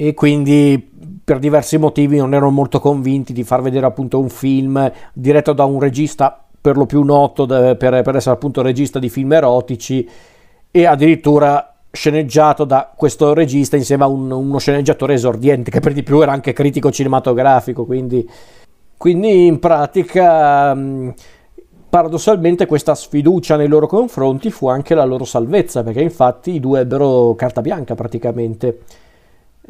[0.01, 4.89] e quindi per diversi motivi non erano molto convinti di far vedere appunto un film
[5.11, 9.33] diretto da un regista per lo più noto per, per essere appunto regista di film
[9.33, 10.07] erotici
[10.71, 16.03] e addirittura sceneggiato da questo regista insieme a un, uno sceneggiatore esordiente che per di
[16.03, 18.25] più era anche critico cinematografico quindi,
[18.95, 20.73] quindi in pratica
[21.89, 26.81] paradossalmente questa sfiducia nei loro confronti fu anche la loro salvezza, perché infatti i due
[26.81, 28.81] ebbero carta bianca praticamente.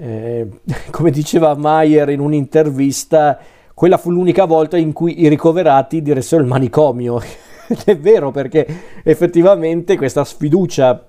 [0.01, 0.47] Eh,
[0.91, 3.37] come diceva Mayer in un'intervista,
[3.73, 7.21] quella fu l'unica volta in cui i ricoverati diressero il manicomio.
[7.85, 8.65] è vero perché
[9.03, 11.05] effettivamente questa sfiducia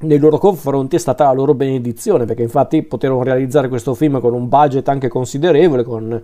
[0.00, 4.34] nei loro confronti è stata la loro benedizione, perché infatti poterono realizzare questo film con
[4.34, 6.20] un budget anche considerevole, con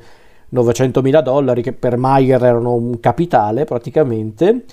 [0.48, 4.64] 900 mila dollari che per Mayer erano un capitale praticamente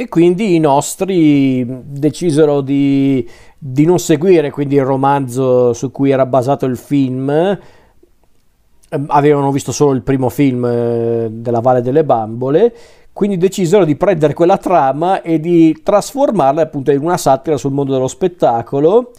[0.00, 6.24] e quindi i nostri decisero di, di non seguire quindi il romanzo su cui era
[6.24, 7.58] basato il film ehm,
[9.08, 12.72] avevano visto solo il primo film eh, della Valle delle Bambole
[13.12, 17.92] quindi decisero di prendere quella trama e di trasformarla appunto in una satira sul mondo
[17.92, 19.10] dello spettacolo.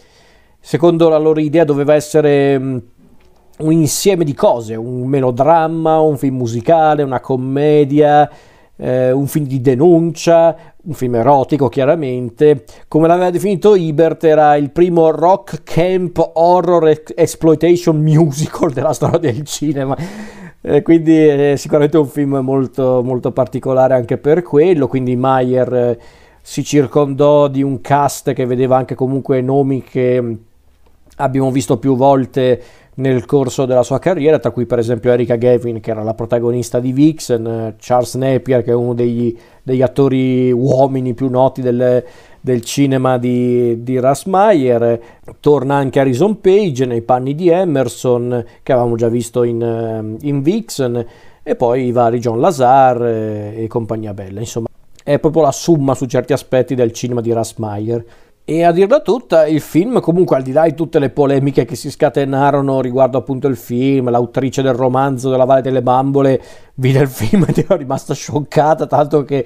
[0.59, 7.03] Secondo la loro idea doveva essere un insieme di cose, un melodramma, un film musicale,
[7.03, 8.27] una commedia,
[8.81, 12.63] eh, un film di denuncia, un film erotico chiaramente.
[12.87, 19.43] Come l'aveva definito Ebert, era il primo rock camp horror exploitation musical della storia del
[19.43, 19.95] cinema.
[20.63, 24.87] Eh, quindi è sicuramente un film molto, molto particolare anche per quello.
[24.87, 25.99] Quindi Mayer eh,
[26.41, 30.37] si circondò di un cast che vedeva anche comunque nomi che
[31.17, 32.61] abbiamo visto più volte
[32.95, 36.79] nel corso della sua carriera, tra cui per esempio Erika Gavin, che era la protagonista
[36.79, 42.03] di Vixen, Charles Napier, che è uno degli, degli attori uomini più noti del,
[42.41, 44.99] del cinema di, di Russ Meyer.
[45.39, 50.41] Torna anche Harrison Page nei panni di Emerson, che avevamo già visto in, eh, in
[50.41, 51.05] Vixen,
[51.43, 54.39] e poi i vari John Lazar e, e compagnia bella.
[54.39, 54.67] Insomma,
[55.03, 58.05] è proprio la summa su certi aspetti del cinema di Russ Meyer.
[58.43, 61.75] E a dirla tutta, il film, comunque, al di là di tutte le polemiche che
[61.75, 66.41] si scatenarono riguardo appunto il film, l'autrice del romanzo della Valle delle Bambole
[66.75, 69.45] vide il film ed era rimasta scioccata, tanto che,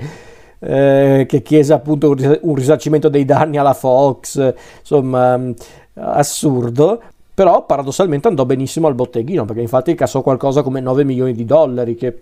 [0.60, 5.40] eh, che chiese appunto un risarcimento dei danni alla Fox, insomma,
[5.96, 7.02] assurdo.
[7.34, 11.96] Però paradossalmente andò benissimo al botteghino, perché infatti cassò qualcosa come 9 milioni di dollari,
[11.96, 12.22] che,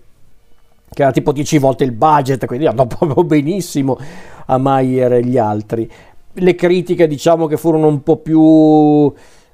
[0.89, 3.95] che era tipo 10 volte il budget, quindi andò proprio benissimo
[4.47, 5.89] a Mayer e gli altri
[6.33, 9.13] le critiche diciamo che furono un po' più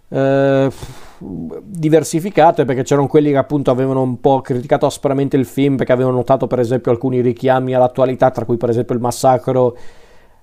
[0.09, 0.71] eh,
[1.17, 6.17] diversificate perché c'erano quelli che appunto avevano un po' criticato aspramente il film perché avevano
[6.17, 9.77] notato per esempio alcuni richiami all'attualità tra cui per esempio il massacro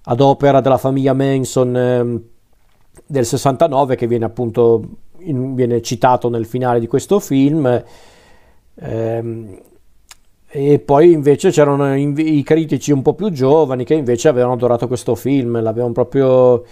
[0.03, 2.21] ad opera della famiglia Manson eh,
[3.07, 4.83] del 69 che viene appunto
[5.21, 7.83] in, viene citato nel finale di questo film.
[8.75, 9.63] Eh,
[10.59, 15.15] e poi invece c'erano i critici un po' più giovani che invece avevano adorato questo
[15.15, 16.65] film, l'avevano proprio,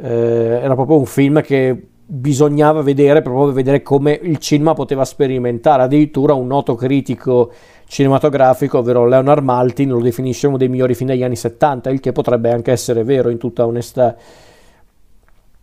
[0.00, 5.04] eh, era proprio un film che bisognava vedere proprio per vedere come il cinema poteva
[5.04, 5.82] sperimentare.
[5.82, 7.50] Addirittura un noto critico
[7.86, 12.12] cinematografico, ovvero Leonard Maltin, lo definisce uno dei migliori film degli anni 70, il che
[12.12, 14.14] potrebbe anche essere vero in tutta onestà.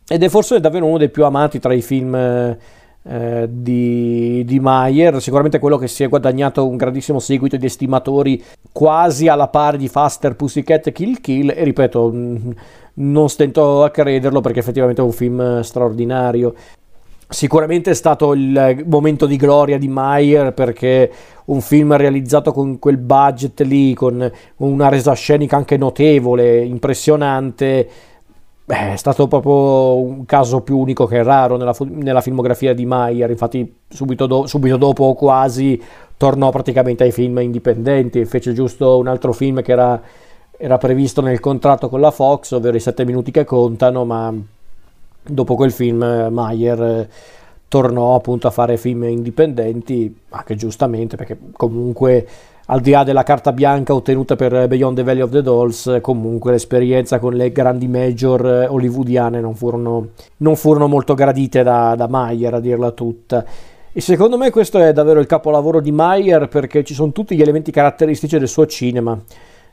[0.09, 2.57] ed è forse davvero uno dei più amati tra i film
[3.11, 8.43] eh, di, di Mayer, sicuramente quello che si è guadagnato un grandissimo seguito di estimatori
[8.71, 12.51] quasi alla pari di Faster Pussycat Kill Kill e ripeto mm,
[12.95, 16.53] non stento a crederlo perché effettivamente è un film straordinario.
[17.27, 21.11] Sicuramente è stato il momento di gloria di Mayer perché
[21.45, 27.87] un film realizzato con quel budget lì, con una resa scenica anche notevole, impressionante,
[28.69, 33.31] beh, è stato proprio un caso più unico che raro nella, nella filmografia di Mayer.
[33.31, 35.81] Infatti, subito, do, subito dopo, quasi
[36.15, 38.23] tornò praticamente ai film indipendenti.
[38.25, 39.99] Fece giusto un altro film che era,
[40.55, 44.31] era previsto nel contratto con la Fox, ovvero i sette minuti che contano, ma
[45.23, 47.09] dopo quel film Mayer eh,
[47.67, 52.27] tornò appunto a fare film indipendenti, anche giustamente perché comunque
[52.71, 56.51] al di là della carta bianca ottenuta per Beyond the Valley of the Dolls, comunque
[56.51, 62.07] l'esperienza con le grandi major eh, hollywoodiane non furono, non furono molto gradite da, da
[62.07, 63.43] Mayer, a dirla tutta.
[63.91, 67.41] E secondo me questo è davvero il capolavoro di Mayer perché ci sono tutti gli
[67.41, 69.19] elementi caratteristici del suo cinema.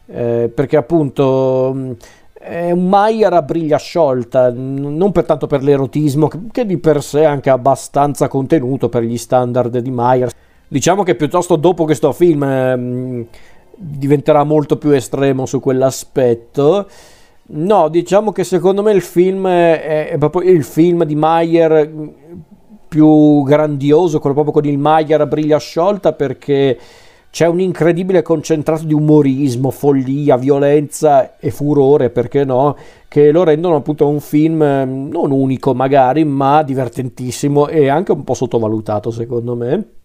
[0.09, 1.97] Eh, perché appunto
[2.33, 7.21] è un Maier a briglia sciolta, non per tanto per l'erotismo, che di per sé
[7.21, 10.31] è anche abbastanza contenuto per gli standard di Maier.
[10.69, 13.27] Diciamo che piuttosto dopo questo film eh,
[13.77, 16.89] diventerà molto più estremo su quell'aspetto.
[17.49, 21.91] No, diciamo che secondo me il film è, è proprio il film di Maier
[22.89, 26.79] più grandioso, quello proprio con il Maier a briglia sciolta perché
[27.31, 32.75] c'è un incredibile concentrato di umorismo, follia, violenza e furore, perché no,
[33.09, 38.25] che lo rendono appunto un film mm, non unico magari, ma divertentissimo e anche un
[38.25, 39.96] po' sottovalutato secondo me.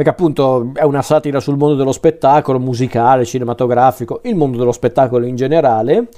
[0.00, 5.26] Perché appunto è una satira sul mondo dello spettacolo, musicale, cinematografico, il mondo dello spettacolo
[5.26, 6.08] in generale.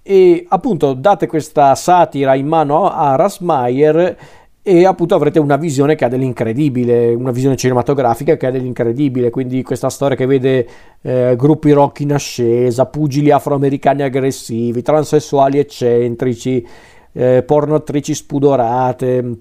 [0.00, 4.16] E appunto date questa satira in mano a Rasmayer
[4.62, 9.64] e appunto avrete una visione che ha dell'incredibile, una visione cinematografica che ha dell'incredibile, quindi
[9.64, 10.68] questa storia che vede
[11.02, 16.64] eh, gruppi rock in ascesa, pugili afroamericani aggressivi, transessuali eccentrici,
[17.10, 19.38] eh, porno attrici spudorate,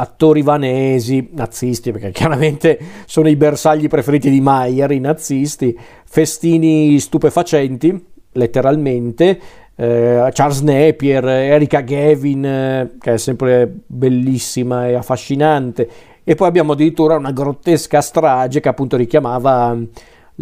[0.00, 8.06] attori vanesi, nazisti, perché chiaramente sono i bersagli preferiti di Mayer, i nazisti, festini stupefacenti,
[8.32, 9.40] letteralmente,
[9.76, 15.88] eh, Charles Napier, Erika Gavin, eh, che è sempre bellissima e affascinante,
[16.24, 19.76] e poi abbiamo addirittura una grottesca strage che appunto richiamava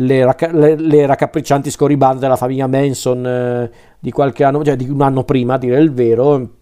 [0.01, 4.89] le, racca- le, le raccapriccianti scorribande della famiglia Manson eh, di qualche anno, cioè di
[4.89, 6.58] un anno prima, a dire il vero.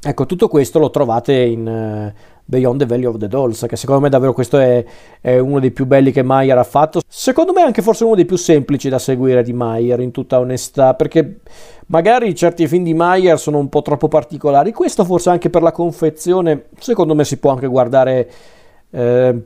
[0.00, 4.02] Ecco, tutto questo lo trovate in uh, Beyond the Valley of the Dolls, che secondo
[4.02, 4.84] me davvero questo è,
[5.20, 7.00] è, uno dei più belli che Mayer ha fatto.
[7.06, 10.94] Secondo me anche forse uno dei più semplici da seguire di Mayer, in tutta onestà,
[10.94, 11.40] perché
[11.88, 15.70] Magari certi film di Mayer sono un po' troppo particolari, questo forse anche per la
[15.70, 18.28] confezione, secondo me si può anche guardare
[18.90, 19.42] eh,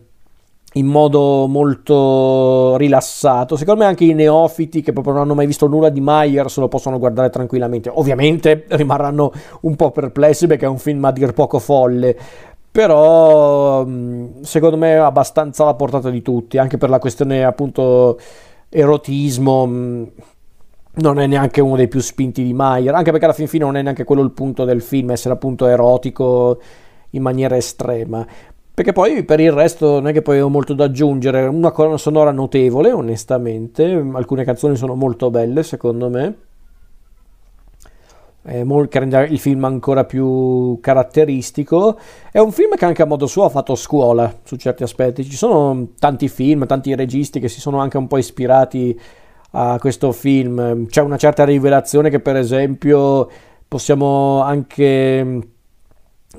[0.75, 3.57] in modo molto rilassato.
[3.57, 6.61] Secondo me anche i neofiti che proprio non hanno mai visto nulla di Mayer se
[6.61, 7.91] lo possono guardare tranquillamente.
[7.93, 9.33] Ovviamente rimarranno
[9.63, 12.17] un po' perplessi perché è un film a dir poco folle,
[12.71, 13.85] però
[14.43, 18.19] secondo me è abbastanza alla portata di tutti, anche per la questione appunto
[18.69, 19.67] erotismo
[20.93, 23.77] non è neanche uno dei più spinti di Mayer, anche perché alla fin fine non
[23.77, 26.61] è neanche quello il punto del film, essere appunto erotico
[27.11, 28.27] in maniera estrema.
[28.81, 31.99] Perché poi per il resto non è che poi ho molto da aggiungere, una colonna
[31.99, 33.85] sonora notevole, onestamente,
[34.15, 36.37] alcune canzoni sono molto belle secondo me,
[38.43, 41.99] che rende il film ancora più caratteristico.
[42.33, 45.25] È un film che anche a modo suo ha fatto scuola su certi aspetti.
[45.25, 48.99] Ci sono tanti film, tanti registi che si sono anche un po' ispirati
[49.51, 50.87] a questo film.
[50.87, 53.29] C'è una certa rivelazione che per esempio
[53.69, 55.50] possiamo anche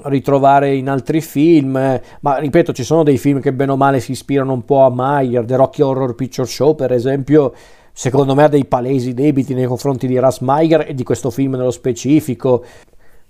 [0.04, 4.12] ritrovare in altri film, ma ripeto, ci sono dei film che bene o male si
[4.12, 7.54] ispirano un po' a Meyer, The Rocky Horror Picture Show per esempio,
[7.92, 11.56] secondo me ha dei palesi debiti nei confronti di Ras Meyer e di questo film
[11.56, 12.64] nello specifico.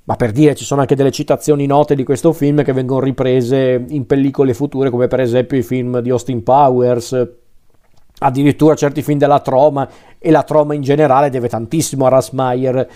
[0.03, 3.85] Ma per dire, ci sono anche delle citazioni note di questo film che vengono riprese
[3.89, 7.29] in pellicole future, come per esempio i film di Austin Powers,
[8.19, 12.87] addirittura certi film della Troma e la Troma in generale deve tantissimo a Rasmayer.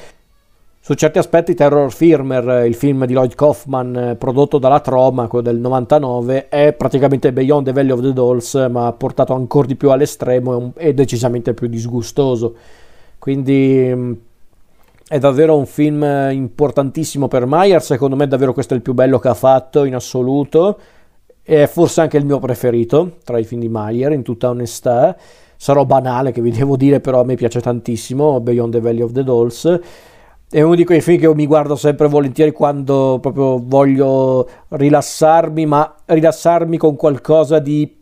[0.85, 5.43] Su certi aspetti Terror Firmer, il film di Lloyd Kaufman eh, prodotto dalla Troma, quello
[5.43, 9.89] del 99, è praticamente Beyond the Valley of the Dolls, ma portato ancora di più
[9.89, 12.53] all'estremo e decisamente più disgustoso.
[13.17, 14.13] Quindi mm,
[15.07, 19.17] è davvero un film importantissimo per Meyer, secondo me davvero questo è il più bello
[19.17, 20.77] che ha fatto in assoluto
[21.41, 25.17] è forse anche il mio preferito tra i film di Mayer, in tutta onestà.
[25.57, 29.13] Sarò banale che vi devo dire, però a me piace tantissimo Beyond the Valley of
[29.13, 29.79] the Dolls.
[30.55, 35.95] È uno di quei film che mi guardo sempre volentieri quando proprio voglio rilassarmi, ma
[36.05, 37.93] rilassarmi con qualcosa di,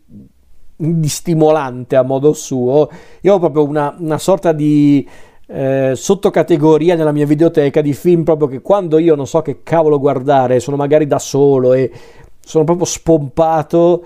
[0.76, 2.88] di stimolante a modo suo.
[3.22, 5.04] Io ho proprio una, una sorta di
[5.48, 9.98] eh, sottocategoria nella mia videoteca di film proprio che quando io non so che cavolo
[9.98, 11.90] guardare, sono magari da solo e
[12.38, 14.04] sono proprio spompato,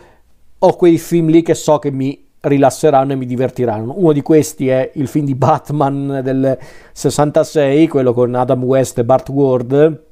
[0.58, 3.94] ho quei film lì che so che mi rilasseranno e mi divertiranno.
[3.96, 6.58] Uno di questi è il film di Batman del
[6.92, 10.02] 66, quello con Adam West e Bart Ward,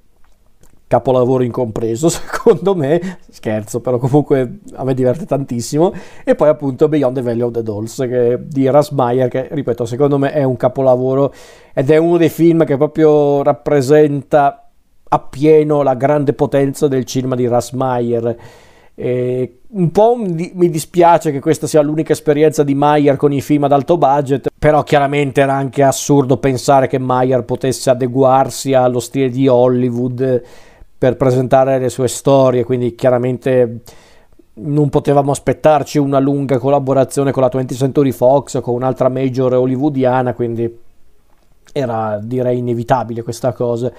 [0.86, 5.92] capolavoro incompreso secondo me, scherzo però comunque a me diverte tantissimo,
[6.24, 10.18] e poi appunto Beyond the Valley of the Dolls che, di Rasmayer che ripeto secondo
[10.18, 11.32] me è un capolavoro
[11.74, 14.70] ed è uno dei film che proprio rappresenta
[15.08, 18.36] appieno la grande potenza del cinema di Rasmayer
[18.98, 23.64] eh, un po' mi dispiace che questa sia l'unica esperienza di Mayer con i film
[23.64, 29.28] ad alto budget, però chiaramente era anche assurdo pensare che Mayer potesse adeguarsi allo stile
[29.28, 30.42] di Hollywood
[30.96, 33.82] per presentare le sue storie, quindi chiaramente
[34.54, 39.52] non potevamo aspettarci una lunga collaborazione con la 20th Century Fox o con un'altra major
[39.52, 40.84] hollywoodiana, quindi
[41.70, 43.92] era direi inevitabile questa cosa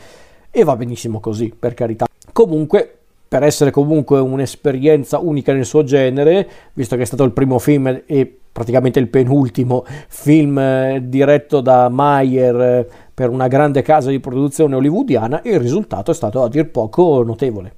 [0.49, 2.07] e va benissimo così, per carità.
[2.33, 2.96] Comunque
[3.27, 8.03] per essere comunque un'esperienza unica nel suo genere, visto che è stato il primo film
[8.05, 14.19] e praticamente il penultimo film eh, diretto da Mayer eh, per una grande casa di
[14.19, 17.75] produzione hollywoodiana, il risultato è stato a dir poco notevole.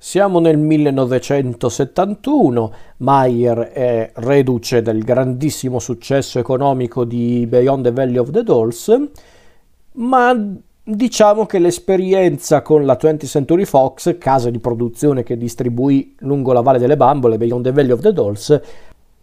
[0.00, 8.30] Siamo nel 1971, Mayer è reduce del grandissimo successo economico di Beyond the Valley of
[8.30, 8.96] the Dolls,
[9.94, 10.56] ma
[10.90, 16.62] Diciamo che l'esperienza con la 20th Century Fox, casa di produzione che distribuì lungo la
[16.62, 18.58] Valle delle Bambole, Beyond the Valley of the Dolls,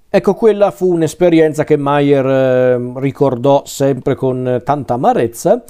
[0.07, 5.63] ecco quella fu un'esperienza che Mayer eh, ricordò sempre con tanta amarezza,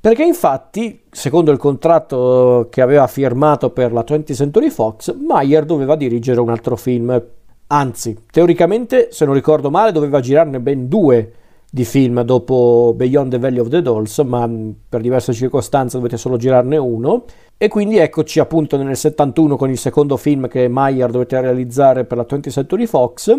[0.00, 5.96] perché infatti, secondo il contratto che aveva firmato per la 20th Century Fox, Mayer doveva
[5.96, 7.22] dirigere un altro film.
[7.66, 11.32] Anzi, teoricamente, se non ricordo male, doveva girarne ben due
[11.74, 14.46] di film dopo Beyond the Valley of the Dolls, ma
[14.86, 17.24] per diverse circostanze dovete solo girarne uno.
[17.56, 22.18] E quindi eccoci appunto nel 71 con il secondo film che Mayer dovete realizzare per
[22.18, 23.34] la 20th Century Fox.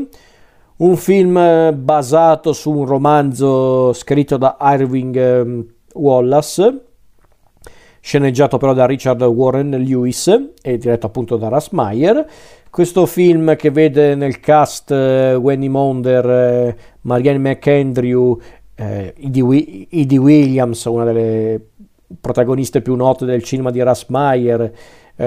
[0.78, 6.86] Un film eh, basato su un romanzo scritto da Irving ehm, Wallace,
[8.00, 10.28] sceneggiato però da Richard Warren Lewis
[10.60, 12.26] e diretto appunto da Russ Meyer.
[12.74, 18.42] Questo film che vede nel cast uh, Wendy Monder, Marianne McAndrew, uh,
[18.76, 21.62] Edie, Williams, una delle
[22.20, 24.72] protagoniste più note del cinema di Russ Meyer,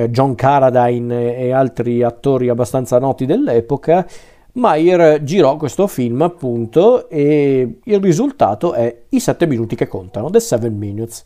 [0.09, 4.05] John Carradine e altri attori abbastanza noti dell'epoca,
[4.53, 10.41] Meyer girò questo film appunto e il risultato è I sette minuti che contano, The
[10.41, 11.25] Seven Minutes.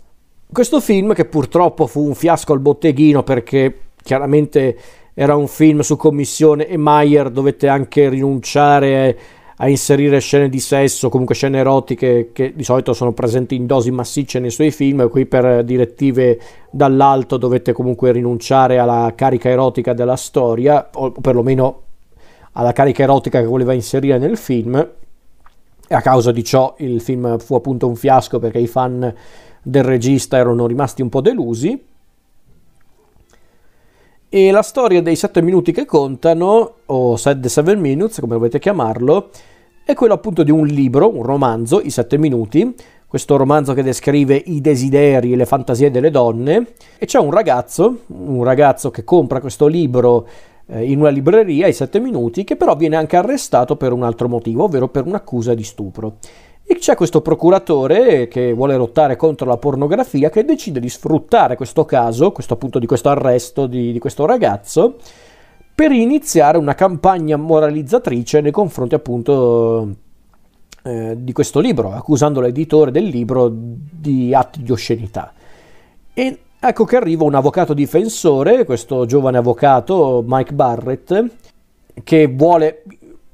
[0.52, 4.76] Questo film che purtroppo fu un fiasco al botteghino perché chiaramente
[5.14, 9.16] era un film su commissione e Mayer dovette anche rinunciare
[9.62, 13.90] a inserire scene di sesso, comunque scene erotiche che di solito sono presenti in dosi
[13.90, 16.40] massicce nei suoi film, qui per direttive
[16.70, 21.82] dall'alto dovette comunque rinunciare alla carica erotica della storia, o perlomeno
[22.52, 24.76] alla carica erotica che voleva inserire nel film.
[25.86, 29.14] E a causa di ciò il film fu appunto un fiasco perché i fan
[29.62, 31.88] del regista erano rimasti un po' delusi.
[34.32, 39.30] E la storia dei 7 minuti che contano, o The 7 Minutes, come volete chiamarlo,
[39.84, 42.72] è quello appunto di un libro, un romanzo, I 7 minuti,
[43.08, 48.02] questo romanzo che descrive i desideri e le fantasie delle donne, e c'è un ragazzo,
[48.06, 50.28] un ragazzo che compra questo libro
[50.66, 54.28] eh, in una libreria, I 7 minuti, che però viene anche arrestato per un altro
[54.28, 56.18] motivo, ovvero per un'accusa di stupro.
[56.72, 61.84] E c'è questo procuratore che vuole lottare contro la pornografia che decide di sfruttare questo
[61.84, 64.94] caso, questo appunto di questo arresto di, di questo ragazzo,
[65.74, 69.88] per iniziare una campagna moralizzatrice nei confronti appunto
[70.84, 75.32] eh, di questo libro, accusando l'editore del libro di atti di oscenità.
[76.14, 81.24] E ecco che arriva un avvocato difensore, questo giovane avvocato Mike Barrett,
[82.04, 82.84] che vuole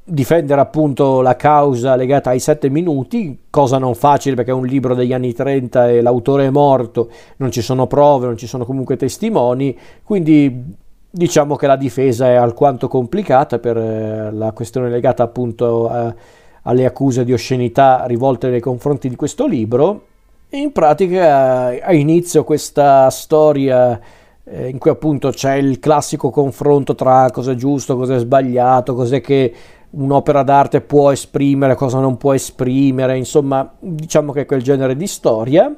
[0.08, 4.94] difendere appunto la causa legata ai sette minuti, cosa non facile perché è un libro
[4.94, 8.96] degli anni 30 e l'autore è morto, non ci sono prove, non ci sono comunque
[8.96, 10.74] testimoni, quindi
[11.10, 16.14] diciamo che la difesa è alquanto complicata per eh, la questione legata appunto a,
[16.62, 20.04] alle accuse di oscenità rivolte nei confronti di questo libro.
[20.50, 24.00] In pratica ha inizio questa storia
[24.44, 28.94] eh, in cui appunto c'è il classico confronto tra cosa è giusto, cosa è sbagliato,
[28.94, 29.52] cos'è che
[29.90, 35.06] un'opera d'arte può esprimere, cosa non può esprimere, insomma, diciamo che è quel genere di
[35.06, 35.74] storia.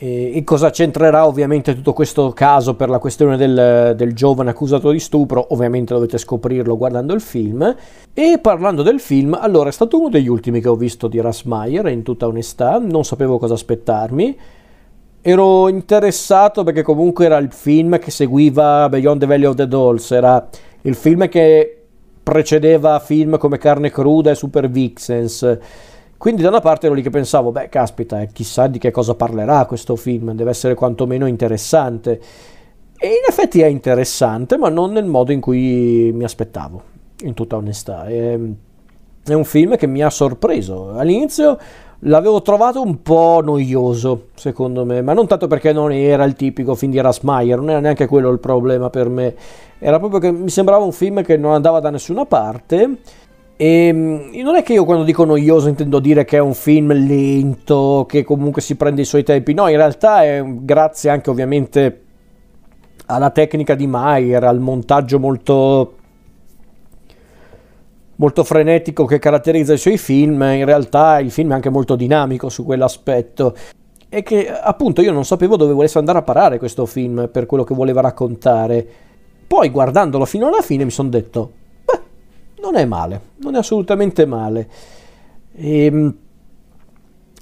[0.00, 4.92] E, e cosa c'entrerà ovviamente tutto questo caso per la questione del, del, giovane accusato
[4.92, 5.44] di stupro?
[5.50, 7.74] Ovviamente dovete scoprirlo guardando il film.
[8.14, 11.88] E parlando del film, allora è stato uno degli ultimi che ho visto di Rasmayer,
[11.88, 14.38] in tutta onestà, non sapevo cosa aspettarmi.
[15.20, 20.12] Ero interessato perché comunque era il film che seguiva Beyond the Valley of the Dolls,
[20.12, 20.48] era
[20.82, 21.77] il film che
[22.28, 25.58] precedeva film come Carne Cruda e Super Vixens.
[26.18, 29.14] Quindi da una parte ero lì che pensavo, beh, caspita, eh, chissà di che cosa
[29.14, 32.20] parlerà questo film, deve essere quantomeno interessante.
[32.98, 36.82] E in effetti è interessante, ma non nel modo in cui mi aspettavo,
[37.22, 38.04] in tutta onestà.
[38.04, 38.38] È,
[39.24, 40.90] è un film che mi ha sorpreso.
[40.90, 41.56] All'inizio
[42.00, 46.74] l'avevo trovato un po' noioso, secondo me, ma non tanto perché non era il tipico
[46.74, 49.34] film di Rasmayer, non era neanche quello il problema per me
[49.78, 52.96] era proprio che mi sembrava un film che non andava da nessuna parte.
[53.56, 56.92] E mm, non è che io quando dico noioso intendo dire che è un film
[56.92, 62.02] lento, che comunque si prende i suoi tempi, no, in realtà è grazie anche ovviamente
[63.06, 65.94] alla tecnica di Mayer, al montaggio molto
[68.18, 72.48] molto frenetico che caratterizza i suoi film, in realtà il film è anche molto dinamico
[72.48, 73.54] su quell'aspetto.
[74.08, 77.64] E che appunto io non sapevo dove volesse andare a parare questo film per quello
[77.64, 78.86] che voleva raccontare.
[79.46, 81.52] Poi guardandolo fino alla fine mi sono detto,
[81.84, 82.00] beh,
[82.60, 84.68] non è male, non è assolutamente male.
[85.54, 86.16] E, ehm,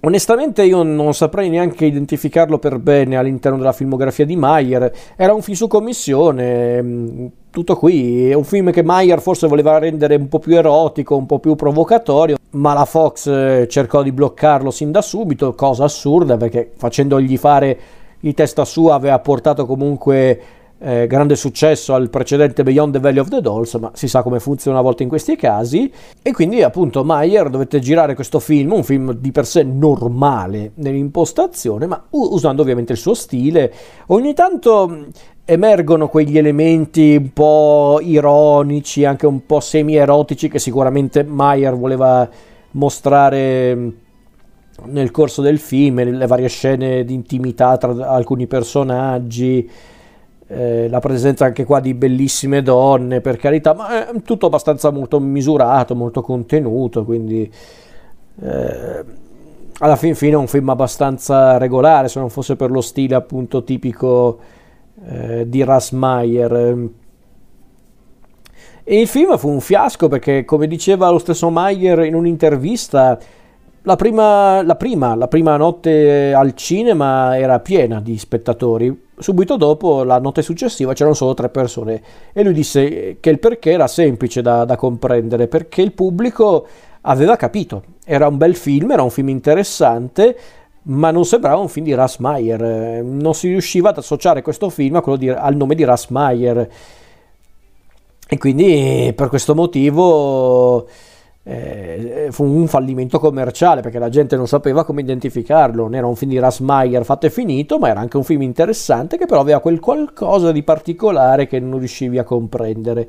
[0.02, 4.92] onestamente io non saprei neanche identificarlo per bene all'interno della filmografia di Mayer.
[5.16, 8.28] Era un film su commissione, ehm, tutto qui.
[8.28, 11.54] È un film che Mayer forse voleva rendere un po' più erotico, un po' più
[11.54, 17.38] provocatorio, ma la Fox eh, cercò di bloccarlo sin da subito, cosa assurda perché facendogli
[17.38, 17.78] fare
[18.20, 20.40] di testa sua aveva portato comunque
[20.78, 24.38] eh, grande successo al precedente Beyond the Valley of the Dolls, ma si sa come
[24.38, 25.90] funziona a volte in questi casi.
[26.20, 31.86] E quindi, appunto, Mayer dovette girare questo film, un film di per sé normale nell'impostazione,
[31.86, 33.72] ma usando ovviamente il suo stile.
[34.08, 35.06] Ogni tanto
[35.46, 42.28] emergono quegli elementi un po' ironici, anche un po' semi-erotici che sicuramente Mayer voleva
[42.72, 43.92] mostrare
[44.86, 49.70] nel corso del film, le varie scene di intimità tra alcuni personaggi
[50.48, 55.18] eh, la presenza anche qua di bellissime donne, per carità, ma è tutto abbastanza molto
[55.18, 57.50] misurato, molto contenuto, quindi
[58.42, 59.04] eh,
[59.78, 63.64] alla fin fine è un film abbastanza regolare, se non fosse per lo stile appunto
[63.64, 64.38] tipico
[65.04, 66.88] eh, di Rasmayer.
[68.88, 73.18] E il film fu un fiasco perché, come diceva lo stesso Mayer in un'intervista,
[73.82, 80.02] la prima, la, prima, la prima notte al cinema era piena di spettatori, subito dopo,
[80.02, 82.02] la notte successiva, c'erano solo tre persone
[82.32, 86.66] e lui disse che il perché era semplice da, da comprendere, perché il pubblico
[87.02, 90.36] aveva capito, era un bel film, era un film interessante,
[90.88, 95.28] ma non sembrava un film di Rasmayer, non si riusciva ad associare questo film di,
[95.28, 96.68] al nome di Rasmayer
[98.28, 100.86] e quindi per questo motivo
[101.44, 105.84] eh, fu un fallimento commerciale perché la gente non sapeva come identificarlo.
[105.84, 109.16] Non era un film di Rasmayer fatto e finito, ma era anche un film interessante
[109.16, 113.08] che però aveva quel qualcosa di particolare che non riuscivi a comprendere.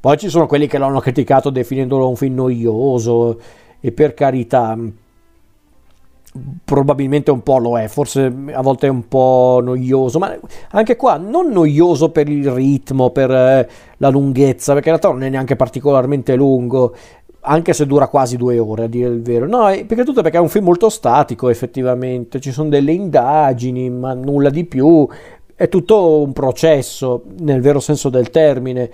[0.00, 3.38] Poi ci sono quelli che l'hanno criticato definendolo un film noioso
[3.80, 4.76] e per carità
[6.64, 10.36] probabilmente un po' lo è, forse a volte è un po' noioso, ma
[10.70, 15.26] anche qua non noioso per il ritmo, per eh, la lunghezza, perché in realtà non
[15.26, 16.94] è neanche particolarmente lungo,
[17.40, 19.46] anche se dura quasi due ore a dire il vero.
[19.46, 24.14] No, perché tutto perché è un film molto statico effettivamente, ci sono delle indagini, ma
[24.14, 25.06] nulla di più,
[25.54, 28.90] è tutto un processo nel vero senso del termine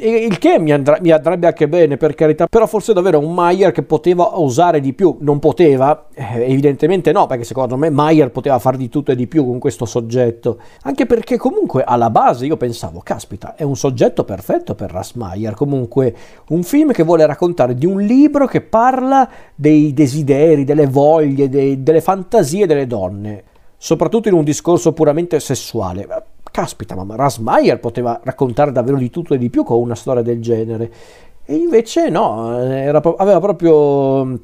[0.00, 3.70] il che mi, andrà, mi, andrebbe anche bene per carità, però forse davvero un Mayer
[3.72, 8.58] che poteva osare di più, non poteva, eh, evidentemente no, perché secondo me Mayer poteva
[8.58, 12.56] fare di tutto e di più con questo soggetto, anche perché comunque alla base io
[12.56, 16.14] pensavo, caspita, è un soggetto perfetto per Ras Mayer, comunque
[16.48, 21.82] un film che vuole raccontare di un libro che parla dei desideri, delle voglie, dei,
[21.82, 23.44] delle fantasie delle donne,
[23.76, 26.06] soprattutto in un discorso puramente sessuale
[26.50, 30.40] caspita, ma Rasmayer poteva raccontare davvero di tutto e di più con una storia del
[30.40, 30.92] genere.
[31.44, 34.34] E invece no, era, aveva proprio mm,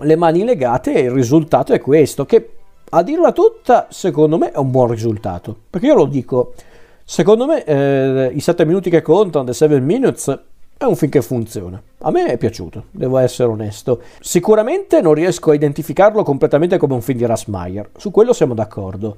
[0.00, 2.50] le mani legate e il risultato è questo, che
[2.90, 5.56] a dirla tutta, secondo me è un buon risultato.
[5.70, 6.54] Perché io lo dico,
[7.04, 10.40] secondo me eh, i 7 minuti che contano, The 7 Minutes,
[10.76, 11.82] è un film che funziona.
[12.00, 14.00] A me è piaciuto, devo essere onesto.
[14.20, 19.16] Sicuramente non riesco a identificarlo completamente come un film di Rasmayer, su quello siamo d'accordo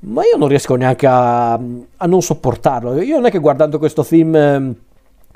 [0.00, 3.00] ma io non riesco neanche a, a non sopportarlo.
[3.00, 4.74] Io non è che guardando questo film ehm,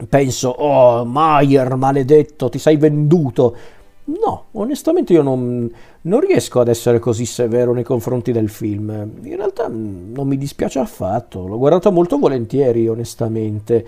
[0.08, 3.56] penso, oh, Mayer, maledetto, ti sei venduto.
[4.05, 5.70] No, onestamente io non,
[6.02, 8.90] non, riesco ad essere così severo nei confronti del film.
[9.22, 13.86] In realtà non mi dispiace affatto, l'ho guardato molto volentieri, onestamente.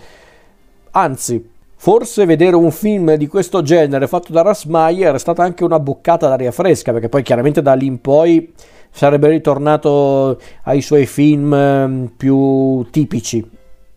[0.92, 5.80] Anzi, forse vedere un film di questo genere fatto da Rasmayer è stata anche una
[5.80, 8.52] boccata d'aria fresca, perché poi chiaramente da lì in poi
[8.92, 13.44] sarebbe ritornato ai suoi film ehm, più tipici,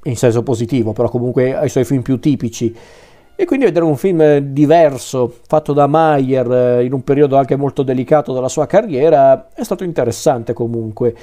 [0.03, 2.75] in senso positivo, però comunque ai suoi film più tipici.
[3.37, 7.83] E quindi vedere un film diverso, fatto da Mayer eh, in un periodo anche molto
[7.83, 11.13] delicato della sua carriera, è stato interessante comunque.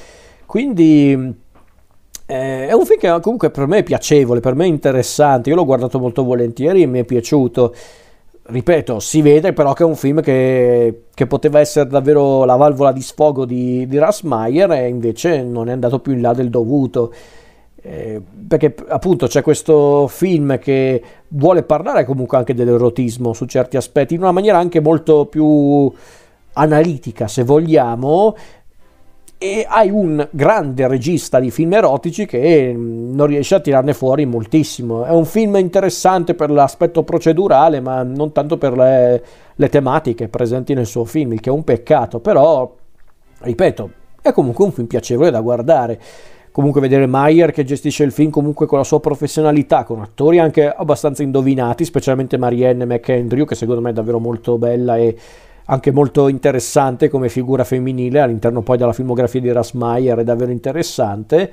[0.44, 1.34] Quindi
[2.26, 5.56] eh, è un film che comunque per me è piacevole, per me è interessante, io
[5.56, 7.74] l'ho guardato molto volentieri e mi è piaciuto.
[8.44, 12.90] Ripeto, si vede però che è un film che, che poteva essere davvero la valvola
[12.90, 16.50] di sfogo di, di Russ Meyer e invece non è andato più in là del
[16.50, 17.12] dovuto.
[17.84, 24.14] Eh, perché appunto c'è questo film che vuole parlare comunque anche dell'erotismo su certi aspetti
[24.14, 25.92] in una maniera anche molto più
[26.52, 28.36] analitica se vogliamo
[29.42, 35.02] e hai un grande regista di film erotici che non riesce a tirarne fuori moltissimo.
[35.04, 39.24] È un film interessante per l'aspetto procedurale, ma non tanto per le,
[39.56, 42.72] le tematiche presenti nel suo film, il che è un peccato, però,
[43.40, 43.90] ripeto,
[44.22, 46.00] è comunque un film piacevole da guardare.
[46.52, 50.68] Comunque vedere Mayer che gestisce il film comunque con la sua professionalità, con attori anche
[50.68, 55.16] abbastanza indovinati, specialmente Marianne McAndrew, che secondo me è davvero molto bella e
[55.66, 61.52] anche molto interessante come figura femminile all'interno poi della filmografia di Rasmayer, è davvero interessante.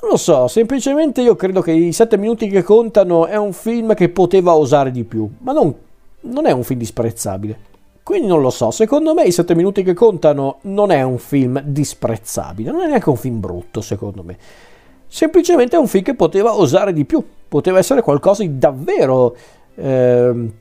[0.00, 3.94] Non lo so, semplicemente io credo che i sette minuti che contano è un film
[3.94, 5.74] che poteva osare di più, ma non,
[6.22, 7.68] non è un film disprezzabile.
[8.02, 11.60] Quindi non lo so, secondo me i sette minuti che contano non è un film
[11.60, 14.36] disprezzabile, non è neanche un film brutto secondo me.
[15.06, 19.36] Semplicemente è un film che poteva osare di più, poteva essere qualcosa di davvero
[19.74, 20.52] ehm,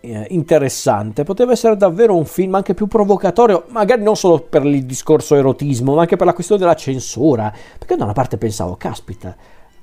[0.00, 4.84] eh, interessante, poteva essere davvero un film anche più provocatorio, magari non solo per il
[4.84, 9.34] discorso erotismo, ma anche per la questione della censura, perché da una parte pensavo, caspita,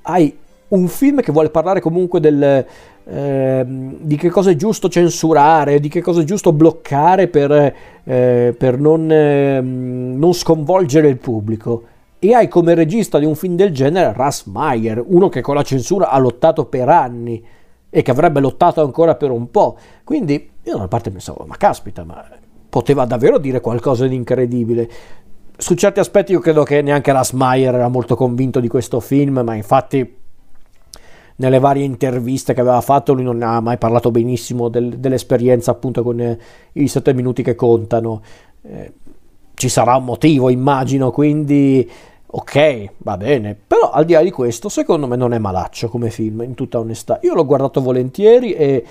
[0.02, 0.36] hai
[0.68, 2.64] un film che vuole parlare comunque del,
[3.04, 8.54] eh, di che cosa è giusto censurare, di che cosa è giusto bloccare per, eh,
[8.56, 11.82] per non, eh, non, sconvolgere il pubblico.
[12.18, 15.62] E hai come regista di un film del genere Russ Meyer, uno che con la
[15.62, 17.44] censura ha lottato per anni
[17.96, 19.78] e che avrebbe lottato ancora per un po'.
[20.04, 22.22] Quindi io da una parte pensavo, ma caspita, ma
[22.68, 24.90] poteva davvero dire qualcosa di incredibile.
[25.56, 29.40] Su certi aspetti io credo che neanche Russ Meyer era molto convinto di questo film,
[29.42, 30.14] ma infatti
[31.36, 36.02] nelle varie interviste che aveva fatto lui non ha mai parlato benissimo del, dell'esperienza appunto
[36.02, 36.38] con eh,
[36.72, 38.20] i sette minuti che contano.
[38.60, 38.92] Eh,
[39.54, 41.90] ci sarà un motivo, immagino, quindi
[42.26, 46.10] ok, va bene, però al di là di questo, secondo me non è malaccio come
[46.10, 47.18] film, in tutta onestà.
[47.22, 48.84] Io l'ho guardato volentieri e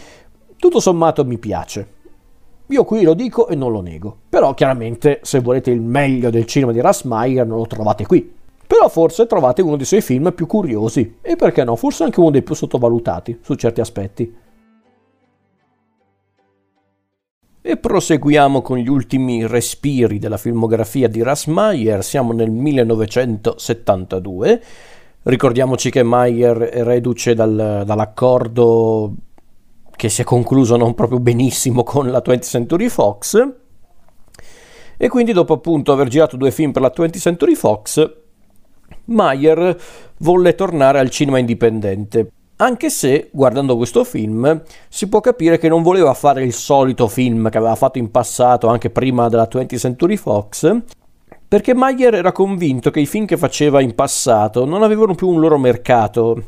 [0.58, 1.94] tutto sommato mi piace.
[2.68, 6.46] Io qui lo dico e non lo nego, però chiaramente se volete il meglio del
[6.46, 8.34] cinema di Russ Meyer non lo trovate qui.
[8.68, 12.32] Però forse trovate uno dei suoi film più curiosi e perché no, forse anche uno
[12.32, 14.36] dei più sottovalutati su certi aspetti.
[17.68, 24.62] E proseguiamo con gli ultimi respiri della filmografia di Russ Meyer, siamo nel 1972.
[25.24, 29.16] Ricordiamoci che Meyer è reduce dal, dall'accordo
[29.96, 33.54] che si è concluso non proprio benissimo con la 20th Century Fox
[34.96, 38.14] e quindi dopo appunto aver girato due film per la 20th Century Fox
[39.06, 39.76] Mayer
[40.20, 42.30] volle tornare al cinema indipendente.
[42.58, 47.50] Anche se, guardando questo film, si può capire che non voleva fare il solito film
[47.50, 50.74] che aveva fatto in passato, anche prima della 20th Century Fox,
[51.50, 55.42] perché Mayer era convinto che i film che faceva in passato non avevano più un
[55.42, 56.44] loro mercato,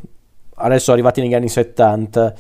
[0.56, 2.34] adesso arrivati negli anni 70,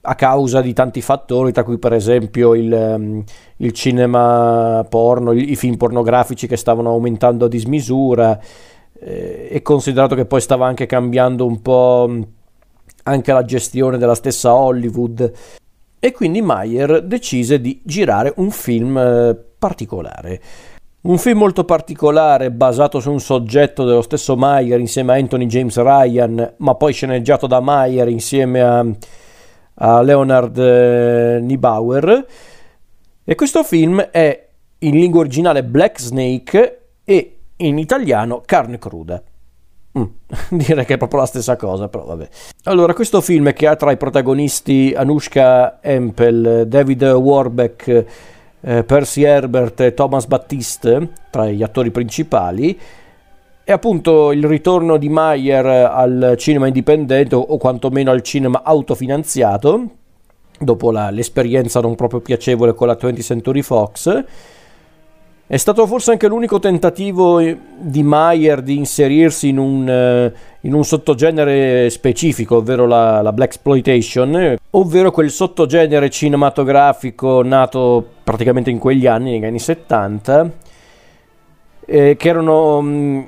[0.00, 3.22] a causa di tanti fattori, tra cui per esempio il, um,
[3.58, 8.36] il cinema porno, i, film pornografici che stavano aumentando a dismisura,
[8.98, 12.10] eh, e considerato che poi stava anche cambiando un po'
[13.04, 15.32] anche la gestione della stessa Hollywood
[16.02, 20.40] e quindi Mayer decise di girare un film eh, particolare.
[21.02, 25.78] Un film molto particolare basato su un soggetto dello stesso Mayer insieme a Anthony James
[25.78, 28.84] Ryan, ma poi sceneggiato da Mayer insieme a,
[29.74, 32.26] a Leonard eh, Niebauer.
[33.24, 34.48] E questo film è
[34.78, 39.22] in lingua originale Black Snake e in italiano carne cruda.
[39.98, 40.04] Mm,
[40.50, 42.28] direi che è proprio la stessa cosa, però vabbè.
[42.64, 48.04] Allora, questo film che ha tra i protagonisti Anushka Empel, David Warbeck,
[48.60, 52.78] eh, Percy Herbert e Thomas Battiste, tra gli attori principali,
[53.64, 59.86] è appunto il ritorno di Mayer al cinema indipendente o quantomeno al cinema autofinanziato,
[60.58, 64.24] dopo la, l'esperienza non proprio piacevole con la 20th Century Fox.
[65.50, 70.84] È stato forse anche l'unico tentativo di Mayer di inserirsi in un, eh, in un
[70.84, 79.08] sottogenere specifico, ovvero la, la Black Exploitation, ovvero quel sottogenere cinematografico nato praticamente in quegli
[79.08, 80.50] anni, negli anni 70,
[81.84, 83.20] eh, che erano mm,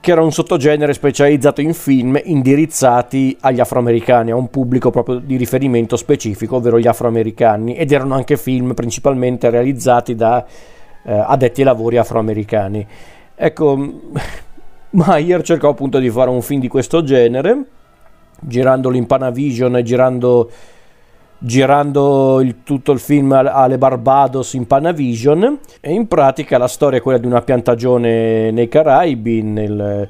[0.00, 5.34] che era un sottogenere specializzato in film indirizzati agli afroamericani, a un pubblico proprio di
[5.34, 10.46] riferimento specifico, ovvero gli afroamericani, ed erano anche film principalmente realizzati da
[11.06, 12.86] eh, addetti ai lavori afroamericani.
[13.34, 13.92] Ecco,
[14.90, 17.64] Mayer cercò appunto di fare un film di questo genere,
[18.40, 20.50] girandolo in Panavision e girando
[21.38, 27.02] girando il, tutto il film alle Barbados in Panavision e in pratica la storia è
[27.02, 30.08] quella di una piantagione nei Caraibi nel,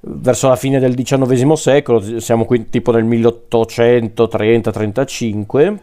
[0.00, 5.76] verso la fine del XIX secolo, siamo qui tipo nel 1830-35.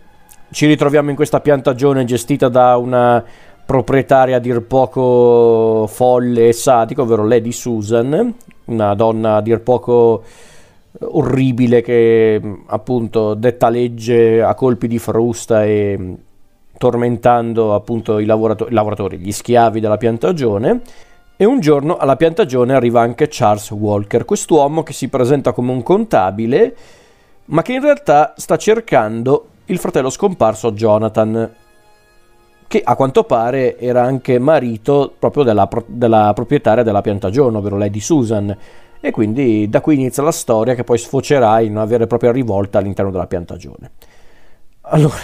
[0.52, 3.24] Ci ritroviamo in questa piantagione gestita da una
[3.66, 8.34] proprietaria a dir poco folle e sadica, ovvero Lady Susan,
[8.66, 10.24] una donna a dir poco
[11.00, 16.16] orribile che appunto detta legge a colpi di frusta e
[16.78, 20.82] tormentando appunto i lavoratori, lavoratori, gli schiavi della piantagione.
[21.38, 25.84] E un giorno alla piantagione arriva anche Charles Walker, quest'uomo che si presenta come un
[25.84, 26.76] contabile,
[27.46, 31.52] ma che in realtà sta cercando il fratello scomparso Jonathan,
[32.68, 38.00] che a quanto pare era anche marito proprio della, della proprietaria della piantagione, ovvero Lady
[38.00, 38.56] Susan.
[39.00, 42.32] E quindi da qui inizia la storia che poi sfocerà in una vera e propria
[42.32, 43.92] rivolta all'interno della piantagione.
[44.82, 45.16] Allora,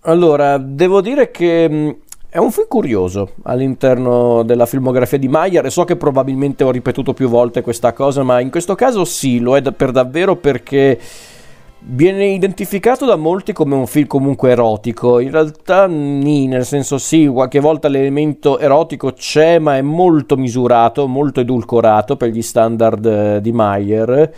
[0.00, 1.98] allora devo dire che
[2.30, 7.14] è un film curioso all'interno della filmografia di Mayer e so che probabilmente ho ripetuto
[7.14, 10.98] più volte questa cosa, ma in questo caso sì, lo è per davvero perché
[11.80, 17.26] Viene identificato da molti come un film comunque erotico, in realtà nì, nel senso sì,
[17.26, 23.40] qualche volta l'elemento erotico c'è, ma è molto misurato, molto edulcorato per gli standard eh,
[23.40, 24.34] di Mayer,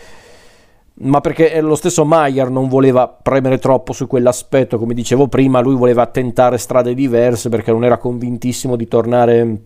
[0.93, 5.77] ma perché lo stesso Mayer non voleva premere troppo su quell'aspetto, come dicevo prima, lui
[5.77, 9.61] voleva tentare strade diverse perché non era convintissimo di tornare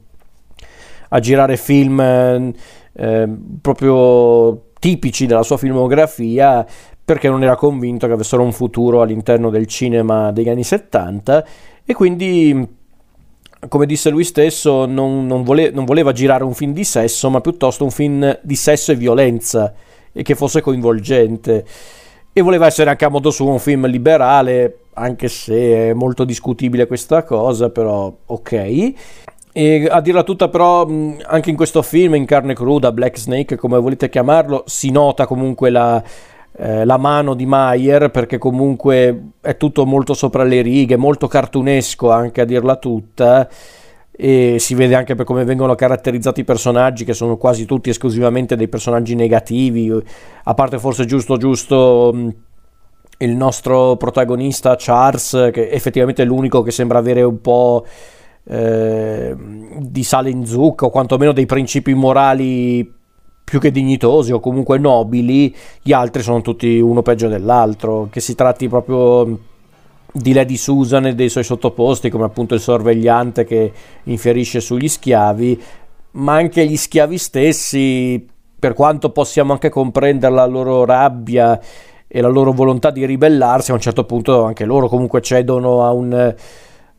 [1.09, 2.55] a girare film eh,
[2.93, 3.29] eh
[3.61, 6.65] proprio tipici della sua filmografia
[7.05, 11.47] perché non era convinto che avessero un futuro all'interno del cinema degli anni 70
[11.85, 12.83] e quindi
[13.69, 17.41] come disse lui stesso, non, non, vole, non, voleva girare un film di sesso, ma
[17.41, 19.73] piuttosto un film di sesso e violenza
[20.13, 21.65] e che fosse coinvolgente.
[22.33, 26.87] E voleva essere anche a modo suo un film liberale, anche se è molto discutibile
[26.87, 28.93] questa cosa, però ok.
[29.53, 33.79] E a dirla tutta, però, anche in questo film, in carne cruda, Black Snake, come
[33.79, 36.03] volete chiamarlo, si nota comunque la,
[36.57, 42.11] eh, la mano di Mayer perché comunque è tutto molto sopra le righe, molto cartunesco
[42.11, 43.49] anche a dirla tutta
[44.17, 48.55] e si vede anche per come vengono caratterizzati i personaggi che sono quasi tutti esclusivamente
[48.55, 49.93] dei personaggi negativi.
[50.45, 52.29] A parte forse giusto giusto mm,
[53.19, 57.85] il nostro protagonista Charles che effettivamente è l'unico che sembra avere un po'
[58.45, 59.35] eh,
[59.79, 62.94] di sale in zucca o quantomeno dei principi morali
[63.45, 68.35] più che dignitosi o comunque nobili, gli altri sono tutti uno peggio dell'altro, che si
[68.35, 69.39] tratti proprio
[70.11, 73.73] di Lady Susan e dei suoi sottoposti, come appunto il sorvegliante che
[74.05, 75.63] infierisce sugli schiavi,
[76.13, 78.27] ma anche gli schiavi stessi,
[78.59, 81.61] per quanto possiamo anche comprendere la loro rabbia
[82.07, 85.93] e la loro volontà di ribellarsi, a un certo punto anche loro comunque cedono a
[85.93, 86.35] un,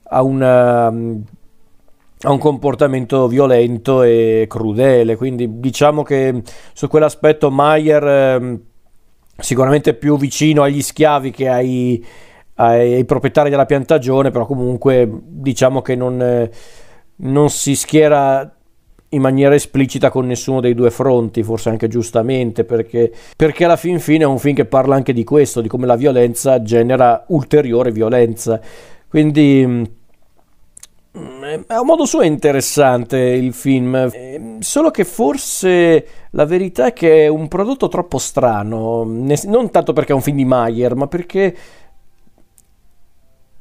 [0.03, 1.23] a un
[2.25, 6.41] ha un comportamento violento e crudele, quindi diciamo che
[6.73, 8.59] su quell'aspetto Mayer eh,
[9.37, 12.03] sicuramente più vicino agli schiavi che ai,
[12.55, 16.51] ai, proprietari della piantagione, però comunque diciamo che non, eh,
[17.17, 18.49] non si schiera
[19.09, 23.99] in maniera esplicita con nessuno dei due fronti, forse anche giustamente, perché, perché alla fin
[23.99, 27.91] fine è un film che parla anche di questo, di come la violenza genera ulteriore
[27.91, 28.59] violenza.
[29.07, 30.03] Quindi
[31.67, 36.93] a un modo suo è interessante il film, ehm, solo che forse la verità è
[36.93, 41.07] che è un prodotto troppo strano, non tanto perché è un film di Mayer, ma
[41.07, 41.55] perché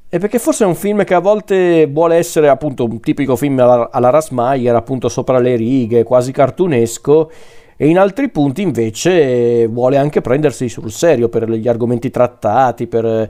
[0.09, 3.59] è perché forse è un film che a volte vuole essere appunto un tipico film
[3.61, 7.31] alla, alla Rasmayer, appunto sopra le righe, quasi cartunesco,
[7.77, 13.29] e in altri punti invece vuole anche prendersi sul serio per gli argomenti trattati, per,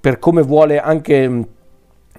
[0.00, 1.46] per come vuole anche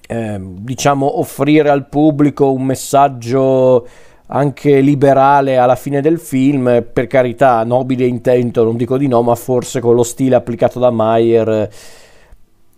[0.07, 3.87] eh, diciamo offrire al pubblico un messaggio
[4.27, 9.35] anche liberale alla fine del film, per carità, nobile intento, non dico di no, ma
[9.35, 11.69] forse con lo stile applicato da Mayer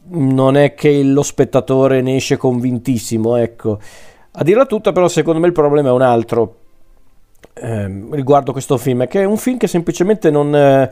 [0.05, 3.79] non è che lo spettatore ne esce convintissimo, ecco.
[4.31, 6.55] A dirla tutta, però, secondo me il problema è un altro
[7.53, 10.89] eh, riguardo questo film, che è un film che semplicemente non, eh,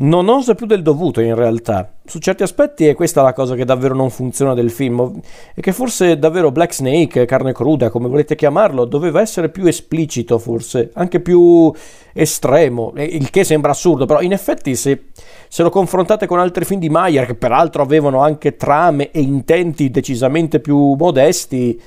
[0.00, 1.94] non osa più del dovuto in realtà.
[2.04, 5.20] Su certi aspetti è questa la cosa che davvero non funziona del film,
[5.54, 10.38] e che forse davvero Black Snake, carne cruda, come volete chiamarlo, doveva essere più esplicito
[10.38, 11.72] forse, anche più
[12.12, 15.06] estremo, il che sembra assurdo, però in effetti se,
[15.48, 19.90] se lo confrontate con altri film di Mayer, che peraltro avevano anche trame e intenti
[19.90, 21.80] decisamente più modesti,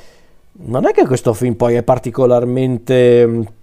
[0.63, 3.59] non è che questo film poi è particolarmente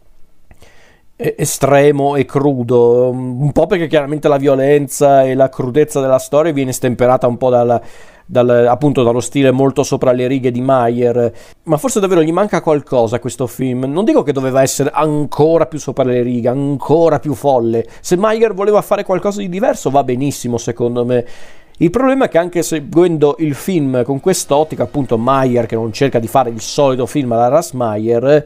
[1.21, 6.71] estremo e crudo, un po' perché chiaramente la violenza e la crudezza della storia viene
[6.71, 7.81] stemperata un po' dal,
[8.25, 11.33] dal, appunto dallo stile molto sopra le righe di Mayer,
[11.65, 13.85] ma forse davvero gli manca qualcosa a questo film.
[13.89, 17.85] Non dico che doveva essere ancora più sopra le righe, ancora più folle.
[18.01, 21.27] Se Mayer voleva fare qualcosa di diverso va benissimo secondo me.
[21.79, 26.21] Il problema è che anche seguendo il film con quest'ottica, appunto Mayer che non cerca
[26.21, 28.45] di fare il solito film alla Ras Mayer,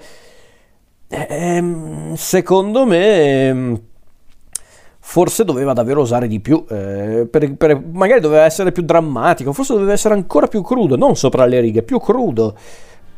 [1.14, 3.80] Ehm, secondo me ehm,
[4.98, 9.74] forse doveva davvero osare di più, eh, per, per, magari doveva essere più drammatico, forse
[9.74, 12.56] doveva essere ancora più crudo, non sopra le righe, più crudo,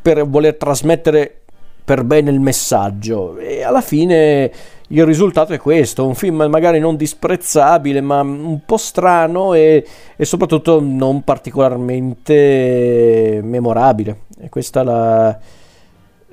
[0.01, 1.43] per voler trasmettere
[1.85, 3.37] per bene il messaggio.
[3.37, 4.51] E alla fine
[4.89, 10.25] il risultato è questo, un film magari non disprezzabile, ma un po' strano e, e
[10.25, 14.23] soprattutto non particolarmente memorabile.
[14.41, 15.39] E questa è la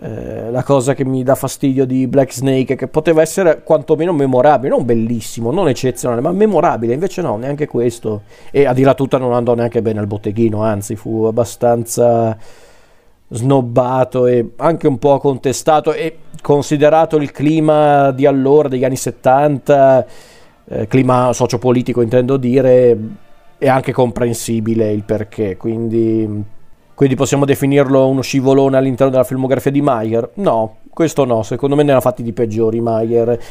[0.03, 4.75] eh, la cosa che mi dà fastidio di Black Snake, che poteva essere quantomeno memorabile,
[4.75, 8.23] non bellissimo, non eccezionale, ma memorabile, invece no, neanche questo.
[8.51, 12.37] E a dirla tutta non andò neanche bene al botteghino, anzi fu abbastanza
[13.29, 20.07] snobbato e anche un po' contestato e considerato il clima di allora, degli anni 70,
[20.65, 22.99] eh, clima sociopolitico intendo dire,
[23.57, 26.61] è anche comprensibile il perché, quindi
[27.03, 30.31] quindi possiamo definirlo uno scivolone all'interno della filmografia di Mayer?
[30.35, 33.43] No, questo no, secondo me ne ha fatti di peggiori Mayer.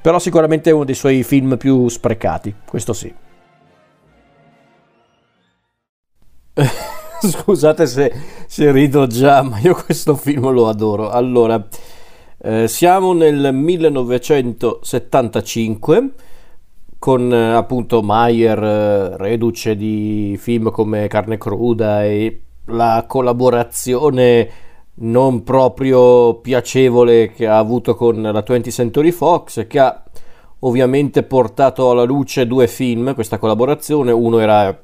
[0.00, 3.12] Però sicuramente è uno dei suoi film più sprecati, questo sì.
[7.22, 8.12] Scusate se,
[8.46, 11.10] se, rido già, ma io questo film lo adoro.
[11.10, 11.66] Allora,
[12.38, 16.10] eh, siamo nel 1975
[17.00, 24.50] con eh, appunto Mayer, eh, reduce di film come Carne Cruda e la collaborazione
[24.94, 30.02] non proprio piacevole che ha avuto con la 20th Century Fox che ha
[30.60, 34.78] ovviamente portato alla luce due film questa collaborazione uno era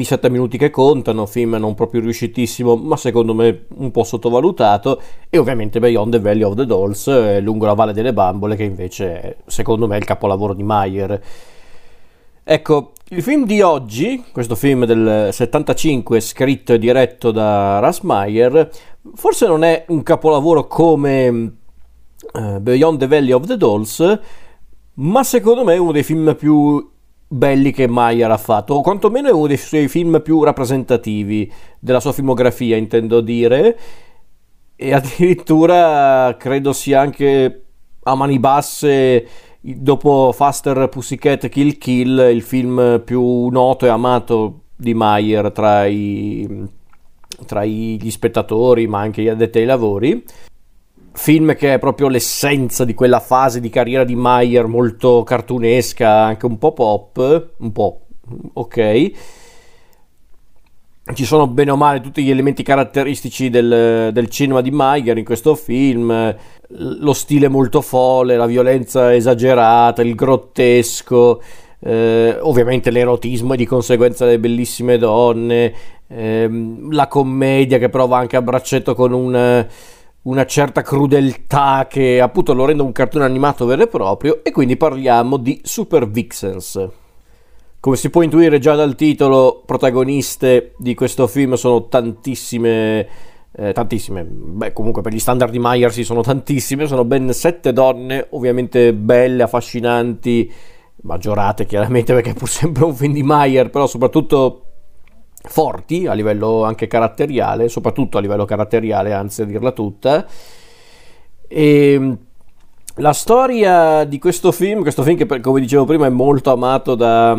[0.00, 5.00] i 7 minuti che contano, film non proprio riuscitissimo, ma secondo me un po' sottovalutato,
[5.30, 8.64] e ovviamente Beyond the Valley of the Dolls, eh, lungo la Valle delle Bambole, che
[8.64, 11.22] invece è, secondo me è il capolavoro di Mayer.
[12.48, 18.70] Ecco, il film di oggi, questo film del 75 scritto e diretto da Russ Meyer,
[19.14, 21.28] forse non è un capolavoro come
[22.34, 24.20] uh, Beyond the Valley of the Dolls,
[24.94, 26.88] ma secondo me è uno dei film più
[27.26, 31.98] belli che Meyer ha fatto, o quantomeno è uno dei suoi film più rappresentativi della
[31.98, 33.76] sua filmografia, intendo dire,
[34.76, 37.64] e addirittura credo sia anche
[38.04, 39.26] a mani basse
[39.74, 46.66] dopo Faster Pussycat Kill Kill, il film più noto e amato di Mayer tra, i,
[47.46, 50.24] tra gli spettatori, ma anche gli addetti ai lavori.
[51.12, 56.46] Film che è proprio l'essenza di quella fase di carriera di Mayer molto cartunesca, anche
[56.46, 58.00] un po' pop, un po'
[58.52, 59.34] ok
[61.14, 65.24] ci sono bene o male tutti gli elementi caratteristici del, del, cinema di Meiger in
[65.24, 66.34] questo film,
[66.68, 71.40] lo stile molto folle, la violenza esagerata, il grottesco,
[71.78, 75.72] eh, ovviamente l'erotismo e di conseguenza le bellissime donne,
[76.08, 79.66] eh, la commedia che prova anche a braccetto con un,
[80.22, 84.76] una certa crudeltà che appunto lo rende un cartone animato vero e proprio e quindi
[84.76, 87.04] parliamo di Super Vixens.
[87.86, 93.06] Come si può intuire già dal titolo, protagoniste di questo film sono tantissime,
[93.52, 97.72] eh, tantissime, beh comunque per gli standard di Meyer sì sono tantissime, sono ben sette
[97.72, 100.52] donne, ovviamente belle, affascinanti,
[101.02, 104.62] maggiorate chiaramente perché è pur sempre un film di Meyer, però soprattutto
[105.44, 110.26] forti a livello anche caratteriale, soprattutto a livello caratteriale, anzi a dirla tutta.
[111.46, 112.16] E
[112.96, 117.36] la storia di questo film, questo film che come dicevo prima è molto amato da,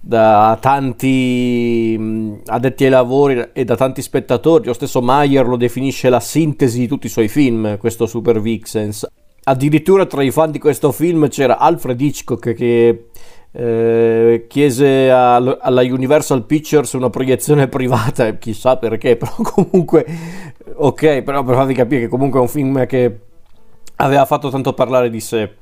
[0.00, 4.66] da tanti mm, addetti ai lavori e da tanti spettatori.
[4.66, 9.06] Lo stesso Mayer lo definisce la sintesi di tutti i suoi film, questo Super Vixens.
[9.42, 13.06] Addirittura tra i fan di questo film c'era Alfred Hitchcock che
[13.52, 20.06] eh, chiese al, alla Universal Pictures una proiezione privata, chissà perché, però comunque,
[20.74, 23.18] ok, però per farvi capire che comunque è un film che
[23.96, 25.54] aveva fatto tanto parlare di sé.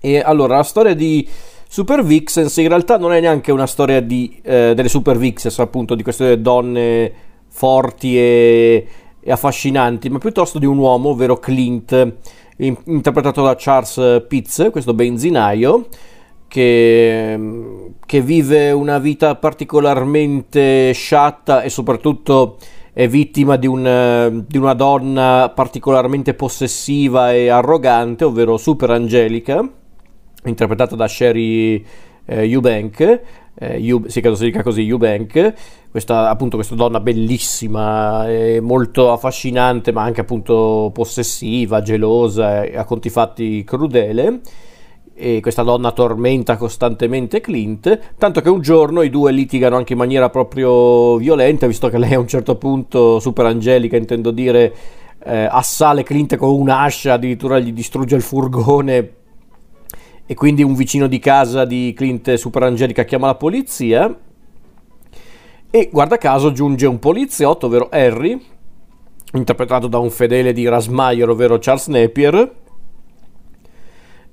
[0.00, 1.26] E allora, la storia di
[1.68, 5.94] Super Vixens in realtà non è neanche una storia di, eh, delle Super Vixens, appunto,
[5.94, 7.12] di queste donne
[7.48, 8.86] forti e,
[9.20, 12.14] e, affascinanti, ma piuttosto di un uomo, ovvero Clint,
[12.58, 15.88] in, interpretato da Charles Pitts, questo benzinaio,
[16.46, 17.38] che,
[18.06, 22.56] che vive una vita particolarmente sciatta e soprattutto
[22.98, 29.64] è vittima di, un, di, una donna particolarmente possessiva e arrogante, ovvero Super Angelica,
[30.42, 31.76] interpretata da Sherry
[32.24, 33.20] eh, Eubank,
[33.54, 35.54] eh, U, sì, credo si dica così, Eubank,
[35.92, 38.26] questa, appunto questa donna bellissima,
[38.62, 44.40] molto affascinante, ma anche appunto possessiva, gelosa e a conti fatti crudele.
[45.20, 49.98] E questa donna tormenta costantemente Clint, tanto che un giorno i due litigano anche in
[49.98, 54.72] maniera proprio violenta, visto che lei a un certo punto, super angelica intendo dire,
[55.24, 59.12] eh, assale Clint con un'ascia, addirittura gli distrugge il furgone
[60.24, 64.16] e quindi un vicino di casa di Clint Superangelica chiama la polizia
[65.68, 68.40] e guarda caso giunge un poliziotto, ovvero Harry,
[69.32, 72.66] interpretato da un fedele di Rasmayer, ovvero Charles Napier.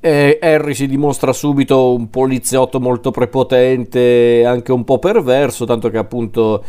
[0.06, 5.98] E Harry si dimostra subito un poliziotto molto prepotente anche un po' perverso, tanto che
[5.98, 6.64] appunto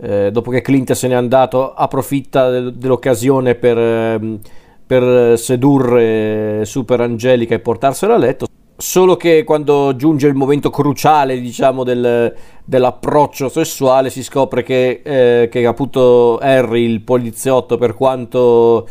[0.00, 4.38] eh, dopo che Clint se n'è andato approfitta dell'occasione per, ehm,
[4.86, 8.46] per sedurre Super Angelica e portarsela a letto.
[8.74, 12.34] Solo che quando giunge il momento cruciale, diciamo, del,
[12.64, 18.88] dell'approccio sessuale, si scopre che, eh, che appunto Harry, il poliziotto, per quanto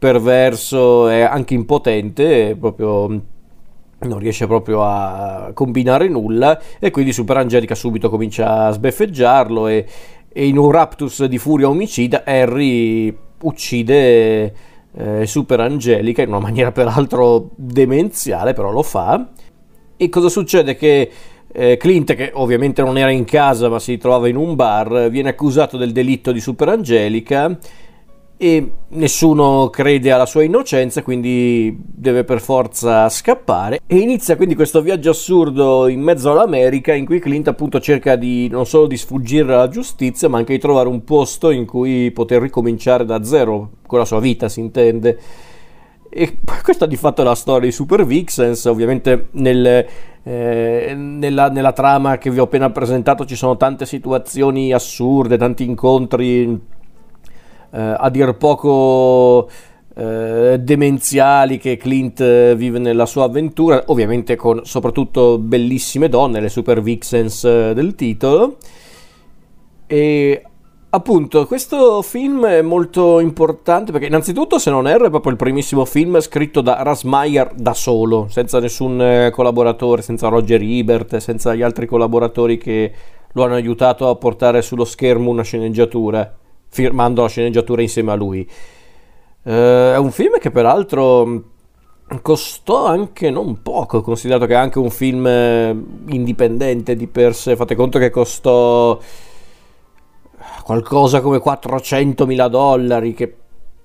[0.00, 3.20] perverso e anche impotente, proprio
[3.98, 9.84] non riesce proprio a combinare nulla e quindi Super Angelica subito comincia a sbeffeggiarlo e,
[10.26, 14.54] e in un raptus di furia omicida Harry uccide
[14.92, 19.28] eh, super angelica in una maniera peraltro demenziale, però lo fa.
[19.98, 20.76] E cosa succede?
[20.76, 21.10] Che
[21.52, 25.28] eh, Clint, che ovviamente non era in casa ma si trovava in un bar, viene
[25.28, 27.58] accusato del delitto di super angelica
[28.42, 33.80] e nessuno crede alla sua innocenza, quindi deve per forza scappare.
[33.86, 38.48] E inizia quindi questo viaggio assurdo in mezzo all'America in cui Clint appunto cerca di
[38.48, 42.40] non solo di sfuggire alla giustizia, ma anche di trovare un posto in cui poter
[42.40, 45.18] ricominciare da zero con la sua vita, si intende.
[46.08, 49.86] E questa di fatto è la storia di Super Vixens, ovviamente nel,
[50.22, 55.62] eh, nella, nella trama che vi ho appena presentato ci sono tante situazioni assurde, tanti
[55.64, 56.78] incontri
[57.72, 59.48] eh, a dir poco
[59.94, 66.48] eh, demenziali che Clint eh, vive nella sua avventura, ovviamente con soprattutto bellissime donne, le
[66.48, 68.56] super vixens eh, del titolo.
[69.86, 70.42] E
[70.90, 75.84] appunto questo film è molto importante perché innanzitutto se non erro è proprio il primissimo
[75.84, 81.62] film scritto da Rasmayer da solo, senza nessun eh, collaboratore, senza Roger Ebert, senza gli
[81.62, 82.92] altri collaboratori che
[83.32, 86.38] lo hanno aiutato a portare sullo schermo una sceneggiatura
[86.70, 88.48] firmando la sceneggiatura insieme a lui.
[89.42, 91.44] Eh, è un film che peraltro
[92.22, 95.76] costò anche non poco, considerato che è anche un film eh,
[96.08, 97.56] indipendente di per sé.
[97.56, 98.98] Fate conto che costò
[100.64, 103.34] qualcosa come 400 mila dollari, che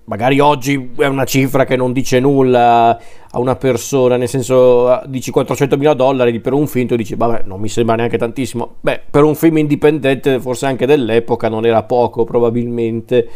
[0.05, 5.31] magari oggi è una cifra che non dice nulla a una persona, nel senso dici
[5.31, 9.23] 400.000 dollari per un film, tu dici vabbè non mi sembra neanche tantissimo, beh per
[9.23, 13.27] un film indipendente forse anche dell'epoca non era poco probabilmente,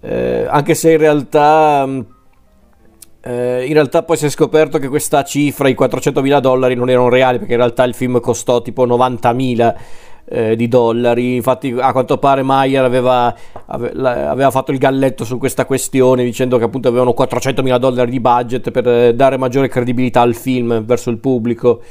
[0.00, 1.88] eh, anche se in realtà...
[3.24, 7.08] Eh, in realtà poi si è scoperto che questa cifra, i 400.000 dollari, non erano
[7.08, 9.74] reali perché in realtà il film costò tipo 90.000
[10.32, 11.34] eh, di dollari.
[11.34, 13.34] Infatti, a quanto pare, Mayer aveva,
[13.66, 18.20] aveva, fatto il galletto su questa questione dicendo che appunto avevano 400 mila dollari di
[18.20, 21.82] budget per eh, dare maggiore credibilità al film verso il pubblico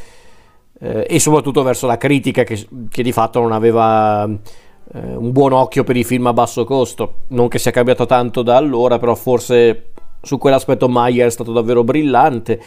[0.80, 5.54] eh, e soprattutto verso la critica che, che di fatto non aveva eh, un buon
[5.54, 7.14] occhio per i film a basso costo.
[7.28, 11.84] Non che sia cambiato tanto da allora, però forse su quell'aspetto Mayer è stato davvero
[11.84, 12.60] brillante.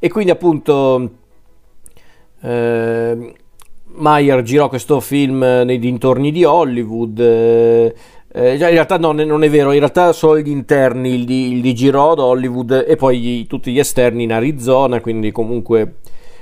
[0.00, 1.10] E quindi appunto
[2.40, 3.34] eh,
[3.94, 7.18] Mayer girò questo film nei dintorni di Hollywood.
[7.18, 7.94] Eh,
[8.34, 12.12] eh, in realtà no, non è vero, in realtà solo gli interni li, li girò
[12.12, 15.96] ad Hollywood e poi gli, tutti gli esterni in Arizona, quindi comunque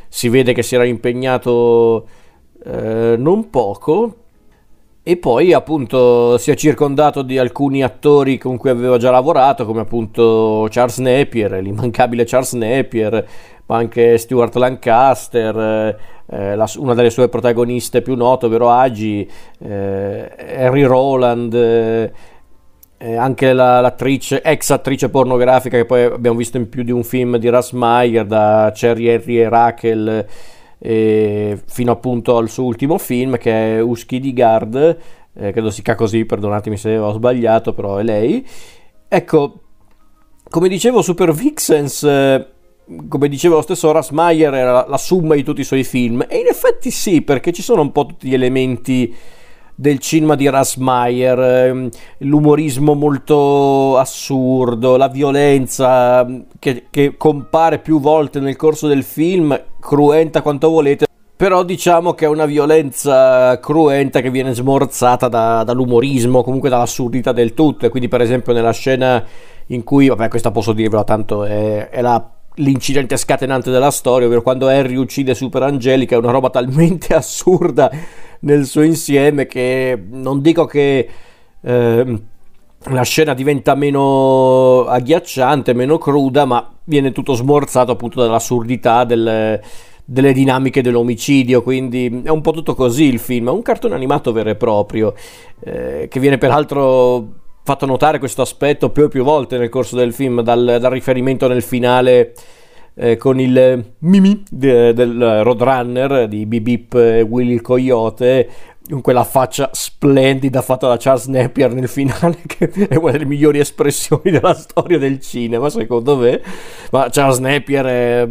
[0.08, 2.06] si vede che si era impegnato
[2.64, 4.14] eh, non poco.
[5.02, 9.80] E poi appunto si è circondato di alcuni attori con cui aveva già lavorato, come
[9.80, 13.26] appunto Charles Napier, l'immancabile Charles Napier,
[13.70, 19.30] ma anche Stuart Lancaster, eh, eh la, una delle sue protagoniste più note, ovvero Agi,
[19.60, 22.12] eh, Harry Roland, eh,
[22.98, 27.04] eh, anche la, l'attrice, ex attrice pornografica che poi abbiamo visto in più di un
[27.04, 30.26] film di Russ Meyer, da Cherry Harry e Rachel,
[30.76, 34.98] eh, fino appunto al suo ultimo film che è Uschi di Gard,
[35.32, 38.44] credo si chiama così, perdonatemi se ho sbagliato, però è lei.
[39.06, 39.60] Ecco,
[40.48, 42.02] come dicevo, Super Vixens,
[43.08, 46.24] come diceva lo stesso Russ Meyer, era la, la summa di tutti i suoi film,
[46.28, 49.14] e in effetti sì, perché ci sono un po' tutti gli elementi
[49.80, 51.88] del cinema di Rasmayer, ehm,
[52.18, 59.58] l'umorismo molto assurdo, la violenza mm, che, che, compare più volte nel corso del film,
[59.80, 66.42] cruenta quanto volete, però diciamo che è una violenza cruenta che viene smorzata da, dall'umorismo,
[66.42, 69.24] comunque dall'assurdità del tutto, e quindi per esempio nella scena
[69.68, 72.22] in cui, vabbè questa posso dirvela tanto, è, è la
[72.56, 77.90] l'incidente scatenante della storia, ovvero quando Harry uccide Super Angelica, è una roba talmente assurda
[78.40, 81.08] nel suo insieme che non dico che
[81.60, 82.22] eh,
[82.84, 89.60] la scena diventa meno agghiacciante, meno cruda, ma viene tutto smorzato appunto dall'assurdità del,
[90.04, 94.32] delle dinamiche dell'omicidio, quindi è un po' tutto così il film, è un cartone animato
[94.32, 95.14] vero e proprio,
[95.60, 100.12] eh, che viene peraltro fatto notare questo aspetto più e più volte nel corso del
[100.12, 102.32] film, dal, dal riferimento nel finale
[102.94, 108.48] eh, con il Mimi de, del Roadrunner di Bip Bip e Willy il Coyote
[108.90, 113.60] con quella faccia splendida fatta da Charles Napier nel finale che è una delle migliori
[113.60, 116.42] espressioni della storia del cinema secondo me
[116.90, 118.28] ma Charles Napier è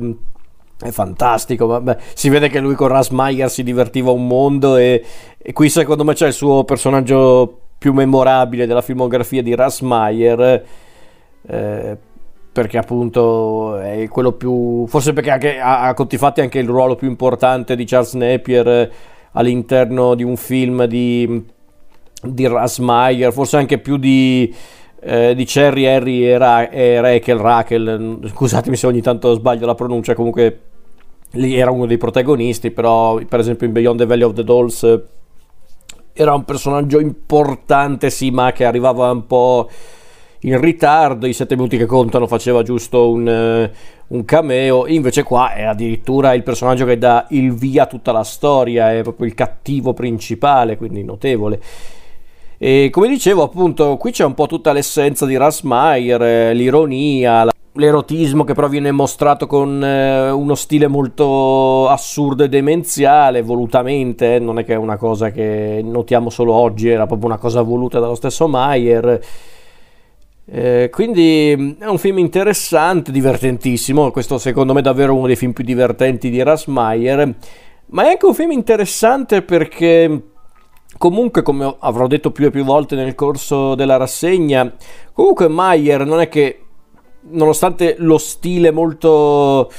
[0.82, 1.98] è fantastico, vabbè.
[2.14, 3.10] si vede che lui con Ras
[3.48, 5.04] si divertiva un mondo e,
[5.38, 10.66] e, qui secondo me c'è il suo personaggio più memorabile della filmografia di Ras Meyer
[11.48, 11.98] eh,
[12.52, 16.96] perché appunto è quello più forse perché anche, ha a conti fatti anche il ruolo
[16.96, 18.92] più importante di Charles Napier
[19.32, 21.46] all'interno di un film di,
[22.22, 24.54] di Russ Meyer forse anche più di,
[25.00, 29.76] eh, di Cherry Harry e, Ra- e Rachel Rachel scusatemi se ogni tanto sbaglio la
[29.76, 30.60] pronuncia comunque
[31.34, 35.02] lì era uno dei protagonisti però per esempio in Beyond the Valley of the Dolls
[36.22, 39.70] era un personaggio importante sì ma che arrivava un po'
[40.42, 45.54] in ritardo, i sette minuti che contano faceva giusto un, uh, un, cameo, invece qua
[45.54, 49.34] è addirittura il personaggio che dà il via a tutta la storia, è proprio il
[49.34, 51.62] cattivo principale, quindi notevole.
[52.58, 58.44] E come dicevo, appunto, qui c'è un po' tutta l'essenza di Rasmayer, eh, l'ironia, l'erotismo
[58.44, 64.60] che però viene mostrato con eh, uno stile molto assurdo e demenziale, volutamente, eh, non
[64.60, 68.16] è che è una cosa che notiamo solo oggi, era proprio una cosa voluta dallo
[68.16, 69.22] stesso Mayer
[70.52, 74.12] eh, quindi mm, è un film interessante, divertentissimo.
[74.12, 77.36] Questo secondo me è davvero uno dei film più divertenti di Rasmayer.
[77.92, 80.24] Ma è anche un film interessante perché
[80.98, 84.74] comunque come avrò detto più e più volte nel corso della rassegna,
[85.14, 86.64] comunque Mayer non è che
[87.22, 89.70] nonostante lo stile molto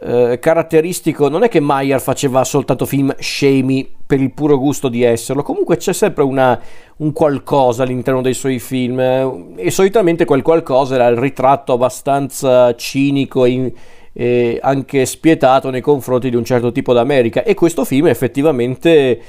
[0.00, 5.02] eh, caratteristico, non è che Mayer faceva soltanto film scemi per il puro gusto di
[5.02, 6.60] esserlo, comunque c'è sempre una,
[6.96, 12.74] un qualcosa all'interno dei suoi film eh, e solitamente quel qualcosa era il ritratto abbastanza
[12.74, 13.72] cinico e,
[14.12, 17.42] e anche spietato nei confronti di un certo tipo d'America.
[17.42, 19.20] E questo film effettivamente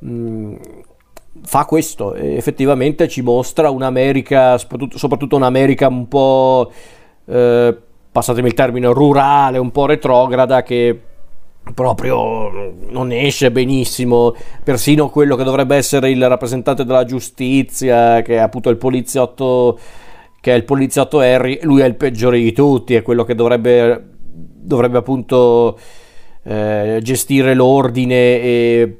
[0.00, 0.54] mh, mm,
[1.44, 6.72] fa questo, effettivamente ci mostra un'America, soprattutto un'America un po'...
[7.26, 7.76] Eh,
[8.10, 10.98] passatemi il termine, rurale, un po' retrograda che
[11.72, 14.34] proprio non esce benissimo.
[14.62, 19.78] Persino quello che dovrebbe essere il rappresentante della giustizia, che è appunto il poliziotto,
[20.40, 24.10] che è il poliziotto Harry, lui è il peggiore di tutti, è quello che dovrebbe,
[24.30, 25.78] dovrebbe appunto
[26.42, 28.98] eh, gestire l'ordine e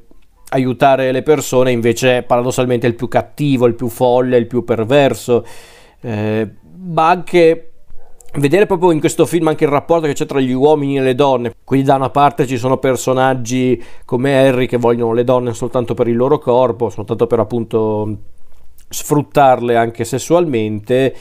[0.50, 5.44] aiutare le persone, invece paradossalmente è il più cattivo, il più folle, il più perverso.
[6.00, 6.48] Eh,
[6.86, 7.73] ma anche
[8.36, 11.14] vedere proprio in questo film anche il rapporto che c'è tra gli uomini e le
[11.14, 11.54] donne.
[11.64, 16.08] Quindi da una parte ci sono personaggi come Harry che vogliono le donne soltanto per
[16.08, 18.16] il loro corpo, soltanto per appunto
[18.88, 21.14] sfruttarle anche sessualmente.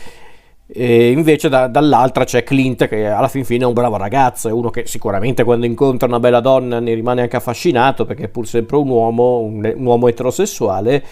[0.65, 4.51] E invece da, dall'altra c'è Clint che alla fin fine è un bravo ragazzo, è
[4.51, 8.47] uno che sicuramente quando incontra una bella donna ne rimane anche affascinato perché è pur
[8.47, 11.03] sempre un uomo, un, un uomo eterosessuale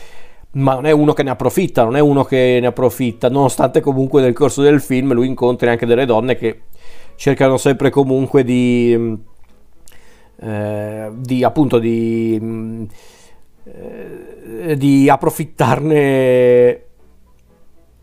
[0.54, 4.22] ma non è uno che ne approfitta, non è uno che ne approfitta, nonostante comunque
[4.22, 6.64] nel corso del film lui incontri anche delle donne che
[7.16, 9.18] cercano sempre comunque di,
[10.40, 12.86] eh, di appunto di, mh,
[13.64, 16.84] eh, di approfittarne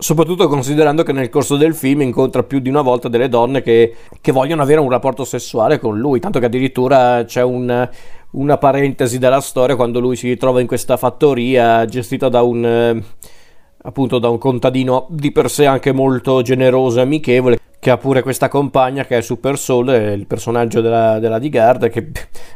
[0.01, 3.93] soprattutto considerando che nel corso del film incontra più di una volta delle donne che,
[4.21, 7.89] che vogliono avere un rapporto sessuale con lui, tanto che addirittura c'è un,
[8.31, 13.03] una parentesi della storia quando lui si ritrova in questa fattoria gestita da un
[13.81, 18.21] appunto da un contadino di per sé anche molto generoso e amichevole che ha pure
[18.21, 22.11] questa compagna che è Super Soul, il personaggio della, della di Guard che,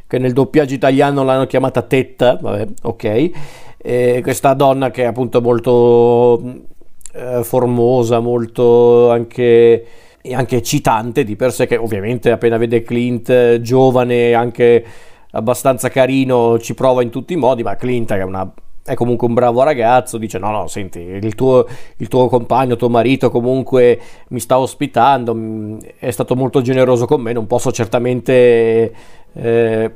[0.08, 3.32] che, nel doppiaggio italiano l'hanno chiamata Tetta, vabbè, ok,
[3.78, 6.72] e questa donna che è appunto molto
[7.14, 9.86] eh, formosa, molto anche,
[10.32, 14.86] anche eccitante di per sé, che ovviamente appena vede Clint eh, giovane, anche
[15.32, 18.52] abbastanza carino, ci prova in tutti i modi, ma Clint è una
[18.86, 21.66] è comunque un bravo ragazzo, dice no no senti il tuo,
[21.98, 23.98] il tuo, compagno, tuo marito comunque
[24.30, 28.94] mi sta ospitando, mm, è stato molto generoso con me, non posso certamente...
[29.34, 29.92] Eh,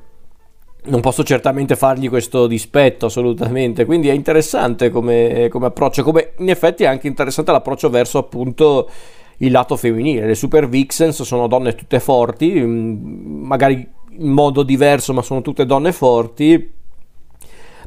[0.88, 6.50] non posso certamente fargli questo dispetto assolutamente, quindi è interessante come, come approccio, come in
[6.50, 8.90] effetti è anche interessante l'approccio verso appunto
[9.38, 10.26] il lato femminile.
[10.26, 13.88] Le super vixens sono donne tutte forti, mm, magari
[14.20, 16.76] in modo diverso, ma sono tutte donne forti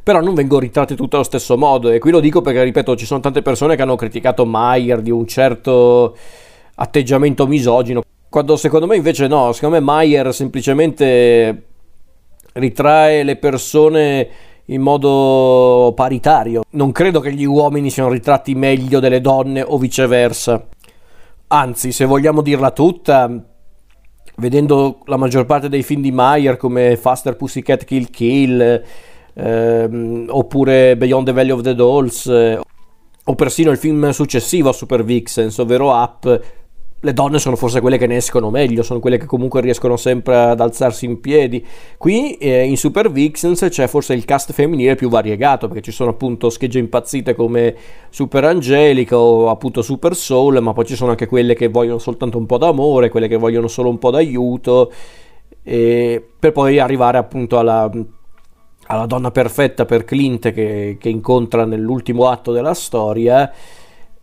[0.03, 1.89] però non vengono ritratte tutte allo stesso modo.
[1.89, 5.11] E qui lo dico perché ripeto ci sono tante persone che hanno criticato Mayer di
[5.11, 6.15] un certo
[6.75, 9.51] atteggiamento misogino quando secondo me invece no.
[9.51, 11.70] Secondo me Mayer semplicemente
[12.53, 14.29] ritrae le persone
[14.65, 16.63] in modo paritario.
[16.71, 20.67] Non credo che gli uomini siano ritratti meglio delle donne o viceversa.
[21.47, 23.45] Anzi se vogliamo dirla tutta
[24.37, 28.83] vedendo la maggior parte dei film di Mayer come Faster Pussycat Kill Kill
[29.33, 32.59] ehm, oppure Beyond the Valley of the Dolls, eh,
[33.23, 36.41] o persino il film successivo a Super Vixens, ovvero Up,
[37.03, 40.35] le donne sono forse quelle che ne escono meglio, sono quelle che comunque riescono sempre
[40.35, 41.65] ad alzarsi in piedi.
[41.97, 46.11] Qui eh, in Super Vixens c'è forse il cast femminile più variegato, perché ci sono
[46.11, 47.75] appunto schegge impazzite come
[48.09, 52.37] Super Angelica o appunto Super Soul, ma poi ci sono anche quelle che vogliono soltanto
[52.37, 54.91] un po' d'amore, quelle che vogliono solo un po' d'aiuto,
[55.63, 57.89] per poi arrivare appunto alla
[58.87, 63.49] alla donna perfetta per Clint che, che incontra nell'ultimo atto della storia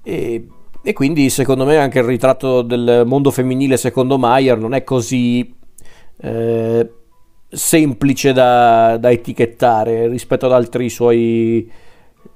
[0.03, 0.47] e,
[0.83, 5.55] e, quindi secondo me anche il ritratto del mondo femminile secondo Mayer non è così
[6.21, 6.93] eh,
[7.49, 11.71] semplice da, da, etichettare rispetto ad altri suoi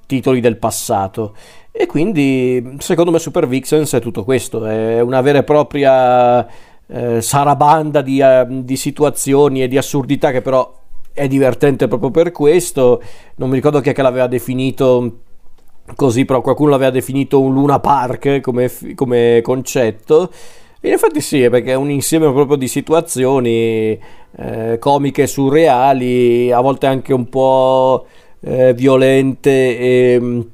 [0.06, 1.34] titoli del passato
[1.70, 6.46] e quindi secondo me Super Vixens è tutto questo è una vera e propria
[6.86, 10.80] eh, sarabanda di, uh, di situazioni e di assurdità che però
[11.12, 13.02] è divertente proprio per questo.
[13.36, 15.20] Non mi ricordo chi è che l'aveva definito
[15.94, 20.30] così, però qualcuno l'aveva definito un Luna Park come, come concetto.
[20.84, 23.98] In effetti sì, perché è un insieme proprio di situazioni
[24.36, 28.06] eh, comiche, surreali, a volte anche un po'
[28.40, 30.46] eh, violente e,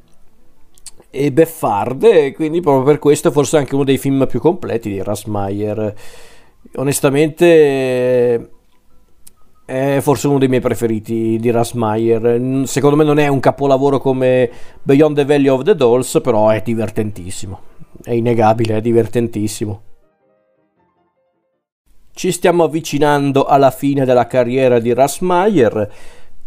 [1.11, 5.03] e beffarde, quindi proprio per questo è forse anche uno dei film più completi di
[5.03, 5.95] Rasmayer.
[6.75, 8.51] Onestamente
[9.69, 12.63] è forse uno dei miei preferiti di Rasmayer.
[12.65, 14.51] Secondo me non è un capolavoro come
[14.83, 17.61] Beyond the Valley of the Dolls, però è divertentissimo.
[18.03, 19.83] È innegabile, è divertentissimo.
[22.15, 25.93] Ci stiamo avvicinando alla fine della carriera di Rasmayer.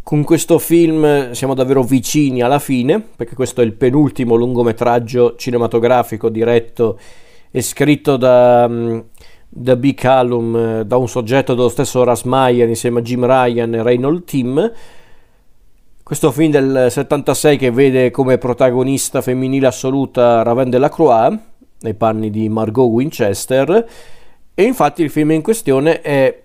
[0.01, 6.27] Con questo film siamo davvero vicini alla fine, perché questo è il penultimo lungometraggio cinematografico
[6.27, 6.97] diretto
[7.51, 8.67] e scritto da
[9.53, 13.83] The Big Callum eh, da un soggetto dello stesso Rasmayer insieme a Jim Ryan e
[13.83, 14.71] Reynold Tim.
[16.01, 21.37] Questo film del 76 che vede come protagonista femminile assoluta Raven Delacroix
[21.81, 23.87] nei panni di Margot Winchester
[24.53, 26.43] e infatti il film in questione è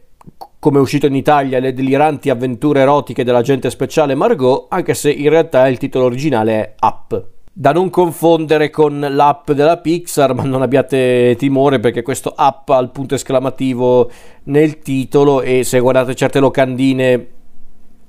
[0.58, 5.28] come è uscito in Italia Le deliranti avventure erotiche dell'agente speciale Margot, anche se in
[5.28, 10.60] realtà il titolo originale è Up da non confondere con l'app della Pixar, ma non
[10.60, 14.10] abbiate timore perché questo app ha il punto esclamativo
[14.44, 17.28] nel titolo e se guardate certe locandine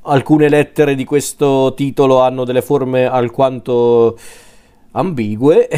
[0.01, 4.17] alcune lettere di questo titolo hanno delle forme alquanto
[4.91, 5.69] ambigue.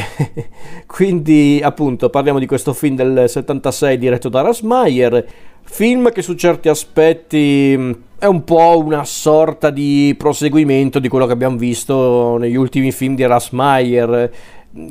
[0.88, 5.27] Quindi, appunto, parliamo di questo film del 76 diretto da Rasmayer
[5.72, 11.25] Film che su certi aspetti mm, è un po' una sorta di proseguimento di quello
[11.25, 14.31] che abbiamo visto negli ultimi film di Rasmayer.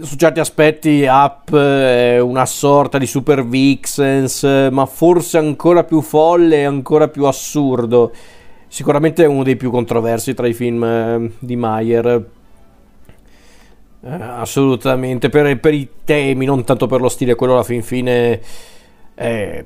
[0.00, 6.58] Su certi aspetti Up è una sorta di Super Vixens, ma forse ancora più folle
[6.58, 8.12] e ancora più assurdo.
[8.68, 12.06] Sicuramente è uno dei più controversi tra i film eh, di Mayer.
[14.00, 18.40] Eh, assolutamente, per, per, i temi, non tanto per lo stile, quello alla fin fine
[19.14, 19.64] è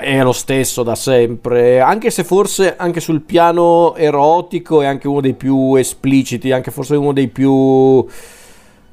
[0.00, 5.20] è lo stesso da sempre, anche se forse anche sul piano erotico è anche uno
[5.20, 8.04] dei più espliciti, anche forse uno dei più...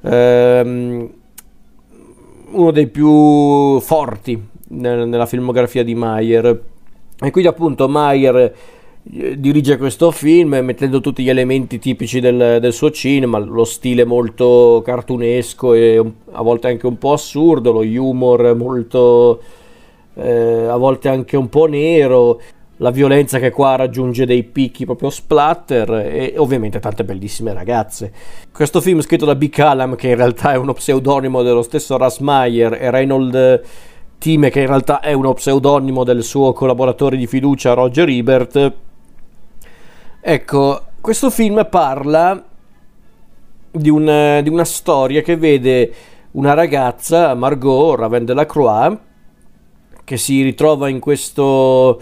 [0.01, 1.09] Ehm,
[2.51, 6.48] uno dei più forti nella filmografia di Mayer.
[7.22, 8.56] E quindi appunto Mayer
[9.11, 14.06] eh, dirige questo film mettendo tutti gli elementi tipici del, del, suo cinema, lo stile
[14.06, 19.42] molto cartunesco e a volte anche un po' assurdo, lo humor molto
[20.19, 22.39] eh, a volte anche un po' nero,
[22.77, 28.11] la violenza che qua raggiunge dei picchi proprio splatter e ovviamente tante bellissime ragazze.
[28.53, 29.49] Questo film scritto da B.
[29.49, 33.64] Callum, che in realtà è uno pseudonimo dello stesso Rasmayer, e Reynold
[34.17, 38.73] Time, che in realtà è uno pseudonimo del suo collaboratore di fiducia Roger Ebert.
[40.22, 42.43] Ecco, questo film parla
[43.72, 45.93] di, un, di una storia che vede
[46.31, 48.98] una ragazza, Margot Raven de la Croix,
[50.10, 52.02] che si ritrova in questo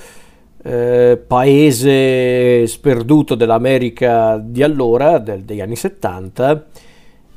[0.63, 6.67] eh, paese sperduto dell'America di allora, del, degli anni 70,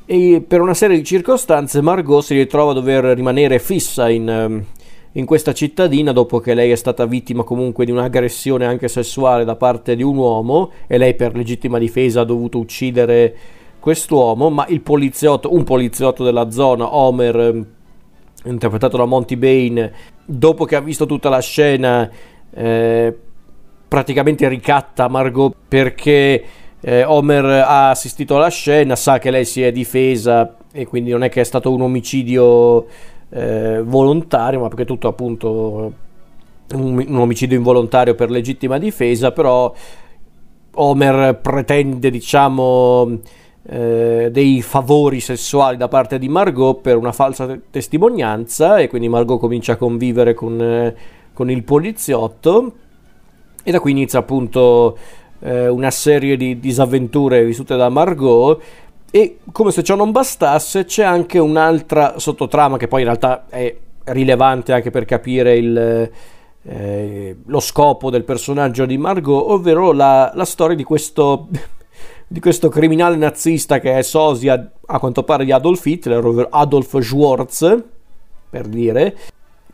[0.05, 4.65] e per una serie di circostanze Margot si ritrova a dover rimanere fissa in, ehm,
[5.11, 9.57] in questa cittadina dopo che lei è stata vittima comunque di un'aggressione anche sessuale da
[9.57, 13.35] parte di un uomo e lei per legittima difesa ha dovuto uccidere
[13.77, 17.65] quest'uomo, ma il poliziotto, un poliziotto della zona, Homer, ehm,
[18.45, 19.91] interpretato da Monty Bain,
[20.31, 22.09] dopo che ha visto tutta la scena,
[22.53, 23.17] eh,
[23.87, 26.43] praticamente ricatta Margot perché
[26.79, 31.23] eh, Homer ha assistito alla scena, sa che lei si è difesa e quindi non
[31.23, 32.85] è che è stato un omicidio
[33.29, 35.93] eh, volontario, ma perché tutto appunto
[36.73, 39.73] un, un omicidio involontario per legittima difesa, però
[40.73, 43.19] Homer pretende, diciamo,
[43.63, 49.39] eh, dei favori sessuali da parte di Margot per una falsa testimonianza e quindi Margot
[49.39, 50.95] comincia a convivere con, eh,
[51.33, 52.73] con il poliziotto.
[53.63, 54.97] E da qui inizia appunto
[55.39, 58.61] eh, una serie di disavventure vissute da Margot.
[59.11, 63.75] E come se ciò non bastasse c'è anche un'altra sottotrama che poi in realtà è
[64.05, 66.09] rilevante anche per capire il,
[66.63, 71.47] eh, lo scopo del personaggio di Margot, ovvero la, la storia di questo
[72.31, 76.97] di questo criminale nazista che è sosia a quanto pare di Adolf Hitler, ovvero Adolf
[76.97, 77.83] Schwarz,
[78.49, 79.17] per dire,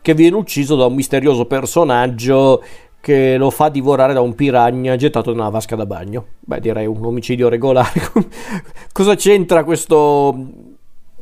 [0.02, 2.60] che viene ucciso da un misterioso personaggio
[3.00, 6.26] che lo fa divorare da un piranha gettato in una vasca da bagno.
[6.40, 8.10] Beh, direi un omicidio regolare.
[8.92, 10.36] Cosa c'entra questo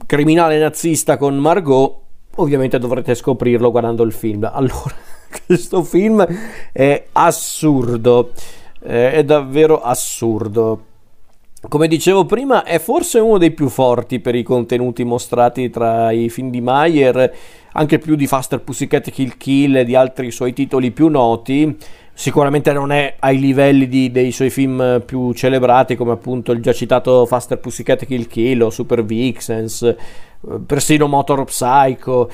[0.07, 1.99] criminale nazista con Margot?
[2.37, 4.49] Ovviamente dovrete scoprirlo guardando il film.
[4.51, 4.95] Allora,
[5.45, 6.27] questo film
[6.73, 8.31] è assurdo.
[8.81, 10.95] È davvero assurdo.
[11.69, 16.29] Come dicevo prima, è forse uno dei più forti per i contenuti mostrati tra i
[16.29, 17.35] film di Mayer,
[17.73, 21.77] anche più di Faster Pussycat Kill Kill e di altri suoi titoli più noti.
[22.15, 26.73] Sicuramente non è ai livelli di, dei suoi film più celebrati, come appunto il già
[26.73, 29.93] citato Faster Pussycat Kill Kill o Super Vixens,
[30.65, 32.31] persino Motor Psycho.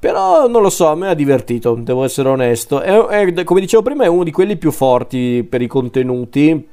[0.00, 2.80] Però non lo so, a me ha divertito, devo essere onesto.
[2.80, 6.72] È, è, come dicevo prima, è uno di quelli più forti per i contenuti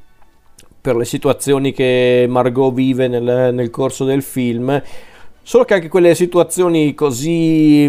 [0.81, 4.81] per le situazioni che Margot vive nel, nel corso del film,
[5.43, 7.85] solo che anche quelle situazioni così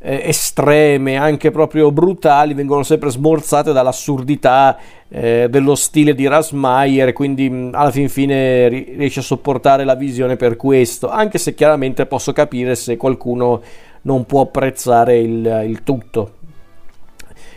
[0.00, 4.76] eh, estreme, anche proprio brutali, vengono sempre smorzate dall'assurdità
[5.08, 9.94] eh, dello stile di Rasmayer, quindi mh, alla fin fine ri- riesce a sopportare la
[9.94, 13.62] visione per questo, anche se chiaramente posso capire se qualcuno
[14.02, 16.32] non può apprezzare il, il tutto.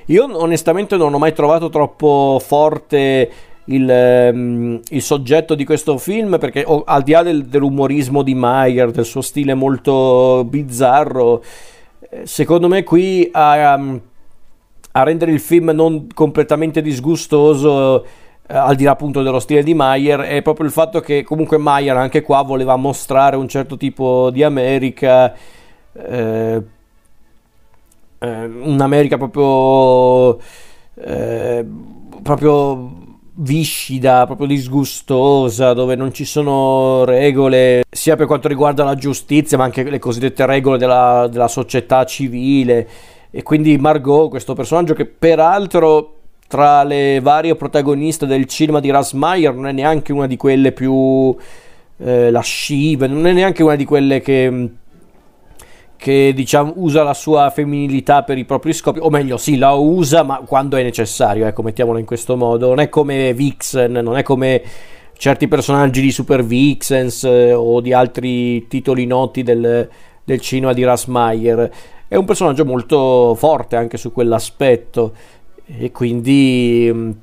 [0.06, 3.30] Io onestamente non ho mai trovato troppo forte
[3.66, 8.34] il, um, il, soggetto di questo film perché oh, al di là del, dell'umorismo di
[8.36, 11.44] Meyer, del suo stile molto bizzarro,
[12.10, 14.02] eh, secondo me qui a, um,
[14.92, 18.08] a, rendere il film non completamente disgustoso, eh,
[18.48, 21.96] al di là appunto dello stile di Meyer, è proprio il fatto che comunque Meyer
[21.98, 25.34] anche qua voleva mostrare un certo tipo di America.
[25.94, 26.62] Eh,
[28.20, 30.38] eh un'America proprio
[30.96, 31.66] eh,
[32.22, 39.58] proprio viscida, proprio disgustosa, dove non ci sono regole, sia per quanto riguarda la giustizia,
[39.58, 42.88] ma anche le cosiddette regole della, della società civile.
[43.32, 49.54] E quindi Margot, questo personaggio che peraltro tra le varie protagoniste del cinema di Rasmayer
[49.56, 51.34] non è neanche una di quelle più
[51.98, 54.70] eh, lascive, non è neanche una di quelle che
[56.02, 60.24] che diciamo usa la sua femminilità per i propri scopi, o meglio, sì, la usa,
[60.24, 62.70] ma quando è necessario, ecco, mettiamolo in questo modo.
[62.70, 64.64] Non è come Vixen, non è come
[65.16, 69.88] certi personaggi di Super Vixens eh, o di altri titoli noti del,
[70.24, 71.72] del cinema di Rasmayer.
[72.08, 75.14] è un personaggio molto forte anche su quell'aspetto
[75.68, 77.16] e quindi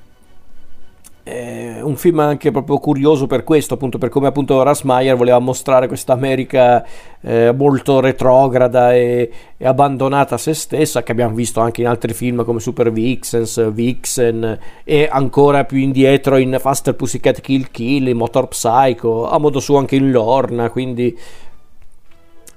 [1.29, 5.87] è un film anche proprio curioso per questo, appunto per come appunto Rasmayer voleva mostrare
[5.87, 6.85] questa America
[7.21, 12.15] eh, molto retrograda e, e, abbandonata a se stessa, che abbiamo visto anche in altri
[12.15, 18.17] film come Super Vixens, Vixen e ancora più indietro in Faster Pussycat Kill Kill, in
[18.17, 21.17] Motor Psycho, a modo suo anche in Lorna, quindi,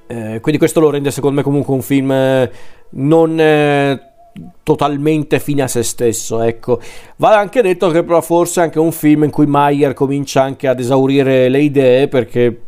[0.08, 2.52] eh, quindi questo lo rende secondo me comunque un film eh,
[2.92, 4.11] non eh,
[4.64, 6.80] totalmente fine a se stesso ecco.
[7.18, 10.68] Va anche detto che però forse è anche un film in cui Mayer comincia anche
[10.68, 12.62] ad esaurire le idee perché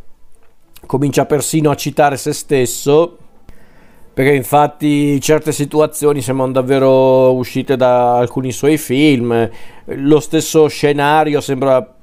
[0.86, 3.18] comincia persino a citare se stesso
[4.14, 9.50] perché infatti certe situazioni sembrano davvero uscite da alcuni suoi film.
[9.86, 11.94] Lo stesso scenario sembra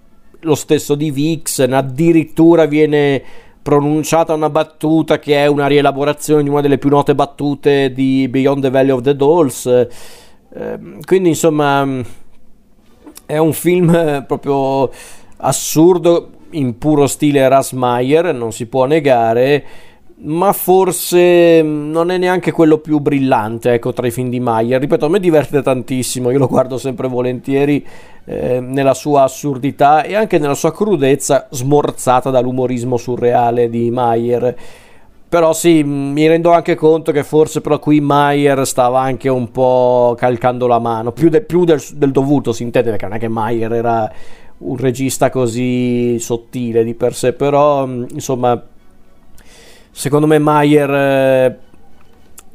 [0.42, 3.24] lo stesso di Vixen addirittura viene
[3.62, 8.64] pronunciata una battuta che è una rielaborazione di una delle più note battute di Beyond
[8.64, 9.66] the Valley of the Dolls.
[9.66, 11.88] Eh, quindi insomma
[13.26, 14.90] è un film proprio
[15.38, 19.66] assurdo in puro stile Rasmayer, non si può negare
[20.24, 24.80] ma forse non è neanche quello più brillante ecco, tra i film di Mayer.
[24.80, 27.86] Ripeto, a me diverte tantissimo, io lo guardo sempre volentieri
[28.26, 34.56] eh, nella sua assurdità e anche nella sua crudezza smorzata dall'umorismo surreale di Mayer.
[35.28, 40.14] Però sì, mi rendo anche conto che forse però qui Mayer stava anche un po'
[40.18, 43.30] calcando la mano, più, de- più del, del, dovuto si intende, perché non è che
[43.30, 44.12] Mayer era
[44.58, 48.62] un regista così sottile di per sé, però insomma
[49.92, 51.58] secondo me Mayer eh,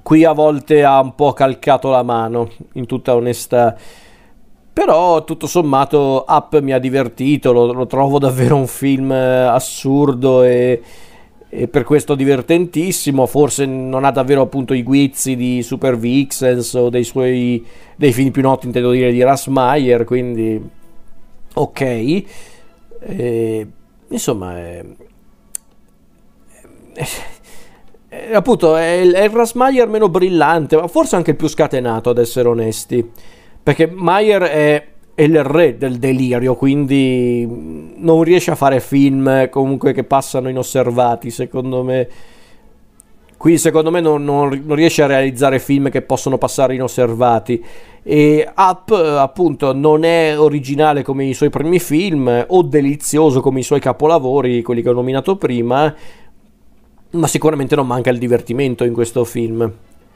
[0.03, 3.77] qui a volte ha un po' calcato la mano, in tutta onestà.
[4.73, 10.43] Però tutto sommato Up mi ha divertito, lo, lo trovo davvero un film eh, assurdo
[10.43, 10.83] e,
[11.49, 13.27] e, per questo divertentissimo.
[13.27, 17.67] Forse non ha davvero appunto i guizzi di Super Vixens o dei suoi
[17.97, 20.63] dei film più noti, intendo dire, di Rasmayer, quindi
[21.55, 21.81] ok.
[23.01, 23.67] E,
[24.09, 24.85] insomma, è,
[28.09, 32.19] eh, appunto è il, il Rasmayer meno brillante, ma forse anche il più scatenato, ad
[32.19, 33.09] essere onesti.
[33.63, 37.45] Perché Mayer è, è, il re del delirio, quindi
[37.97, 42.09] non riesce a fare film comunque che passano inosservati, secondo me.
[43.37, 47.63] Qui secondo me non, non, non riesce a realizzare film che possono passare inosservati.
[48.03, 53.65] E Up appunto non è originale come i suoi primi film o delizioso come i
[53.65, 55.93] suoi capolavori, quelli che ho nominato prima,
[57.11, 59.71] ma sicuramente non manca il divertimento in questo film.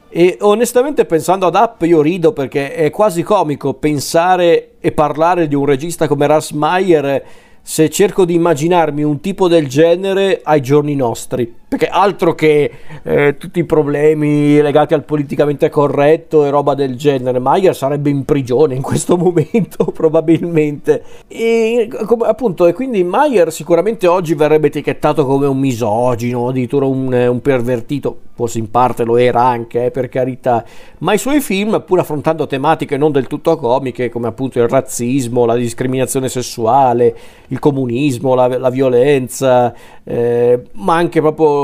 [0.09, 5.55] E onestamente pensando ad Up io rido perché è quasi comico pensare e parlare di
[5.55, 7.25] un regista come Ras Meyer
[7.62, 11.60] se cerco di immaginarmi un tipo del genere ai giorni nostri.
[11.71, 12.69] Perché altro che
[13.05, 18.25] eh, tutti i problemi legati al politicamente corretto e roba del genere, Mayer sarebbe in
[18.25, 21.05] prigione in questo momento probabilmente.
[21.29, 27.13] E come, appunto, e quindi Mayer sicuramente oggi verrebbe etichettato come un misogino, addirittura un,
[27.13, 30.65] un pervertito, forse in parte lo era anche, eh, per carità,
[30.99, 35.45] ma i suoi film, pur affrontando tematiche non del tutto comiche, come appunto il razzismo,
[35.45, 37.17] la discriminazione sessuale,
[37.47, 41.60] il comunismo, la, la violenza, eh, ma anche proprio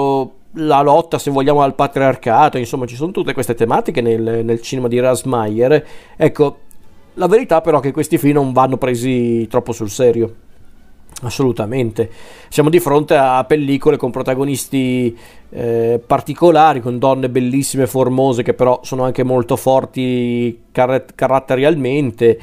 [0.53, 4.89] la lotta, se vogliamo, al patriarcato, insomma, ci sono tutte queste tematiche nel, nel cinema
[4.89, 5.87] di Rasmayer.
[6.17, 6.59] Ecco,
[7.15, 10.35] la verità però è che questi film non vanno presi troppo sul serio.
[11.23, 12.11] Assolutamente.
[12.49, 15.17] Siamo di fronte a pellicole con protagonisti
[15.49, 22.39] eh, particolari, con donne bellissime formose che però sono anche molto forti car- caratterialmente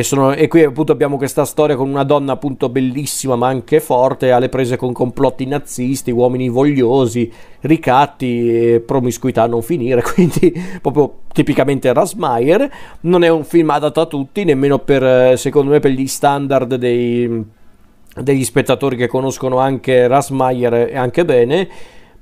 [0.00, 4.32] sono, e qui appunto abbiamo questa storia con una donna appunto bellissima ma anche forte
[4.32, 11.20] alle prese con complotti nazisti, uomini vogliosi, ricatti e promiscuità a non finire, quindi proprio
[11.32, 12.70] tipicamente Rasmayer.
[13.02, 17.44] Non è un film adatto a tutti, nemmeno per secondo me per gli standard dei,
[18.16, 21.68] degli spettatori che conoscono anche Rasmayer e anche bene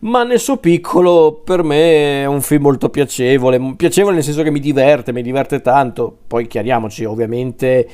[0.07, 4.51] ma nel suo piccolo per me è un film molto piacevole, piacevole nel senso che
[4.51, 7.89] mi diverte, mi diverte tanto, poi chiariamoci, ovviamente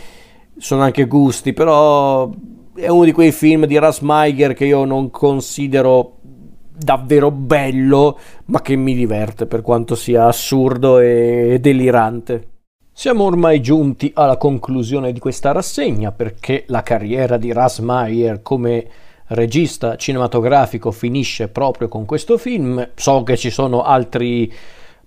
[0.58, 2.31] sono anche gusti, però
[2.74, 8.76] è uno di quei film di Rasmeiger che io non considero davvero bello, ma che
[8.76, 12.49] mi diverte per quanto sia assurdo e delirante.
[12.92, 18.86] Siamo ormai giunti alla conclusione di questa rassegna perché la carriera di Rasmeier come
[19.35, 22.91] regista cinematografico finisce proprio con questo film.
[22.94, 24.52] So che ci sono altri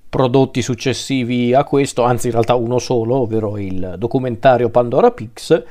[0.07, 5.63] prodotti successivi a questo, anzi in realtà uno solo, ovvero il documentario Pandora Pix,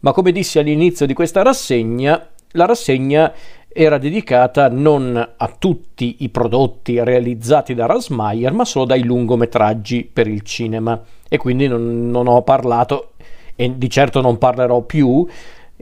[0.00, 3.32] ma come dissi all'inizio di questa rassegna, la rassegna
[3.68, 10.28] era dedicata non a tutti i prodotti realizzati da Rasmayer, ma solo dai lungometraggi per
[10.28, 11.02] il cinema.
[11.28, 13.14] E quindi non, non ho parlato,
[13.56, 15.26] e di certo non parlerò più,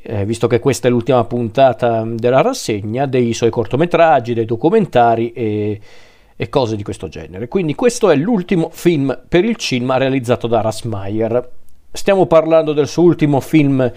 [0.02, 5.80] eh, visto che questa è l'ultima puntata della rassegna, dei suoi cortometraggi, dei documentari e,
[6.34, 7.48] e cose di questo genere.
[7.48, 11.50] Quindi questo è l'ultimo film per il cinema realizzato da Rasmayer.
[11.92, 13.90] Stiamo parlando del suo ultimo film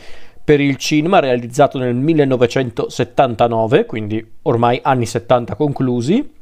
[0.44, 6.34] per il cinema realizzato nel 1979, quindi ormai anni 70 conclusi.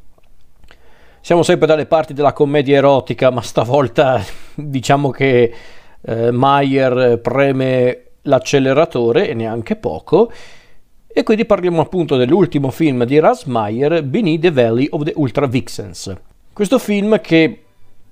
[1.21, 4.21] Siamo sempre dalle parti della commedia erotica, ma stavolta
[4.55, 5.53] diciamo che
[6.01, 10.31] eh, Mayer preme l'acceleratore e neanche poco.
[11.07, 16.13] E quindi parliamo appunto dell'ultimo film di Meyer, Beneath the Valley of the Ultra Vixens.
[16.51, 17.59] Questo film che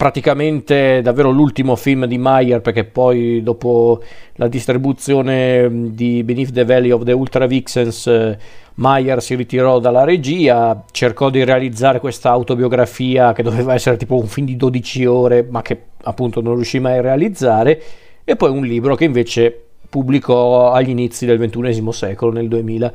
[0.01, 4.01] praticamente davvero l'ultimo film di Meyer perché poi dopo
[4.33, 8.35] la distribuzione di Beneath the Valley of the Ultra Vixens
[8.73, 14.25] Meyer si ritirò dalla regia, cercò di realizzare questa autobiografia che doveva essere tipo un
[14.25, 17.81] film di 12 ore ma che appunto non riuscì mai a realizzare
[18.23, 22.93] e poi un libro che invece pubblicò agli inizi del XXI secolo nel 2000.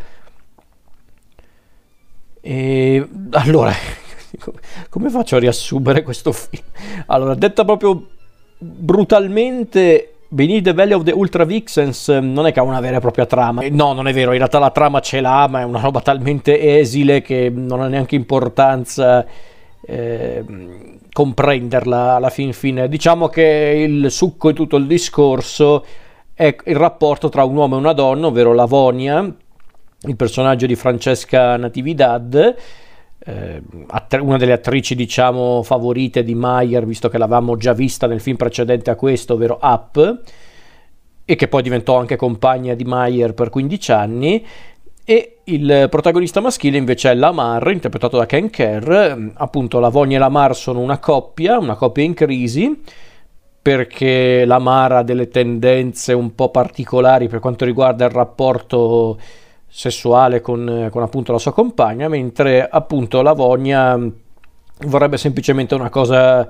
[2.41, 3.73] E allora
[4.89, 6.65] come faccio a riassumere questo film?
[7.07, 8.09] Allora, detta proprio
[8.59, 12.97] brutalmente, Beneath the Valley of the Ultra Vixens ehm, non è che ha una vera
[12.97, 13.61] e propria trama.
[13.61, 16.01] Eh, no, non è vero, in realtà la trama ce l'ha, ma è una roba
[16.01, 19.27] talmente esile che non ha neanche importanza
[19.83, 20.45] eh,
[21.13, 22.89] comprenderla alla fin fine.
[22.89, 25.85] Diciamo che il succo di tutto il discorso
[26.37, 29.35] è il rapporto tra un uomo e una donna, ovvero Lavonia,
[30.03, 32.55] il personaggio di Francesca Natividad,
[33.19, 33.63] eh,
[34.21, 38.91] una delle attrici diciamo favorite di Mayer visto che l'avevamo già vista nel film precedente
[38.91, 40.21] a questo ovvero Up
[41.25, 44.47] e che poi diventò anche compagna di Mayer per 15 anni.
[45.09, 49.31] E il protagonista maschile invece è Lamar interpretato da Ken Kerr.
[49.37, 52.83] Appunto Lavonia e Lamar sono una coppia una coppia in crisi
[53.67, 59.19] perché Lamar ha delle tendenze un po' particolari per quanto riguarda il rapporto
[59.67, 63.99] sessuale con, con appunto la sua compagna, mentre appunto Lavonia
[64.87, 66.47] vorrebbe semplicemente una cosa,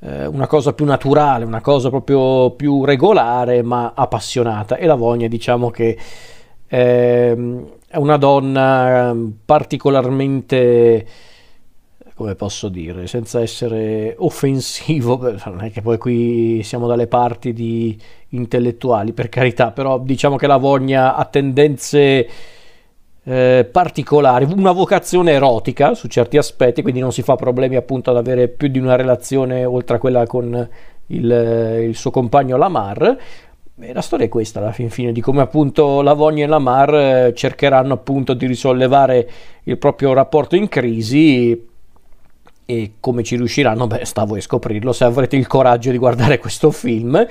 [0.00, 4.78] eh, una cosa più naturale, una cosa proprio più regolare ma appassionata.
[4.78, 5.96] E Lavonia diciamo che
[6.66, 9.14] eh, è una donna
[9.44, 11.06] particolarmente
[12.18, 17.96] come posso dire, senza essere offensivo, non è che poi qui siamo dalle parti di
[18.30, 22.28] intellettuali, per carità, però diciamo che la Vogna ha tendenze
[23.22, 28.16] eh, particolari, una vocazione erotica su certi aspetti, quindi non si fa problemi appunto ad
[28.16, 30.68] avere più di una relazione oltre a quella con
[31.06, 33.16] il, il suo compagno Lamar.
[33.80, 37.32] E la storia è questa alla fin fine, di come appunto Lavogna e Lamar eh,
[37.32, 39.30] cercheranno appunto di risollevare
[39.62, 41.67] il proprio rapporto in crisi
[42.70, 46.36] e come ci riusciranno, beh, sta a voi scoprirlo se avrete il coraggio di guardare
[46.38, 47.26] questo film.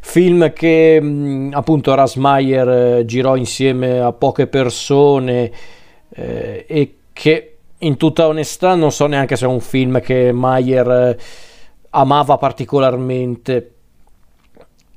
[0.00, 5.52] Film che appunto Rasmayer eh, girò insieme a poche persone
[6.12, 10.90] eh, e che in tutta onestà non so neanche se è un film che Mayer
[10.90, 11.18] eh,
[11.90, 13.74] amava particolarmente.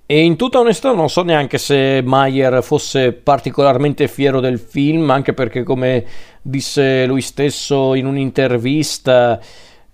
[0.07, 5.33] E in tutta onestà non so neanche se Mayer fosse particolarmente fiero del film, anche
[5.33, 6.03] perché come
[6.41, 9.39] disse lui stesso in un'intervista,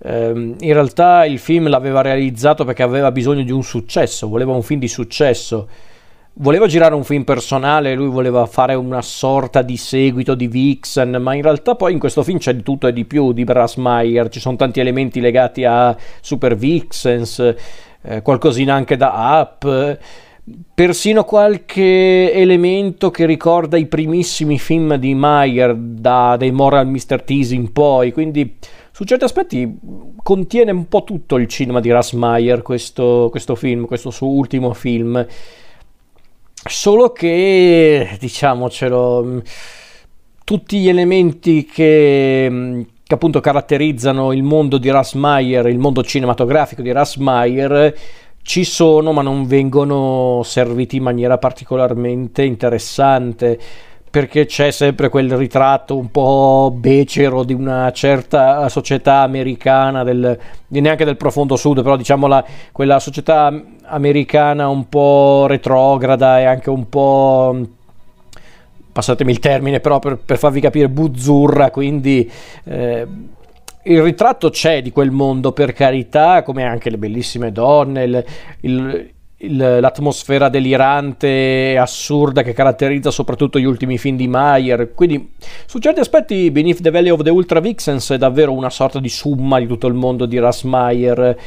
[0.02, 4.80] in realtà il film l'aveva realizzato perché aveva bisogno di un successo, voleva un film
[4.80, 5.68] di successo.
[6.42, 11.34] Voleva girare un film personale, lui voleva fare una sorta di seguito di Vixen, ma
[11.34, 14.30] in realtà poi in questo film c'è di tutto e di più di Brass Meyer,
[14.30, 17.56] ci sono tanti elementi legati a Super Vixens,
[18.02, 19.12] eh, qualcosina anche da
[19.42, 19.98] Up,
[20.74, 27.22] persino qualche elemento che ricorda i primissimi film di Meyer, da dei Moral Mr.
[27.24, 28.56] Tease in poi, quindi
[29.00, 29.80] su certi aspetti
[30.22, 35.26] contiene un po' tutto il cinema di Rasmayer questo, questo film, questo suo ultimo film.
[36.52, 39.42] Solo che, diciamocelo,
[40.44, 46.92] tutti gli elementi che, che appunto caratterizzano il mondo di Rasmayer, il mondo cinematografico di
[46.92, 47.98] Rasmayer,
[48.42, 53.58] ci sono ma non vengono serviti in maniera particolarmente interessante
[54.10, 61.06] perché c'è sempre quel ritratto un po' becero di una certa società americana, del, neanche
[61.06, 63.54] del profondo sud, però diciamo la, quella società
[63.86, 67.58] americana un po' retrograda e anche un po'
[68.92, 72.30] passatemi il termine, però per, per farvi capire, buzzurra, quindi
[72.66, 73.08] eh,
[73.84, 78.26] il ritratto c'è di quel mondo per carità, come anche le bellissime donne, il,
[78.62, 79.12] il
[79.42, 84.94] l'atmosfera delirante e assurda che caratterizza soprattutto gli ultimi film di Mayer.
[84.94, 85.32] Quindi,
[85.66, 89.10] su certi aspetti, Beneath the Valley of the Ultra Vixens è davvero una sorta di
[89.10, 91.38] summa di tutto il mondo di Russ Meyer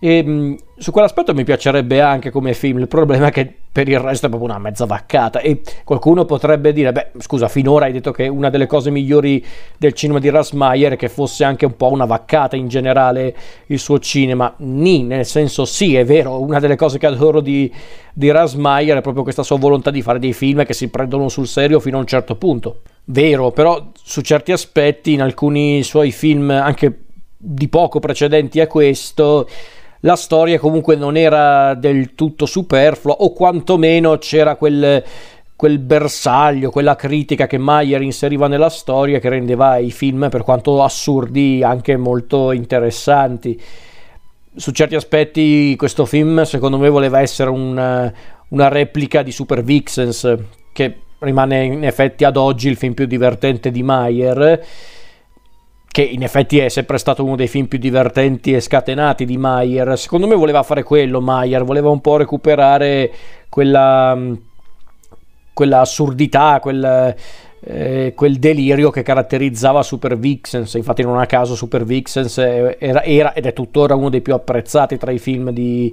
[0.00, 2.78] e mh, su quell'aspetto mi piacerebbe anche come film.
[2.78, 5.40] Il problema è che per il resto è proprio una mezza vaccata.
[5.40, 9.44] E qualcuno potrebbe dire: Beh, scusa, finora hai detto che una delle cose migliori
[9.76, 13.34] del cinema di Rasmayer è che fosse anche un po' una vaccata in generale
[13.66, 14.54] il suo cinema.
[14.58, 16.40] Ni, nel senso, sì, è vero.
[16.40, 17.72] Una delle cose che adoro di,
[18.12, 21.48] di Rasmayer è proprio questa sua volontà di fare dei film che si prendono sul
[21.48, 22.82] serio fino a un certo punto.
[23.06, 27.00] Vero, però su certi aspetti, in alcuni suoi film, anche
[27.36, 29.48] di poco precedenti a questo
[30.00, 35.02] la storia comunque non era del tutto superflua o quantomeno c'era quel,
[35.56, 40.84] quel bersaglio, quella critica che Mayer inseriva nella storia che rendeva i film, per quanto
[40.84, 43.60] assurdi, anche molto interessanti.
[44.54, 48.12] Su certi aspetti questo film secondo me voleva essere una,
[48.50, 50.36] una replica di Super Vixens,
[50.72, 54.64] che rimane in effetti ad oggi il film più divertente di Mayer
[55.90, 59.98] che in effetti è sempre stato uno dei film più divertenti e scatenati di Mayer.
[59.98, 63.10] Secondo me voleva fare quello Mayer, voleva un po' recuperare
[63.48, 64.16] quella,
[65.52, 67.14] quella assurdità, quel,
[67.60, 70.74] eh, quel delirio che caratterizzava Super Vixens.
[70.74, 74.98] Infatti non a caso Super Vixens era, era ed è tuttora uno dei più apprezzati
[74.98, 75.92] tra i film di,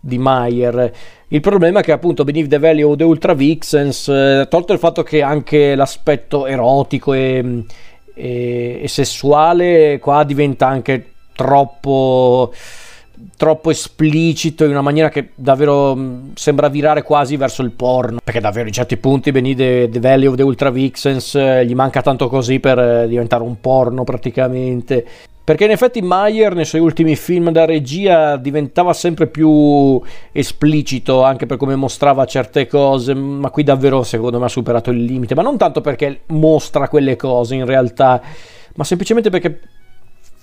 [0.00, 0.92] di Mayer.
[1.28, 4.78] Il problema è che appunto Beneath the Valley of the Ultra Vixens, eh, tolto il
[4.78, 7.64] fatto che anche l'aspetto erotico e
[8.14, 12.52] e, e sessuale qua diventa anche troppo
[13.36, 18.18] troppo esplicito in una maniera che davvero mm, sembra virare quasi verso il porno.
[18.22, 21.74] Perché davvero in certi punti Benny the, the Valley of the Ultra Vixens eh, gli
[21.74, 25.06] manca tanto così per eh, diventare un porno praticamente
[25.44, 30.00] perché in effetti Mayer nei suoi ultimi film da regia diventava sempre più
[30.32, 35.04] esplicito anche per come mostrava certe cose, ma qui davvero secondo me ha superato il
[35.04, 38.22] limite, ma non tanto perché mostra quelle cose in realtà,
[38.74, 39.60] ma semplicemente perché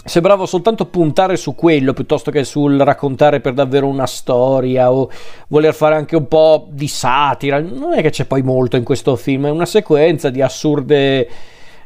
[0.03, 5.09] sembrava soltanto puntare su quello piuttosto che sul raccontare per davvero una storia o
[5.47, 7.59] voler fare anche un po' di satira.
[7.59, 11.27] Non è che c'è poi molto in questo film, è una sequenza di assurde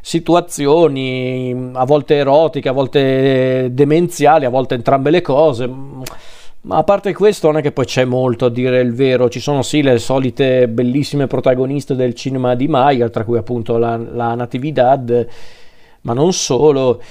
[0.06, 5.68] situazioni, a volte erotiche, a volte demenziali, a volte entrambe le cose.
[6.62, 9.40] Ma a parte questo non è che poi c'è molto a dire il vero, ci
[9.40, 14.36] sono sì le solite bellissime protagoniste del cinema di Mayer, tra cui appunto la, la
[14.36, 15.28] Natividad,
[16.02, 17.02] ma non solo.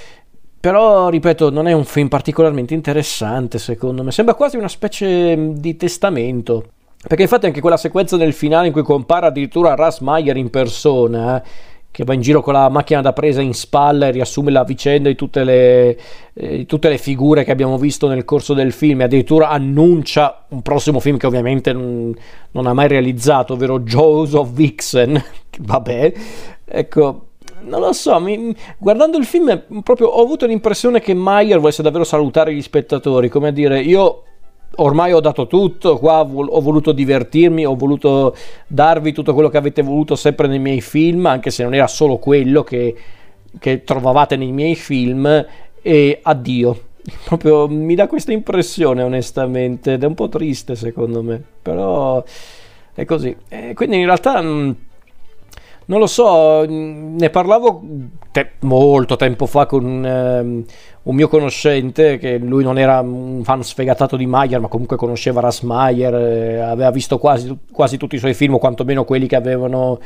[0.57, 5.75] Però, ripeto, non è un film particolarmente interessante secondo me, sembra quasi una specie di
[5.75, 6.67] testamento.
[7.05, 11.43] Perché infatti anche quella sequenza del finale in cui compare addirittura Russ Meyer in persona
[11.95, 15.07] che va in giro con la macchina da presa in spalla e riassume la vicenda
[15.07, 15.97] di tutte le,
[16.33, 20.61] eh, tutte le figure che abbiamo visto nel corso del film e addirittura annuncia un
[20.61, 22.13] prossimo film che ovviamente non,
[22.51, 25.23] non ha mai realizzato, ovvero Jaws of Vixen.
[25.57, 26.13] Vabbè,
[26.65, 27.27] ecco,
[27.61, 32.03] non lo so, mi, guardando il film proprio ho avuto l'impressione che Mayer volesse davvero
[32.03, 34.23] salutare gli spettatori, come a dire io
[34.77, 38.35] ormai ho dato tutto, qua ho voluto divertirmi, ho voluto
[38.67, 42.17] darvi tutto quello che avete voluto sempre nei miei film, anche se non era solo
[42.17, 42.95] quello che,
[43.59, 45.45] che trovavate nei miei film,
[45.81, 46.79] e addio.
[47.25, 52.23] Proprio mi dà questa impressione onestamente, ed è un po' triste secondo me, però
[52.93, 53.35] è così.
[53.47, 54.41] E quindi in realtà...
[54.41, 54.75] Mh,
[55.85, 57.81] non lo so, ne parlavo
[58.31, 60.63] te- molto tempo fa con um,
[61.03, 65.41] un mio conoscente che lui non era un fan sfegatato di Mayer, ma comunque conosceva
[65.41, 69.35] Ras Mayer, eh, aveva visto quasi, quasi tutti i suoi film, o quantomeno quelli che
[69.35, 69.99] avevano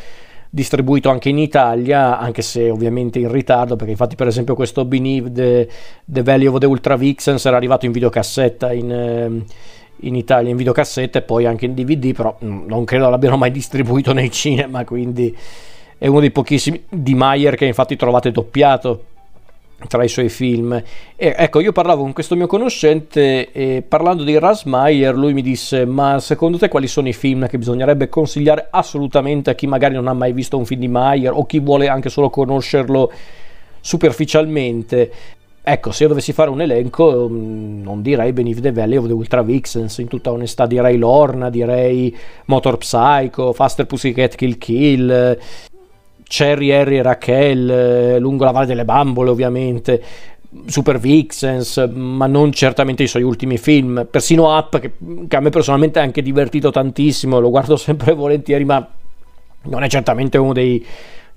[0.50, 5.32] distribuito anche in Italia, anche se ovviamente in ritardo, perché infatti per esempio questo Beneath
[5.32, 5.70] the,
[6.06, 8.92] the Valley of the Ultra Vixens era arrivato in videocassetta in...
[8.92, 13.38] Eh, in Italia in videocassetta e poi anche in DVD, però mm, non credo l'abbiano
[13.38, 15.36] mai distribuito nei cinema, quindi
[15.98, 19.04] è uno dei pochissimi di Mayer che infatti trovate doppiato
[19.88, 20.74] tra i suoi film.
[21.16, 25.42] E ecco, io parlavo con questo mio conoscente e parlando di Ras Meyer, lui mi
[25.42, 29.96] disse: Ma secondo te quali sono i film che bisognerebbe consigliare assolutamente a chi magari
[29.96, 33.12] non ha mai visto un film di Meyer o chi vuole anche solo conoscerlo
[33.82, 35.12] superficialmente?
[35.72, 39.14] Ecco, se io dovessi fare un elenco, mm, non direi Beneath the Valley of the
[39.14, 45.38] Ultra Vixens, in tutta onestà direi Lorna, direi Motor Psycho, Faster Pussycat Kill Kill,
[46.24, 50.02] Cherry, Harry e Raquel, eh, lungo la Valle delle Bambole ovviamente,
[50.66, 54.94] Super Vixens, ma non certamente i suoi ultimi film, persino Up che,
[55.28, 58.88] che a me personalmente ha anche divertito tantissimo, lo guardo sempre volentieri, ma
[59.66, 60.84] non è certamente uno dei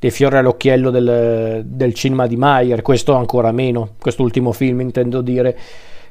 [0.03, 5.57] dei fiori all'occhiello del, del cinema di Mayer, questo ancora meno, quest'ultimo film intendo dire.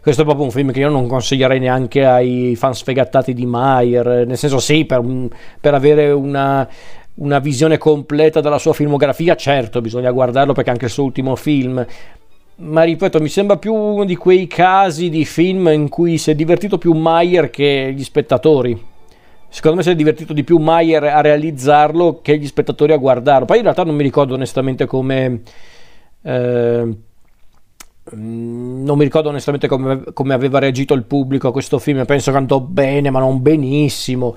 [0.01, 4.25] questo è proprio un film che io non consiglierei neanche ai fan sfegattati di Mayer,
[4.25, 5.03] nel senso sì, per,
[5.59, 6.65] per avere una,
[7.15, 11.85] una visione completa della sua filmografia, certo, bisogna guardarlo perché anche il suo ultimo film
[12.63, 16.35] ma ripeto, mi sembra più uno di quei casi di film in cui si è
[16.35, 18.90] divertito più Mayer che gli spettatori.
[19.53, 23.45] Secondo me si è divertito di più Mayer a realizzarlo che gli spettatori a guardarlo.
[23.45, 25.41] Poi in realtà non mi ricordo onestamente come.
[26.21, 26.97] Eh,
[28.13, 32.05] non mi ricordo onestamente come, come, aveva reagito il pubblico a questo film.
[32.05, 34.35] Penso che andò bene, ma non benissimo.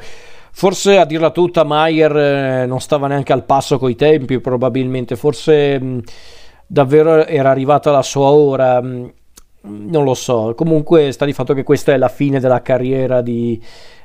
[0.51, 5.15] Forse a dirla tutta, Mayer eh, non stava neanche al passo coi tempi, probabilmente.
[5.15, 5.78] Forse.
[5.78, 6.01] Mh,
[6.67, 8.83] davvero era arrivata la sua ora.
[8.83, 9.07] Mm,
[9.62, 13.62] non lo so, comunque sta di fatto che questa è la fine della carriera di,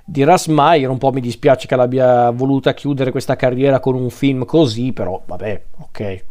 [0.10, 0.90] di Rasmayer.
[0.90, 5.22] Un po' mi dispiace che l'abbia voluta chiudere questa carriera con un film così, però
[5.26, 6.24] vabbè, ok.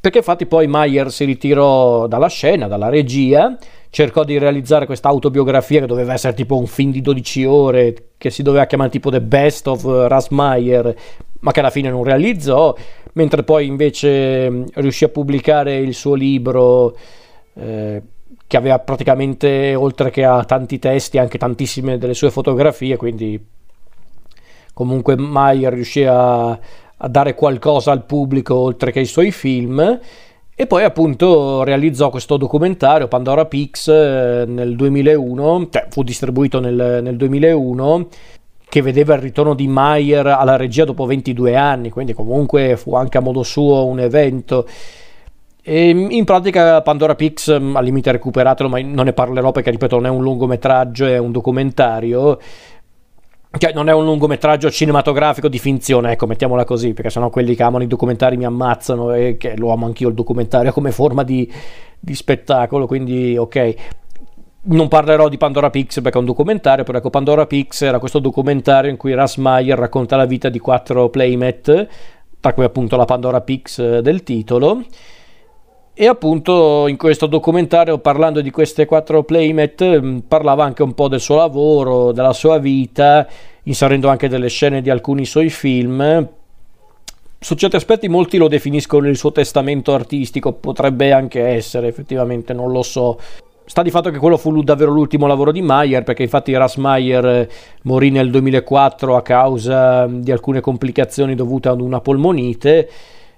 [0.00, 3.56] Perché infatti poi Mayer si ritirò dalla scena, dalla regia,
[3.90, 8.30] cercò di realizzare questa autobiografia che doveva essere tipo un film di 12 ore, che
[8.30, 10.94] si doveva chiamare tipo The Best of Rasmayer,
[11.40, 12.74] ma che alla fine non realizzò
[13.14, 16.96] mentre poi invece mm, riuscì a pubblicare il suo libro
[17.54, 18.02] eh,
[18.48, 23.40] che aveva praticamente oltre che a tanti testi anche tantissime delle sue fotografie quindi
[24.74, 30.00] comunque Mayer riuscì a, a dare qualcosa al pubblico oltre che ai suoi film
[30.60, 36.98] e poi appunto realizzò questo documentario Pandora Pix eh, nel 2001, cioè fu distribuito nel,
[37.00, 38.08] nel 2001
[38.68, 43.18] che vedeva il ritorno di Mayer alla regia dopo 22 anni, quindi comunque fu anche
[43.18, 44.66] a modo suo un evento.
[45.70, 50.06] E in pratica Pandora Pix, al limite recuperatelo, ma non ne parlerò perché ripeto non
[50.06, 52.38] è un lungometraggio, è un documentario.
[53.50, 57.62] Cioè, non è un lungometraggio cinematografico di finzione, ecco, mettiamola così, perché sennò quelli che
[57.64, 61.52] amano i documentari mi ammazzano e che lo amo anch'io il documentario come forma di,
[62.00, 63.74] di spettacolo, quindi ok
[64.60, 68.18] non parlerò di Pandora Pix perché è un documentario, però ecco Pandora Pix era questo
[68.18, 71.86] documentario in cui Ras Meyer racconta la vita di quattro playmat,
[72.40, 74.82] tra cui appunto la Pandora Pix eh, del titolo.
[76.00, 81.08] E appunto in questo documentario, parlando di queste quattro playmat, mm, parlava anche un po'
[81.08, 83.26] del suo lavoro, della sua vita,
[83.64, 86.28] inserendo anche delle scene di alcuni suoi film.
[87.40, 92.70] Su certi aspetti molti lo definiscono il suo testamento artistico, potrebbe anche essere, effettivamente, non
[92.70, 93.18] lo so.
[93.64, 97.26] Sta di fatto che quello fu davvero l'ultimo lavoro di Mayer, perché infatti Ras Mayer
[97.26, 97.48] eh,
[97.82, 102.88] morì nel 2004 a causa mm, di alcune complicazioni dovute ad una polmonite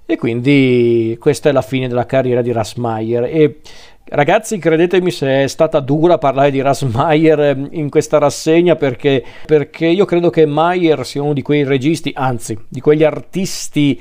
[0.07, 3.25] e quindi questa è la fine della carriera di Ras Mayer.
[3.25, 3.61] E
[4.07, 9.25] ragazzi, credetemi se è stata dura parlare di Ras Mayer mm, in questa rassegna perché,
[9.47, 14.01] perché io credo che Mayer sia uno di quei registi, anzi, di quegli artisti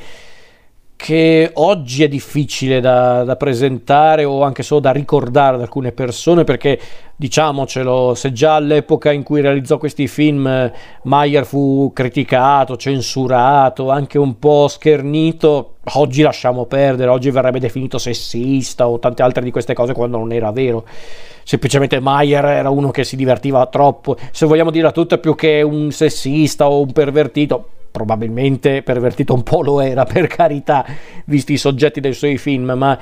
[1.02, 6.44] che oggi è difficile da, da, presentare o anche solo da ricordare ad alcune persone
[6.44, 6.78] perché
[7.16, 10.70] diciamocelo se già all'epoca in cui realizzò questi film
[11.04, 18.90] Mayer fu criticato, censurato, anche un po' schernito oggi lasciamo perdere, oggi verrebbe definito sessista
[18.90, 20.86] o tante altre di queste cose quando non era vero.
[21.44, 24.18] Semplicemente Mayer era uno che si divertiva troppo.
[24.32, 29.62] Se vogliamo dire tutto più che un sessista o un pervertito probabilmente pervertito un po'
[29.62, 30.86] lo era, per carità,
[31.26, 32.98] visti i soggetti dei suoi film, ma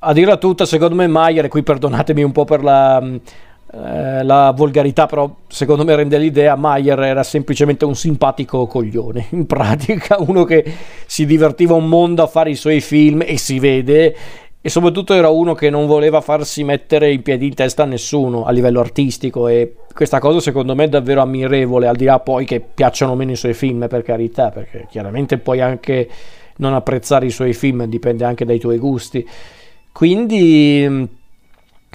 [0.00, 4.52] a dirla tutta, secondo me Mayer, e qui perdonatemi un po' per la, eh, la
[4.56, 10.44] volgarità, però secondo me rende l'idea, Mayer era semplicemente un simpatico coglione, in pratica uno
[10.44, 10.64] che
[11.06, 14.16] si divertiva un mondo a fare i suoi film e si vede
[14.68, 18.44] e soprattutto era uno che non voleva farsi mettere i piedi in testa a nessuno
[18.44, 22.44] a livello artistico e questa cosa secondo me è davvero ammirevole al di là poi
[22.44, 26.06] che piacciono meno i suoi film per carità perché chiaramente puoi anche
[26.56, 29.26] non apprezzare i suoi film dipende anche dai tuoi gusti.
[29.90, 31.04] Quindi mm,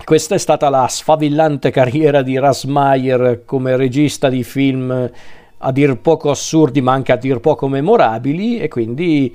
[0.04, 5.12] questa è stata la sfavillante carriera di Rasmayer come regista di film
[5.58, 9.32] a dir poco assurdi ma anche a dir poco memorabili e quindi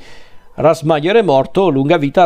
[0.55, 2.25] Rasmayer è morto lunga vita a